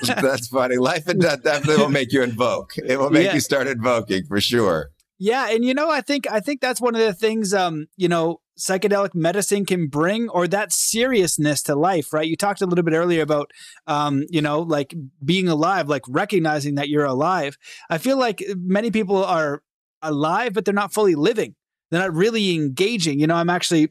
That's 0.00 0.48
funny. 0.48 0.76
Life 0.76 1.08
and 1.08 1.20
death 1.20 1.42
definitely 1.42 1.82
will 1.82 1.90
make 1.90 2.12
you 2.12 2.22
invoke. 2.22 2.76
It 2.76 2.98
will 2.98 3.10
make 3.10 3.26
yeah. 3.26 3.34
you 3.34 3.40
start 3.40 3.66
invoking 3.66 4.24
for 4.26 4.40
sure. 4.40 4.90
Yeah, 5.24 5.50
and 5.50 5.64
you 5.64 5.72
know, 5.72 5.88
I 5.88 6.00
think 6.00 6.28
I 6.28 6.40
think 6.40 6.60
that's 6.60 6.80
one 6.80 6.96
of 6.96 7.00
the 7.00 7.12
things 7.12 7.54
um, 7.54 7.86
you 7.96 8.08
know, 8.08 8.40
psychedelic 8.58 9.14
medicine 9.14 9.64
can 9.64 9.86
bring 9.86 10.28
or 10.28 10.48
that 10.48 10.72
seriousness 10.72 11.62
to 11.62 11.76
life, 11.76 12.12
right? 12.12 12.26
You 12.26 12.36
talked 12.36 12.60
a 12.60 12.66
little 12.66 12.82
bit 12.82 12.92
earlier 12.92 13.22
about 13.22 13.52
um, 13.86 14.24
you 14.30 14.42
know, 14.42 14.58
like 14.58 14.96
being 15.24 15.46
alive, 15.46 15.88
like 15.88 16.02
recognizing 16.08 16.74
that 16.74 16.88
you're 16.88 17.04
alive. 17.04 17.56
I 17.88 17.98
feel 17.98 18.16
like 18.16 18.42
many 18.56 18.90
people 18.90 19.24
are 19.24 19.62
alive 20.02 20.54
but 20.54 20.64
they're 20.64 20.74
not 20.74 20.92
fully 20.92 21.14
living. 21.14 21.54
They're 21.92 22.00
not 22.00 22.12
really 22.12 22.56
engaging. 22.56 23.20
You 23.20 23.28
know, 23.28 23.36
I'm 23.36 23.50
actually 23.50 23.90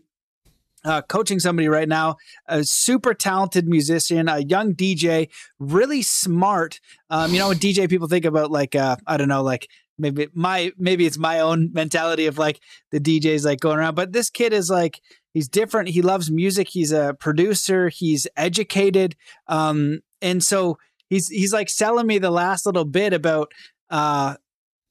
uh, 0.84 1.02
coaching 1.04 1.40
somebody 1.40 1.68
right 1.68 1.88
now, 1.88 2.18
a 2.48 2.64
super 2.64 3.14
talented 3.14 3.68
musician, 3.68 4.28
a 4.28 4.40
young 4.40 4.74
DJ, 4.74 5.30
really 5.60 6.02
smart. 6.02 6.80
Um, 7.10 7.32
you 7.32 7.40
know, 7.40 7.52
DJ 7.52 7.90
people 7.90 8.08
think 8.08 8.26
about 8.26 8.52
like 8.52 8.76
uh, 8.76 8.98
I 9.08 9.18
don't 9.18 9.28
know, 9.28 9.44
like 9.44 9.70
maybe 9.98 10.28
my 10.34 10.72
maybe 10.78 11.06
it's 11.06 11.18
my 11.18 11.40
own 11.40 11.72
mentality 11.74 12.26
of 12.26 12.38
like 12.38 12.60
the 12.92 13.00
DJs 13.00 13.46
like 13.46 13.60
going 13.60 13.78
around. 13.78 13.96
But 13.96 14.14
this 14.14 14.30
kid 14.30 14.54
is 14.54 14.70
like 14.70 15.02
he's 15.34 15.48
different. 15.48 15.90
He 15.90 16.02
loves 16.02 16.32
music. 16.32 16.68
He's 16.70 16.92
a 16.92 17.16
producer. 17.20 17.90
He's 17.90 18.28
educated. 18.36 19.16
Um, 19.48 20.02
and 20.22 20.44
so 20.44 20.78
he's 21.10 21.28
he's 21.28 21.54
like 21.54 21.70
selling 21.70 22.08
me 22.08 22.18
the 22.18 22.32
last 22.32 22.66
little 22.66 22.86
bit 22.86 23.14
about 23.14 23.52
uh 23.90 24.36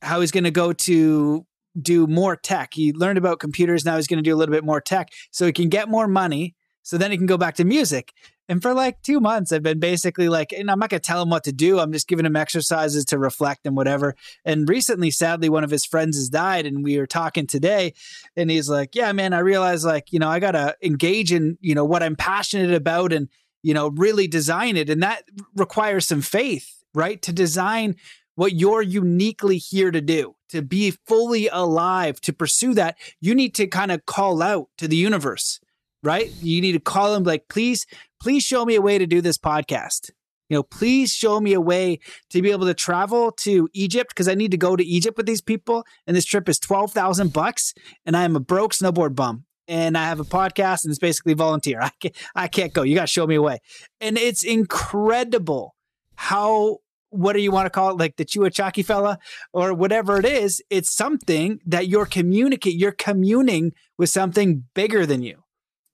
how 0.03 0.21
he's 0.21 0.31
going 0.31 0.45
to 0.45 0.51
go 0.51 0.73
to 0.73 1.47
do 1.81 2.07
more 2.07 2.37
tech. 2.37 2.71
He 2.73 2.93
learned 2.93 3.19
about 3.19 3.39
computers. 3.39 3.85
Now 3.85 3.97
he's 3.97 4.07
going 4.07 4.19
to 4.19 4.29
do 4.29 4.35
a 4.35 4.39
little 4.39 4.53
bit 4.53 4.65
more 4.65 4.81
tech 4.81 5.11
so 5.31 5.47
he 5.47 5.53
can 5.53 5.69
get 5.69 5.89
more 5.89 6.09
money. 6.09 6.55
So 6.83 6.99
then 6.99 7.11
he 7.11 7.17
can 7.17 7.27
go 7.27 7.37
back 7.37 7.57
to 7.57 7.65
music. 7.65 8.13
And 8.51 8.61
for 8.61 8.75
like 8.75 9.01
two 9.03 9.21
months, 9.21 9.53
I've 9.53 9.63
been 9.63 9.79
basically 9.79 10.29
like, 10.29 10.53
and 10.53 10.73
I'm 10.73 10.81
not 10.81 10.91
going 10.91 11.01
to 11.01 11.07
tell 11.07 11.23
him 11.23 11.31
what 11.31 11.45
to 11.45 11.53
do. 11.53 11.79
I'm 11.79 11.93
just 11.93 12.09
giving 12.09 12.27
him 12.27 12.35
exercises 12.35 13.05
to 13.07 13.19
reflect 13.19 13.65
and 13.65 13.77
whatever. 13.77 14.17
And 14.45 14.69
recently, 14.69 15.13
sadly, 15.13 15.49
one 15.49 15.63
of 15.63 15.71
his 15.71 15.87
friends 15.87 16.17
has 16.17 16.29
died. 16.29 16.67
And 16.67 16.83
we 16.83 16.99
were 16.99 17.07
talking 17.07 17.47
today, 17.47 17.95
and 18.35 18.51
he's 18.51 18.69
like, 18.69 18.97
Yeah, 18.97 19.13
man, 19.13 19.35
I 19.35 19.39
realize 19.39 19.85
like, 19.85 20.13
you 20.13 20.19
know, 20.19 20.29
I 20.29 20.41
got 20.41 20.53
to 20.53 20.77
engage 20.83 21.33
in, 21.33 21.59
you 21.61 21.77
know, 21.77 21.85
what 21.85 22.03
I'm 22.03 22.17
passionate 22.17 22.75
about 22.75 23.13
and, 23.13 23.29
you 23.63 23.73
know, 23.73 23.91
really 23.91 24.27
design 24.27 24.77
it. 24.77 24.91
And 24.91 25.01
that 25.05 25.23
requires 25.55 26.09
some 26.09 26.21
faith, 26.21 26.83
right? 26.93 27.23
To 27.23 27.33
design 27.33 27.95
what 28.35 28.55
you're 28.55 28.83
uniquely 28.83 29.59
here 29.59 29.93
to 29.93 30.01
do, 30.01 30.35
to 30.49 30.61
be 30.61 30.91
fully 31.07 31.47
alive, 31.47 32.21
to 32.23 32.33
pursue 32.33 32.75
that, 32.75 32.99
you 33.21 33.33
need 33.33 33.55
to 33.55 33.69
kind 33.69 33.93
of 33.93 34.07
call 34.07 34.43
out 34.43 34.71
to 34.79 34.89
the 34.89 34.97
universe 34.97 35.61
right? 36.03 36.31
You 36.41 36.61
need 36.61 36.73
to 36.73 36.81
call 36.81 37.15
him 37.15 37.25
like, 37.25 37.49
please, 37.49 37.87
please 38.21 38.43
show 38.43 38.65
me 38.65 38.75
a 38.75 38.81
way 38.81 38.99
to 38.99 39.07
do 39.07 39.21
this 39.21 39.39
podcast. 39.39 40.11
You 40.51 40.57
know, 40.57 40.63
please 40.65 41.15
show 41.15 41.41
me 41.41 41.53
a 41.53 41.61
way 41.61 42.01
to 42.31 42.43
be 42.43 42.51
able 42.51 42.67
to 42.67 42.75
travel 42.75 43.31
to 43.41 43.69
Egypt 43.73 44.11
because 44.11 44.27
I 44.27 44.35
need 44.35 44.51
to 44.51 44.57
go 44.57 44.75
to 44.75 44.85
Egypt 44.85 45.17
with 45.17 45.27
these 45.27 45.41
people. 45.41 45.87
And 46.07 46.17
this 46.17 46.25
trip 46.25 46.49
is 46.49 46.59
12,000 46.59 47.33
bucks. 47.33 47.73
And 48.05 48.17
I 48.17 48.25
am 48.25 48.35
a 48.35 48.41
broke 48.41 48.73
snowboard 48.73 49.15
bum. 49.15 49.45
And 49.69 49.97
I 49.97 50.07
have 50.07 50.19
a 50.19 50.25
podcast 50.25 50.83
and 50.83 50.91
it's 50.91 50.99
basically 50.99 51.35
volunteer. 51.35 51.81
I 51.83 51.93
can't, 52.01 52.17
I 52.35 52.49
can't 52.49 52.73
go. 52.73 52.83
You 52.83 52.97
got 52.97 53.03
to 53.03 53.07
show 53.07 53.29
me 53.29 53.37
a 53.37 53.43
way. 53.43 53.61
And 54.01 54.19
it's 54.19 54.43
incredible 54.43 55.77
how, 56.17 56.79
what 57.11 57.35
do 57.35 57.41
you 57.41 57.53
want 57.53 57.67
to 57.67 57.71
call 57.71 57.91
it? 57.91 57.99
Like 57.99 58.17
the 58.17 58.25
Chuachaki 58.25 58.85
fella 58.85 59.21
or 59.53 59.73
whatever 59.73 60.19
it 60.19 60.27
is. 60.27 60.61
It's 60.69 60.91
something 60.91 61.61
that 61.65 61.87
you're 61.87 62.07
communicate, 62.07 62.75
you're 62.75 62.91
communing 62.91 63.73
with 63.97 64.11
something 64.11 64.65
bigger 64.75 65.07
than 65.07 65.23
you 65.23 65.45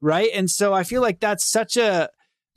right? 0.01 0.28
And 0.34 0.51
so 0.51 0.72
I 0.72 0.82
feel 0.82 1.03
like 1.03 1.20
that's 1.20 1.47
such 1.47 1.76
a 1.76 2.09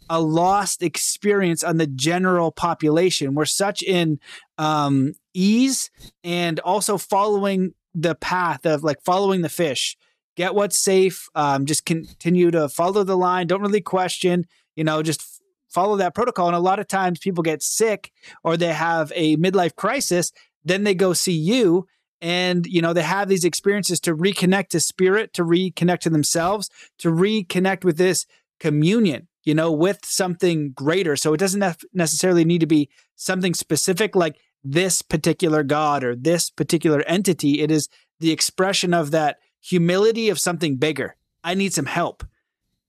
a 0.09 0.19
lost 0.19 0.81
experience 0.81 1.63
on 1.63 1.77
the 1.77 1.85
general 1.85 2.51
population. 2.51 3.35
We're 3.35 3.45
such 3.45 3.83
in 3.83 4.19
um, 4.57 5.13
ease 5.35 5.91
and 6.23 6.59
also 6.61 6.97
following 6.97 7.73
the 7.93 8.15
path 8.15 8.65
of 8.65 8.83
like 8.83 9.01
following 9.03 9.41
the 9.41 9.49
fish. 9.49 9.97
Get 10.35 10.55
what's 10.55 10.79
safe. 10.79 11.27
Um, 11.35 11.65
just 11.65 11.85
continue 11.85 12.49
to 12.51 12.69
follow 12.69 13.03
the 13.03 13.17
line. 13.17 13.45
Don't 13.45 13.61
really 13.61 13.81
question. 13.81 14.45
You 14.75 14.83
know, 14.83 15.03
just 15.03 15.41
follow 15.69 15.97
that 15.97 16.15
protocol. 16.15 16.47
And 16.47 16.55
a 16.55 16.59
lot 16.59 16.79
of 16.79 16.87
times 16.87 17.19
people 17.19 17.43
get 17.43 17.61
sick 17.61 18.11
or 18.43 18.57
they 18.57 18.73
have 18.73 19.11
a 19.15 19.37
midlife 19.37 19.75
crisis. 19.75 20.31
Then 20.63 20.83
they 20.83 20.95
go 20.95 21.13
see 21.13 21.33
you 21.33 21.87
and 22.21 22.65
you 22.65 22.81
know 22.81 22.93
they 22.93 23.01
have 23.01 23.29
these 23.29 23.45
experiences 23.45 23.99
to 23.99 24.15
reconnect 24.15 24.69
to 24.69 24.79
spirit 24.79 25.33
to 25.33 25.43
reconnect 25.43 25.99
to 25.99 26.09
themselves 26.09 26.69
to 26.97 27.09
reconnect 27.09 27.83
with 27.83 27.97
this 27.97 28.25
communion 28.59 29.29
you 29.43 29.55
know 29.55 29.71
with 29.71 30.05
something 30.05 30.71
greater. 30.71 31.15
So 31.15 31.33
it 31.33 31.39
doesn't 31.39 31.83
necessarily 31.93 32.45
need 32.45 32.59
to 32.59 32.67
be 32.67 32.89
something 33.15 33.53
specific 33.53 34.15
like 34.15 34.37
this 34.63 35.01
particular 35.01 35.63
god 35.63 36.03
or 36.03 36.15
this 36.15 36.49
particular 36.49 37.01
entity. 37.07 37.61
It 37.61 37.71
is 37.71 37.89
the 38.19 38.31
expression 38.31 38.93
of 38.93 39.11
that 39.11 39.37
humility 39.61 40.29
of 40.29 40.39
something 40.39 40.77
bigger. 40.77 41.15
I 41.43 41.53
need 41.53 41.73
some 41.73 41.87
help. 41.87 42.23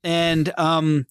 And 0.03 0.53
um 0.59 1.07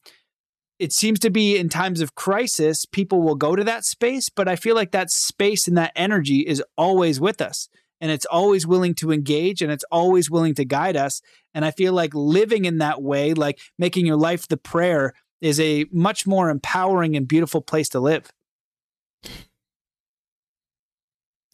it 0.78 0.93
seems 0.93 1.20
to 1.20 1.30
be 1.30 1.57
in 1.57 1.67
times 1.67 1.99
of 1.99 2.15
crisis 2.15 2.86
people 2.86 3.22
will 3.22 3.36
go 3.36 3.55
to 3.55 3.65
that 3.65 3.84
space 3.84 4.30
but 4.30 4.47
i 4.47 4.55
feel 4.55 4.76
like 4.76 4.91
that 4.91 5.11
space 5.11 5.67
and 5.67 5.78
that 5.78 5.91
energy 5.93 6.39
is 6.39 6.63
always 6.78 7.20
with 7.20 7.41
us 7.41 7.67
and 8.02 8.12
it's 8.12 8.26
always 8.26 8.66
willing 8.66 8.95
to 8.95 9.12
engage 9.12 9.62
and 9.62 9.72
it's 9.72 9.84
always 9.91 10.30
willing 10.30 10.56
to 10.56 10.66
guide 10.66 10.95
us. 10.95 11.22
And 11.54 11.66
I 11.66 11.72
feel 11.72 11.93
like 11.93 12.14
living 12.14 12.66
in 12.66 12.78
that 12.80 13.02
way, 13.02 13.34
like 13.34 13.60
making 13.78 14.06
your 14.06 14.16
life 14.16 14.47
the 14.47 14.58
prayer, 14.58 15.14
is 15.41 15.60
a 15.60 15.86
much 15.91 16.28
more 16.28 16.50
empowering 16.50 17.16
and 17.16 17.28
beautiful 17.28 17.62
place 17.62 17.89
to 17.89 18.00
live. 18.00 18.30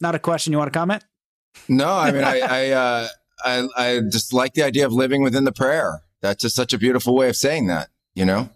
Not 0.00 0.14
a 0.14 0.18
question. 0.18 0.52
You 0.52 0.58
want 0.58 0.72
to 0.72 0.78
comment? 0.78 1.04
No, 1.68 1.88
I 1.88 2.10
mean, 2.12 2.24
I, 2.24 2.40
I, 2.40 2.70
uh, 2.72 3.08
I, 3.44 3.68
I 3.76 4.00
just 4.10 4.32
like 4.32 4.54
the 4.54 4.62
idea 4.62 4.86
of 4.86 4.92
living 4.92 5.22
within 5.22 5.44
the 5.44 5.52
prayer. 5.52 6.02
That's 6.20 6.42
just 6.42 6.56
such 6.56 6.72
a 6.72 6.78
beautiful 6.78 7.14
way 7.14 7.28
of 7.28 7.36
saying 7.36 7.68
that, 7.68 7.88
you 8.14 8.24
know, 8.24 8.50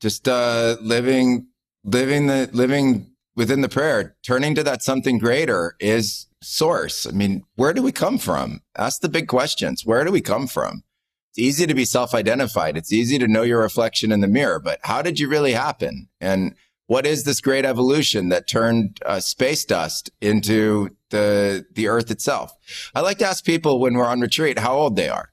just, 0.00 0.26
uh, 0.26 0.76
living, 0.80 1.46
living 1.84 2.26
the, 2.26 2.50
living 2.52 3.11
within 3.34 3.60
the 3.60 3.68
prayer, 3.68 4.16
turning 4.22 4.54
to 4.54 4.62
that 4.62 4.82
something 4.82 5.18
greater 5.18 5.74
is 5.80 6.26
source. 6.42 7.06
I 7.06 7.10
mean, 7.10 7.44
where 7.56 7.72
do 7.72 7.82
we 7.82 7.92
come 7.92 8.18
from? 8.18 8.60
Ask 8.76 9.00
the 9.00 9.08
big 9.08 9.28
questions. 9.28 9.84
Where 9.84 10.04
do 10.04 10.10
we 10.10 10.20
come 10.20 10.46
from? 10.46 10.82
It's 11.30 11.38
easy 11.38 11.66
to 11.66 11.74
be 11.74 11.84
self 11.84 12.14
identified. 12.14 12.76
It's 12.76 12.92
easy 12.92 13.18
to 13.18 13.28
know 13.28 13.42
your 13.42 13.60
reflection 13.60 14.12
in 14.12 14.20
the 14.20 14.28
mirror, 14.28 14.60
but 14.60 14.80
how 14.82 15.02
did 15.02 15.18
you 15.18 15.28
really 15.28 15.52
happen? 15.52 16.08
And 16.20 16.54
what 16.86 17.06
is 17.06 17.24
this 17.24 17.40
great 17.40 17.64
evolution 17.64 18.28
that 18.28 18.48
turned 18.48 18.98
uh, 19.06 19.20
space 19.20 19.64
dust 19.64 20.10
into 20.20 20.90
the, 21.08 21.64
the 21.72 21.88
earth 21.88 22.10
itself? 22.10 22.52
I 22.94 23.00
like 23.00 23.18
to 23.18 23.26
ask 23.26 23.44
people 23.44 23.80
when 23.80 23.94
we're 23.94 24.04
on 24.04 24.20
retreat 24.20 24.58
how 24.58 24.74
old 24.74 24.96
they 24.96 25.08
are 25.08 25.32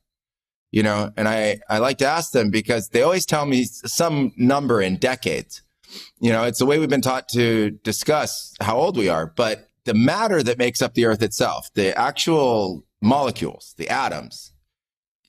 you 0.71 0.83
know, 0.83 1.11
and 1.17 1.27
I, 1.27 1.59
I 1.69 1.79
like 1.79 1.97
to 1.99 2.05
ask 2.05 2.31
them 2.31 2.51
because 2.51 2.89
they 2.89 3.01
always 3.01 3.25
tell 3.25 3.45
me 3.45 3.63
some 3.65 4.31
number 4.37 4.81
in 4.81 4.97
decades. 4.97 5.63
You 6.19 6.31
know, 6.31 6.43
it's 6.43 6.59
the 6.59 6.65
way 6.65 6.79
we've 6.79 6.89
been 6.89 7.01
taught 7.01 7.27
to 7.29 7.71
discuss 7.71 8.53
how 8.61 8.77
old 8.77 8.97
we 8.97 9.09
are, 9.09 9.25
but 9.25 9.69
the 9.85 9.93
matter 9.93 10.43
that 10.43 10.57
makes 10.57 10.81
up 10.81 10.93
the 10.93 11.05
earth 11.05 11.23
itself, 11.23 11.69
the 11.73 11.97
actual 11.97 12.85
molecules, 13.01 13.73
the 13.77 13.89
atoms, 13.89 14.53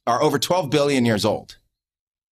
are 0.06 0.22
over 0.22 0.38
12 0.38 0.70
billion 0.70 1.04
years 1.04 1.24
old. 1.24 1.56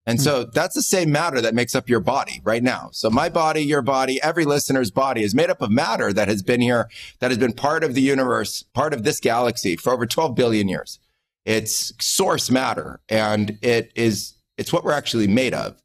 And 0.09 0.21
so 0.21 0.45
hmm. 0.45 0.51
that's 0.55 0.75
the 0.75 0.83
same 0.83 1.13
matter 1.13 1.41
that 1.41 1.55
makes 1.55 1.75
up 1.75 1.89
your 1.89 2.01
body 2.01 2.41
right 2.43 2.63
now. 2.63 2.89
So 2.93 3.11
my 3.11 3.29
body, 3.29 3.61
your 3.61 3.83
body, 3.83 4.19
every 4.23 4.47
listener's 4.47 4.91
body 4.91 5.23
is 5.23 5.35
made 5.35 5.51
up 5.51 5.61
of 5.61 5.71
matter 5.71 6.13
that 6.13 6.29
has 6.29 6.43
been 6.43 6.63
here, 6.63 6.89
that 7.21 7.31
has 7.31 7.39
been 7.39 7.53
part 7.53 7.85
of 7.85 7.95
the 7.95 8.01
universe, 8.01 8.63
part 8.75 8.95
of 8.95 9.05
this 9.05 9.21
galaxy 9.21 9.77
for 9.77 9.93
over 9.93 10.07
12 10.07 10.35
billion 10.35 10.67
years. 10.67 10.99
It's 11.45 11.93
source 12.01 12.51
matter 12.51 13.01
and 13.09 13.59
it 13.63 13.93
is, 13.95 14.35
it's 14.57 14.73
what 14.73 14.83
we're 14.83 14.93
actually 14.93 15.29
made 15.29 15.55
of. 15.55 15.81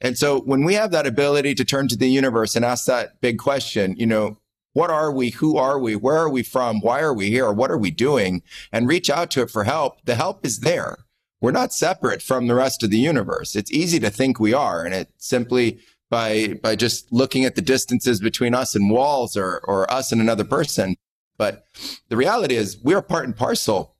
And 0.00 0.16
so 0.18 0.40
when 0.40 0.64
we 0.64 0.74
have 0.74 0.90
that 0.90 1.06
ability 1.06 1.54
to 1.56 1.64
turn 1.64 1.88
to 1.88 1.96
the 1.96 2.08
universe 2.08 2.56
and 2.56 2.64
ask 2.64 2.86
that 2.86 3.20
big 3.20 3.38
question, 3.38 3.94
you 3.96 4.06
know, 4.06 4.38
what 4.72 4.90
are 4.90 5.12
we? 5.12 5.30
Who 5.30 5.56
are 5.56 5.78
we? 5.78 5.94
Where 5.94 6.16
are 6.16 6.28
we 6.28 6.42
from? 6.42 6.80
Why 6.80 7.00
are 7.00 7.14
we 7.14 7.30
here? 7.30 7.52
What 7.52 7.70
are 7.70 7.78
we 7.78 7.90
doing? 7.90 8.42
And 8.72 8.88
reach 8.88 9.08
out 9.08 9.30
to 9.32 9.42
it 9.42 9.50
for 9.50 9.64
help. 9.64 10.04
The 10.04 10.16
help 10.16 10.44
is 10.44 10.60
there. 10.60 10.98
We're 11.40 11.52
not 11.52 11.72
separate 11.72 12.22
from 12.22 12.46
the 12.46 12.54
rest 12.54 12.82
of 12.82 12.90
the 12.90 12.98
universe. 12.98 13.54
It's 13.54 13.70
easy 13.70 14.00
to 14.00 14.10
think 14.10 14.40
we 14.40 14.52
are. 14.52 14.84
And 14.84 14.94
it 14.94 15.10
simply 15.16 15.78
by, 16.10 16.58
by 16.62 16.74
just 16.74 17.12
looking 17.12 17.44
at 17.44 17.54
the 17.54 17.62
distances 17.62 18.20
between 18.20 18.54
us 18.54 18.74
and 18.74 18.90
walls 18.90 19.36
or, 19.36 19.60
or 19.64 19.90
us 19.92 20.10
and 20.10 20.20
another 20.20 20.44
person. 20.44 20.96
But 21.36 21.66
the 22.08 22.16
reality 22.16 22.56
is 22.56 22.78
we're 22.82 23.02
part 23.02 23.26
and 23.26 23.36
parcel 23.36 23.93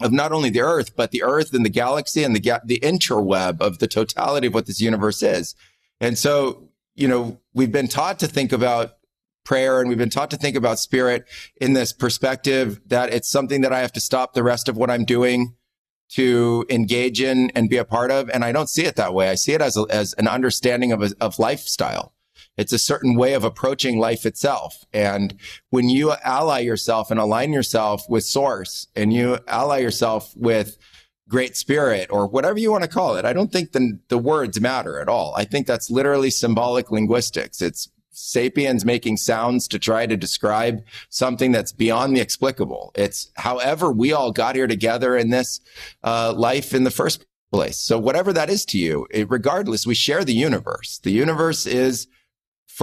of 0.00 0.12
not 0.12 0.32
only 0.32 0.50
the 0.50 0.60
earth, 0.60 0.96
but 0.96 1.10
the 1.10 1.22
earth 1.22 1.54
and 1.54 1.64
the 1.64 1.70
galaxy 1.70 2.24
and 2.24 2.34
the, 2.34 2.40
ga- 2.40 2.60
the 2.64 2.80
interweb 2.80 3.60
of 3.60 3.78
the 3.78 3.86
totality 3.86 4.46
of 4.46 4.54
what 4.54 4.66
this 4.66 4.80
universe 4.80 5.22
is. 5.22 5.54
And 6.00 6.18
so, 6.18 6.68
you 6.94 7.06
know, 7.06 7.38
we've 7.54 7.72
been 7.72 7.88
taught 7.88 8.18
to 8.20 8.26
think 8.26 8.52
about 8.52 8.96
prayer 9.44 9.80
and 9.80 9.88
we've 9.88 9.98
been 9.98 10.10
taught 10.10 10.30
to 10.30 10.36
think 10.36 10.56
about 10.56 10.78
spirit 10.78 11.24
in 11.60 11.72
this 11.72 11.92
perspective 11.92 12.80
that 12.86 13.12
it's 13.12 13.28
something 13.28 13.60
that 13.62 13.72
I 13.72 13.80
have 13.80 13.92
to 13.92 14.00
stop 14.00 14.34
the 14.34 14.42
rest 14.42 14.68
of 14.68 14.76
what 14.76 14.90
I'm 14.90 15.04
doing 15.04 15.54
to 16.10 16.66
engage 16.68 17.20
in 17.22 17.50
and 17.54 17.70
be 17.70 17.78
a 17.78 17.84
part 17.84 18.10
of. 18.10 18.28
And 18.30 18.44
I 18.44 18.52
don't 18.52 18.68
see 18.68 18.84
it 18.84 18.96
that 18.96 19.14
way. 19.14 19.30
I 19.30 19.34
see 19.34 19.52
it 19.52 19.62
as, 19.62 19.76
a, 19.76 19.86
as 19.88 20.12
an 20.14 20.28
understanding 20.28 20.92
of, 20.92 21.02
a, 21.02 21.10
of 21.20 21.38
lifestyle. 21.38 22.12
It's 22.56 22.72
a 22.72 22.78
certain 22.78 23.16
way 23.16 23.32
of 23.34 23.44
approaching 23.44 23.98
life 23.98 24.26
itself. 24.26 24.84
And 24.92 25.34
when 25.70 25.88
you 25.88 26.12
ally 26.24 26.60
yourself 26.60 27.10
and 27.10 27.18
align 27.18 27.52
yourself 27.52 28.04
with 28.08 28.24
source 28.24 28.86
and 28.94 29.12
you 29.12 29.38
ally 29.48 29.78
yourself 29.78 30.32
with 30.36 30.76
great 31.28 31.56
spirit 31.56 32.08
or 32.10 32.26
whatever 32.26 32.58
you 32.58 32.70
want 32.70 32.84
to 32.84 32.90
call 32.90 33.16
it, 33.16 33.24
I 33.24 33.32
don't 33.32 33.50
think 33.50 33.72
the, 33.72 33.98
the 34.08 34.18
words 34.18 34.60
matter 34.60 35.00
at 35.00 35.08
all. 35.08 35.34
I 35.36 35.44
think 35.44 35.66
that's 35.66 35.90
literally 35.90 36.30
symbolic 36.30 36.90
linguistics. 36.90 37.62
It's 37.62 37.88
sapiens 38.12 38.84
making 38.84 39.16
sounds 39.16 39.66
to 39.68 39.78
try 39.78 40.06
to 40.06 40.16
describe 40.16 40.82
something 41.08 41.50
that's 41.50 41.72
beyond 41.72 42.14
the 42.14 42.20
explicable. 42.20 42.92
It's 42.94 43.30
however 43.36 43.90
we 43.90 44.12
all 44.12 44.32
got 44.32 44.54
here 44.54 44.66
together 44.66 45.16
in 45.16 45.30
this 45.30 45.60
uh, 46.04 46.34
life 46.36 46.74
in 46.74 46.84
the 46.84 46.90
first 46.90 47.24
place. 47.50 47.78
So 47.78 47.98
whatever 47.98 48.32
that 48.34 48.50
is 48.50 48.64
to 48.66 48.78
you, 48.78 49.06
it, 49.10 49.30
regardless, 49.30 49.86
we 49.86 49.94
share 49.94 50.24
the 50.24 50.34
universe. 50.34 51.00
The 51.02 51.10
universe 51.10 51.66
is 51.66 52.06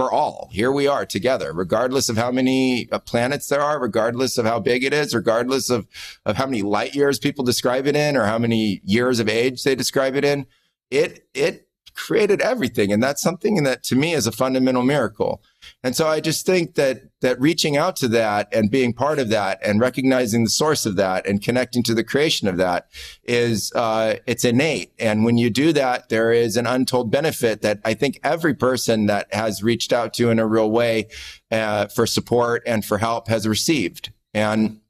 for 0.00 0.10
all. 0.10 0.48
Here 0.50 0.72
we 0.72 0.86
are 0.86 1.04
together, 1.04 1.52
regardless 1.52 2.08
of 2.08 2.16
how 2.16 2.30
many 2.30 2.90
uh, 2.90 2.98
planets 3.00 3.48
there 3.48 3.60
are, 3.60 3.78
regardless 3.78 4.38
of 4.38 4.46
how 4.46 4.58
big 4.58 4.82
it 4.82 4.94
is, 4.94 5.14
regardless 5.14 5.68
of, 5.68 5.86
of 6.24 6.36
how 6.36 6.46
many 6.46 6.62
light 6.62 6.94
years 6.94 7.18
people 7.18 7.44
describe 7.44 7.86
it 7.86 7.94
in 7.94 8.16
or 8.16 8.24
how 8.24 8.38
many 8.38 8.80
years 8.82 9.20
of 9.20 9.28
age 9.28 9.62
they 9.62 9.74
describe 9.74 10.16
it 10.16 10.24
in. 10.24 10.46
It, 10.90 11.28
it 11.34 11.68
created 12.00 12.40
everything. 12.40 12.92
And 12.92 13.02
that's 13.02 13.20
something 13.20 13.62
that 13.62 13.82
to 13.84 13.94
me 13.94 14.14
is 14.14 14.26
a 14.26 14.32
fundamental 14.32 14.82
miracle. 14.82 15.42
And 15.84 15.94
so 15.94 16.08
I 16.08 16.20
just 16.20 16.46
think 16.46 16.74
that, 16.76 17.02
that 17.20 17.38
reaching 17.38 17.76
out 17.76 17.94
to 17.96 18.08
that 18.08 18.48
and 18.54 18.70
being 18.70 18.94
part 18.94 19.18
of 19.18 19.28
that 19.28 19.58
and 19.62 19.80
recognizing 19.80 20.42
the 20.42 20.50
source 20.50 20.86
of 20.86 20.96
that 20.96 21.26
and 21.26 21.42
connecting 21.42 21.82
to 21.82 21.94
the 21.94 22.02
creation 22.02 22.48
of 22.48 22.56
that 22.56 22.88
is, 23.24 23.70
uh, 23.74 24.16
it's 24.26 24.44
innate. 24.44 24.92
And 24.98 25.24
when 25.24 25.36
you 25.36 25.50
do 25.50 25.74
that, 25.74 26.08
there 26.08 26.32
is 26.32 26.56
an 26.56 26.66
untold 26.66 27.10
benefit 27.10 27.60
that 27.60 27.80
I 27.84 27.92
think 27.92 28.18
every 28.24 28.54
person 28.54 29.06
that 29.06 29.32
has 29.34 29.62
reached 29.62 29.92
out 29.92 30.14
to 30.14 30.30
in 30.30 30.38
a 30.38 30.46
real 30.46 30.70
way, 30.70 31.08
uh, 31.50 31.88
for 31.88 32.06
support 32.06 32.62
and 32.66 32.82
for 32.82 32.96
help 32.96 33.28
has 33.28 33.46
received. 33.46 34.10
And 34.32 34.80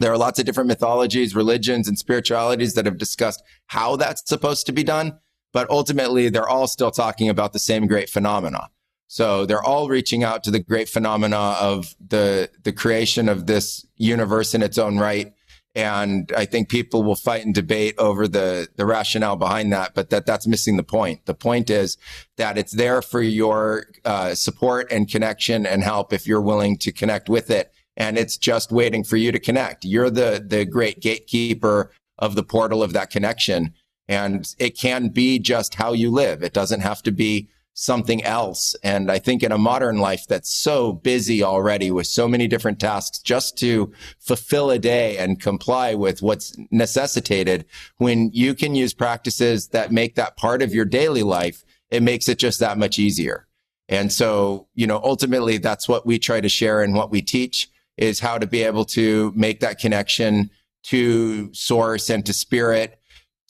there 0.00 0.12
are 0.12 0.18
lots 0.18 0.40
of 0.40 0.44
different 0.44 0.68
mythologies, 0.68 1.36
religions, 1.36 1.86
and 1.86 1.96
spiritualities 1.96 2.74
that 2.74 2.86
have 2.86 2.98
discussed 2.98 3.42
how 3.66 3.96
that's 3.96 4.28
supposed 4.28 4.66
to 4.66 4.72
be 4.72 4.82
done 4.82 5.18
but 5.52 5.68
ultimately 5.70 6.28
they're 6.28 6.48
all 6.48 6.66
still 6.66 6.90
talking 6.90 7.28
about 7.28 7.52
the 7.52 7.58
same 7.58 7.86
great 7.86 8.10
phenomena. 8.10 8.68
So 9.08 9.46
they're 9.46 9.62
all 9.62 9.88
reaching 9.88 10.22
out 10.22 10.44
to 10.44 10.50
the 10.50 10.60
great 10.60 10.88
phenomena 10.88 11.56
of 11.60 11.96
the, 12.06 12.50
the 12.62 12.72
creation 12.72 13.28
of 13.28 13.46
this 13.46 13.86
universe 13.96 14.54
in 14.54 14.62
its 14.62 14.76
own 14.76 14.98
right. 14.98 15.32
And 15.74 16.30
I 16.36 16.44
think 16.44 16.68
people 16.68 17.02
will 17.02 17.14
fight 17.14 17.44
and 17.44 17.54
debate 17.54 17.94
over 17.98 18.26
the, 18.26 18.68
the 18.76 18.84
rationale 18.84 19.36
behind 19.36 19.72
that, 19.72 19.94
but 19.94 20.10
that 20.10 20.26
that's 20.26 20.46
missing 20.46 20.76
the 20.76 20.82
point. 20.82 21.24
The 21.26 21.34
point 21.34 21.70
is 21.70 21.96
that 22.36 22.58
it's 22.58 22.72
there 22.72 23.00
for 23.00 23.22
your 23.22 23.86
uh, 24.04 24.34
support 24.34 24.90
and 24.90 25.08
connection 25.08 25.66
and 25.66 25.82
help 25.82 26.12
if 26.12 26.26
you're 26.26 26.42
willing 26.42 26.78
to 26.78 26.92
connect 26.92 27.28
with 27.28 27.50
it. 27.50 27.72
And 27.96 28.18
it's 28.18 28.36
just 28.36 28.72
waiting 28.72 29.04
for 29.04 29.16
you 29.16 29.32
to 29.32 29.38
connect. 29.38 29.84
You're 29.84 30.10
the, 30.10 30.44
the 30.44 30.64
great 30.64 31.00
gatekeeper 31.00 31.92
of 32.18 32.34
the 32.34 32.42
portal 32.42 32.82
of 32.82 32.92
that 32.92 33.10
connection. 33.10 33.72
And 34.08 34.52
it 34.58 34.76
can 34.76 35.08
be 35.08 35.38
just 35.38 35.74
how 35.74 35.92
you 35.92 36.10
live. 36.10 36.42
It 36.42 36.54
doesn't 36.54 36.80
have 36.80 37.02
to 37.02 37.12
be 37.12 37.48
something 37.74 38.24
else. 38.24 38.74
And 38.82 39.08
I 39.08 39.20
think 39.20 39.44
in 39.44 39.52
a 39.52 39.58
modern 39.58 39.98
life 39.98 40.26
that's 40.26 40.52
so 40.52 40.94
busy 40.94 41.44
already 41.44 41.92
with 41.92 42.08
so 42.08 42.26
many 42.26 42.48
different 42.48 42.80
tasks 42.80 43.20
just 43.20 43.56
to 43.58 43.92
fulfill 44.18 44.72
a 44.72 44.80
day 44.80 45.16
and 45.16 45.40
comply 45.40 45.94
with 45.94 46.20
what's 46.20 46.56
necessitated, 46.72 47.66
when 47.98 48.30
you 48.32 48.56
can 48.56 48.74
use 48.74 48.94
practices 48.94 49.68
that 49.68 49.92
make 49.92 50.16
that 50.16 50.36
part 50.36 50.60
of 50.60 50.74
your 50.74 50.86
daily 50.86 51.22
life, 51.22 51.64
it 51.88 52.02
makes 52.02 52.28
it 52.28 52.40
just 52.40 52.58
that 52.58 52.78
much 52.78 52.98
easier. 52.98 53.46
And 53.88 54.12
so, 54.12 54.66
you 54.74 54.86
know, 54.88 55.00
ultimately 55.04 55.58
that's 55.58 55.88
what 55.88 56.04
we 56.04 56.18
try 56.18 56.40
to 56.40 56.48
share 56.48 56.82
and 56.82 56.94
what 56.94 57.12
we 57.12 57.22
teach 57.22 57.68
is 57.96 58.18
how 58.18 58.38
to 58.38 58.46
be 58.48 58.64
able 58.64 58.86
to 58.86 59.32
make 59.36 59.60
that 59.60 59.78
connection 59.78 60.50
to 60.84 61.52
source 61.54 62.10
and 62.10 62.26
to 62.26 62.32
spirit 62.32 62.97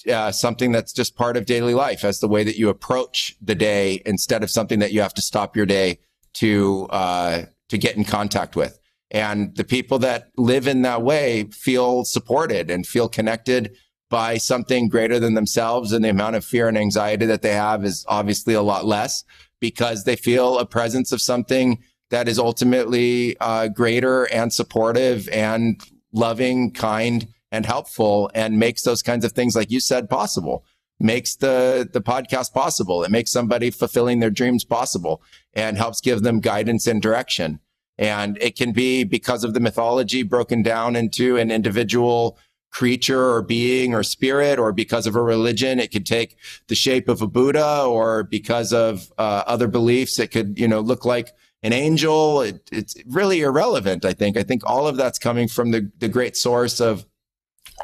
uh, 0.09 0.33
something 0.33 0.73
that's 0.73 0.93
just 0.93 1.17
part 1.17 1.37
of 1.37 1.47
daily 1.47 1.75
life 1.75 2.05
as 2.05 2.21
the 2.21 2.29
way 2.29 2.45
that 2.45 2.57
you 2.57 2.69
approach 2.69 3.37
the 3.41 3.55
day 3.55 4.03
instead 4.07 4.43
of 4.43 4.51
something 4.51 4.79
that 4.79 4.93
you 4.93 5.01
have 5.01 5.15
to 5.15 5.23
stop 5.23 5.57
your 5.57 5.67
day 5.67 5.99
to 6.35 6.87
uh, 6.91 7.43
to 7.69 7.79
get 7.79 7.97
in 7.97 8.05
contact 8.05 8.57
with. 8.57 8.79
And 9.11 9.57
the 9.57 9.65
people 9.65 9.99
that 10.01 10.31
live 10.37 10.69
in 10.69 10.83
that 10.83 11.03
way 11.03 11.45
feel 11.45 12.05
supported 12.05 12.71
and 12.71 12.87
feel 12.87 13.09
connected 13.09 13.77
by 14.11 14.39
something 14.39 14.89
greater 14.89 15.19
than 15.19 15.35
themselves. 15.35 15.93
And 15.93 16.05
the 16.05 16.11
amount 16.11 16.37
of 16.37 16.45
fear 16.45 16.69
and 16.69 16.79
anxiety 16.79 17.27
that 17.27 17.43
they 17.43 17.55
have 17.55 17.85
is 17.85 18.05
obviously 18.09 18.55
a 18.55 18.63
lot 18.63 18.85
less 18.85 19.25
because 19.61 20.05
they 20.05 20.17
feel 20.17 20.59
a 20.59 20.67
presence 20.67 21.13
of 21.13 21.21
something 21.21 21.83
that 22.11 22.29
is 22.29 22.39
ultimately 22.39 23.37
uh, 23.41 23.69
greater 23.69 24.25
and 24.25 24.53
supportive 24.53 25.29
and 25.29 25.81
loving, 26.13 26.73
kind, 26.73 27.29
and 27.51 27.67
helpful 27.67 28.31
and 28.35 28.59
makes 28.59 28.83
those 28.83 29.03
kinds 29.03 29.25
of 29.25 29.33
things, 29.33 29.57
like 29.57 29.71
you 29.71 29.81
said, 29.81 30.09
possible. 30.09 30.65
Makes 31.01 31.37
the, 31.37 31.89
the 31.93 32.01
podcast 32.01 32.53
possible. 32.53 33.05
It 33.05 33.11
makes 33.11 33.31
somebody 33.31 33.71
fulfilling 33.71 34.19
their 34.19 34.31
dreams 34.31 34.65
possible 34.65 35.23
and 35.55 35.77
helps 35.77 36.01
give 36.01 36.23
them 36.23 36.41
guidance 36.41 36.87
and 36.87 37.01
direction. 37.01 37.61
And 37.97 38.37
it 38.41 38.57
can 38.57 38.73
be 38.73 39.05
because 39.05 39.45
of 39.45 39.55
the 39.55 39.61
mythology 39.61 40.23
broken 40.25 40.63
down 40.63 40.97
into 40.97 41.37
an 41.37 41.51
individual 41.51 42.39
creature 42.71 43.31
or 43.31 43.43
being 43.43 43.95
or 43.95 44.03
spirit, 44.03 44.59
or 44.59 44.73
because 44.73 45.07
of 45.07 45.17
a 45.17 45.23
religion, 45.23 45.79
it 45.79 45.91
could 45.91 46.05
take 46.05 46.37
the 46.67 46.75
shape 46.75 47.09
of 47.09 47.23
a 47.23 47.27
Buddha, 47.27 47.85
or 47.85 48.25
because 48.25 48.73
of 48.73 49.11
uh, 49.19 49.43
other 49.47 49.69
beliefs, 49.69 50.19
it 50.19 50.31
could, 50.31 50.59
you 50.59 50.69
know, 50.69 50.81
look 50.81 51.05
like 51.05 51.33
an 51.63 51.73
angel. 51.73 52.43
It, 52.43 52.69
it's 52.71 52.95
really 53.07 53.41
irrelevant. 53.41 54.05
I 54.05 54.13
think. 54.13 54.37
I 54.37 54.43
think 54.43 54.63
all 54.67 54.87
of 54.87 54.97
that's 54.97 55.19
coming 55.19 55.49
from 55.49 55.71
the 55.71 55.91
the 55.99 56.09
great 56.09 56.37
source 56.37 56.81
of 56.81 57.07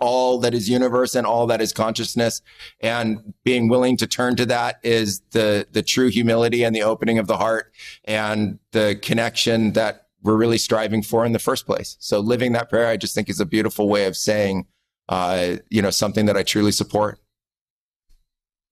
all 0.00 0.38
that 0.38 0.54
is 0.54 0.68
universe 0.68 1.14
and 1.14 1.26
all 1.26 1.46
that 1.46 1.60
is 1.60 1.72
consciousness. 1.72 2.42
And 2.80 3.34
being 3.44 3.68
willing 3.68 3.96
to 3.98 4.06
turn 4.06 4.36
to 4.36 4.46
that 4.46 4.76
is 4.82 5.20
the 5.30 5.66
the 5.70 5.82
true 5.82 6.08
humility 6.08 6.62
and 6.64 6.74
the 6.74 6.82
opening 6.82 7.18
of 7.18 7.26
the 7.26 7.36
heart 7.36 7.72
and 8.04 8.58
the 8.72 8.98
connection 9.02 9.72
that 9.72 10.06
we're 10.22 10.36
really 10.36 10.58
striving 10.58 11.02
for 11.02 11.24
in 11.24 11.32
the 11.32 11.38
first 11.38 11.66
place. 11.66 11.96
So 12.00 12.20
living 12.20 12.52
that 12.52 12.70
prayer 12.70 12.88
i 12.88 12.96
just 12.96 13.14
think 13.14 13.28
is 13.28 13.40
a 13.40 13.46
beautiful 13.46 13.88
way 13.88 14.06
of 14.06 14.16
saying 14.16 14.66
uh, 15.08 15.56
you 15.68 15.82
know 15.82 15.90
something 15.90 16.26
that 16.26 16.36
i 16.36 16.42
truly 16.42 16.72
support. 16.72 17.18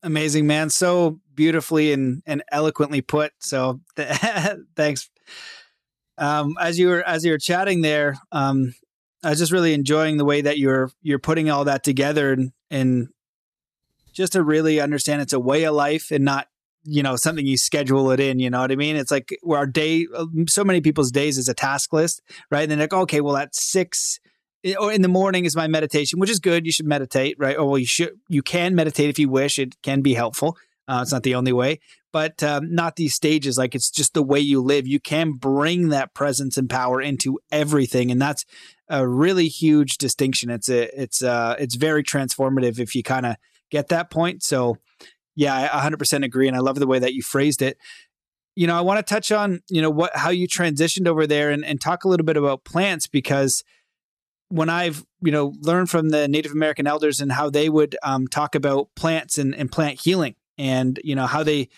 Amazing 0.02 0.46
man. 0.46 0.70
So 0.70 1.20
beautifully 1.34 1.92
and 1.92 2.22
and 2.26 2.42
eloquently 2.50 3.02
put. 3.02 3.32
So 3.40 3.80
th- 3.96 4.08
thanks. 4.76 5.08
Um, 6.18 6.56
as 6.60 6.78
you 6.78 6.88
were 6.88 7.02
as 7.02 7.24
you 7.24 7.32
were 7.32 7.38
chatting 7.38 7.80
there 7.80 8.16
um, 8.32 8.74
I 9.22 9.30
was 9.30 9.38
just 9.38 9.52
really 9.52 9.74
enjoying 9.74 10.16
the 10.16 10.24
way 10.24 10.40
that 10.40 10.58
you're 10.58 10.90
you're 11.02 11.18
putting 11.18 11.50
all 11.50 11.64
that 11.64 11.84
together 11.84 12.32
and, 12.32 12.52
and 12.70 13.08
just 14.12 14.32
to 14.34 14.42
really 14.42 14.80
understand 14.80 15.22
it's 15.22 15.32
a 15.32 15.40
way 15.40 15.64
of 15.64 15.74
life 15.74 16.10
and 16.10 16.24
not 16.24 16.48
you 16.84 17.02
know 17.02 17.16
something 17.16 17.46
you 17.46 17.56
schedule 17.56 18.10
it 18.10 18.18
in 18.18 18.40
you 18.40 18.50
know 18.50 18.60
what 18.60 18.72
i 18.72 18.74
mean 18.74 18.96
it's 18.96 19.12
like 19.12 19.38
where 19.42 19.60
our 19.60 19.66
day 19.66 20.04
so 20.48 20.64
many 20.64 20.80
people's 20.80 21.12
days 21.12 21.38
is 21.38 21.48
a 21.48 21.54
task 21.54 21.92
list 21.92 22.20
right 22.50 22.62
and 22.62 22.72
then 22.72 22.80
like 22.80 22.92
okay 22.92 23.20
well 23.20 23.36
at 23.36 23.54
six 23.54 24.18
or 24.78 24.92
in 24.92 25.02
the 25.02 25.08
morning 25.08 25.44
is 25.44 25.56
my 25.56 25.66
meditation, 25.66 26.18
which 26.18 26.30
is 26.30 26.38
good. 26.38 26.66
You 26.66 26.72
should 26.72 26.86
meditate, 26.86 27.36
right? 27.38 27.56
Or 27.56 27.66
well, 27.66 27.78
you 27.78 27.86
should 27.86 28.18
you 28.28 28.42
can 28.42 28.74
meditate 28.74 29.10
if 29.10 29.18
you 29.18 29.28
wish. 29.28 29.58
It 29.58 29.80
can 29.82 30.02
be 30.02 30.14
helpful. 30.14 30.56
Uh, 30.88 31.00
it's 31.02 31.12
not 31.12 31.22
the 31.22 31.34
only 31.34 31.52
way, 31.52 31.80
but 32.12 32.42
um, 32.42 32.72
not 32.74 32.96
these 32.96 33.14
stages. 33.14 33.56
Like 33.58 33.74
it's 33.74 33.90
just 33.90 34.14
the 34.14 34.22
way 34.22 34.38
you 34.38 34.60
live. 34.60 34.86
You 34.86 35.00
can 35.00 35.32
bring 35.32 35.88
that 35.88 36.14
presence 36.14 36.56
and 36.56 36.68
power 36.68 37.00
into 37.00 37.40
everything, 37.50 38.10
and 38.10 38.20
that's 38.20 38.44
a 38.88 39.08
really 39.08 39.48
huge 39.48 39.96
distinction. 39.96 40.50
It's 40.50 40.68
a 40.68 41.00
it's 41.00 41.22
uh 41.22 41.56
it's 41.58 41.74
very 41.74 42.04
transformative 42.04 42.78
if 42.78 42.94
you 42.94 43.02
kind 43.02 43.26
of 43.26 43.36
get 43.70 43.88
that 43.88 44.10
point. 44.10 44.42
So 44.42 44.76
yeah, 45.34 45.70
I 45.72 45.88
100% 45.88 46.24
agree, 46.24 46.46
and 46.46 46.56
I 46.56 46.60
love 46.60 46.78
the 46.78 46.86
way 46.86 46.98
that 46.98 47.14
you 47.14 47.22
phrased 47.22 47.62
it. 47.62 47.78
You 48.54 48.66
know, 48.66 48.76
I 48.76 48.82
want 48.82 49.04
to 49.04 49.14
touch 49.14 49.32
on 49.32 49.60
you 49.70 49.80
know 49.80 49.90
what 49.90 50.14
how 50.14 50.30
you 50.30 50.46
transitioned 50.46 51.08
over 51.08 51.26
there 51.26 51.50
and, 51.50 51.64
and 51.64 51.80
talk 51.80 52.04
a 52.04 52.08
little 52.08 52.26
bit 52.26 52.36
about 52.36 52.64
plants 52.64 53.06
because 53.06 53.64
when 54.50 54.68
I've 54.68 55.06
you 55.22 55.32
know 55.32 55.54
learned 55.60 55.88
from 55.88 56.10
the 56.10 56.28
Native 56.28 56.52
American 56.52 56.86
elders 56.86 57.20
and 57.20 57.32
how 57.32 57.48
they 57.48 57.70
would 57.70 57.96
um, 58.02 58.28
talk 58.28 58.54
about 58.54 58.88
plants 58.94 59.38
and, 59.38 59.54
and 59.54 59.72
plant 59.72 60.00
healing 60.02 60.34
and 60.58 61.00
you 61.02 61.14
know 61.14 61.26
how 61.26 61.42
they 61.42 61.68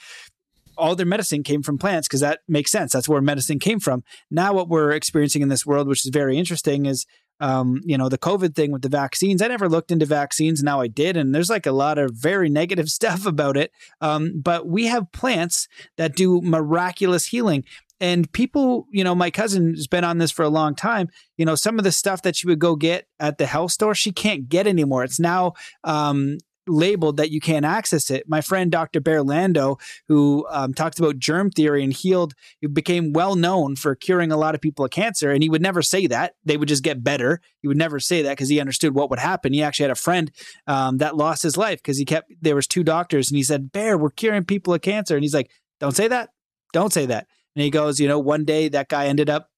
all 0.77 0.97
their 0.97 1.07
medicine 1.07 1.43
came 1.43 1.63
from 1.63 1.79
plants 1.79 2.09
because 2.09 2.21
that 2.21 2.41
makes 2.49 2.71
sense. 2.71 2.93
That's 2.93 3.09
where 3.09 3.21
medicine 3.21 3.59
came 3.59 3.81
from. 3.81 4.03
Now, 4.31 4.53
what 4.53 4.69
we're 4.69 4.93
experiencing 4.93 5.43
in 5.43 5.49
this 5.49 5.67
world, 5.67 5.89
which 5.89 6.05
is 6.05 6.11
very 6.13 6.39
interesting, 6.39 6.87
is 6.87 7.07
um, 7.41 7.81
you 7.85 7.99
know, 7.99 8.09
the 8.09 8.19
COVID 8.19 8.55
thing 8.55 8.71
with 8.71 8.83
the 8.83 8.89
vaccines. 8.89 9.43
I 9.43 9.49
never 9.49 9.69
looked 9.69 9.91
into 9.91 10.07
vaccines. 10.07 10.63
Now 10.63 10.81
I 10.81 10.87
did. 10.87 11.17
And 11.17 11.35
there's 11.35 11.51
like 11.51 11.67
a 11.67 11.73
lot 11.73 11.99
of 11.99 12.13
very 12.15 12.49
negative 12.49 12.89
stuff 12.99 13.27
about 13.27 13.57
it. 13.57 13.73
Um, 14.01 14.41
but 14.41 14.67
we 14.67 14.87
have 14.87 15.11
plants 15.13 15.69
that 15.97 16.15
do 16.15 16.41
miraculous 16.41 17.27
healing. 17.27 17.65
And 18.01 18.31
people, 18.33 18.87
you 18.91 19.05
know, 19.05 19.15
my 19.15 19.31
cousin 19.31 19.75
has 19.75 19.87
been 19.87 20.05
on 20.05 20.19
this 20.19 20.31
for 20.31 20.43
a 20.43 20.49
long 20.49 20.75
time. 20.75 21.09
You 21.37 21.45
know, 21.45 21.55
some 21.55 21.79
of 21.79 21.85
the 21.85 21.93
stuff 21.93 22.23
that 22.23 22.37
she 22.37 22.47
would 22.47 22.59
go 22.59 22.77
get 22.77 23.07
at 23.21 23.39
the 23.39 23.47
health 23.47 23.73
store, 23.73 23.95
she 23.95 24.13
can't 24.13 24.49
get 24.49 24.67
anymore. 24.67 25.05
It's 25.05 25.21
now 25.21 25.55
um, 25.85 26.39
labeled 26.67 27.17
that 27.17 27.31
you 27.31 27.41
can't 27.41 27.65
access 27.65 28.11
it. 28.11 28.29
My 28.29 28.41
friend 28.41 28.71
Dr. 28.71 29.01
Bear 29.01 29.23
Lando, 29.23 29.79
who 30.09 30.47
um, 30.51 30.75
talked 30.75 30.99
about 30.99 31.19
germ 31.19 31.51
theory 31.51 31.83
and 31.83 31.93
healed, 31.93 32.35
he 32.61 32.67
became 32.67 33.13
well 33.13 33.37
known 33.37 33.77
for 33.77 33.95
curing 33.95 34.33
a 34.33 34.37
lot 34.37 34.55
of 34.55 34.61
people 34.61 34.85
of 34.85 34.91
cancer. 34.91 35.31
And 35.31 35.43
he 35.43 35.49
would 35.49 35.63
never 35.63 35.83
say 35.83 36.07
that; 36.07 36.35
they 36.45 36.57
would 36.57 36.69
just 36.69 36.83
get 36.83 37.05
better. 37.05 37.41
He 37.61 37.69
would 37.69 37.77
never 37.77 38.01
say 38.01 38.23
that 38.23 38.31
because 38.31 38.49
he 38.49 38.61
understood 38.61 38.95
what 38.95 39.11
would 39.11 39.19
happen. 39.19 39.53
He 39.53 39.63
actually 39.63 39.85
had 39.85 39.91
a 39.91 39.97
friend 39.97 40.31
um, 40.67 40.99
that 40.99 41.17
lost 41.17 41.43
his 41.43 41.57
life 41.57 41.79
because 41.79 41.99
he 41.99 42.05
kept 42.05 42.33
there 42.41 42.57
was 42.57 42.67
two 42.67 42.85
doctors, 42.85 43.31
and 43.31 43.37
he 43.37 43.43
said, 43.43 43.73
"Bear, 43.73 43.99
we're 43.99 44.11
curing 44.11 44.45
people 44.45 44.75
of 44.75 44.83
cancer," 44.83 45.15
and 45.15 45.25
he's 45.25 45.35
like, 45.35 45.51
"Don't 45.81 45.97
say 45.97 46.09
that, 46.09 46.31
don't 46.73 46.93
say 46.93 47.07
that." 47.07 47.27
And 47.57 47.63
he 47.63 47.71
goes, 47.71 48.01
"You 48.01 48.09
know, 48.09 48.19
one 48.19 48.45
day 48.45 48.69
that 48.69 48.89
guy 48.89 49.07
ended 49.07 49.31
up 49.31 49.51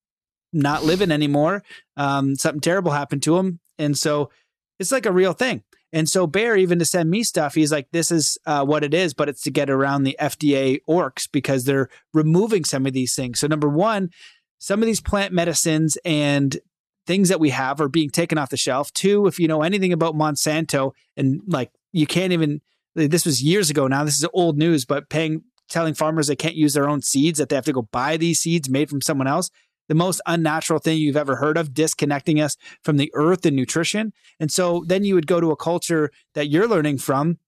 not 0.53 0.85
living 0.85 1.11
anymore. 1.11 1.63
Um, 1.97 2.35
something 2.37 2.61
terrible 2.61 2.93
happened 2.93 3.23
to 3.25 3.37
him, 3.37 3.61
and 3.79 3.97
so." 3.97 4.31
It's 4.79 4.93
like 4.93 5.07
a 5.07 5.13
real 5.13 5.33
thing. 5.33 5.63
And 5.97 6.11
so 6.11 6.27
Bear, 6.27 6.59
even 6.59 6.79
to 6.79 6.85
send 6.85 7.09
me 7.09 7.23
stuff, 7.23 7.55
he's 7.55 7.73
like, 7.73 7.89
this 7.91 8.11
is 8.11 8.37
uh, 8.45 8.63
what 8.67 8.85
it 8.85 8.93
is, 8.93 9.15
but 9.15 9.31
it's 9.31 9.41
to 9.45 9.51
get 9.51 9.71
around 9.71 10.03
the 10.03 10.15
FDA 10.21 10.81
orcs 10.87 11.27
because 11.33 11.65
they're 11.65 11.89
removing 12.13 12.67
some 12.67 12.85
of 12.85 12.93
these 12.93 13.15
things. 13.15 13.41
So, 13.41 13.47
number 13.47 13.71
one, 13.71 14.11
some 14.59 14.83
of 14.83 14.87
these 14.87 15.01
plant 15.01 15.33
medicines 15.33 15.97
and 16.05 16.59
things 17.07 17.31
that 17.31 17.41
we 17.41 17.49
have 17.49 17.81
are 17.81 17.89
being 17.89 18.11
taken 18.11 18.37
off 18.37 18.51
the 18.51 18.59
shelf. 18.59 18.93
Two, 18.93 19.27
if 19.27 19.39
you 19.39 19.49
know 19.49 19.63
anything 19.63 19.95
about 19.95 20.15
Monsanto 20.15 20.93
and 21.17 21.41
like 21.47 21.71
you 21.93 22.07
can't 22.07 22.35
even, 22.35 22.61
this 22.95 23.25
was 23.25 23.43
years 23.43 23.71
ago 23.71 23.87
now, 23.87 24.05
this 24.05 24.19
is 24.19 24.29
old 24.35 24.59
news, 24.59 24.85
but 24.85 25.09
paying, 25.09 25.45
telling 25.71 25.95
farmers 25.95 26.27
they 26.27 26.37
can't 26.37 26.57
use 26.57 26.75
their 26.75 26.91
own 26.91 27.01
seeds, 27.01 27.39
that 27.39 27.49
they 27.49 27.57
have 27.57 27.65
to 27.65 27.73
go 27.73 27.89
buy 27.91 28.19
these 28.19 28.41
seeds 28.41 28.69
made 28.69 28.91
from 28.91 29.01
someone 29.01 29.29
else 29.29 29.49
the 29.89 29.95
most 29.95 30.21
unnatural 30.27 30.79
thing 30.79 30.99
you've 30.99 31.17
ever 31.17 31.37
heard 31.37 31.57
of, 31.57 31.75
disconnecting 31.75 32.41
us 32.41 32.57
from 32.83 32.97
the 32.97 33.11
earth 33.15 33.47
and 33.47 33.57
nutrition. 33.57 34.13
And 34.41 34.51
so 34.51 34.85
then 34.87 35.05
you 35.05 35.15
would 35.15 35.27
go 35.27 35.41
to 35.41 35.51
a 35.51 35.57
culture 35.57 36.11
that 36.35 36.49
you're 36.49 36.69
learning 36.69 36.99
from 36.99 37.39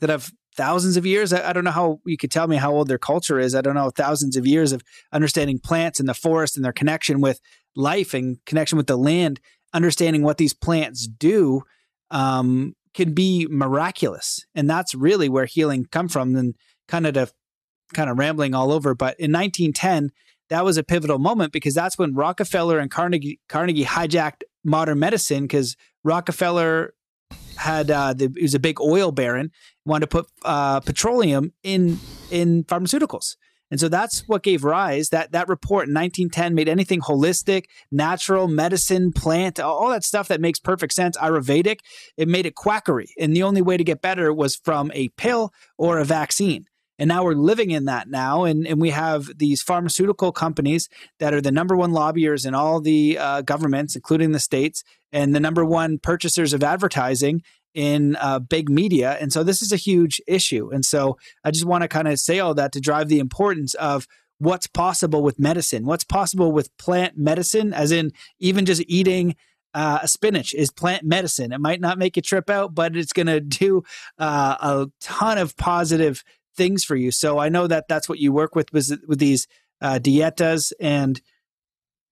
that 0.00 0.10
have 0.10 0.32
thousands 0.56 0.96
of 0.96 1.06
years. 1.06 1.32
I, 1.32 1.50
I, 1.50 1.52
don't 1.52 1.64
know 1.64 1.70
how 1.70 2.00
you 2.04 2.16
could 2.16 2.30
tell 2.30 2.46
me 2.46 2.56
how 2.56 2.72
old 2.72 2.88
their 2.88 2.98
culture 2.98 3.38
is. 3.38 3.54
I 3.54 3.62
don't 3.62 3.74
know, 3.74 3.90
thousands 3.90 4.36
of 4.36 4.46
years 4.46 4.72
of 4.72 4.82
understanding 5.12 5.58
plants 5.58 5.98
and 5.98 6.08
the 6.08 6.14
forest 6.14 6.56
and 6.56 6.64
their 6.64 6.72
connection 6.72 7.20
with 7.20 7.40
life 7.74 8.12
and 8.12 8.38
connection 8.44 8.76
with 8.76 8.86
the 8.86 8.98
land, 8.98 9.40
understanding 9.72 10.22
what 10.22 10.38
these 10.38 10.52
plants 10.52 11.06
do. 11.06 11.62
Um, 12.10 12.74
can 12.94 13.14
be 13.14 13.46
miraculous 13.50 14.44
and 14.54 14.68
that's 14.68 14.94
really 14.94 15.28
where 15.28 15.46
healing 15.46 15.86
come 15.90 16.08
from 16.08 16.36
and 16.36 16.54
kind 16.88 17.06
of 17.06 17.14
to 17.14 17.32
kind 17.94 18.10
of 18.10 18.18
rambling 18.18 18.54
all 18.54 18.72
over 18.72 18.94
but 18.94 19.18
in 19.18 19.32
1910 19.32 20.10
that 20.52 20.66
was 20.66 20.76
a 20.76 20.84
pivotal 20.84 21.18
moment 21.18 21.50
because 21.50 21.72
that's 21.72 21.96
when 21.96 22.14
Rockefeller 22.14 22.78
and 22.78 22.90
Carnegie 22.90 23.40
Carnegie 23.48 23.86
hijacked 23.86 24.42
modern 24.62 24.98
medicine 24.98 25.44
because 25.44 25.76
Rockefeller 26.04 26.92
had 27.56 27.90
uh, 27.90 28.12
the, 28.12 28.30
he 28.36 28.42
was 28.42 28.54
a 28.54 28.58
big 28.58 28.78
oil 28.78 29.12
baron, 29.12 29.50
wanted 29.86 30.02
to 30.02 30.06
put 30.08 30.26
uh, 30.44 30.80
petroleum 30.80 31.52
in 31.62 31.98
in 32.30 32.64
pharmaceuticals. 32.64 33.36
And 33.70 33.80
so 33.80 33.88
that's 33.88 34.28
what 34.28 34.42
gave 34.42 34.62
rise 34.62 35.08
that 35.08 35.32
that 35.32 35.48
report 35.48 35.88
in 35.88 35.94
1910 35.94 36.54
made 36.54 36.68
anything 36.68 37.00
holistic, 37.00 37.64
natural, 37.90 38.46
medicine, 38.46 39.10
plant, 39.10 39.58
all 39.58 39.88
that 39.88 40.04
stuff 40.04 40.28
that 40.28 40.42
makes 40.42 40.58
perfect 40.58 40.92
sense, 40.92 41.16
Ayurvedic, 41.16 41.78
it 42.18 42.28
made 42.28 42.44
it 42.44 42.54
quackery. 42.54 43.08
And 43.18 43.34
the 43.34 43.42
only 43.42 43.62
way 43.62 43.78
to 43.78 43.84
get 43.84 44.02
better 44.02 44.34
was 44.34 44.56
from 44.56 44.92
a 44.92 45.08
pill 45.16 45.54
or 45.78 45.98
a 45.98 46.04
vaccine. 46.04 46.66
And 47.02 47.08
now 47.08 47.24
we're 47.24 47.34
living 47.34 47.72
in 47.72 47.86
that 47.86 48.08
now. 48.08 48.44
And, 48.44 48.64
and 48.64 48.80
we 48.80 48.90
have 48.90 49.36
these 49.36 49.60
pharmaceutical 49.60 50.30
companies 50.30 50.88
that 51.18 51.34
are 51.34 51.40
the 51.40 51.50
number 51.50 51.76
one 51.76 51.90
lobbyers 51.90 52.46
in 52.46 52.54
all 52.54 52.80
the 52.80 53.18
uh, 53.18 53.42
governments, 53.42 53.96
including 53.96 54.30
the 54.30 54.38
states, 54.38 54.84
and 55.10 55.34
the 55.34 55.40
number 55.40 55.64
one 55.64 55.98
purchasers 55.98 56.52
of 56.52 56.62
advertising 56.62 57.42
in 57.74 58.14
uh, 58.20 58.38
big 58.38 58.70
media. 58.70 59.18
And 59.20 59.32
so 59.32 59.42
this 59.42 59.62
is 59.62 59.72
a 59.72 59.76
huge 59.76 60.20
issue. 60.28 60.70
And 60.70 60.84
so 60.84 61.18
I 61.42 61.50
just 61.50 61.64
want 61.64 61.82
to 61.82 61.88
kind 61.88 62.06
of 62.06 62.20
say 62.20 62.38
all 62.38 62.54
that 62.54 62.70
to 62.70 62.80
drive 62.80 63.08
the 63.08 63.18
importance 63.18 63.74
of 63.74 64.06
what's 64.38 64.68
possible 64.68 65.24
with 65.24 65.40
medicine, 65.40 65.84
what's 65.84 66.04
possible 66.04 66.52
with 66.52 66.70
plant 66.76 67.18
medicine, 67.18 67.74
as 67.74 67.90
in 67.90 68.12
even 68.38 68.64
just 68.64 68.84
eating. 68.86 69.34
Uh, 69.74 70.00
a 70.02 70.06
spinach 70.06 70.52
is 70.52 70.70
plant 70.70 71.02
medicine. 71.02 71.50
It 71.50 71.58
might 71.58 71.80
not 71.80 71.98
make 71.98 72.16
you 72.16 72.20
trip 72.22 72.50
out, 72.50 72.74
but 72.74 72.94
it's 72.94 73.14
going 73.14 73.26
to 73.26 73.40
do 73.40 73.82
uh, 74.18 74.56
a 74.60 74.86
ton 75.00 75.38
of 75.38 75.56
positive 75.56 76.22
things 76.56 76.84
for 76.84 76.96
you. 76.96 77.10
So 77.10 77.38
I 77.38 77.48
know 77.48 77.66
that 77.66 77.86
that's 77.88 78.08
what 78.08 78.18
you 78.18 78.32
work 78.32 78.54
with 78.54 78.72
with, 78.72 78.90
with 79.06 79.18
these 79.18 79.46
uh, 79.80 79.98
dietas. 80.02 80.72
And 80.80 81.20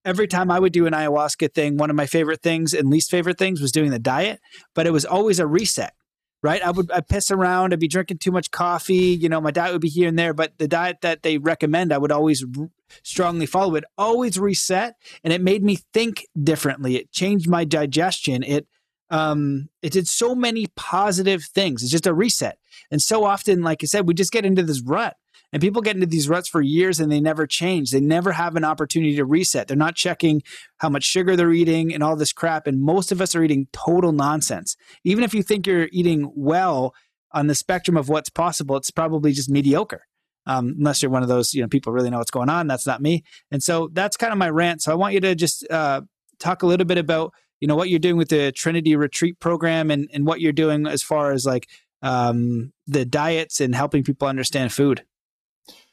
every 0.04 0.26
time 0.26 0.50
I 0.50 0.58
would 0.58 0.72
do 0.72 0.86
an 0.86 0.92
ayahuasca 0.92 1.54
thing, 1.54 1.76
one 1.76 1.90
of 1.90 1.96
my 1.96 2.06
favorite 2.06 2.42
things 2.42 2.74
and 2.74 2.90
least 2.90 3.10
favorite 3.10 3.38
things 3.38 3.60
was 3.60 3.72
doing 3.72 3.90
the 3.90 3.98
diet, 3.98 4.40
but 4.74 4.86
it 4.86 4.92
was 4.92 5.04
always 5.04 5.38
a 5.38 5.46
reset. 5.46 5.94
Right, 6.42 6.62
I 6.64 6.70
would 6.70 6.90
I 6.90 7.02
piss 7.02 7.30
around. 7.30 7.74
I'd 7.74 7.80
be 7.80 7.86
drinking 7.86 8.16
too 8.16 8.30
much 8.32 8.50
coffee. 8.50 8.94
You 8.94 9.28
know, 9.28 9.42
my 9.42 9.50
diet 9.50 9.72
would 9.72 9.82
be 9.82 9.90
here 9.90 10.08
and 10.08 10.18
there. 10.18 10.32
But 10.32 10.56
the 10.56 10.66
diet 10.66 11.02
that 11.02 11.22
they 11.22 11.36
recommend, 11.36 11.92
I 11.92 11.98
would 11.98 12.10
always 12.10 12.42
r- 12.58 12.70
strongly 13.02 13.44
follow. 13.44 13.74
It 13.74 13.84
always 13.98 14.38
reset, 14.38 14.94
and 15.22 15.34
it 15.34 15.42
made 15.42 15.62
me 15.62 15.76
think 15.92 16.26
differently. 16.42 16.96
It 16.96 17.12
changed 17.12 17.46
my 17.46 17.66
digestion. 17.66 18.42
It 18.42 18.66
um, 19.10 19.68
it 19.82 19.92
did 19.92 20.06
so 20.06 20.34
many 20.34 20.66
positive 20.76 21.44
things. 21.44 21.82
It's 21.82 21.90
just 21.90 22.06
a 22.06 22.14
reset. 22.14 22.58
And 22.90 23.02
so 23.02 23.24
often, 23.24 23.62
like 23.62 23.82
I 23.82 23.86
said, 23.86 24.06
we 24.06 24.14
just 24.14 24.32
get 24.32 24.44
into 24.44 24.62
this 24.62 24.80
rut. 24.80 25.16
And 25.52 25.60
people 25.60 25.82
get 25.82 25.96
into 25.96 26.06
these 26.06 26.28
ruts 26.28 26.48
for 26.48 26.60
years 26.60 27.00
and 27.00 27.10
they 27.10 27.20
never 27.20 27.44
change. 27.44 27.90
They 27.90 28.00
never 28.00 28.30
have 28.30 28.54
an 28.54 28.64
opportunity 28.64 29.16
to 29.16 29.24
reset. 29.24 29.66
They're 29.66 29.76
not 29.76 29.96
checking 29.96 30.42
how 30.76 30.88
much 30.88 31.02
sugar 31.02 31.34
they're 31.34 31.52
eating 31.52 31.92
and 31.92 32.04
all 32.04 32.14
this 32.14 32.32
crap. 32.32 32.68
And 32.68 32.80
most 32.80 33.10
of 33.10 33.20
us 33.20 33.34
are 33.34 33.42
eating 33.42 33.66
total 33.72 34.12
nonsense. 34.12 34.76
Even 35.02 35.24
if 35.24 35.34
you 35.34 35.42
think 35.42 35.66
you're 35.66 35.88
eating 35.90 36.30
well 36.36 36.94
on 37.32 37.48
the 37.48 37.56
spectrum 37.56 37.96
of 37.96 38.08
what's 38.08 38.30
possible, 38.30 38.76
it's 38.76 38.92
probably 38.92 39.32
just 39.32 39.50
mediocre. 39.50 40.06
Um, 40.46 40.76
unless 40.78 41.02
you're 41.02 41.10
one 41.10 41.22
of 41.22 41.28
those, 41.28 41.52
you 41.52 41.62
know, 41.62 41.68
people 41.68 41.92
really 41.92 42.10
know 42.10 42.18
what's 42.18 42.30
going 42.30 42.48
on. 42.48 42.68
That's 42.68 42.86
not 42.86 43.02
me. 43.02 43.24
And 43.50 43.60
so 43.60 43.88
that's 43.92 44.16
kind 44.16 44.32
of 44.32 44.38
my 44.38 44.50
rant. 44.50 44.82
So 44.82 44.92
I 44.92 44.94
want 44.94 45.14
you 45.14 45.20
to 45.20 45.34
just 45.34 45.68
uh, 45.68 46.02
talk 46.38 46.62
a 46.62 46.66
little 46.66 46.86
bit 46.86 46.98
about 46.98 47.34
you 47.60 47.68
know 47.68 47.76
what 47.76 47.88
you're 47.88 47.98
doing 47.98 48.16
with 48.16 48.28
the 48.28 48.52
Trinity 48.52 48.96
Retreat 48.96 49.38
program 49.40 49.90
and 49.90 50.08
and 50.12 50.26
what 50.26 50.40
you're 50.40 50.52
doing 50.52 50.86
as 50.86 51.02
far 51.02 51.32
as 51.32 51.46
like 51.46 51.68
um, 52.02 52.72
the 52.86 53.04
diets 53.04 53.60
and 53.60 53.74
helping 53.74 54.02
people 54.02 54.26
understand 54.26 54.72
food. 54.72 55.04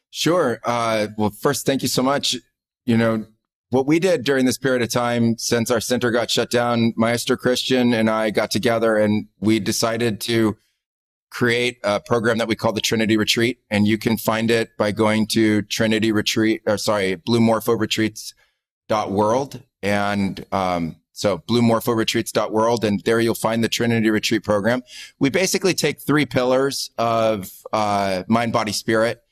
Sure. 0.09 0.59
Uh, 0.63 1.07
well, 1.17 1.29
first, 1.29 1.65
thank 1.65 1.81
you 1.81 1.87
so 1.87 2.01
much. 2.01 2.35
You 2.85 2.97
know, 2.97 3.25
what 3.69 3.85
we 3.85 3.99
did 3.99 4.23
during 4.23 4.45
this 4.45 4.57
period 4.57 4.81
of 4.81 4.89
time 4.89 5.37
since 5.37 5.69
our 5.69 5.81
center 5.81 6.11
got 6.11 6.31
shut 6.31 6.49
down, 6.49 6.93
Maestro 6.95 7.35
Christian 7.35 7.93
and 7.93 8.09
I 8.09 8.29
got 8.29 8.49
together 8.49 8.95
and 8.95 9.27
we 9.39 9.59
decided 9.59 10.21
to 10.21 10.55
create 11.29 11.77
a 11.83 11.99
program 11.99 12.37
that 12.37 12.47
we 12.47 12.55
call 12.55 12.71
the 12.71 12.79
Trinity 12.79 13.17
Retreat. 13.17 13.59
And 13.69 13.85
you 13.85 13.97
can 13.97 14.15
find 14.17 14.49
it 14.49 14.69
by 14.77 14.93
going 14.93 15.27
to 15.27 15.63
Trinity 15.63 16.13
Retreat, 16.13 16.61
or 16.65 16.77
sorry, 16.77 17.17
bluemorphoretreats.world. 17.17 19.61
And, 19.83 20.45
um, 20.53 20.95
so 21.17 21.39
bluemorphoretreats.world 21.39 22.85
and 22.85 23.01
there 23.01 23.19
you'll 23.19 23.33
find 23.33 23.63
the 23.63 23.69
Trinity 23.69 24.11
Retreat 24.11 24.43
program. 24.43 24.83
We 25.19 25.31
basically 25.31 25.73
take 25.73 25.99
three 25.99 26.27
pillars 26.27 26.91
of 26.99 27.51
uh, 27.73 28.23
mind, 28.27 28.53
body, 28.53 28.71
spirit. 28.71 29.23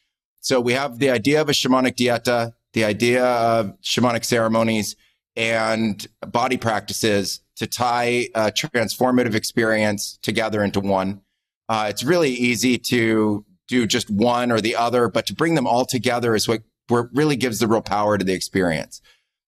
So 0.42 0.60
we 0.60 0.74
have 0.74 0.98
the 0.98 1.12
idea 1.12 1.42
of 1.42 1.48
a 1.48 1.52
shamanic 1.52 1.96
dieta, 1.96 2.54
the 2.74 2.86
idea 2.86 3.24
of 3.24 3.80
shamanic 3.82 4.26
ceremonies 4.26 4.96
and 5.36 6.08
body 6.22 6.58
practices 6.58 7.42
to 7.58 7.68
tie 7.68 8.30
a 8.34 8.52
transformative 8.52 9.36
experience 9.36 10.18
together 10.24 10.64
into 10.64 10.80
one. 10.80 11.22
Uh, 11.70 11.86
it's 11.88 12.04
really 12.04 12.32
easy 12.32 12.80
to 12.80 13.46
do 13.68 13.86
just 13.86 14.10
one 14.10 14.52
or 14.52 14.60
the 14.60 14.76
other, 14.76 15.08
but 15.08 15.28
to 15.28 15.36
bring 15.36 15.54
them 15.54 15.68
all 15.68 15.86
together 15.86 16.34
is 16.34 16.48
what, 16.48 16.64
what 16.88 17.08
really 17.14 17.36
gives 17.36 17.60
the 17.60 17.68
real 17.68 17.82
power 17.82 18.18
to 18.18 18.26
the 18.26 18.34
experience. 18.34 19.02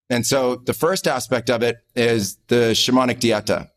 And 0.10 0.26
so 0.26 0.56
the 0.56 0.74
first 0.74 1.08
aspect 1.08 1.50
of 1.50 1.62
it 1.62 1.78
is 1.96 2.38
the 2.48 2.72
shamanic 2.72 3.20
dieta. 3.20 3.70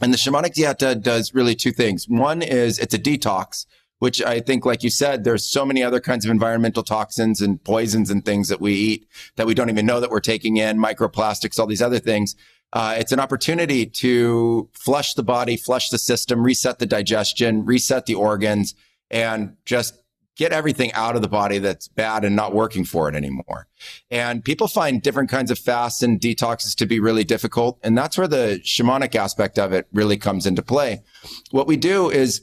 And 0.00 0.12
the 0.12 0.18
shamanic 0.18 0.54
dieta 0.54 1.00
does 1.00 1.34
really 1.34 1.54
two 1.54 1.72
things. 1.72 2.08
One 2.08 2.42
is 2.42 2.78
it's 2.78 2.94
a 2.94 2.98
detox, 2.98 3.66
which 4.00 4.20
I 4.20 4.40
think, 4.40 4.66
like 4.66 4.82
you 4.82 4.90
said, 4.90 5.24
there's 5.24 5.46
so 5.46 5.64
many 5.64 5.82
other 5.82 6.00
kinds 6.00 6.24
of 6.24 6.30
environmental 6.30 6.82
toxins 6.82 7.40
and 7.40 7.62
poisons 7.62 8.10
and 8.10 8.24
things 8.24 8.48
that 8.48 8.60
we 8.60 8.74
eat 8.74 9.08
that 9.36 9.46
we 9.46 9.54
don't 9.54 9.70
even 9.70 9.86
know 9.86 10.00
that 10.00 10.10
we're 10.10 10.20
taking 10.20 10.56
in, 10.56 10.76
microplastics, 10.76 11.58
all 11.58 11.66
these 11.66 11.82
other 11.82 12.00
things. 12.00 12.34
Uh, 12.72 12.96
it's 12.98 13.12
an 13.12 13.20
opportunity 13.20 13.86
to 13.86 14.68
flush 14.72 15.14
the 15.14 15.22
body, 15.22 15.56
flush 15.56 15.90
the 15.90 15.98
system, 15.98 16.42
reset 16.42 16.78
the 16.78 16.86
digestion, 16.86 17.64
reset 17.64 18.06
the 18.06 18.14
organs, 18.14 18.74
and 19.10 19.56
just 19.64 20.01
get 20.36 20.52
everything 20.52 20.92
out 20.92 21.14
of 21.16 21.22
the 21.22 21.28
body 21.28 21.58
that's 21.58 21.88
bad 21.88 22.24
and 22.24 22.34
not 22.34 22.54
working 22.54 22.84
for 22.84 23.08
it 23.08 23.14
anymore. 23.14 23.66
And 24.10 24.44
people 24.44 24.66
find 24.66 25.02
different 25.02 25.30
kinds 25.30 25.50
of 25.50 25.58
fasts 25.58 26.02
and 26.02 26.20
detoxes 26.20 26.74
to 26.76 26.86
be 26.86 27.00
really 27.00 27.24
difficult. 27.24 27.78
And 27.82 27.96
that's 27.96 28.16
where 28.16 28.28
the 28.28 28.60
shamanic 28.64 29.14
aspect 29.14 29.58
of 29.58 29.72
it 29.72 29.86
really 29.92 30.16
comes 30.16 30.46
into 30.46 30.62
play. 30.62 31.02
What 31.50 31.66
we 31.66 31.76
do 31.76 32.10
is 32.10 32.42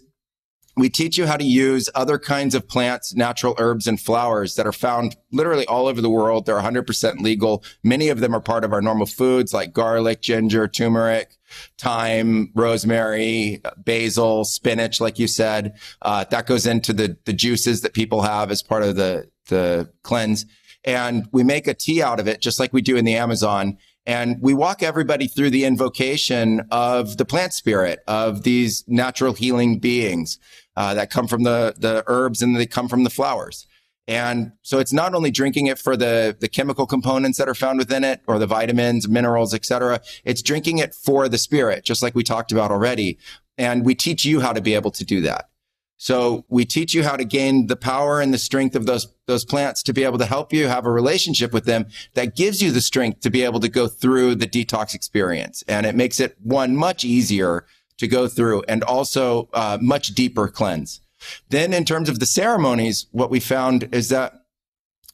we 0.80 0.90
teach 0.90 1.18
you 1.18 1.26
how 1.26 1.36
to 1.36 1.44
use 1.44 1.90
other 1.94 2.18
kinds 2.18 2.56
of 2.56 2.68
plants, 2.68 3.14
natural 3.14 3.56
herbs 3.58 3.88
and 3.88 4.00
flowers 4.00 4.56
that 4.56 4.68
are 4.68 4.72
found 4.72 5.16
literally 5.32 5.66
all 5.66 5.88
over 5.88 6.00
the 6.00 6.10
world. 6.10 6.46
They're 6.46 6.60
100% 6.60 7.20
legal. 7.22 7.64
Many 7.84 8.10
of 8.10 8.20
them 8.20 8.34
are 8.34 8.40
part 8.40 8.64
of 8.64 8.72
our 8.72 8.82
normal 8.82 9.08
foods 9.08 9.54
like 9.54 9.74
garlic, 9.74 10.22
ginger, 10.22 10.68
turmeric, 10.68 11.39
thyme, 11.78 12.52
rosemary, 12.56 13.62
basil, 13.78 14.46
spinach, 14.46 15.02
like 15.02 15.20
you 15.20 15.28
said. 15.28 15.74
Uh, 16.02 16.24
that 16.26 16.48
goes 16.48 16.66
into 16.66 16.94
the, 16.94 17.18
the 17.26 17.34
juices 17.34 17.82
that 17.82 17.94
people 17.94 18.22
have 18.22 18.52
as 18.52 18.62
part 18.62 18.84
of 18.84 18.96
the, 18.96 19.30
the 19.48 19.90
cleanse. 20.04 20.46
And 20.84 21.28
we 21.32 21.44
make 21.44 21.68
a 21.68 21.74
tea 21.74 22.02
out 22.02 22.20
of 22.20 22.28
it, 22.28 22.42
just 22.42 22.60
like 22.60 22.74
we 22.74 22.82
do 22.82 22.96
in 22.96 23.06
the 23.06 23.16
Amazon. 23.16 23.78
And 24.06 24.42
we 24.42 24.54
walk 24.54 24.82
everybody 24.82 25.28
through 25.28 25.52
the 25.52 25.66
invocation 25.66 26.62
of 26.72 27.18
the 27.18 27.26
plant 27.26 27.54
spirit, 27.54 28.00
of 28.08 28.44
these 28.44 28.84
natural 28.88 29.34
healing 29.34 29.80
beings 29.80 30.40
uh, 30.76 30.94
that 30.94 31.12
come 31.12 31.28
from 31.28 31.44
the, 31.44 31.76
the 31.78 32.04
herbs 32.08 32.42
and 32.42 32.56
they 32.56 32.66
come 32.66 32.88
from 32.88 33.04
the 33.04 33.10
flowers. 33.10 33.68
And 34.10 34.54
so 34.64 34.80
it's 34.80 34.92
not 34.92 35.14
only 35.14 35.30
drinking 35.30 35.68
it 35.68 35.78
for 35.78 35.96
the, 35.96 36.36
the 36.40 36.48
chemical 36.48 36.88
components 36.88 37.38
that 37.38 37.48
are 37.48 37.54
found 37.54 37.78
within 37.78 38.04
it 38.04 38.22
or 38.26 38.40
the 38.40 38.48
vitamins, 38.48 39.08
minerals, 39.08 39.54
etc. 39.54 40.02
It's 40.26 40.42
drinking 40.42 40.80
it 40.80 40.96
for 40.96 41.30
the 41.30 41.38
spirit, 41.38 41.86
just 41.86 42.02
like 42.02 42.16
we 42.16 42.24
talked 42.24 42.52
about 42.52 42.72
already. 42.72 43.20
And 43.56 43.86
we 43.86 43.94
teach 43.94 44.26
you 44.26 44.40
how 44.40 44.52
to 44.52 44.62
be 44.62 44.74
able 44.74 44.90
to 44.90 45.06
do 45.06 45.22
that. 45.22 45.50
So 45.98 46.44
we 46.50 46.66
teach 46.66 46.96
you 46.96 47.04
how 47.04 47.18
to 47.18 47.24
gain 47.24 47.68
the 47.68 47.76
power 47.76 48.20
and 48.20 48.34
the 48.34 48.40
strength 48.40 48.76
of 48.76 48.88
those, 48.88 49.14
those 49.28 49.46
plants 49.46 49.84
to 49.84 49.94
be 49.94 50.04
able 50.04 50.18
to 50.18 50.26
help 50.26 50.52
you 50.54 50.66
have 50.66 50.88
a 50.88 50.92
relationship 50.92 51.54
with 51.54 51.66
them 51.66 51.86
that 52.16 52.36
gives 52.36 52.64
you 52.64 52.72
the 52.72 52.82
strength 52.82 53.20
to 53.20 53.30
be 53.30 53.44
able 53.44 53.60
to 53.60 53.70
go 53.70 53.88
through 53.88 54.34
the 54.34 54.48
detox 54.48 54.96
experience. 54.96 55.64
And 55.68 55.86
it 55.86 55.94
makes 55.94 56.20
it 56.20 56.36
one 56.42 56.76
much 56.76 57.06
easier 57.06 57.68
to 58.00 58.08
go 58.08 58.28
through 58.28 58.64
and 58.68 58.82
also 58.82 59.50
uh, 59.54 59.78
much 59.80 60.16
deeper 60.16 60.48
cleanse. 60.48 61.02
Then 61.50 61.74
in 61.74 61.86
terms 61.86 62.10
of 62.10 62.20
the 62.20 62.26
ceremonies, 62.26 63.08
what 63.12 63.30
we 63.30 63.40
found 63.40 63.94
is 63.94 64.10
that 64.10 64.34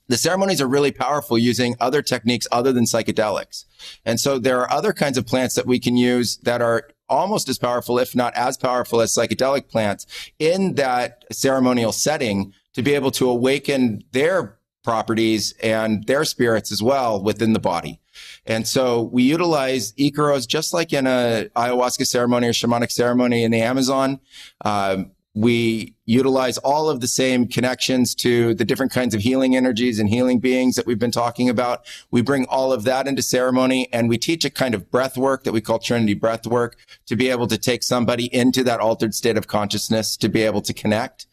the 0.07 0.17
ceremonies 0.17 0.61
are 0.61 0.67
really 0.67 0.91
powerful 0.91 1.37
using 1.37 1.75
other 1.79 2.01
techniques 2.01 2.47
other 2.51 2.71
than 2.71 2.85
psychedelics. 2.85 3.65
And 4.05 4.19
so 4.19 4.37
there 4.37 4.59
are 4.61 4.71
other 4.71 4.93
kinds 4.93 5.17
of 5.17 5.25
plants 5.25 5.55
that 5.55 5.65
we 5.65 5.79
can 5.79 5.97
use 5.97 6.37
that 6.37 6.61
are 6.61 6.89
almost 7.09 7.49
as 7.49 7.57
powerful, 7.57 7.97
if 7.97 8.15
not 8.15 8.33
as 8.35 8.57
powerful 8.57 9.01
as 9.01 9.15
psychedelic 9.15 9.67
plants 9.67 10.05
in 10.37 10.75
that 10.75 11.23
ceremonial 11.31 11.91
setting 11.91 12.53
to 12.73 12.83
be 12.83 12.93
able 12.93 13.11
to 13.11 13.29
awaken 13.29 14.03
their 14.11 14.57
properties 14.83 15.53
and 15.63 16.05
their 16.05 16.23
spirits 16.23 16.71
as 16.71 16.83
well 16.83 17.21
within 17.21 17.53
the 17.53 17.59
body. 17.59 17.99
And 18.45 18.67
so 18.67 19.01
we 19.01 19.23
utilize 19.23 19.91
Icaros 19.93 20.47
just 20.47 20.73
like 20.73 20.93
in 20.93 21.07
a 21.07 21.49
ayahuasca 21.55 22.05
ceremony 22.05 22.47
or 22.47 22.51
shamanic 22.51 22.91
ceremony 22.91 23.43
in 23.43 23.51
the 23.51 23.61
Amazon. 23.61 24.19
Um, 24.63 25.11
we 25.35 25.93
utilize 26.05 26.57
all 26.59 26.89
of 26.89 27.01
the 27.01 27.07
same 27.07 27.45
connections 27.45 28.15
to 28.15 28.53
the 28.55 28.63
different 28.63 28.93
kinds 28.93 29.13
of 29.13 29.19
healing 29.19 29.53
energies 29.55 29.99
and 29.99 30.07
healing 30.07 30.39
beings 30.39 30.77
that 30.77 30.87
we've 30.87 30.97
been 30.97 31.11
talking 31.11 31.49
about. 31.49 31.85
We 32.09 32.21
bring 32.21 32.45
all 32.45 32.71
of 32.71 32.85
that 32.85 33.05
into 33.05 33.21
ceremony 33.21 33.89
and 33.91 34.07
we 34.07 34.17
teach 34.17 34.45
a 34.45 34.49
kind 34.49 34.73
of 34.73 34.89
breath 34.89 35.17
work 35.17 35.43
that 35.43 35.51
we 35.51 35.59
call 35.59 35.77
Trinity 35.77 36.13
breath 36.13 36.47
work 36.47 36.77
to 37.07 37.17
be 37.17 37.29
able 37.29 37.47
to 37.47 37.57
take 37.57 37.83
somebody 37.83 38.33
into 38.33 38.63
that 38.63 38.79
altered 38.79 39.13
state 39.13 39.37
of 39.37 39.47
consciousness 39.47 40.15
to 40.17 40.29
be 40.29 40.41
able 40.41 40.61
to 40.61 40.73
connect. 40.73 41.27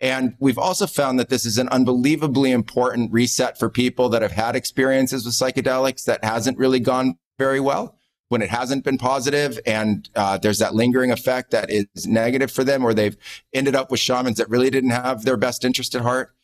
And 0.00 0.34
we've 0.38 0.56
also 0.56 0.86
found 0.86 1.18
that 1.18 1.28
this 1.28 1.44
is 1.44 1.58
an 1.58 1.68
unbelievably 1.68 2.52
important 2.52 3.12
reset 3.12 3.58
for 3.58 3.68
people 3.68 4.08
that 4.10 4.22
have 4.22 4.32
had 4.32 4.54
experiences 4.54 5.24
with 5.24 5.34
psychedelics 5.34 6.04
that 6.04 6.24
hasn't 6.24 6.58
really 6.58 6.80
gone 6.80 7.18
very 7.38 7.60
well 7.60 7.97
when 8.28 8.42
it 8.42 8.50
hasn't 8.50 8.84
been 8.84 8.98
positive 8.98 9.58
and 9.66 10.08
uh, 10.14 10.38
there's 10.38 10.58
that 10.58 10.74
lingering 10.74 11.10
effect 11.10 11.50
that 11.50 11.70
is 11.70 12.06
negative 12.06 12.50
for 12.50 12.64
them 12.64 12.84
or 12.84 12.94
they've 12.94 13.16
ended 13.52 13.74
up 13.74 13.90
with 13.90 14.00
shamans 14.00 14.36
that 14.38 14.48
really 14.48 14.70
didn't 14.70 14.90
have 14.90 15.24
their 15.24 15.36
best 15.36 15.64
interest 15.64 15.94
at 15.94 16.02
heart 16.02 16.34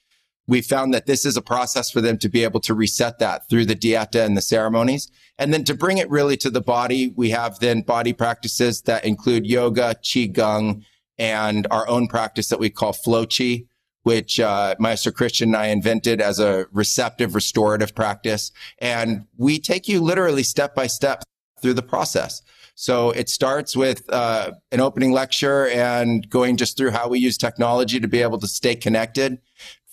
we 0.47 0.61
found 0.61 0.93
that 0.93 1.06
this 1.06 1.24
is 1.24 1.36
a 1.36 1.43
process 1.43 1.90
for 1.90 2.02
them 2.02 2.19
to 2.19 2.28
be 2.28 2.44
able 2.44 2.61
to 2.61 2.74
reset 2.74 3.19
that 3.19 3.48
through 3.48 3.65
the 3.65 3.74
dieta 3.74 4.24
and 4.24 4.36
the 4.36 4.43
ceremonies 4.43 5.11
and 5.39 5.52
then 5.52 5.65
to 5.65 5.74
bring 5.74 5.98
it 5.98 6.11
really 6.11 6.36
to 6.36 6.51
the 6.51 6.61
body 6.61 7.12
we 7.16 7.31
have 7.31 7.59
then 7.61 7.82
body 7.82 8.12
practices 8.12 8.82
that 8.82 9.05
include 9.05 9.47
yoga 9.47 9.94
qigong 10.02 10.82
and 11.19 11.66
our 11.70 11.86
own 11.89 12.09
practice 12.09 12.48
that 12.48 12.59
we 12.59 12.70
call 12.70 12.93
flow 12.93 13.27
chi 13.27 13.65
which 14.05 14.39
uh, 14.39 14.74
Maestro 14.78 15.12
Christian 15.12 15.48
and 15.48 15.56
I 15.56 15.69
invented 15.69 16.20
as 16.20 16.39
a 16.39 16.66
receptive 16.73 17.35
restorative 17.35 17.94
practice. 17.94 18.52
And 18.78 19.27
we 19.39 19.59
take 19.59 19.89
you 19.89 20.02
literally 20.02 20.43
step 20.43 20.74
by 20.74 20.86
step 20.86 21.24
through 21.65 21.73
the 21.73 21.82
process. 21.82 22.43
So 22.74 23.11
it 23.12 23.31
starts 23.31 23.74
with 23.74 24.05
uh, 24.12 24.51
an 24.70 24.81
opening 24.81 25.12
lecture 25.12 25.69
and 25.69 26.28
going 26.28 26.59
just 26.59 26.77
through 26.77 26.91
how 26.91 27.09
we 27.09 27.19
use 27.19 27.39
technology 27.39 27.99
to 28.01 28.07
be 28.07 28.20
able 28.20 28.39
to 28.41 28.47
stay 28.47 28.74
connected 28.74 29.39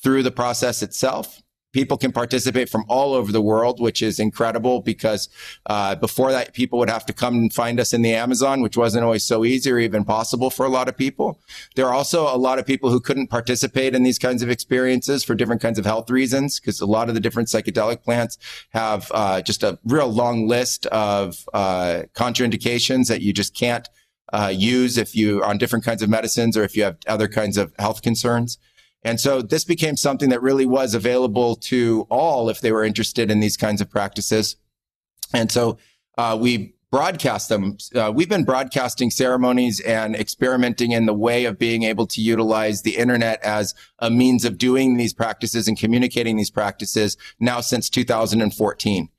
through 0.03 0.23
the 0.23 0.31
process 0.31 0.83
itself 0.83 1.40
people 1.71 1.97
can 1.97 2.11
participate 2.11 2.69
from 2.69 2.83
all 2.87 3.13
over 3.13 3.31
the 3.31 3.41
world, 3.41 3.79
which 3.79 4.01
is 4.01 4.19
incredible 4.19 4.81
because 4.81 5.29
uh, 5.65 5.95
before 5.95 6.31
that, 6.31 6.53
people 6.53 6.77
would 6.79 6.89
have 6.89 7.05
to 7.05 7.13
come 7.13 7.35
and 7.35 7.53
find 7.53 7.79
us 7.79 7.93
in 7.93 8.01
the 8.01 8.13
Amazon, 8.13 8.61
which 8.61 8.77
wasn't 8.77 9.03
always 9.03 9.23
so 9.23 9.45
easy 9.45 9.71
or 9.71 9.79
even 9.79 10.03
possible 10.03 10.49
for 10.49 10.65
a 10.65 10.69
lot 10.69 10.87
of 10.87 10.97
people. 10.97 11.39
There 11.75 11.87
are 11.87 11.93
also 11.93 12.33
a 12.33 12.37
lot 12.37 12.59
of 12.59 12.65
people 12.65 12.89
who 12.89 12.99
couldn't 12.99 13.27
participate 13.27 13.95
in 13.95 14.03
these 14.03 14.19
kinds 14.19 14.43
of 14.43 14.49
experiences 14.49 15.23
for 15.23 15.35
different 15.35 15.61
kinds 15.61 15.79
of 15.79 15.85
health 15.85 16.09
reasons, 16.09 16.59
because 16.59 16.81
a 16.81 16.85
lot 16.85 17.07
of 17.07 17.15
the 17.15 17.21
different 17.21 17.49
psychedelic 17.49 18.03
plants 18.03 18.37
have 18.71 19.11
uh, 19.13 19.41
just 19.41 19.63
a 19.63 19.79
real 19.85 20.09
long 20.09 20.47
list 20.47 20.85
of 20.87 21.47
uh, 21.53 22.03
contraindications 22.13 23.07
that 23.07 23.21
you 23.21 23.33
just 23.33 23.55
can't 23.55 23.89
uh, 24.33 24.51
use 24.53 24.97
if 24.97 25.15
you're 25.15 25.43
on 25.43 25.57
different 25.57 25.83
kinds 25.83 26.01
of 26.01 26.09
medicines 26.09 26.55
or 26.55 26.63
if 26.63 26.75
you 26.75 26.83
have 26.83 26.97
other 27.07 27.27
kinds 27.27 27.57
of 27.57 27.73
health 27.77 28.01
concerns. 28.01 28.57
And 29.03 29.19
so 29.19 29.41
this 29.41 29.63
became 29.63 29.97
something 29.97 30.29
that 30.29 30.41
really 30.41 30.65
was 30.65 30.93
available 30.93 31.55
to 31.55 32.05
all 32.09 32.49
if 32.49 32.61
they 32.61 32.71
were 32.71 32.83
interested 32.83 33.31
in 33.31 33.39
these 33.39 33.57
kinds 33.57 33.81
of 33.81 33.89
practices. 33.89 34.57
And 35.33 35.51
so 35.51 35.77
uh, 36.17 36.37
we 36.39 36.75
broadcast 36.91 37.47
them. 37.49 37.77
Uh, 37.95 38.11
we've 38.13 38.29
been 38.29 38.43
broadcasting 38.43 39.09
ceremonies 39.09 39.79
and 39.79 40.15
experimenting 40.15 40.91
in 40.91 41.05
the 41.05 41.13
way 41.13 41.45
of 41.45 41.57
being 41.57 41.83
able 41.83 42.05
to 42.05 42.21
utilize 42.21 42.81
the 42.81 42.97
internet 42.97 43.41
as 43.43 43.73
a 43.99 44.11
means 44.11 44.43
of 44.43 44.57
doing 44.57 44.97
these 44.97 45.13
practices 45.13 45.67
and 45.67 45.79
communicating 45.79 46.35
these 46.35 46.51
practices 46.51 47.17
now 47.39 47.61
since 47.61 47.89
2014. 47.89 49.09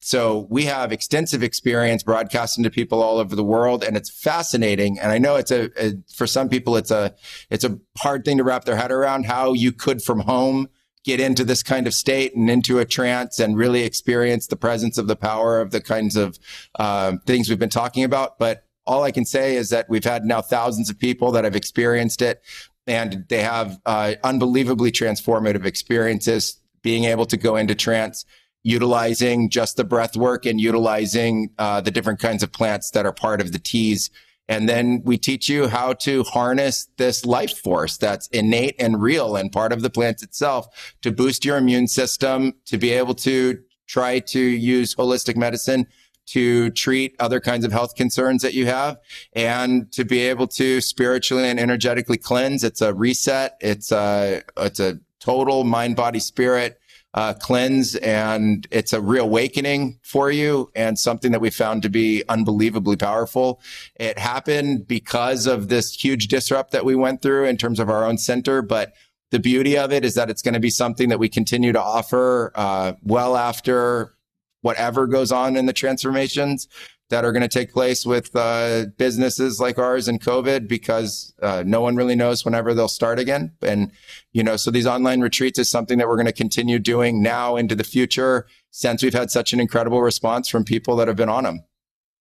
So 0.00 0.46
we 0.48 0.64
have 0.64 0.92
extensive 0.92 1.42
experience 1.42 2.02
broadcasting 2.02 2.64
to 2.64 2.70
people 2.70 3.02
all 3.02 3.18
over 3.18 3.34
the 3.34 3.44
world 3.44 3.82
and 3.82 3.96
it's 3.96 4.10
fascinating. 4.10 4.98
And 4.98 5.10
I 5.10 5.18
know 5.18 5.36
it's 5.36 5.50
a, 5.50 5.70
a, 5.76 5.94
for 6.14 6.26
some 6.26 6.48
people, 6.48 6.76
it's 6.76 6.90
a, 6.90 7.14
it's 7.50 7.64
a 7.64 7.78
hard 7.98 8.24
thing 8.24 8.38
to 8.38 8.44
wrap 8.44 8.64
their 8.64 8.76
head 8.76 8.92
around 8.92 9.26
how 9.26 9.52
you 9.52 9.72
could 9.72 10.02
from 10.02 10.20
home 10.20 10.68
get 11.04 11.20
into 11.20 11.44
this 11.44 11.62
kind 11.62 11.86
of 11.86 11.94
state 11.94 12.36
and 12.36 12.50
into 12.50 12.78
a 12.78 12.84
trance 12.84 13.38
and 13.38 13.56
really 13.56 13.82
experience 13.82 14.46
the 14.46 14.56
presence 14.56 14.98
of 14.98 15.06
the 15.08 15.16
power 15.16 15.60
of 15.60 15.70
the 15.70 15.80
kinds 15.80 16.16
of 16.16 16.38
uh, 16.78 17.16
things 17.26 17.48
we've 17.48 17.58
been 17.58 17.68
talking 17.68 18.04
about. 18.04 18.38
But 18.38 18.64
all 18.86 19.02
I 19.02 19.10
can 19.10 19.24
say 19.24 19.56
is 19.56 19.70
that 19.70 19.88
we've 19.88 20.04
had 20.04 20.24
now 20.24 20.42
thousands 20.42 20.90
of 20.90 20.98
people 20.98 21.32
that 21.32 21.44
have 21.44 21.56
experienced 21.56 22.22
it 22.22 22.42
and 22.86 23.24
they 23.28 23.42
have 23.42 23.78
uh, 23.84 24.14
unbelievably 24.24 24.92
transformative 24.92 25.66
experiences 25.66 26.58
being 26.82 27.04
able 27.04 27.26
to 27.26 27.36
go 27.36 27.56
into 27.56 27.74
trance 27.74 28.24
utilizing 28.62 29.50
just 29.50 29.76
the 29.76 29.84
breath 29.84 30.16
work 30.16 30.44
and 30.44 30.60
utilizing 30.60 31.50
uh, 31.58 31.80
the 31.80 31.90
different 31.90 32.20
kinds 32.20 32.42
of 32.42 32.52
plants 32.52 32.90
that 32.90 33.06
are 33.06 33.12
part 33.12 33.40
of 33.40 33.52
the 33.52 33.58
teas. 33.58 34.10
And 34.48 34.68
then 34.68 35.02
we 35.04 35.18
teach 35.18 35.48
you 35.48 35.68
how 35.68 35.92
to 35.94 36.22
harness 36.24 36.88
this 36.96 37.26
life 37.26 37.58
force 37.58 37.98
that's 37.98 38.28
innate 38.28 38.74
and 38.78 39.00
real 39.00 39.36
and 39.36 39.52
part 39.52 39.72
of 39.72 39.82
the 39.82 39.90
plant 39.90 40.22
itself 40.22 40.94
to 41.02 41.12
boost 41.12 41.44
your 41.44 41.58
immune 41.58 41.86
system, 41.86 42.54
to 42.64 42.78
be 42.78 42.90
able 42.90 43.14
to 43.16 43.58
try 43.86 44.18
to 44.20 44.40
use 44.40 44.94
holistic 44.94 45.36
medicine 45.36 45.86
to 46.26 46.70
treat 46.70 47.16
other 47.20 47.40
kinds 47.40 47.64
of 47.64 47.72
health 47.72 47.94
concerns 47.94 48.42
that 48.42 48.52
you 48.52 48.66
have 48.66 48.98
and 49.32 49.90
to 49.92 50.04
be 50.04 50.20
able 50.20 50.46
to 50.46 50.80
spiritually 50.80 51.48
and 51.48 51.58
energetically 51.58 52.18
cleanse. 52.18 52.64
It's 52.64 52.82
a 52.82 52.92
reset. 52.92 53.56
It's 53.60 53.90
a, 53.92 54.42
it's 54.58 54.78
a 54.78 54.98
total 55.20 55.64
mind, 55.64 55.96
body, 55.96 56.20
spirit 56.20 56.78
uh, 57.18 57.34
cleanse 57.34 57.96
and 57.96 58.68
it's 58.70 58.92
a 58.92 59.00
reawakening 59.00 59.98
for 60.04 60.30
you 60.30 60.70
and 60.76 60.96
something 60.96 61.32
that 61.32 61.40
we 61.40 61.50
found 61.50 61.82
to 61.82 61.88
be 61.88 62.22
unbelievably 62.28 62.94
powerful. 62.94 63.60
It 63.96 64.20
happened 64.20 64.86
because 64.86 65.48
of 65.48 65.68
this 65.68 65.92
huge 65.92 66.28
disrupt 66.28 66.70
that 66.70 66.84
we 66.84 66.94
went 66.94 67.20
through 67.20 67.46
in 67.46 67.56
terms 67.56 67.80
of 67.80 67.90
our 67.90 68.04
own 68.04 68.18
center, 68.18 68.62
but 68.62 68.92
the 69.32 69.40
beauty 69.40 69.76
of 69.76 69.92
it 69.92 70.04
is 70.04 70.14
that 70.14 70.30
it's 70.30 70.42
going 70.42 70.54
to 70.54 70.60
be 70.60 70.70
something 70.70 71.08
that 71.08 71.18
we 71.18 71.28
continue 71.28 71.72
to 71.72 71.82
offer 71.82 72.52
uh, 72.54 72.92
well 73.02 73.36
after 73.36 74.14
whatever 74.60 75.08
goes 75.08 75.32
on 75.32 75.56
in 75.56 75.66
the 75.66 75.72
transformations 75.72 76.68
that 77.10 77.24
are 77.24 77.32
going 77.32 77.42
to 77.42 77.48
take 77.48 77.72
place 77.72 78.04
with 78.04 78.34
uh, 78.36 78.86
businesses 78.98 79.58
like 79.58 79.78
ours 79.78 80.08
and 80.08 80.20
COVID 80.20 80.68
because 80.68 81.34
uh, 81.40 81.62
no 81.66 81.80
one 81.80 81.96
really 81.96 82.14
knows 82.14 82.44
whenever 82.44 82.74
they'll 82.74 82.88
start 82.88 83.18
again. 83.18 83.52
And, 83.62 83.90
you 84.32 84.42
know, 84.42 84.56
so 84.56 84.70
these 84.70 84.86
online 84.86 85.20
retreats 85.20 85.58
is 85.58 85.70
something 85.70 85.98
that 85.98 86.08
we're 86.08 86.16
going 86.16 86.26
to 86.26 86.32
continue 86.32 86.78
doing 86.78 87.22
now 87.22 87.56
into 87.56 87.74
the 87.74 87.84
future 87.84 88.46
since 88.70 89.02
we've 89.02 89.14
had 89.14 89.30
such 89.30 89.52
an 89.52 89.60
incredible 89.60 90.02
response 90.02 90.48
from 90.48 90.64
people 90.64 90.96
that 90.96 91.08
have 91.08 91.16
been 91.16 91.30
on 91.30 91.44
them. 91.44 91.64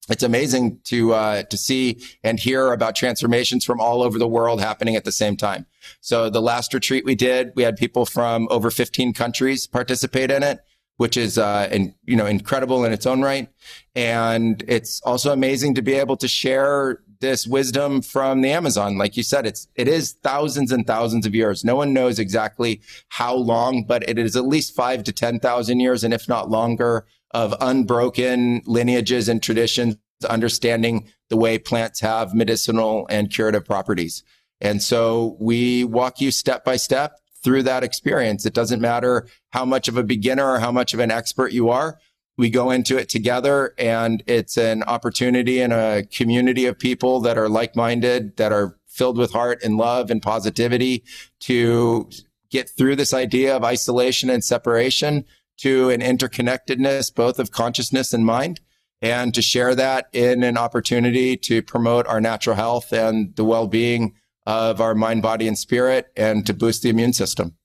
It's 0.09 0.23
amazing 0.23 0.79
to 0.85 1.13
uh, 1.13 1.43
to 1.43 1.57
see 1.57 1.99
and 2.23 2.39
hear 2.39 2.71
about 2.71 2.95
transformations 2.95 3.65
from 3.65 3.81
all 3.81 4.01
over 4.01 4.17
the 4.17 4.27
world 4.27 4.61
happening 4.61 4.95
at 4.95 5.03
the 5.03 5.11
same 5.11 5.35
time. 5.35 5.65
So 5.99 6.29
the 6.29 6.41
last 6.41 6.73
retreat 6.73 7.03
we 7.03 7.13
did, 7.13 7.51
we 7.57 7.63
had 7.63 7.75
people 7.75 8.05
from 8.05 8.47
over 8.49 8.71
15 8.71 9.11
countries 9.13 9.67
participate 9.67 10.31
in 10.31 10.43
it 10.43 10.59
which 10.97 11.15
is 11.15 11.37
uh, 11.37 11.69
you 12.05 12.15
know 12.15 12.25
incredible 12.25 12.83
in 12.83 12.91
its 12.91 13.05
own 13.05 13.21
right, 13.21 13.49
and 13.95 14.63
it's 14.67 15.01
also 15.01 15.31
amazing 15.31 15.75
to 15.75 15.81
be 15.81 15.93
able 15.93 16.17
to 16.17 16.27
share 16.27 17.01
this 17.19 17.47
wisdom 17.47 18.01
from 18.01 18.41
the 18.41 18.51
Amazon. 18.51 18.97
Like 18.97 19.17
you 19.17 19.23
said, 19.23 19.45
it's 19.45 19.67
it 19.75 19.87
is 19.87 20.13
thousands 20.23 20.71
and 20.71 20.85
thousands 20.85 21.25
of 21.25 21.33
years. 21.33 21.63
No 21.63 21.75
one 21.75 21.93
knows 21.93 22.19
exactly 22.19 22.81
how 23.09 23.35
long, 23.35 23.83
but 23.83 24.07
it 24.07 24.17
is 24.17 24.35
at 24.35 24.45
least 24.45 24.75
five 24.75 25.03
to 25.05 25.11
ten 25.11 25.39
thousand 25.39 25.79
years, 25.79 26.03
and 26.03 26.13
if 26.13 26.27
not 26.27 26.49
longer, 26.49 27.05
of 27.31 27.53
unbroken 27.61 28.61
lineages 28.65 29.29
and 29.29 29.41
traditions, 29.41 29.97
understanding 30.29 31.07
the 31.29 31.37
way 31.37 31.57
plants 31.57 31.99
have 31.99 32.33
medicinal 32.33 33.05
and 33.09 33.31
curative 33.31 33.65
properties. 33.65 34.23
And 34.59 34.81
so 34.81 35.37
we 35.39 35.83
walk 35.83 36.19
you 36.19 36.31
step 36.31 36.65
by 36.65 36.77
step 36.77 37.19
through 37.47 37.63
that 37.63 37.81
experience. 37.81 38.45
It 38.45 38.53
doesn't 38.53 38.81
matter 38.81 39.25
how 39.51 39.63
much 39.63 39.87
of 39.87 39.95
a 39.95 40.03
beginner 40.03 40.45
or 40.45 40.59
how 40.59 40.69
much 40.69 40.93
of 40.93 40.99
an 40.99 41.11
expert 41.11 41.53
you 41.53 41.69
are. 41.69 41.97
We 42.37 42.49
go 42.49 42.71
into 42.71 42.97
it 42.97 43.07
together 43.07 43.73
and 43.77 44.21
it's 44.27 44.57
an 44.57 44.83
opportunity 44.83 45.61
and 45.61 45.71
a 45.71 46.03
community 46.11 46.65
of 46.65 46.77
people 46.77 47.21
that 47.21 47.37
are 47.37 47.47
like-minded, 47.47 48.35
that 48.35 48.51
are 48.51 48.77
filled 48.85 49.17
with 49.17 49.31
heart 49.31 49.63
and 49.63 49.77
love 49.77 50.11
and 50.11 50.21
positivity 50.21 51.05
to 51.39 52.09
get 52.51 52.69
through 52.69 52.97
this 52.97 53.13
idea 53.13 53.55
of 53.55 53.63
isolation 53.63 54.29
and 54.29 54.43
separation 54.43 55.23
to 55.59 55.89
an 55.89 56.01
interconnectedness, 56.01 57.15
both 57.15 57.39
of 57.39 57.51
consciousness 57.51 58.11
and 58.11 58.25
mind, 58.25 58.59
and 59.01 59.33
to 59.33 59.41
share 59.41 59.73
that 59.73 60.07
in 60.11 60.43
an 60.43 60.57
opportunity 60.57 61.37
to 61.37 61.61
promote 61.61 62.05
our 62.07 62.19
natural 62.19 62.57
health 62.57 62.91
and 62.91 63.33
the 63.37 63.45
well-being 63.45 64.15
of 64.47 64.79
our 64.79 64.95
mind, 64.95 65.21
body, 65.21 65.45
and 65.45 65.57
spirit 65.57 66.07
and 66.15 66.45
to 66.45 66.53
boost 66.53 66.81
the 66.81 66.89
immune 66.89 67.11
system. 67.11 67.57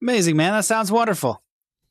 Amazing, 0.00 0.36
man. 0.36 0.52
That 0.52 0.64
sounds 0.64 0.92
wonderful. 0.92 1.42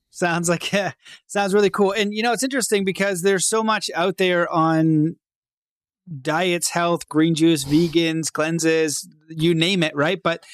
Sounds 0.10 0.48
like 0.48 0.72
yeah, 0.74 0.94
sounds 1.28 1.54
really 1.54 1.70
cool. 1.70 1.92
And 1.92 2.14
you 2.14 2.24
know, 2.24 2.32
it's 2.32 2.44
interesting 2.44 2.86
because 2.86 3.22
there's 3.22 3.46
so 3.46 3.62
much 3.62 3.92
out 3.94 4.18
there 4.18 4.50
on 4.50 5.18
diets, 6.22 6.70
health, 6.70 7.10
green 7.10 7.36
juice, 7.36 7.66
vegans, 7.66 8.32
cleanses, 8.32 9.06
you 9.28 9.54
name 9.54 9.84
it, 9.84 9.94
right? 9.96 10.22
But 10.24 10.46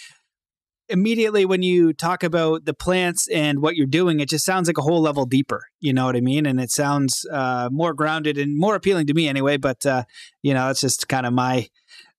immediately 0.90 1.46
when 1.46 1.62
you 1.62 1.94
talk 1.94 2.24
about 2.24 2.66
the 2.66 2.74
plants 2.74 3.28
and 3.28 3.62
what 3.62 3.76
you're 3.76 3.86
doing, 3.86 4.20
it 4.20 4.30
just 4.30 4.44
sounds 4.44 4.68
like 4.68 4.80
a 4.80 4.82
whole 4.82 5.02
level 5.02 5.26
deeper. 5.26 5.66
You 5.80 5.94
know 5.94 6.06
what 6.06 6.16
I 6.16 6.22
mean? 6.22 6.48
And 6.48 6.60
it 6.60 6.72
sounds 6.72 7.28
uh, 7.32 7.70
more 7.72 7.94
grounded 7.94 8.40
and 8.40 8.58
more 8.58 8.74
appealing 8.74 9.06
to 9.08 9.14
me 9.14 9.28
anyway. 9.28 9.58
But 9.58 9.86
uh, 9.86 10.04
you 10.42 10.56
know, 10.56 10.70
it's 10.70 10.82
just 10.82 11.08
kind 11.08 11.28
of 11.28 11.34
my 11.34 11.68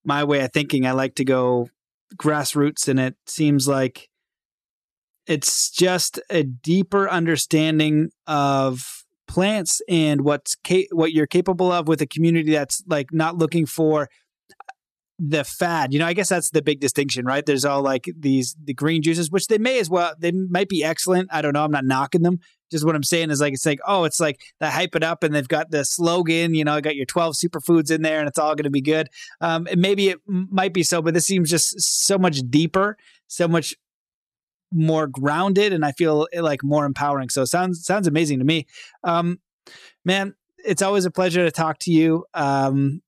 my 0.04 0.24
way 0.24 0.40
of 0.40 0.52
thinking. 0.52 0.86
I 0.86 0.92
like 0.92 1.14
to 1.16 1.24
go 1.24 1.68
grassroots, 2.16 2.88
and 2.88 2.98
it 3.00 3.16
seems 3.26 3.68
like 3.68 4.08
it's 5.26 5.70
just 5.70 6.20
a 6.30 6.42
deeper 6.42 7.08
understanding 7.08 8.10
of 8.26 9.04
plants 9.28 9.80
and 9.88 10.22
what's 10.22 10.56
ca- 10.66 10.88
what 10.92 11.12
you're 11.12 11.26
capable 11.26 11.70
of 11.72 11.88
with 11.88 12.02
a 12.02 12.06
community 12.06 12.52
that's 12.52 12.82
like 12.86 13.12
not 13.12 13.38
looking 13.38 13.66
for 13.66 14.08
the 15.18 15.44
fad. 15.44 15.92
You 15.92 16.00
know, 16.00 16.06
I 16.06 16.12
guess 16.14 16.28
that's 16.28 16.50
the 16.50 16.62
big 16.62 16.80
distinction, 16.80 17.24
right? 17.24 17.46
There's 17.46 17.64
all 17.64 17.82
like 17.82 18.06
these 18.18 18.56
the 18.62 18.74
green 18.74 19.02
juices, 19.02 19.30
which 19.30 19.46
they 19.46 19.58
may 19.58 19.78
as 19.78 19.88
well 19.88 20.14
they 20.18 20.32
might 20.32 20.68
be 20.68 20.82
excellent. 20.82 21.28
I 21.32 21.42
don't 21.42 21.52
know. 21.52 21.64
I'm 21.64 21.70
not 21.70 21.84
knocking 21.84 22.22
them. 22.22 22.40
Just 22.72 22.84
what 22.84 22.96
I'm 22.96 23.04
saying 23.04 23.30
is 23.30 23.40
like 23.40 23.54
it's 23.54 23.64
like 23.64 23.80
oh, 23.86 24.04
it's 24.04 24.18
like 24.18 24.40
they 24.58 24.68
hype 24.68 24.96
it 24.96 25.04
up 25.04 25.22
and 25.22 25.34
they've 25.34 25.46
got 25.46 25.70
the 25.70 25.84
slogan. 25.84 26.54
You 26.54 26.64
know, 26.64 26.74
I 26.74 26.80
got 26.80 26.96
your 26.96 27.06
12 27.06 27.36
superfoods 27.36 27.90
in 27.90 28.02
there 28.02 28.18
and 28.18 28.28
it's 28.28 28.38
all 28.38 28.54
going 28.56 28.64
to 28.64 28.70
be 28.70 28.80
good. 28.80 29.08
Um, 29.40 29.68
maybe 29.76 30.08
it 30.08 30.18
might 30.26 30.74
be 30.74 30.82
so, 30.82 31.00
but 31.00 31.14
this 31.14 31.26
seems 31.26 31.48
just 31.48 31.80
so 31.80 32.18
much 32.18 32.40
deeper, 32.50 32.96
so 33.28 33.46
much 33.46 33.76
more 34.72 35.06
grounded, 35.06 35.72
and 35.72 35.84
I 35.84 35.92
feel 35.92 36.26
like 36.34 36.64
more 36.64 36.84
empowering. 36.84 37.28
So 37.28 37.44
sounds 37.44 37.84
sounds 37.84 38.06
amazing 38.06 38.38
to 38.40 38.44
me. 38.44 38.66
Um, 39.04 39.40
man, 40.04 40.34
it's 40.64 40.82
always 40.82 41.04
a 41.04 41.10
pleasure 41.10 41.44
to 41.44 41.50
talk 41.50 41.78
to 41.80 41.92
you. 41.92 42.24
Um, 42.34 43.02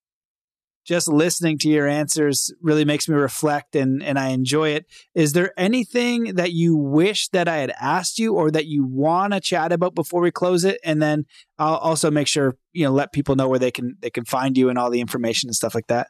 just 0.84 1.08
listening 1.08 1.58
to 1.58 1.68
your 1.68 1.88
answers 1.88 2.52
really 2.60 2.84
makes 2.84 3.08
me 3.08 3.14
reflect 3.14 3.74
and, 3.74 4.02
and 4.02 4.18
I 4.18 4.28
enjoy 4.28 4.70
it. 4.70 4.86
Is 5.14 5.32
there 5.32 5.52
anything 5.56 6.34
that 6.34 6.52
you 6.52 6.76
wish 6.76 7.28
that 7.28 7.48
I 7.48 7.56
had 7.56 7.72
asked 7.80 8.18
you 8.18 8.34
or 8.34 8.50
that 8.50 8.66
you 8.66 8.84
want 8.84 9.32
to 9.32 9.40
chat 9.40 9.72
about 9.72 9.94
before 9.94 10.20
we 10.20 10.30
close 10.30 10.64
it? 10.64 10.78
And 10.84 11.00
then 11.00 11.24
I'll 11.58 11.76
also 11.76 12.10
make 12.10 12.26
sure, 12.26 12.56
you 12.72 12.84
know, 12.84 12.92
let 12.92 13.12
people 13.12 13.34
know 13.34 13.48
where 13.48 13.58
they 13.58 13.70
can, 13.70 13.96
they 14.00 14.10
can 14.10 14.24
find 14.24 14.56
you 14.58 14.68
and 14.68 14.78
all 14.78 14.90
the 14.90 15.00
information 15.00 15.48
and 15.48 15.56
stuff 15.56 15.74
like 15.74 15.86
that. 15.86 16.08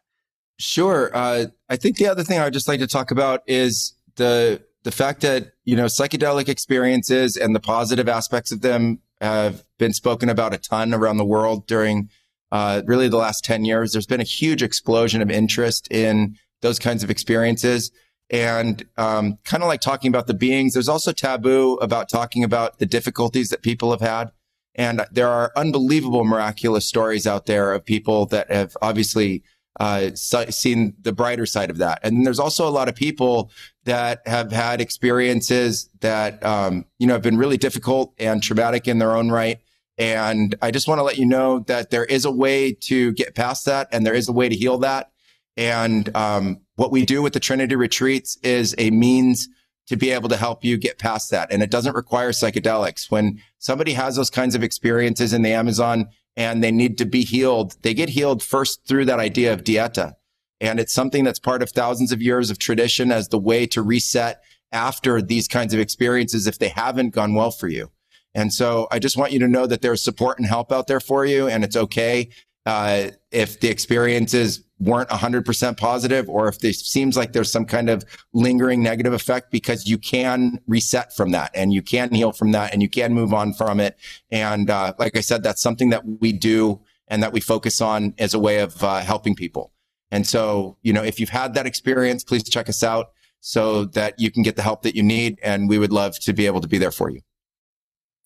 Sure. 0.58 1.10
Uh, 1.14 1.46
I 1.68 1.76
think 1.76 1.96
the 1.96 2.06
other 2.06 2.24
thing 2.24 2.38
I 2.38 2.44
would 2.44 2.52
just 2.52 2.68
like 2.68 2.80
to 2.80 2.86
talk 2.86 3.10
about 3.10 3.42
is 3.46 3.94
the, 4.16 4.62
the 4.82 4.92
fact 4.92 5.20
that, 5.22 5.52
you 5.64 5.76
know, 5.76 5.86
psychedelic 5.86 6.48
experiences 6.48 7.36
and 7.36 7.54
the 7.54 7.60
positive 7.60 8.08
aspects 8.08 8.52
of 8.52 8.60
them 8.60 9.00
have 9.20 9.64
been 9.78 9.92
spoken 9.92 10.28
about 10.28 10.52
a 10.52 10.58
ton 10.58 10.92
around 10.92 11.16
the 11.16 11.24
world 11.24 11.66
during 11.66 12.10
uh, 12.54 12.82
really 12.86 13.08
the 13.08 13.16
last 13.16 13.44
10 13.44 13.64
years, 13.64 13.92
there's 13.92 14.06
been 14.06 14.20
a 14.20 14.22
huge 14.24 14.62
explosion 14.62 15.20
of 15.20 15.28
interest 15.28 15.88
in 15.90 16.38
those 16.62 16.78
kinds 16.78 17.02
of 17.02 17.10
experiences. 17.10 17.90
And 18.30 18.86
um, 18.96 19.38
kind 19.44 19.64
of 19.64 19.66
like 19.66 19.80
talking 19.80 20.08
about 20.08 20.28
the 20.28 20.34
beings, 20.34 20.72
there's 20.72 20.88
also 20.88 21.10
taboo 21.10 21.74
about 21.82 22.08
talking 22.08 22.44
about 22.44 22.78
the 22.78 22.86
difficulties 22.86 23.48
that 23.48 23.62
people 23.62 23.90
have 23.90 24.00
had. 24.00 24.30
And 24.76 25.04
there 25.10 25.28
are 25.28 25.50
unbelievable 25.56 26.24
miraculous 26.24 26.86
stories 26.86 27.26
out 27.26 27.46
there 27.46 27.72
of 27.72 27.84
people 27.84 28.26
that 28.26 28.52
have 28.52 28.76
obviously 28.80 29.42
uh, 29.80 30.10
seen 30.14 30.94
the 31.00 31.12
brighter 31.12 31.46
side 31.46 31.70
of 31.70 31.78
that. 31.78 31.98
And 32.04 32.24
there's 32.24 32.38
also 32.38 32.68
a 32.68 32.70
lot 32.70 32.88
of 32.88 32.94
people 32.94 33.50
that 33.82 34.22
have 34.28 34.52
had 34.52 34.80
experiences 34.80 35.90
that, 36.02 36.40
um, 36.46 36.84
you 37.00 37.08
know, 37.08 37.14
have 37.14 37.22
been 37.22 37.36
really 37.36 37.56
difficult 37.56 38.14
and 38.16 38.40
traumatic 38.40 38.86
in 38.86 39.00
their 39.00 39.16
own 39.16 39.32
right. 39.32 39.58
And 39.96 40.54
I 40.60 40.70
just 40.70 40.88
want 40.88 40.98
to 40.98 41.02
let 41.04 41.18
you 41.18 41.26
know 41.26 41.60
that 41.60 41.90
there 41.90 42.04
is 42.04 42.24
a 42.24 42.30
way 42.30 42.72
to 42.82 43.12
get 43.12 43.34
past 43.34 43.64
that 43.66 43.88
and 43.92 44.04
there 44.04 44.14
is 44.14 44.28
a 44.28 44.32
way 44.32 44.48
to 44.48 44.56
heal 44.56 44.78
that. 44.78 45.12
And 45.56 46.14
um, 46.16 46.60
what 46.76 46.90
we 46.90 47.04
do 47.04 47.22
with 47.22 47.32
the 47.32 47.40
Trinity 47.40 47.76
retreats 47.76 48.36
is 48.42 48.74
a 48.76 48.90
means 48.90 49.48
to 49.86 49.96
be 49.96 50.10
able 50.10 50.28
to 50.30 50.36
help 50.36 50.64
you 50.64 50.76
get 50.76 50.98
past 50.98 51.30
that. 51.30 51.52
And 51.52 51.62
it 51.62 51.70
doesn't 51.70 51.94
require 51.94 52.30
psychedelics. 52.30 53.10
When 53.10 53.40
somebody 53.58 53.92
has 53.92 54.16
those 54.16 54.30
kinds 54.30 54.54
of 54.54 54.62
experiences 54.62 55.32
in 55.32 55.42
the 55.42 55.52
Amazon 55.52 56.06
and 56.36 56.64
they 56.64 56.72
need 56.72 56.98
to 56.98 57.04
be 57.04 57.22
healed, 57.22 57.76
they 57.82 57.94
get 57.94 58.08
healed 58.08 58.42
first 58.42 58.86
through 58.88 59.04
that 59.04 59.20
idea 59.20 59.52
of 59.52 59.62
dieta. 59.62 60.14
And 60.60 60.80
it's 60.80 60.94
something 60.94 61.24
that's 61.24 61.38
part 61.38 61.62
of 61.62 61.70
thousands 61.70 62.12
of 62.12 62.22
years 62.22 62.50
of 62.50 62.58
tradition 62.58 63.12
as 63.12 63.28
the 63.28 63.38
way 63.38 63.66
to 63.66 63.82
reset 63.82 64.42
after 64.72 65.20
these 65.20 65.46
kinds 65.46 65.74
of 65.74 65.80
experiences 65.80 66.46
if 66.46 66.58
they 66.58 66.68
haven't 66.68 67.10
gone 67.10 67.34
well 67.34 67.50
for 67.50 67.68
you. 67.68 67.90
And 68.34 68.52
so 68.52 68.88
I 68.90 68.98
just 68.98 69.16
want 69.16 69.32
you 69.32 69.38
to 69.40 69.48
know 69.48 69.66
that 69.66 69.80
there's 69.80 70.02
support 70.02 70.38
and 70.38 70.46
help 70.46 70.72
out 70.72 70.86
there 70.86 71.00
for 71.00 71.24
you. 71.24 71.48
And 71.48 71.62
it's 71.64 71.76
okay 71.76 72.30
uh, 72.66 73.10
if 73.30 73.60
the 73.60 73.68
experiences 73.68 74.64
weren't 74.80 75.08
100% 75.08 75.76
positive 75.76 76.28
or 76.28 76.48
if 76.48 76.62
it 76.64 76.74
seems 76.74 77.16
like 77.16 77.32
there's 77.32 77.50
some 77.50 77.64
kind 77.64 77.88
of 77.88 78.04
lingering 78.32 78.82
negative 78.82 79.12
effect 79.12 79.50
because 79.50 79.86
you 79.86 79.98
can 79.98 80.58
reset 80.66 81.14
from 81.14 81.30
that 81.30 81.50
and 81.54 81.72
you 81.72 81.80
can 81.80 82.12
heal 82.12 82.32
from 82.32 82.52
that 82.52 82.72
and 82.72 82.82
you 82.82 82.88
can 82.88 83.12
move 83.12 83.32
on 83.32 83.52
from 83.52 83.80
it. 83.80 83.96
And 84.30 84.68
uh, 84.68 84.94
like 84.98 85.16
I 85.16 85.20
said, 85.20 85.42
that's 85.42 85.62
something 85.62 85.90
that 85.90 86.02
we 86.20 86.32
do 86.32 86.80
and 87.08 87.22
that 87.22 87.32
we 87.32 87.40
focus 87.40 87.80
on 87.80 88.14
as 88.18 88.34
a 88.34 88.38
way 88.38 88.60
of 88.60 88.82
uh, 88.82 89.00
helping 89.00 89.34
people. 89.34 89.72
And 90.10 90.26
so, 90.26 90.76
you 90.82 90.92
know, 90.92 91.02
if 91.02 91.20
you've 91.20 91.28
had 91.28 91.54
that 91.54 91.66
experience, 91.66 92.24
please 92.24 92.44
check 92.44 92.68
us 92.68 92.82
out 92.82 93.12
so 93.40 93.84
that 93.86 94.18
you 94.18 94.30
can 94.30 94.42
get 94.42 94.56
the 94.56 94.62
help 94.62 94.82
that 94.82 94.96
you 94.96 95.02
need. 95.02 95.38
And 95.42 95.68
we 95.68 95.78
would 95.78 95.92
love 95.92 96.18
to 96.20 96.32
be 96.32 96.46
able 96.46 96.60
to 96.60 96.68
be 96.68 96.78
there 96.78 96.90
for 96.90 97.10
you. 97.10 97.20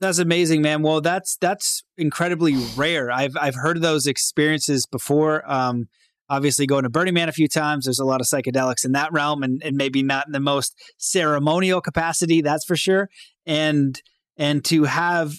That's 0.00 0.18
amazing, 0.18 0.62
man. 0.62 0.82
Well, 0.82 1.00
that's 1.00 1.36
that's 1.40 1.82
incredibly 1.96 2.54
rare. 2.76 3.10
I've 3.10 3.36
I've 3.40 3.56
heard 3.56 3.76
of 3.76 3.82
those 3.82 4.06
experiences 4.06 4.86
before. 4.86 5.50
Um, 5.50 5.88
obviously, 6.30 6.66
going 6.66 6.84
to 6.84 6.90
Burning 6.90 7.14
Man 7.14 7.28
a 7.28 7.32
few 7.32 7.48
times. 7.48 7.84
There's 7.84 7.98
a 7.98 8.04
lot 8.04 8.20
of 8.20 8.26
psychedelics 8.26 8.84
in 8.84 8.92
that 8.92 9.12
realm, 9.12 9.42
and, 9.42 9.60
and 9.64 9.76
maybe 9.76 10.02
not 10.02 10.26
in 10.26 10.32
the 10.32 10.40
most 10.40 10.74
ceremonial 10.98 11.80
capacity. 11.80 12.42
That's 12.42 12.64
for 12.64 12.76
sure. 12.76 13.08
And 13.44 14.00
and 14.36 14.64
to 14.66 14.84
have 14.84 15.34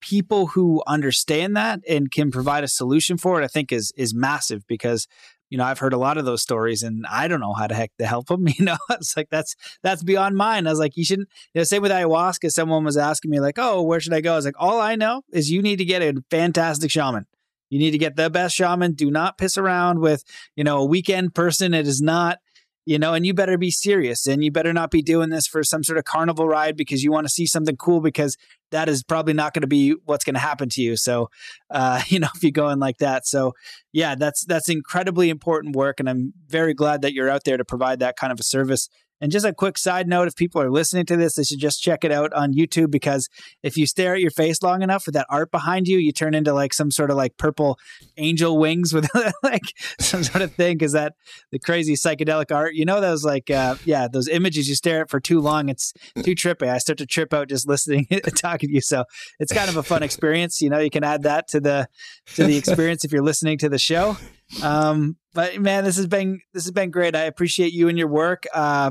people 0.00 0.48
who 0.48 0.82
understand 0.86 1.56
that 1.56 1.80
and 1.88 2.10
can 2.10 2.30
provide 2.30 2.64
a 2.64 2.68
solution 2.68 3.16
for 3.16 3.40
it, 3.40 3.44
I 3.44 3.48
think 3.48 3.72
is 3.72 3.92
is 3.96 4.14
massive 4.14 4.66
because 4.68 5.08
you 5.52 5.58
know, 5.58 5.64
I've 5.64 5.80
heard 5.80 5.92
a 5.92 5.98
lot 5.98 6.16
of 6.16 6.24
those 6.24 6.40
stories 6.40 6.82
and 6.82 7.04
I 7.06 7.28
don't 7.28 7.38
know 7.38 7.52
how 7.52 7.66
to 7.66 7.74
heck 7.74 7.94
to 7.98 8.06
help 8.06 8.28
them. 8.28 8.46
You 8.58 8.64
know, 8.64 8.78
it's 8.90 9.16
like 9.16 9.28
that's 9.28 9.54
that's 9.82 10.02
beyond 10.02 10.34
mine. 10.34 10.66
I 10.66 10.70
was 10.70 10.78
like, 10.78 10.96
you 10.96 11.04
shouldn't. 11.04 11.28
You 11.52 11.60
know, 11.60 11.64
same 11.64 11.82
with 11.82 11.90
ayahuasca. 11.90 12.50
Someone 12.50 12.84
was 12.84 12.96
asking 12.96 13.30
me 13.30 13.38
like, 13.38 13.58
oh, 13.58 13.82
where 13.82 14.00
should 14.00 14.14
I 14.14 14.22
go? 14.22 14.32
I 14.32 14.36
was 14.36 14.46
like, 14.46 14.54
all 14.58 14.80
I 14.80 14.96
know 14.96 15.22
is 15.30 15.50
you 15.50 15.60
need 15.60 15.76
to 15.76 15.84
get 15.84 16.00
a 16.00 16.14
fantastic 16.30 16.90
shaman. 16.90 17.26
You 17.68 17.78
need 17.78 17.90
to 17.90 17.98
get 17.98 18.16
the 18.16 18.30
best 18.30 18.54
shaman. 18.54 18.92
Do 18.92 19.10
not 19.10 19.36
piss 19.36 19.58
around 19.58 19.98
with 19.98 20.24
you 20.56 20.64
know 20.64 20.78
a 20.78 20.86
weekend 20.86 21.34
person. 21.34 21.74
It 21.74 21.86
is 21.86 22.00
not 22.00 22.38
you 22.84 22.98
know, 22.98 23.14
and 23.14 23.24
you 23.24 23.32
better 23.32 23.56
be 23.56 23.70
serious 23.70 24.26
and 24.26 24.42
you 24.42 24.50
better 24.50 24.72
not 24.72 24.90
be 24.90 25.02
doing 25.02 25.30
this 25.30 25.46
for 25.46 25.62
some 25.62 25.84
sort 25.84 25.98
of 25.98 26.04
carnival 26.04 26.48
ride 26.48 26.76
because 26.76 27.02
you 27.02 27.12
want 27.12 27.26
to 27.26 27.32
see 27.32 27.46
something 27.46 27.76
cool 27.76 28.00
because 28.00 28.36
that 28.72 28.88
is 28.88 29.04
probably 29.04 29.34
not 29.34 29.54
going 29.54 29.62
to 29.62 29.68
be 29.68 29.94
what's 30.04 30.24
going 30.24 30.34
to 30.34 30.40
happen 30.40 30.68
to 30.70 30.82
you. 30.82 30.96
So, 30.96 31.30
uh, 31.70 32.02
you 32.08 32.18
know, 32.18 32.28
if 32.34 32.42
you 32.42 32.50
go 32.50 32.68
in 32.70 32.78
like 32.80 32.98
that. 32.98 33.26
So, 33.26 33.54
yeah, 33.92 34.14
that's 34.14 34.44
that's 34.44 34.68
incredibly 34.68 35.30
important 35.30 35.76
work 35.76 36.00
and 36.00 36.08
I'm 36.08 36.32
very 36.48 36.74
glad 36.74 37.02
that 37.02 37.12
you're 37.12 37.30
out 37.30 37.44
there 37.44 37.56
to 37.56 37.64
provide 37.64 38.00
that 38.00 38.16
kind 38.16 38.32
of 38.32 38.40
a 38.40 38.44
service 38.44 38.88
and 39.22 39.30
just 39.30 39.46
a 39.46 39.54
quick 39.54 39.78
side 39.78 40.08
note 40.08 40.26
if 40.26 40.34
people 40.34 40.60
are 40.60 40.70
listening 40.70 41.06
to 41.06 41.16
this, 41.16 41.36
they 41.36 41.44
should 41.44 41.60
just 41.60 41.80
check 41.80 42.02
it 42.02 42.10
out 42.10 42.32
on 42.32 42.52
YouTube 42.52 42.90
because 42.90 43.28
if 43.62 43.76
you 43.76 43.86
stare 43.86 44.14
at 44.14 44.20
your 44.20 44.32
face 44.32 44.64
long 44.64 44.82
enough 44.82 45.06
with 45.06 45.14
that 45.14 45.28
art 45.30 45.52
behind 45.52 45.86
you, 45.86 45.98
you 45.98 46.10
turn 46.10 46.34
into 46.34 46.52
like 46.52 46.74
some 46.74 46.90
sort 46.90 47.08
of 47.08 47.16
like 47.16 47.36
purple 47.36 47.78
angel 48.16 48.58
wings 48.58 48.92
with 48.92 49.08
like 49.44 49.62
some 50.00 50.24
sort 50.24 50.42
of 50.42 50.52
thing. 50.52 50.76
Cause 50.76 50.90
that 50.90 51.14
the 51.52 51.60
crazy 51.60 51.94
psychedelic 51.94 52.52
art, 52.52 52.74
you 52.74 52.84
know, 52.84 53.00
those 53.00 53.24
like, 53.24 53.48
uh, 53.48 53.76
yeah, 53.84 54.08
those 54.12 54.26
images 54.26 54.68
you 54.68 54.74
stare 54.74 55.02
at 55.02 55.08
for 55.08 55.20
too 55.20 55.40
long, 55.40 55.68
it's 55.68 55.92
too 56.24 56.34
trippy. 56.34 56.68
I 56.68 56.78
start 56.78 56.98
to 56.98 57.06
trip 57.06 57.32
out 57.32 57.48
just 57.48 57.68
listening 57.68 58.08
talking 58.34 58.70
to 58.70 58.74
you. 58.74 58.80
So 58.80 59.04
it's 59.38 59.52
kind 59.52 59.68
of 59.68 59.76
a 59.76 59.84
fun 59.84 60.02
experience. 60.02 60.60
You 60.60 60.68
know, 60.68 60.80
you 60.80 60.90
can 60.90 61.04
add 61.04 61.22
that 61.22 61.46
to 61.50 61.60
the, 61.60 61.86
to 62.34 62.44
the 62.44 62.56
experience 62.56 63.04
if 63.04 63.12
you're 63.12 63.22
listening 63.22 63.58
to 63.58 63.68
the 63.68 63.78
show. 63.78 64.16
Um, 64.64 65.16
but 65.32 65.60
man, 65.60 65.84
this 65.84 65.96
has 65.96 66.08
been 66.08 66.40
this 66.52 66.64
has 66.64 66.72
been 66.72 66.90
great. 66.90 67.16
I 67.16 67.22
appreciate 67.22 67.72
you 67.72 67.88
and 67.88 67.96
your 67.96 68.08
work. 68.08 68.44
Uh, 68.52 68.90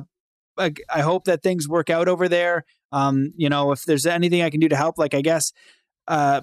I, 0.57 0.73
I 0.93 1.01
hope 1.01 1.25
that 1.25 1.43
things 1.43 1.67
work 1.67 1.89
out 1.89 2.07
over 2.07 2.27
there. 2.27 2.65
Um, 2.91 3.33
you 3.35 3.49
know, 3.49 3.71
if 3.71 3.85
there's 3.85 4.05
anything 4.05 4.41
I 4.41 4.49
can 4.49 4.59
do 4.59 4.69
to 4.69 4.75
help, 4.75 4.97
like 4.97 5.13
I 5.13 5.21
guess 5.21 5.53
uh, 6.07 6.41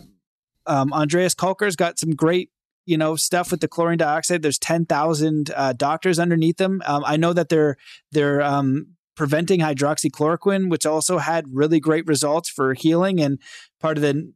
um, 0.67 0.93
Andreas 0.93 1.35
Kalcker's 1.35 1.77
got 1.77 1.99
some 1.99 2.11
great 2.11 2.51
you 2.87 2.97
know 2.97 3.17
stuff 3.17 3.51
with 3.51 3.61
the 3.61 3.69
chlorine 3.69 3.99
dioxide. 3.99 4.43
There's 4.43 4.59
ten 4.59 4.87
thousand 4.87 5.51
uh, 5.55 5.75
doctors 5.75 6.19
underneath 6.19 6.57
them. 6.57 6.83
Um, 6.87 7.05
I 7.07 7.17
know 7.17 7.33
that 7.35 7.51
they're 7.51 7.77
they're 8.13 8.41
um, 8.41 8.97
preventing 9.15 9.61
hydroxychloroquine, 9.61 10.71
which 10.71 10.87
also 10.87 11.19
had 11.19 11.45
really 11.53 11.81
great 11.81 12.07
results 12.07 12.49
for 12.49 12.73
healing. 12.75 13.21
And 13.21 13.39
part 13.81 13.99
of 13.99 14.03
the 14.03 14.33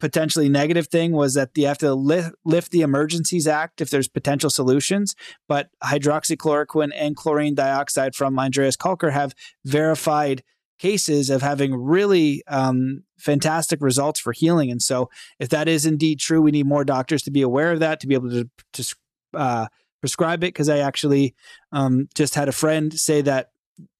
potentially 0.00 0.48
negative 0.48 0.88
thing 0.88 1.12
was 1.12 1.34
that 1.34 1.50
you 1.54 1.66
have 1.66 1.78
to 1.78 1.94
lift, 1.94 2.32
lift 2.44 2.72
the 2.72 2.80
Emergencies 2.80 3.46
Act 3.46 3.80
if 3.80 3.90
there's 3.90 4.08
potential 4.08 4.50
solutions. 4.50 5.14
But 5.46 5.68
hydroxychloroquine 5.84 6.90
and 6.94 7.16
chlorine 7.16 7.54
dioxide 7.54 8.14
from 8.14 8.38
Andreas 8.38 8.76
Kalcker 8.76 9.12
have 9.12 9.34
verified 9.64 10.42
cases 10.78 11.28
of 11.28 11.42
having 11.42 11.74
really 11.74 12.42
um, 12.48 13.04
fantastic 13.18 13.80
results 13.82 14.18
for 14.18 14.32
healing. 14.32 14.70
And 14.70 14.80
so, 14.82 15.10
if 15.38 15.50
that 15.50 15.68
is 15.68 15.86
indeed 15.86 16.18
true, 16.18 16.40
we 16.40 16.50
need 16.50 16.66
more 16.66 16.84
doctors 16.84 17.22
to 17.24 17.30
be 17.30 17.42
aware 17.42 17.70
of 17.72 17.80
that 17.80 18.00
to 18.00 18.06
be 18.06 18.14
able 18.14 18.30
to, 18.30 18.50
to 18.72 18.94
uh, 19.34 19.66
prescribe 20.00 20.42
it. 20.42 20.48
Because 20.48 20.68
I 20.68 20.78
actually 20.78 21.34
um, 21.70 22.08
just 22.14 22.34
had 22.34 22.48
a 22.48 22.52
friend 22.52 22.98
say 22.98 23.20
that 23.22 23.50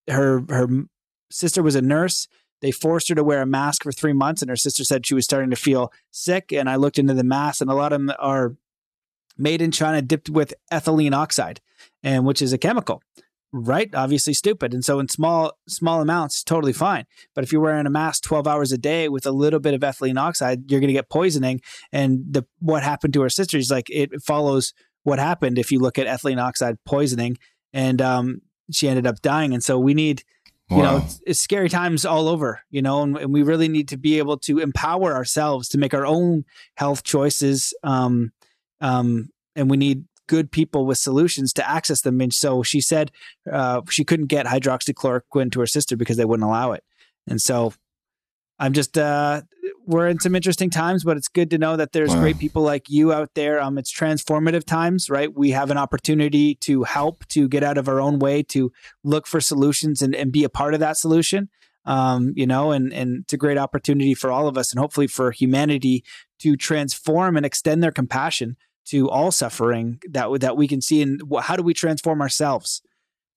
her 0.08 0.42
her 0.48 0.66
sister 1.30 1.62
was 1.62 1.76
a 1.76 1.82
nurse 1.82 2.26
they 2.60 2.70
forced 2.70 3.08
her 3.08 3.14
to 3.14 3.24
wear 3.24 3.42
a 3.42 3.46
mask 3.46 3.82
for 3.82 3.92
three 3.92 4.12
months, 4.12 4.42
and 4.42 4.48
her 4.48 4.56
sister 4.56 4.84
said 4.84 5.06
she 5.06 5.14
was 5.14 5.24
starting 5.24 5.50
to 5.50 5.56
feel 5.56 5.92
sick. 6.10 6.52
And 6.52 6.68
I 6.68 6.76
looked 6.76 6.98
into 6.98 7.14
the 7.14 7.24
masks, 7.24 7.60
and 7.60 7.70
a 7.70 7.74
lot 7.74 7.92
of 7.92 8.00
them 8.00 8.14
are 8.18 8.56
made 9.36 9.62
in 9.62 9.70
China, 9.70 10.02
dipped 10.02 10.28
with 10.28 10.54
ethylene 10.72 11.14
oxide, 11.14 11.60
and 12.02 12.26
which 12.26 12.42
is 12.42 12.52
a 12.52 12.58
chemical. 12.58 13.02
Right, 13.52 13.92
obviously 13.96 14.32
stupid, 14.32 14.72
and 14.72 14.84
so 14.84 15.00
in 15.00 15.08
small 15.08 15.58
small 15.68 16.00
amounts, 16.00 16.44
totally 16.44 16.72
fine. 16.72 17.04
But 17.34 17.42
if 17.42 17.50
you're 17.50 17.60
wearing 17.60 17.86
a 17.86 17.90
mask 17.90 18.22
12 18.22 18.46
hours 18.46 18.70
a 18.70 18.78
day 18.78 19.08
with 19.08 19.26
a 19.26 19.32
little 19.32 19.58
bit 19.58 19.74
of 19.74 19.80
ethylene 19.80 20.20
oxide, 20.20 20.70
you're 20.70 20.78
going 20.78 20.86
to 20.86 20.94
get 20.94 21.10
poisoning. 21.10 21.60
And 21.90 22.22
the 22.30 22.46
what 22.60 22.84
happened 22.84 23.12
to 23.14 23.22
her 23.22 23.28
sister 23.28 23.58
is 23.58 23.68
like 23.68 23.90
it 23.90 24.22
follows 24.22 24.72
what 25.02 25.18
happened 25.18 25.58
if 25.58 25.72
you 25.72 25.80
look 25.80 25.98
at 25.98 26.06
ethylene 26.06 26.40
oxide 26.40 26.76
poisoning, 26.84 27.38
and 27.72 28.00
um, 28.00 28.42
she 28.70 28.88
ended 28.88 29.06
up 29.06 29.20
dying. 29.20 29.52
And 29.52 29.64
so 29.64 29.80
we 29.80 29.94
need 29.94 30.22
Wow. 30.70 30.76
You 30.76 30.82
know, 30.84 30.96
it's, 30.98 31.20
it's, 31.26 31.40
scary 31.40 31.68
times 31.68 32.04
all 32.04 32.28
over, 32.28 32.60
you 32.70 32.80
know, 32.80 33.02
and, 33.02 33.16
and, 33.16 33.32
we 33.32 33.42
really 33.42 33.66
need 33.66 33.88
to 33.88 33.96
be 33.96 34.18
able 34.18 34.38
to 34.38 34.60
empower 34.60 35.12
ourselves 35.14 35.68
to 35.70 35.78
make 35.78 35.94
our 35.94 36.06
own 36.06 36.44
health 36.76 37.02
choices. 37.02 37.74
Um, 37.82 38.30
um, 38.80 39.30
and 39.56 39.68
we 39.68 39.76
need 39.76 40.04
good 40.28 40.52
people 40.52 40.86
with 40.86 40.96
solutions 40.96 41.52
to 41.54 41.68
access 41.68 42.02
them. 42.02 42.20
And 42.20 42.32
so 42.32 42.62
she 42.62 42.80
said 42.80 43.10
uh, 43.50 43.80
she 43.90 44.04
couldn't 44.04 44.26
get 44.26 44.46
hydroxychloroquine 44.46 45.50
to 45.50 45.60
her 45.60 45.66
sister 45.66 45.96
because 45.96 46.16
they 46.16 46.24
wouldn't 46.24 46.48
allow 46.48 46.70
it. 46.70 46.84
And 47.26 47.42
so 47.42 47.74
I'm 48.60 48.72
just 48.72 48.96
uh, 48.96 49.42
we're 49.90 50.08
in 50.08 50.20
some 50.20 50.36
interesting 50.36 50.70
times, 50.70 51.02
but 51.02 51.16
it's 51.16 51.28
good 51.28 51.50
to 51.50 51.58
know 51.58 51.76
that 51.76 51.92
there's 51.92 52.14
wow. 52.14 52.20
great 52.20 52.38
people 52.38 52.62
like 52.62 52.88
you 52.88 53.12
out 53.12 53.30
there. 53.34 53.60
Um, 53.60 53.76
it's 53.76 53.92
transformative 53.92 54.64
times, 54.64 55.10
right? 55.10 55.34
We 55.34 55.50
have 55.50 55.70
an 55.70 55.76
opportunity 55.76 56.54
to 56.56 56.84
help, 56.84 57.26
to 57.28 57.48
get 57.48 57.64
out 57.64 57.76
of 57.76 57.88
our 57.88 58.00
own 58.00 58.20
way, 58.20 58.44
to 58.44 58.70
look 59.02 59.26
for 59.26 59.40
solutions 59.40 60.00
and, 60.00 60.14
and 60.14 60.30
be 60.30 60.44
a 60.44 60.48
part 60.48 60.74
of 60.74 60.80
that 60.80 60.96
solution. 60.96 61.48
Um, 61.86 62.32
you 62.36 62.46
know, 62.46 62.72
and 62.72 62.92
and 62.92 63.22
it's 63.22 63.32
a 63.32 63.38
great 63.38 63.58
opportunity 63.58 64.14
for 64.14 64.30
all 64.30 64.46
of 64.46 64.56
us, 64.56 64.70
and 64.70 64.78
hopefully 64.78 65.06
for 65.06 65.32
humanity 65.32 66.04
to 66.40 66.56
transform 66.56 67.36
and 67.36 67.44
extend 67.44 67.82
their 67.82 67.90
compassion 67.90 68.56
to 68.86 69.08
all 69.08 69.32
suffering 69.32 69.98
that 70.10 70.28
that 70.40 70.56
we 70.56 70.68
can 70.68 70.80
see. 70.80 71.02
And 71.02 71.20
how 71.40 71.56
do 71.56 71.62
we 71.62 71.74
transform 71.74 72.20
ourselves? 72.20 72.82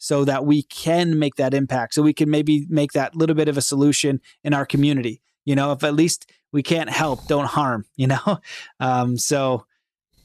so 0.04 0.26
that 0.26 0.46
we 0.46 0.64
can 0.64 1.18
make 1.18 1.36
that 1.36 1.54
impact. 1.54 1.94
So 1.94 2.02
we 2.02 2.12
can 2.12 2.30
maybe 2.30 2.68
make 2.68 2.92
that 2.92 3.16
little 3.16 3.38
bit 3.38 3.48
of 3.48 3.58
a 3.58 3.62
solution 3.62 4.20
in 4.44 4.54
our 4.54 4.66
community. 4.66 5.22
You 5.46 5.56
know, 5.56 5.72
if 5.72 5.82
at 5.86 5.94
least 5.94 6.30
we 6.54 6.64
can't 6.64 6.90
help, 6.90 7.28
don't 7.28 7.48
harm, 7.48 7.86
you 7.98 8.08
know? 8.08 8.20
Um, 8.80 9.18
so, 9.18 9.66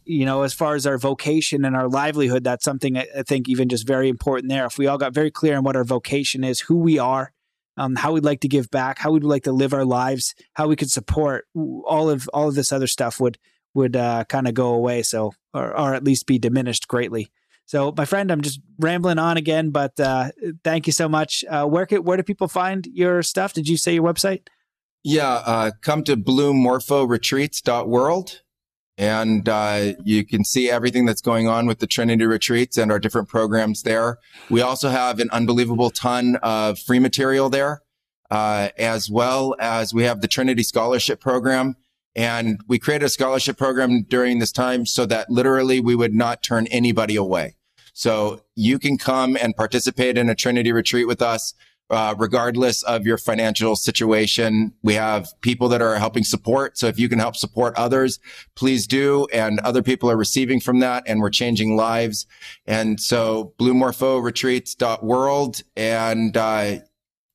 you 0.05 0.25
know, 0.25 0.43
as 0.43 0.53
far 0.53 0.75
as 0.75 0.87
our 0.87 0.99
vocation 0.99 1.65
and 1.65 1.77
our 1.77 1.89
livelihood, 1.89 2.45
that's 2.45 2.65
something 2.65 2.97
I, 2.97 3.23
think 3.23 3.49
even 3.49 3.69
just 3.69 3.87
very 3.87 4.09
important 4.09 4.51
there. 4.51 4.67
If 4.67 4.79
we 4.79 4.87
all 4.87 4.99
got 4.99 5.13
very 5.13 5.31
clear 5.31 5.57
on 5.57 5.65
what 5.65 5.77
our 5.77 5.85
vocation 5.85 6.45
is, 6.45 6.61
who 6.61 6.77
we 6.79 6.99
are, 6.99 7.33
um, 7.77 7.95
how 7.95 8.13
we'd 8.13 8.25
like 8.25 8.41
to 8.41 8.49
give 8.49 8.71
back, 8.71 8.99
how 8.99 9.13
we'd 9.13 9.23
like 9.23 9.45
to 9.45 9.53
live 9.53 9.73
our 9.73 9.85
lives, 9.85 10.35
how 10.55 10.67
we 10.67 10.77
could 10.77 10.91
support 10.91 11.47
all 11.55 12.11
of 12.11 12.29
all 12.33 12.49
of 12.49 12.55
this 12.55 12.73
other 12.73 12.89
stuff 12.89 13.21
would 13.21 13.39
would 13.75 13.95
uh, 13.95 14.25
kind 14.25 14.49
of 14.49 14.55
go 14.55 14.75
away. 14.75 15.03
So, 15.03 15.33
or, 15.55 15.79
or 15.79 15.95
at 15.95 16.05
least 16.05 16.27
be 16.27 16.39
diminished 16.39 16.89
greatly. 16.89 17.31
So, 17.67 17.93
my 17.97 18.07
friend, 18.07 18.33
I'm 18.33 18.41
just 18.41 18.61
rambling 18.79 19.19
on 19.19 19.37
again, 19.37 19.71
but 19.71 19.99
uh, 20.01 20.31
thank 20.65 20.87
you 20.87 20.93
so 20.93 21.09
much. 21.09 21.45
Uh, 21.49 21.67
where 21.67 21.87
can, 21.87 22.03
where 22.03 22.17
do 22.17 22.23
people 22.23 22.49
find 22.49 22.87
your 22.93 23.23
stuff? 23.23 23.53
Did 23.53 23.69
you 23.69 23.77
say 23.77 23.95
your 23.95 24.05
website? 24.05 24.49
Yeah, 25.05 25.43
uh, 25.45 25.71
come 25.81 26.03
to 26.05 26.17
bluemorphoretreats.world 26.17 28.43
and 28.99 29.49
uh, 29.49 29.93
you 30.05 30.27
can 30.27 30.45
see 30.45 30.69
everything 30.69 31.05
that's 31.05 31.21
going 31.21 31.47
on 31.47 31.67
with 31.67 31.79
the 31.79 31.87
Trinity 31.87 32.27
retreats 32.27 32.77
and 32.77 32.91
our 32.91 32.99
different 32.99 33.29
programs 33.29 33.85
there. 33.85 34.19
We 34.51 34.61
also 34.61 34.89
have 34.89 35.21
an 35.21 35.31
unbelievable 35.31 35.91
ton 35.91 36.35
of 36.43 36.81
free 36.81 36.99
material 36.99 37.49
there, 37.49 37.83
uh, 38.29 38.71
as 38.77 39.09
well 39.09 39.55
as 39.61 39.95
we 39.95 40.03
have 40.03 40.21
the 40.21 40.27
Trinity 40.27 40.65
Scholarship 40.65 41.21
Program 41.21 41.77
and 42.19 42.61
we 42.67 42.81
created 42.81 43.05
a 43.05 43.09
scholarship 43.09 43.57
program 43.57 44.03
during 44.03 44.41
this 44.41 44.51
time 44.51 44.85
so 44.85 45.07
that 45.07 45.31
literally 45.31 45.79
we 45.79 45.95
would 45.95 46.13
not 46.13 46.43
turn 46.43 46.67
anybody 46.67 47.15
away. 47.15 47.55
So 47.93 48.41
you 48.57 48.81
can 48.81 48.99
come 48.99 49.37
and 49.41 49.55
participate 49.55 50.19
in 50.19 50.29
a 50.29 50.35
Trinity 50.35 50.73
retreat 50.73 51.07
with 51.07 51.23
us. 51.23 51.55
Uh, 51.91 52.15
regardless 52.19 52.83
of 52.83 53.07
your 53.07 53.17
financial 53.17 53.75
situation. 53.75 54.75
We 54.83 54.93
have 54.93 55.33
people 55.41 55.71
that 55.71 55.81
are 55.81 55.97
helping 55.97 56.23
support. 56.23 56.77
So 56.77 56.87
if 56.87 56.99
you 56.99 57.09
can 57.09 57.19
help 57.19 57.35
support 57.35 57.75
others, 57.79 58.21
please 58.57 58.87
do. 58.87 59.27
And 59.33 59.59
other 59.61 59.83
people 59.83 60.11
are 60.11 60.17
receiving 60.17 60.61
from 60.61 60.81
that 60.81 61.05
and 61.07 61.23
we're 61.23 61.31
changing 61.31 61.77
lives. 61.77 62.27
And 62.67 63.01
so 63.01 63.55
bluemorphoretreats.world 63.59 65.63
and, 65.77 66.37
uh, 66.37 66.77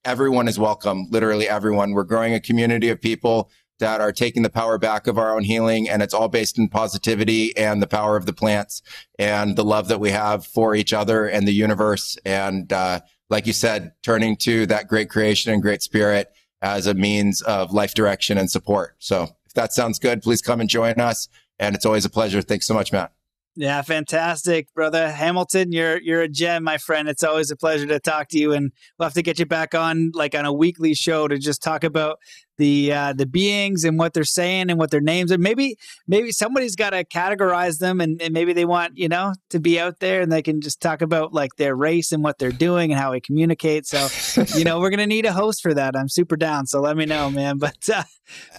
everyone 0.06 0.48
is 0.48 0.60
welcome. 0.60 1.08
Literally 1.10 1.50
everyone. 1.50 1.94
We're 1.94 2.04
growing 2.04 2.36
a 2.36 2.40
community 2.40 2.90
of 2.90 3.02
people 3.02 3.50
that 3.80 4.02
are 4.02 4.12
taking 4.12 4.44
the 4.44 4.52
power 4.52 4.78
back 4.78 5.08
of 5.08 5.18
our 5.18 5.36
own 5.36 5.44
healing. 5.44 5.90
And 5.90 6.04
it's 6.04 6.14
all 6.14 6.28
based 6.28 6.60
in 6.60 6.70
positivity 6.70 7.58
and 7.58 7.82
the 7.82 7.88
power 7.88 8.18
of 8.18 8.28
the 8.28 8.34
plants 8.34 8.84
and 9.18 9.56
the 9.56 9.64
love 9.64 9.88
that 9.88 10.00
we 10.00 10.12
have 10.12 10.46
for 10.46 10.76
each 10.76 10.94
other 10.94 11.26
and 11.26 11.48
the 11.48 11.54
universe. 11.54 12.20
And, 12.24 12.72
uh, 12.72 13.00
like 13.34 13.48
you 13.48 13.54
said, 13.54 13.94
turning 14.04 14.38
to 14.38 14.68
that 14.68 14.88
great 14.88 15.10
creation 15.10 15.52
and 15.52 15.60
great 15.60 15.82
spirit 15.82 16.32
as 16.62 16.86
a 16.86 16.94
means 16.94 17.42
of 17.42 17.74
life 17.74 17.96
direction 17.96 18.38
and 18.38 18.50
support. 18.50 18.96
So 19.00 19.24
if 19.48 19.54
that 19.54 19.74
sounds 19.74 19.98
good, 19.98 20.22
please 20.22 20.40
come 20.40 20.62
and 20.62 20.70
join 20.70 21.00
us. 21.00 21.28
And 21.58 21.74
it's 21.74 21.84
always 21.84 22.06
a 22.06 22.12
pleasure. 22.12 22.44
Thanks 22.44 22.68
so 22.68 22.76
much, 22.76 22.92
Matt. 22.92 23.12
Yeah, 23.56 23.84
fantastic, 23.84 24.74
brother 24.74 25.12
Hamilton. 25.12 25.72
You're 25.72 26.02
you're 26.02 26.22
a 26.22 26.28
gem, 26.28 26.64
my 26.64 26.80
friend. 26.80 27.08
It's 27.08 27.24
always 27.24 27.52
a 27.52 27.56
pleasure 27.56 27.86
to 27.86 28.00
talk 28.00 28.30
to 28.30 28.40
you, 28.40 28.52
and 28.52 28.72
we'll 28.98 29.06
have 29.06 29.14
to 29.14 29.22
get 29.22 29.38
you 29.38 29.46
back 29.46 29.76
on 29.76 30.10
like 30.16 30.34
on 30.34 30.46
a 30.46 30.52
weekly 30.52 30.96
show 30.96 31.28
to 31.28 31.38
just 31.38 31.62
talk 31.62 31.84
about 31.84 32.18
the 32.58 32.92
uh, 32.92 33.14
the 33.14 33.28
beings 33.28 33.84
and 33.84 34.00
what 34.00 34.16
they're 34.16 34.24
saying 34.24 34.72
and 34.72 34.80
what 34.80 34.90
their 34.90 35.02
names 35.02 35.32
are. 35.32 35.38
Maybe 35.38 35.78
maybe 36.08 36.32
somebody's 36.32 36.76
got 36.76 36.92
to 36.92 37.04
categorize 37.04 37.78
them, 37.78 38.02
and, 38.02 38.20
and 38.24 38.34
maybe 38.34 38.54
they 38.54 38.66
want 38.66 38.98
you 38.98 39.08
know 39.08 39.36
to 39.52 39.60
be 39.60 39.80
out 39.80 40.00
there, 40.00 40.22
and 40.22 40.32
they 40.32 40.42
can 40.42 40.60
just 40.60 40.82
talk 40.82 41.04
about 41.04 41.32
like 41.32 41.56
their 41.58 41.76
race 41.76 42.12
and 42.12 42.24
what 42.24 42.40
they're 42.40 42.52
doing 42.52 42.92
and 42.92 43.00
how 43.00 43.12
we 43.12 43.22
communicate. 43.22 43.86
So 43.86 44.08
you 44.58 44.64
know 44.64 44.80
we're 44.80 44.90
gonna 44.90 45.06
need 45.06 45.28
a 45.28 45.34
host 45.34 45.62
for 45.62 45.76
that. 45.76 45.96
I'm 45.96 46.10
super 46.10 46.38
down. 46.38 46.66
So 46.66 46.82
let 46.82 46.98
me 46.98 47.06
know, 47.06 47.30
man. 47.30 47.60
But 47.60 47.88
uh, 47.94 48.04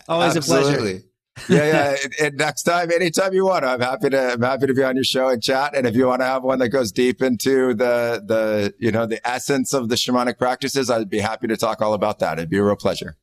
always 0.09 0.37
Absolutely. 0.37 0.71
a 0.71 0.83
pleasure 0.85 1.14
yeah, 1.49 1.67
yeah. 1.67 1.97
and, 2.03 2.15
and, 2.21 2.37
next 2.37 2.63
time, 2.63 2.93
anytime 2.93 3.33
you 3.35 3.47
want, 3.47 3.65
I'm 3.65 3.81
happy 3.81 4.11
to. 4.11 4.33
I'm 4.33 4.43
happy 4.43 4.67
to 4.67 4.75
be 4.75 4.85
on 4.85 4.95
your 4.95 5.05
show 5.05 5.29
and 5.29 5.43
chat. 5.43 5.77
And 5.77 5.87
if 5.87 5.97
you 5.97 6.07
want 6.07 6.21
to 6.21 6.27
have 6.27 6.45
one 6.45 6.59
that 6.61 6.69
goes 6.69 6.93
deep 6.93 7.23
into 7.23 7.75
the 7.75 8.23
the 8.25 8.75
you 8.79 8.93
know 8.93 9.07
the 9.07 9.27
essence 9.27 9.73
of 9.73 9.89
the 9.89 9.97
shamanic 9.97 10.39
practices, 10.39 10.91
I'd 10.91 11.11
be 11.11 11.19
happy 11.19 11.49
to 11.49 11.57
talk 11.57 11.83
all 11.83 11.95
about 11.95 12.21
that. 12.21 12.39
It'd 12.39 12.51
be 12.51 12.59
a 12.59 12.65
real 12.65 12.77
pleasure. 12.77 13.17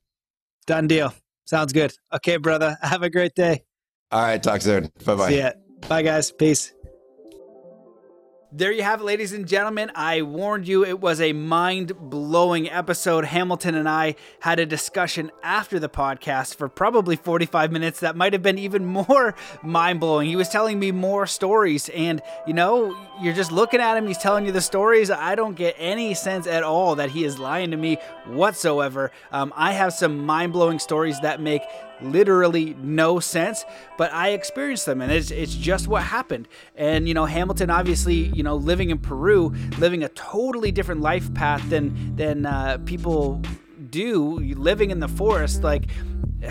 Done 0.65 0.87
deal. 0.87 1.13
Sounds 1.45 1.73
good. 1.73 1.93
Okay, 2.13 2.37
brother. 2.37 2.77
Have 2.81 3.03
a 3.03 3.09
great 3.09 3.35
day. 3.35 3.63
All 4.11 4.21
right. 4.21 4.41
Talk 4.41 4.61
soon. 4.61 4.91
Bye 5.05 5.15
bye. 5.15 5.29
See 5.29 5.37
ya. 5.37 5.51
Bye, 5.87 6.03
guys. 6.03 6.31
Peace 6.31 6.73
there 8.53 8.71
you 8.71 8.83
have 8.83 8.99
it, 8.99 9.05
ladies 9.05 9.31
and 9.31 9.47
gentlemen. 9.47 9.91
I 9.95 10.23
warned 10.23 10.67
you 10.67 10.83
it 10.83 10.99
was 10.99 11.21
a 11.21 11.31
mind 11.31 11.97
blowing 11.97 12.69
episode. 12.69 13.23
Hamilton 13.23 13.75
and 13.75 13.87
I 13.87 14.15
had 14.41 14.59
a 14.59 14.65
discussion 14.65 15.31
after 15.41 15.79
the 15.79 15.87
podcast 15.87 16.55
for 16.55 16.67
probably 16.67 17.15
45 17.15 17.71
minutes 17.71 18.01
that 18.01 18.17
might 18.17 18.33
have 18.33 18.41
been 18.41 18.57
even 18.57 18.85
more 19.01 19.35
mind 19.63 20.01
blowing. 20.01 20.27
He 20.27 20.35
was 20.35 20.49
telling 20.49 20.79
me 20.79 20.91
more 20.91 21.25
stories, 21.25 21.87
and 21.89 22.21
you 22.45 22.53
know, 22.53 22.97
you're 23.21 23.33
just 23.33 23.51
looking 23.51 23.79
at 23.79 23.95
him, 23.97 24.07
he's 24.07 24.17
telling 24.17 24.45
you 24.45 24.51
the 24.51 24.61
stories. 24.61 25.11
I 25.11 25.35
don't 25.35 25.55
get 25.55 25.75
any 25.77 26.13
sense 26.13 26.47
at 26.47 26.63
all 26.63 26.95
that 26.95 27.11
he 27.11 27.23
is 27.23 27.37
lying 27.37 27.71
to 27.71 27.77
me 27.77 27.97
whatsoever. 28.25 29.11
Um, 29.31 29.53
I 29.55 29.73
have 29.73 29.93
some 29.93 30.25
mind 30.25 30.53
blowing 30.53 30.79
stories 30.79 31.19
that 31.21 31.39
make 31.39 31.61
literally 32.01 32.75
no 32.81 33.19
sense, 33.19 33.63
but 33.97 34.11
I 34.11 34.29
experienced 34.29 34.87
them 34.87 35.01
and 35.01 35.11
it's, 35.11 35.29
it's 35.29 35.53
just 35.53 35.87
what 35.87 36.03
happened. 36.03 36.47
And, 36.75 37.07
you 37.07 37.13
know, 37.13 37.25
Hamilton 37.25 37.69
obviously, 37.69 38.15
you 38.15 38.41
know, 38.41 38.55
living 38.55 38.89
in 38.89 38.97
Peru, 38.97 39.53
living 39.77 40.03
a 40.03 40.09
totally 40.09 40.71
different 40.71 41.01
life 41.01 41.31
path 41.33 41.69
than, 41.69 42.15
than 42.15 42.45
uh, 42.45 42.79
people 42.85 43.41
do 43.89 44.39
living 44.55 44.91
in 44.91 44.99
the 44.99 45.07
forest 45.07 45.63
like 45.63 45.87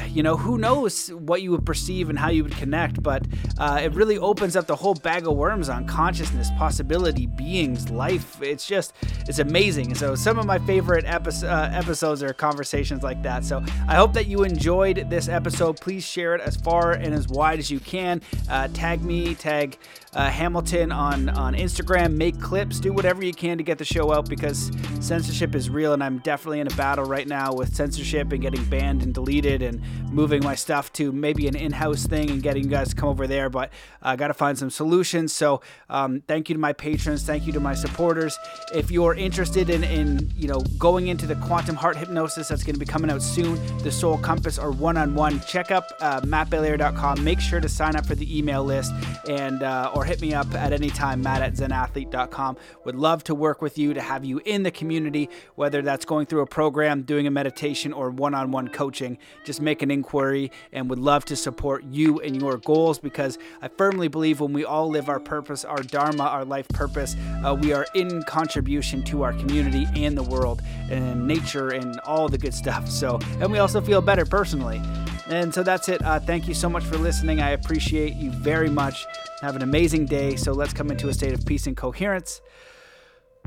you 0.08 0.22
know, 0.22 0.36
who 0.36 0.58
knows 0.58 1.08
what 1.08 1.42
you 1.42 1.50
would 1.50 1.66
perceive 1.66 2.10
and 2.10 2.18
how 2.18 2.30
you 2.30 2.44
would 2.44 2.56
connect, 2.56 3.02
but 3.02 3.26
uh, 3.58 3.80
it 3.82 3.92
really 3.92 4.18
opens 4.18 4.56
up 4.56 4.66
the 4.66 4.76
whole 4.76 4.94
bag 4.94 5.26
of 5.26 5.36
worms 5.36 5.68
on 5.68 5.86
consciousness, 5.86 6.48
possibility, 6.56 7.26
beings, 7.26 7.90
life. 7.90 8.40
It's 8.40 8.66
just, 8.66 8.94
it's 9.28 9.40
amazing. 9.40 9.94
So, 9.94 10.14
some 10.14 10.38
of 10.38 10.46
my 10.46 10.58
favorite 10.60 11.04
epi- 11.06 11.44
uh, 11.44 11.70
episodes 11.70 12.22
are 12.22 12.32
conversations 12.32 13.02
like 13.02 13.22
that. 13.22 13.44
So, 13.44 13.64
I 13.88 13.96
hope 13.96 14.12
that 14.14 14.26
you 14.26 14.44
enjoyed 14.44 15.10
this 15.10 15.28
episode. 15.28 15.80
Please 15.80 16.04
share 16.04 16.34
it 16.34 16.40
as 16.40 16.56
far 16.56 16.92
and 16.92 17.12
as 17.12 17.28
wide 17.28 17.58
as 17.58 17.70
you 17.70 17.80
can. 17.80 18.22
Uh, 18.48 18.68
tag 18.68 19.02
me, 19.02 19.34
tag 19.34 19.76
uh, 20.14 20.28
Hamilton 20.28 20.90
on, 20.92 21.28
on 21.30 21.54
Instagram, 21.54 22.14
make 22.14 22.40
clips, 22.40 22.80
do 22.80 22.92
whatever 22.92 23.24
you 23.24 23.32
can 23.32 23.58
to 23.58 23.64
get 23.64 23.78
the 23.78 23.84
show 23.84 24.12
out 24.12 24.28
because 24.28 24.70
censorship 25.00 25.54
is 25.54 25.70
real, 25.70 25.92
and 25.92 26.02
I'm 26.02 26.18
definitely 26.18 26.60
in 26.60 26.66
a 26.66 26.76
battle 26.76 27.04
right 27.04 27.26
now 27.26 27.52
with 27.52 27.74
censorship 27.74 28.32
and 28.32 28.42
getting 28.42 28.64
banned 28.64 29.02
and 29.02 29.14
deleted 29.14 29.59
and 29.62 29.80
moving 30.10 30.42
my 30.42 30.54
stuff 30.54 30.92
to 30.94 31.12
maybe 31.12 31.46
an 31.48 31.56
in-house 31.56 32.06
thing 32.06 32.30
and 32.30 32.42
getting 32.42 32.64
you 32.64 32.70
guys 32.70 32.90
to 32.90 32.96
come 32.96 33.08
over 33.08 33.26
there. 33.26 33.48
But 33.50 33.70
I 34.02 34.16
got 34.16 34.28
to 34.28 34.34
find 34.34 34.58
some 34.58 34.70
solutions. 34.70 35.32
So 35.32 35.60
um, 35.88 36.22
thank 36.26 36.48
you 36.48 36.54
to 36.54 36.60
my 36.60 36.72
patrons, 36.72 37.22
thank 37.22 37.46
you 37.46 37.52
to 37.52 37.60
my 37.60 37.74
supporters. 37.74 38.38
If 38.74 38.90
you're 38.90 39.14
interested 39.14 39.70
in, 39.70 39.84
in 39.84 40.30
you 40.36 40.48
know 40.48 40.60
going 40.78 41.08
into 41.08 41.26
the 41.26 41.36
quantum 41.36 41.76
heart 41.76 41.96
hypnosis 41.96 42.48
that's 42.48 42.62
going 42.62 42.74
to 42.74 42.80
be 42.80 42.86
coming 42.86 43.10
out 43.10 43.22
soon, 43.22 43.58
the 43.78 43.92
Soul 43.92 44.18
Compass 44.18 44.58
or 44.58 44.70
one-on-one, 44.70 45.40
check 45.40 45.70
up 45.70 45.84
uh, 46.00 46.20
mattbelair.com. 46.22 47.22
Make 47.22 47.40
sure 47.40 47.60
to 47.60 47.68
sign 47.68 47.96
up 47.96 48.06
for 48.06 48.14
the 48.14 48.38
email 48.38 48.64
list 48.64 48.92
and 49.28 49.62
uh, 49.62 49.92
or 49.94 50.04
hit 50.04 50.20
me 50.20 50.34
up 50.34 50.52
at 50.54 50.72
any 50.72 50.90
time, 50.90 51.22
matt 51.22 51.42
at 51.42 51.54
zenathlete.com. 51.54 52.56
Would 52.84 52.94
love 52.96 53.24
to 53.24 53.34
work 53.34 53.62
with 53.62 53.78
you 53.78 53.94
to 53.94 54.00
have 54.00 54.24
you 54.24 54.40
in 54.44 54.62
the 54.62 54.70
community, 54.70 55.28
whether 55.54 55.82
that's 55.82 56.04
going 56.04 56.26
through 56.26 56.40
a 56.40 56.46
program, 56.46 57.02
doing 57.02 57.26
a 57.26 57.30
meditation, 57.30 57.92
or 57.92 58.10
one-on-one 58.10 58.68
coaching. 58.68 59.18
Just 59.50 59.60
make 59.60 59.82
an 59.82 59.90
inquiry 59.90 60.52
and 60.72 60.88
would 60.90 61.00
love 61.00 61.24
to 61.24 61.34
support 61.34 61.82
you 61.82 62.20
and 62.20 62.40
your 62.40 62.56
goals 62.58 63.00
because 63.00 63.36
I 63.60 63.66
firmly 63.66 64.06
believe 64.06 64.38
when 64.38 64.52
we 64.52 64.64
all 64.64 64.88
live 64.88 65.08
our 65.08 65.18
purpose, 65.18 65.64
our 65.64 65.82
dharma, 65.82 66.22
our 66.22 66.44
life 66.44 66.68
purpose, 66.68 67.16
uh, 67.44 67.58
we 67.60 67.72
are 67.72 67.84
in 67.94 68.22
contribution 68.22 69.02
to 69.06 69.24
our 69.24 69.32
community 69.32 69.88
and 69.96 70.16
the 70.16 70.22
world 70.22 70.62
and 70.88 71.26
nature 71.26 71.70
and 71.70 71.98
all 72.06 72.28
the 72.28 72.38
good 72.38 72.54
stuff. 72.54 72.88
So, 72.88 73.18
and 73.40 73.50
we 73.50 73.58
also 73.58 73.80
feel 73.80 74.00
better 74.00 74.24
personally. 74.24 74.80
And 75.26 75.52
so 75.52 75.64
that's 75.64 75.88
it. 75.88 76.00
Uh, 76.04 76.20
thank 76.20 76.46
you 76.46 76.54
so 76.54 76.68
much 76.68 76.84
for 76.84 76.96
listening. 76.96 77.40
I 77.40 77.50
appreciate 77.50 78.14
you 78.14 78.30
very 78.30 78.70
much. 78.70 79.04
Have 79.40 79.56
an 79.56 79.62
amazing 79.62 80.06
day. 80.06 80.36
So 80.36 80.52
let's 80.52 80.72
come 80.72 80.92
into 80.92 81.08
a 81.08 81.12
state 81.12 81.32
of 81.32 81.44
peace 81.44 81.66
and 81.66 81.76
coherence. 81.76 82.40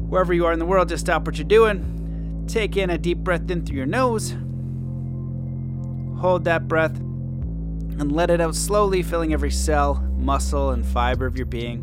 Wherever 0.01 0.33
you 0.33 0.45
are 0.47 0.51
in 0.51 0.59
the 0.59 0.65
world, 0.65 0.89
just 0.89 1.05
stop 1.05 1.25
what 1.25 1.37
you're 1.37 1.47
doing. 1.47 2.43
Take 2.49 2.75
in 2.75 2.89
a 2.89 2.97
deep 2.97 3.19
breath 3.19 3.49
in 3.49 3.65
through 3.65 3.77
your 3.77 3.85
nose. 3.85 4.35
Hold 6.19 6.45
that 6.45 6.67
breath 6.67 6.95
and 6.97 8.11
let 8.11 8.29
it 8.29 8.41
out 8.41 8.55
slowly, 8.55 9.03
filling 9.03 9.33
every 9.33 9.51
cell, 9.51 9.95
muscle, 10.17 10.71
and 10.71 10.85
fiber 10.85 11.25
of 11.25 11.37
your 11.37 11.45
being 11.45 11.81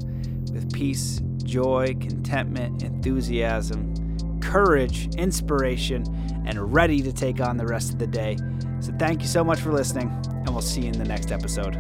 with 0.53 0.73
peace, 0.73 1.21
joy, 1.45 1.95
contentment, 2.01 2.83
enthusiasm, 2.83 4.41
courage, 4.41 5.09
inspiration, 5.17 6.05
and 6.47 6.73
ready 6.73 7.03
to 7.03 7.13
take 7.13 7.41
on 7.41 7.57
the 7.57 7.67
rest 7.67 7.93
of 7.93 7.99
the 7.99 8.07
day. 8.07 8.37
So, 8.81 8.93
thank 8.99 9.23
you 9.23 9.29
so 9.29 9.45
much 9.45 9.61
for 9.61 9.73
listening, 9.73 10.09
and 10.29 10.49
we'll 10.49 10.63
see 10.63 10.83
you 10.83 10.89
in 10.89 10.99
the 10.99 11.05
next 11.05 11.31
episode. 11.31 11.77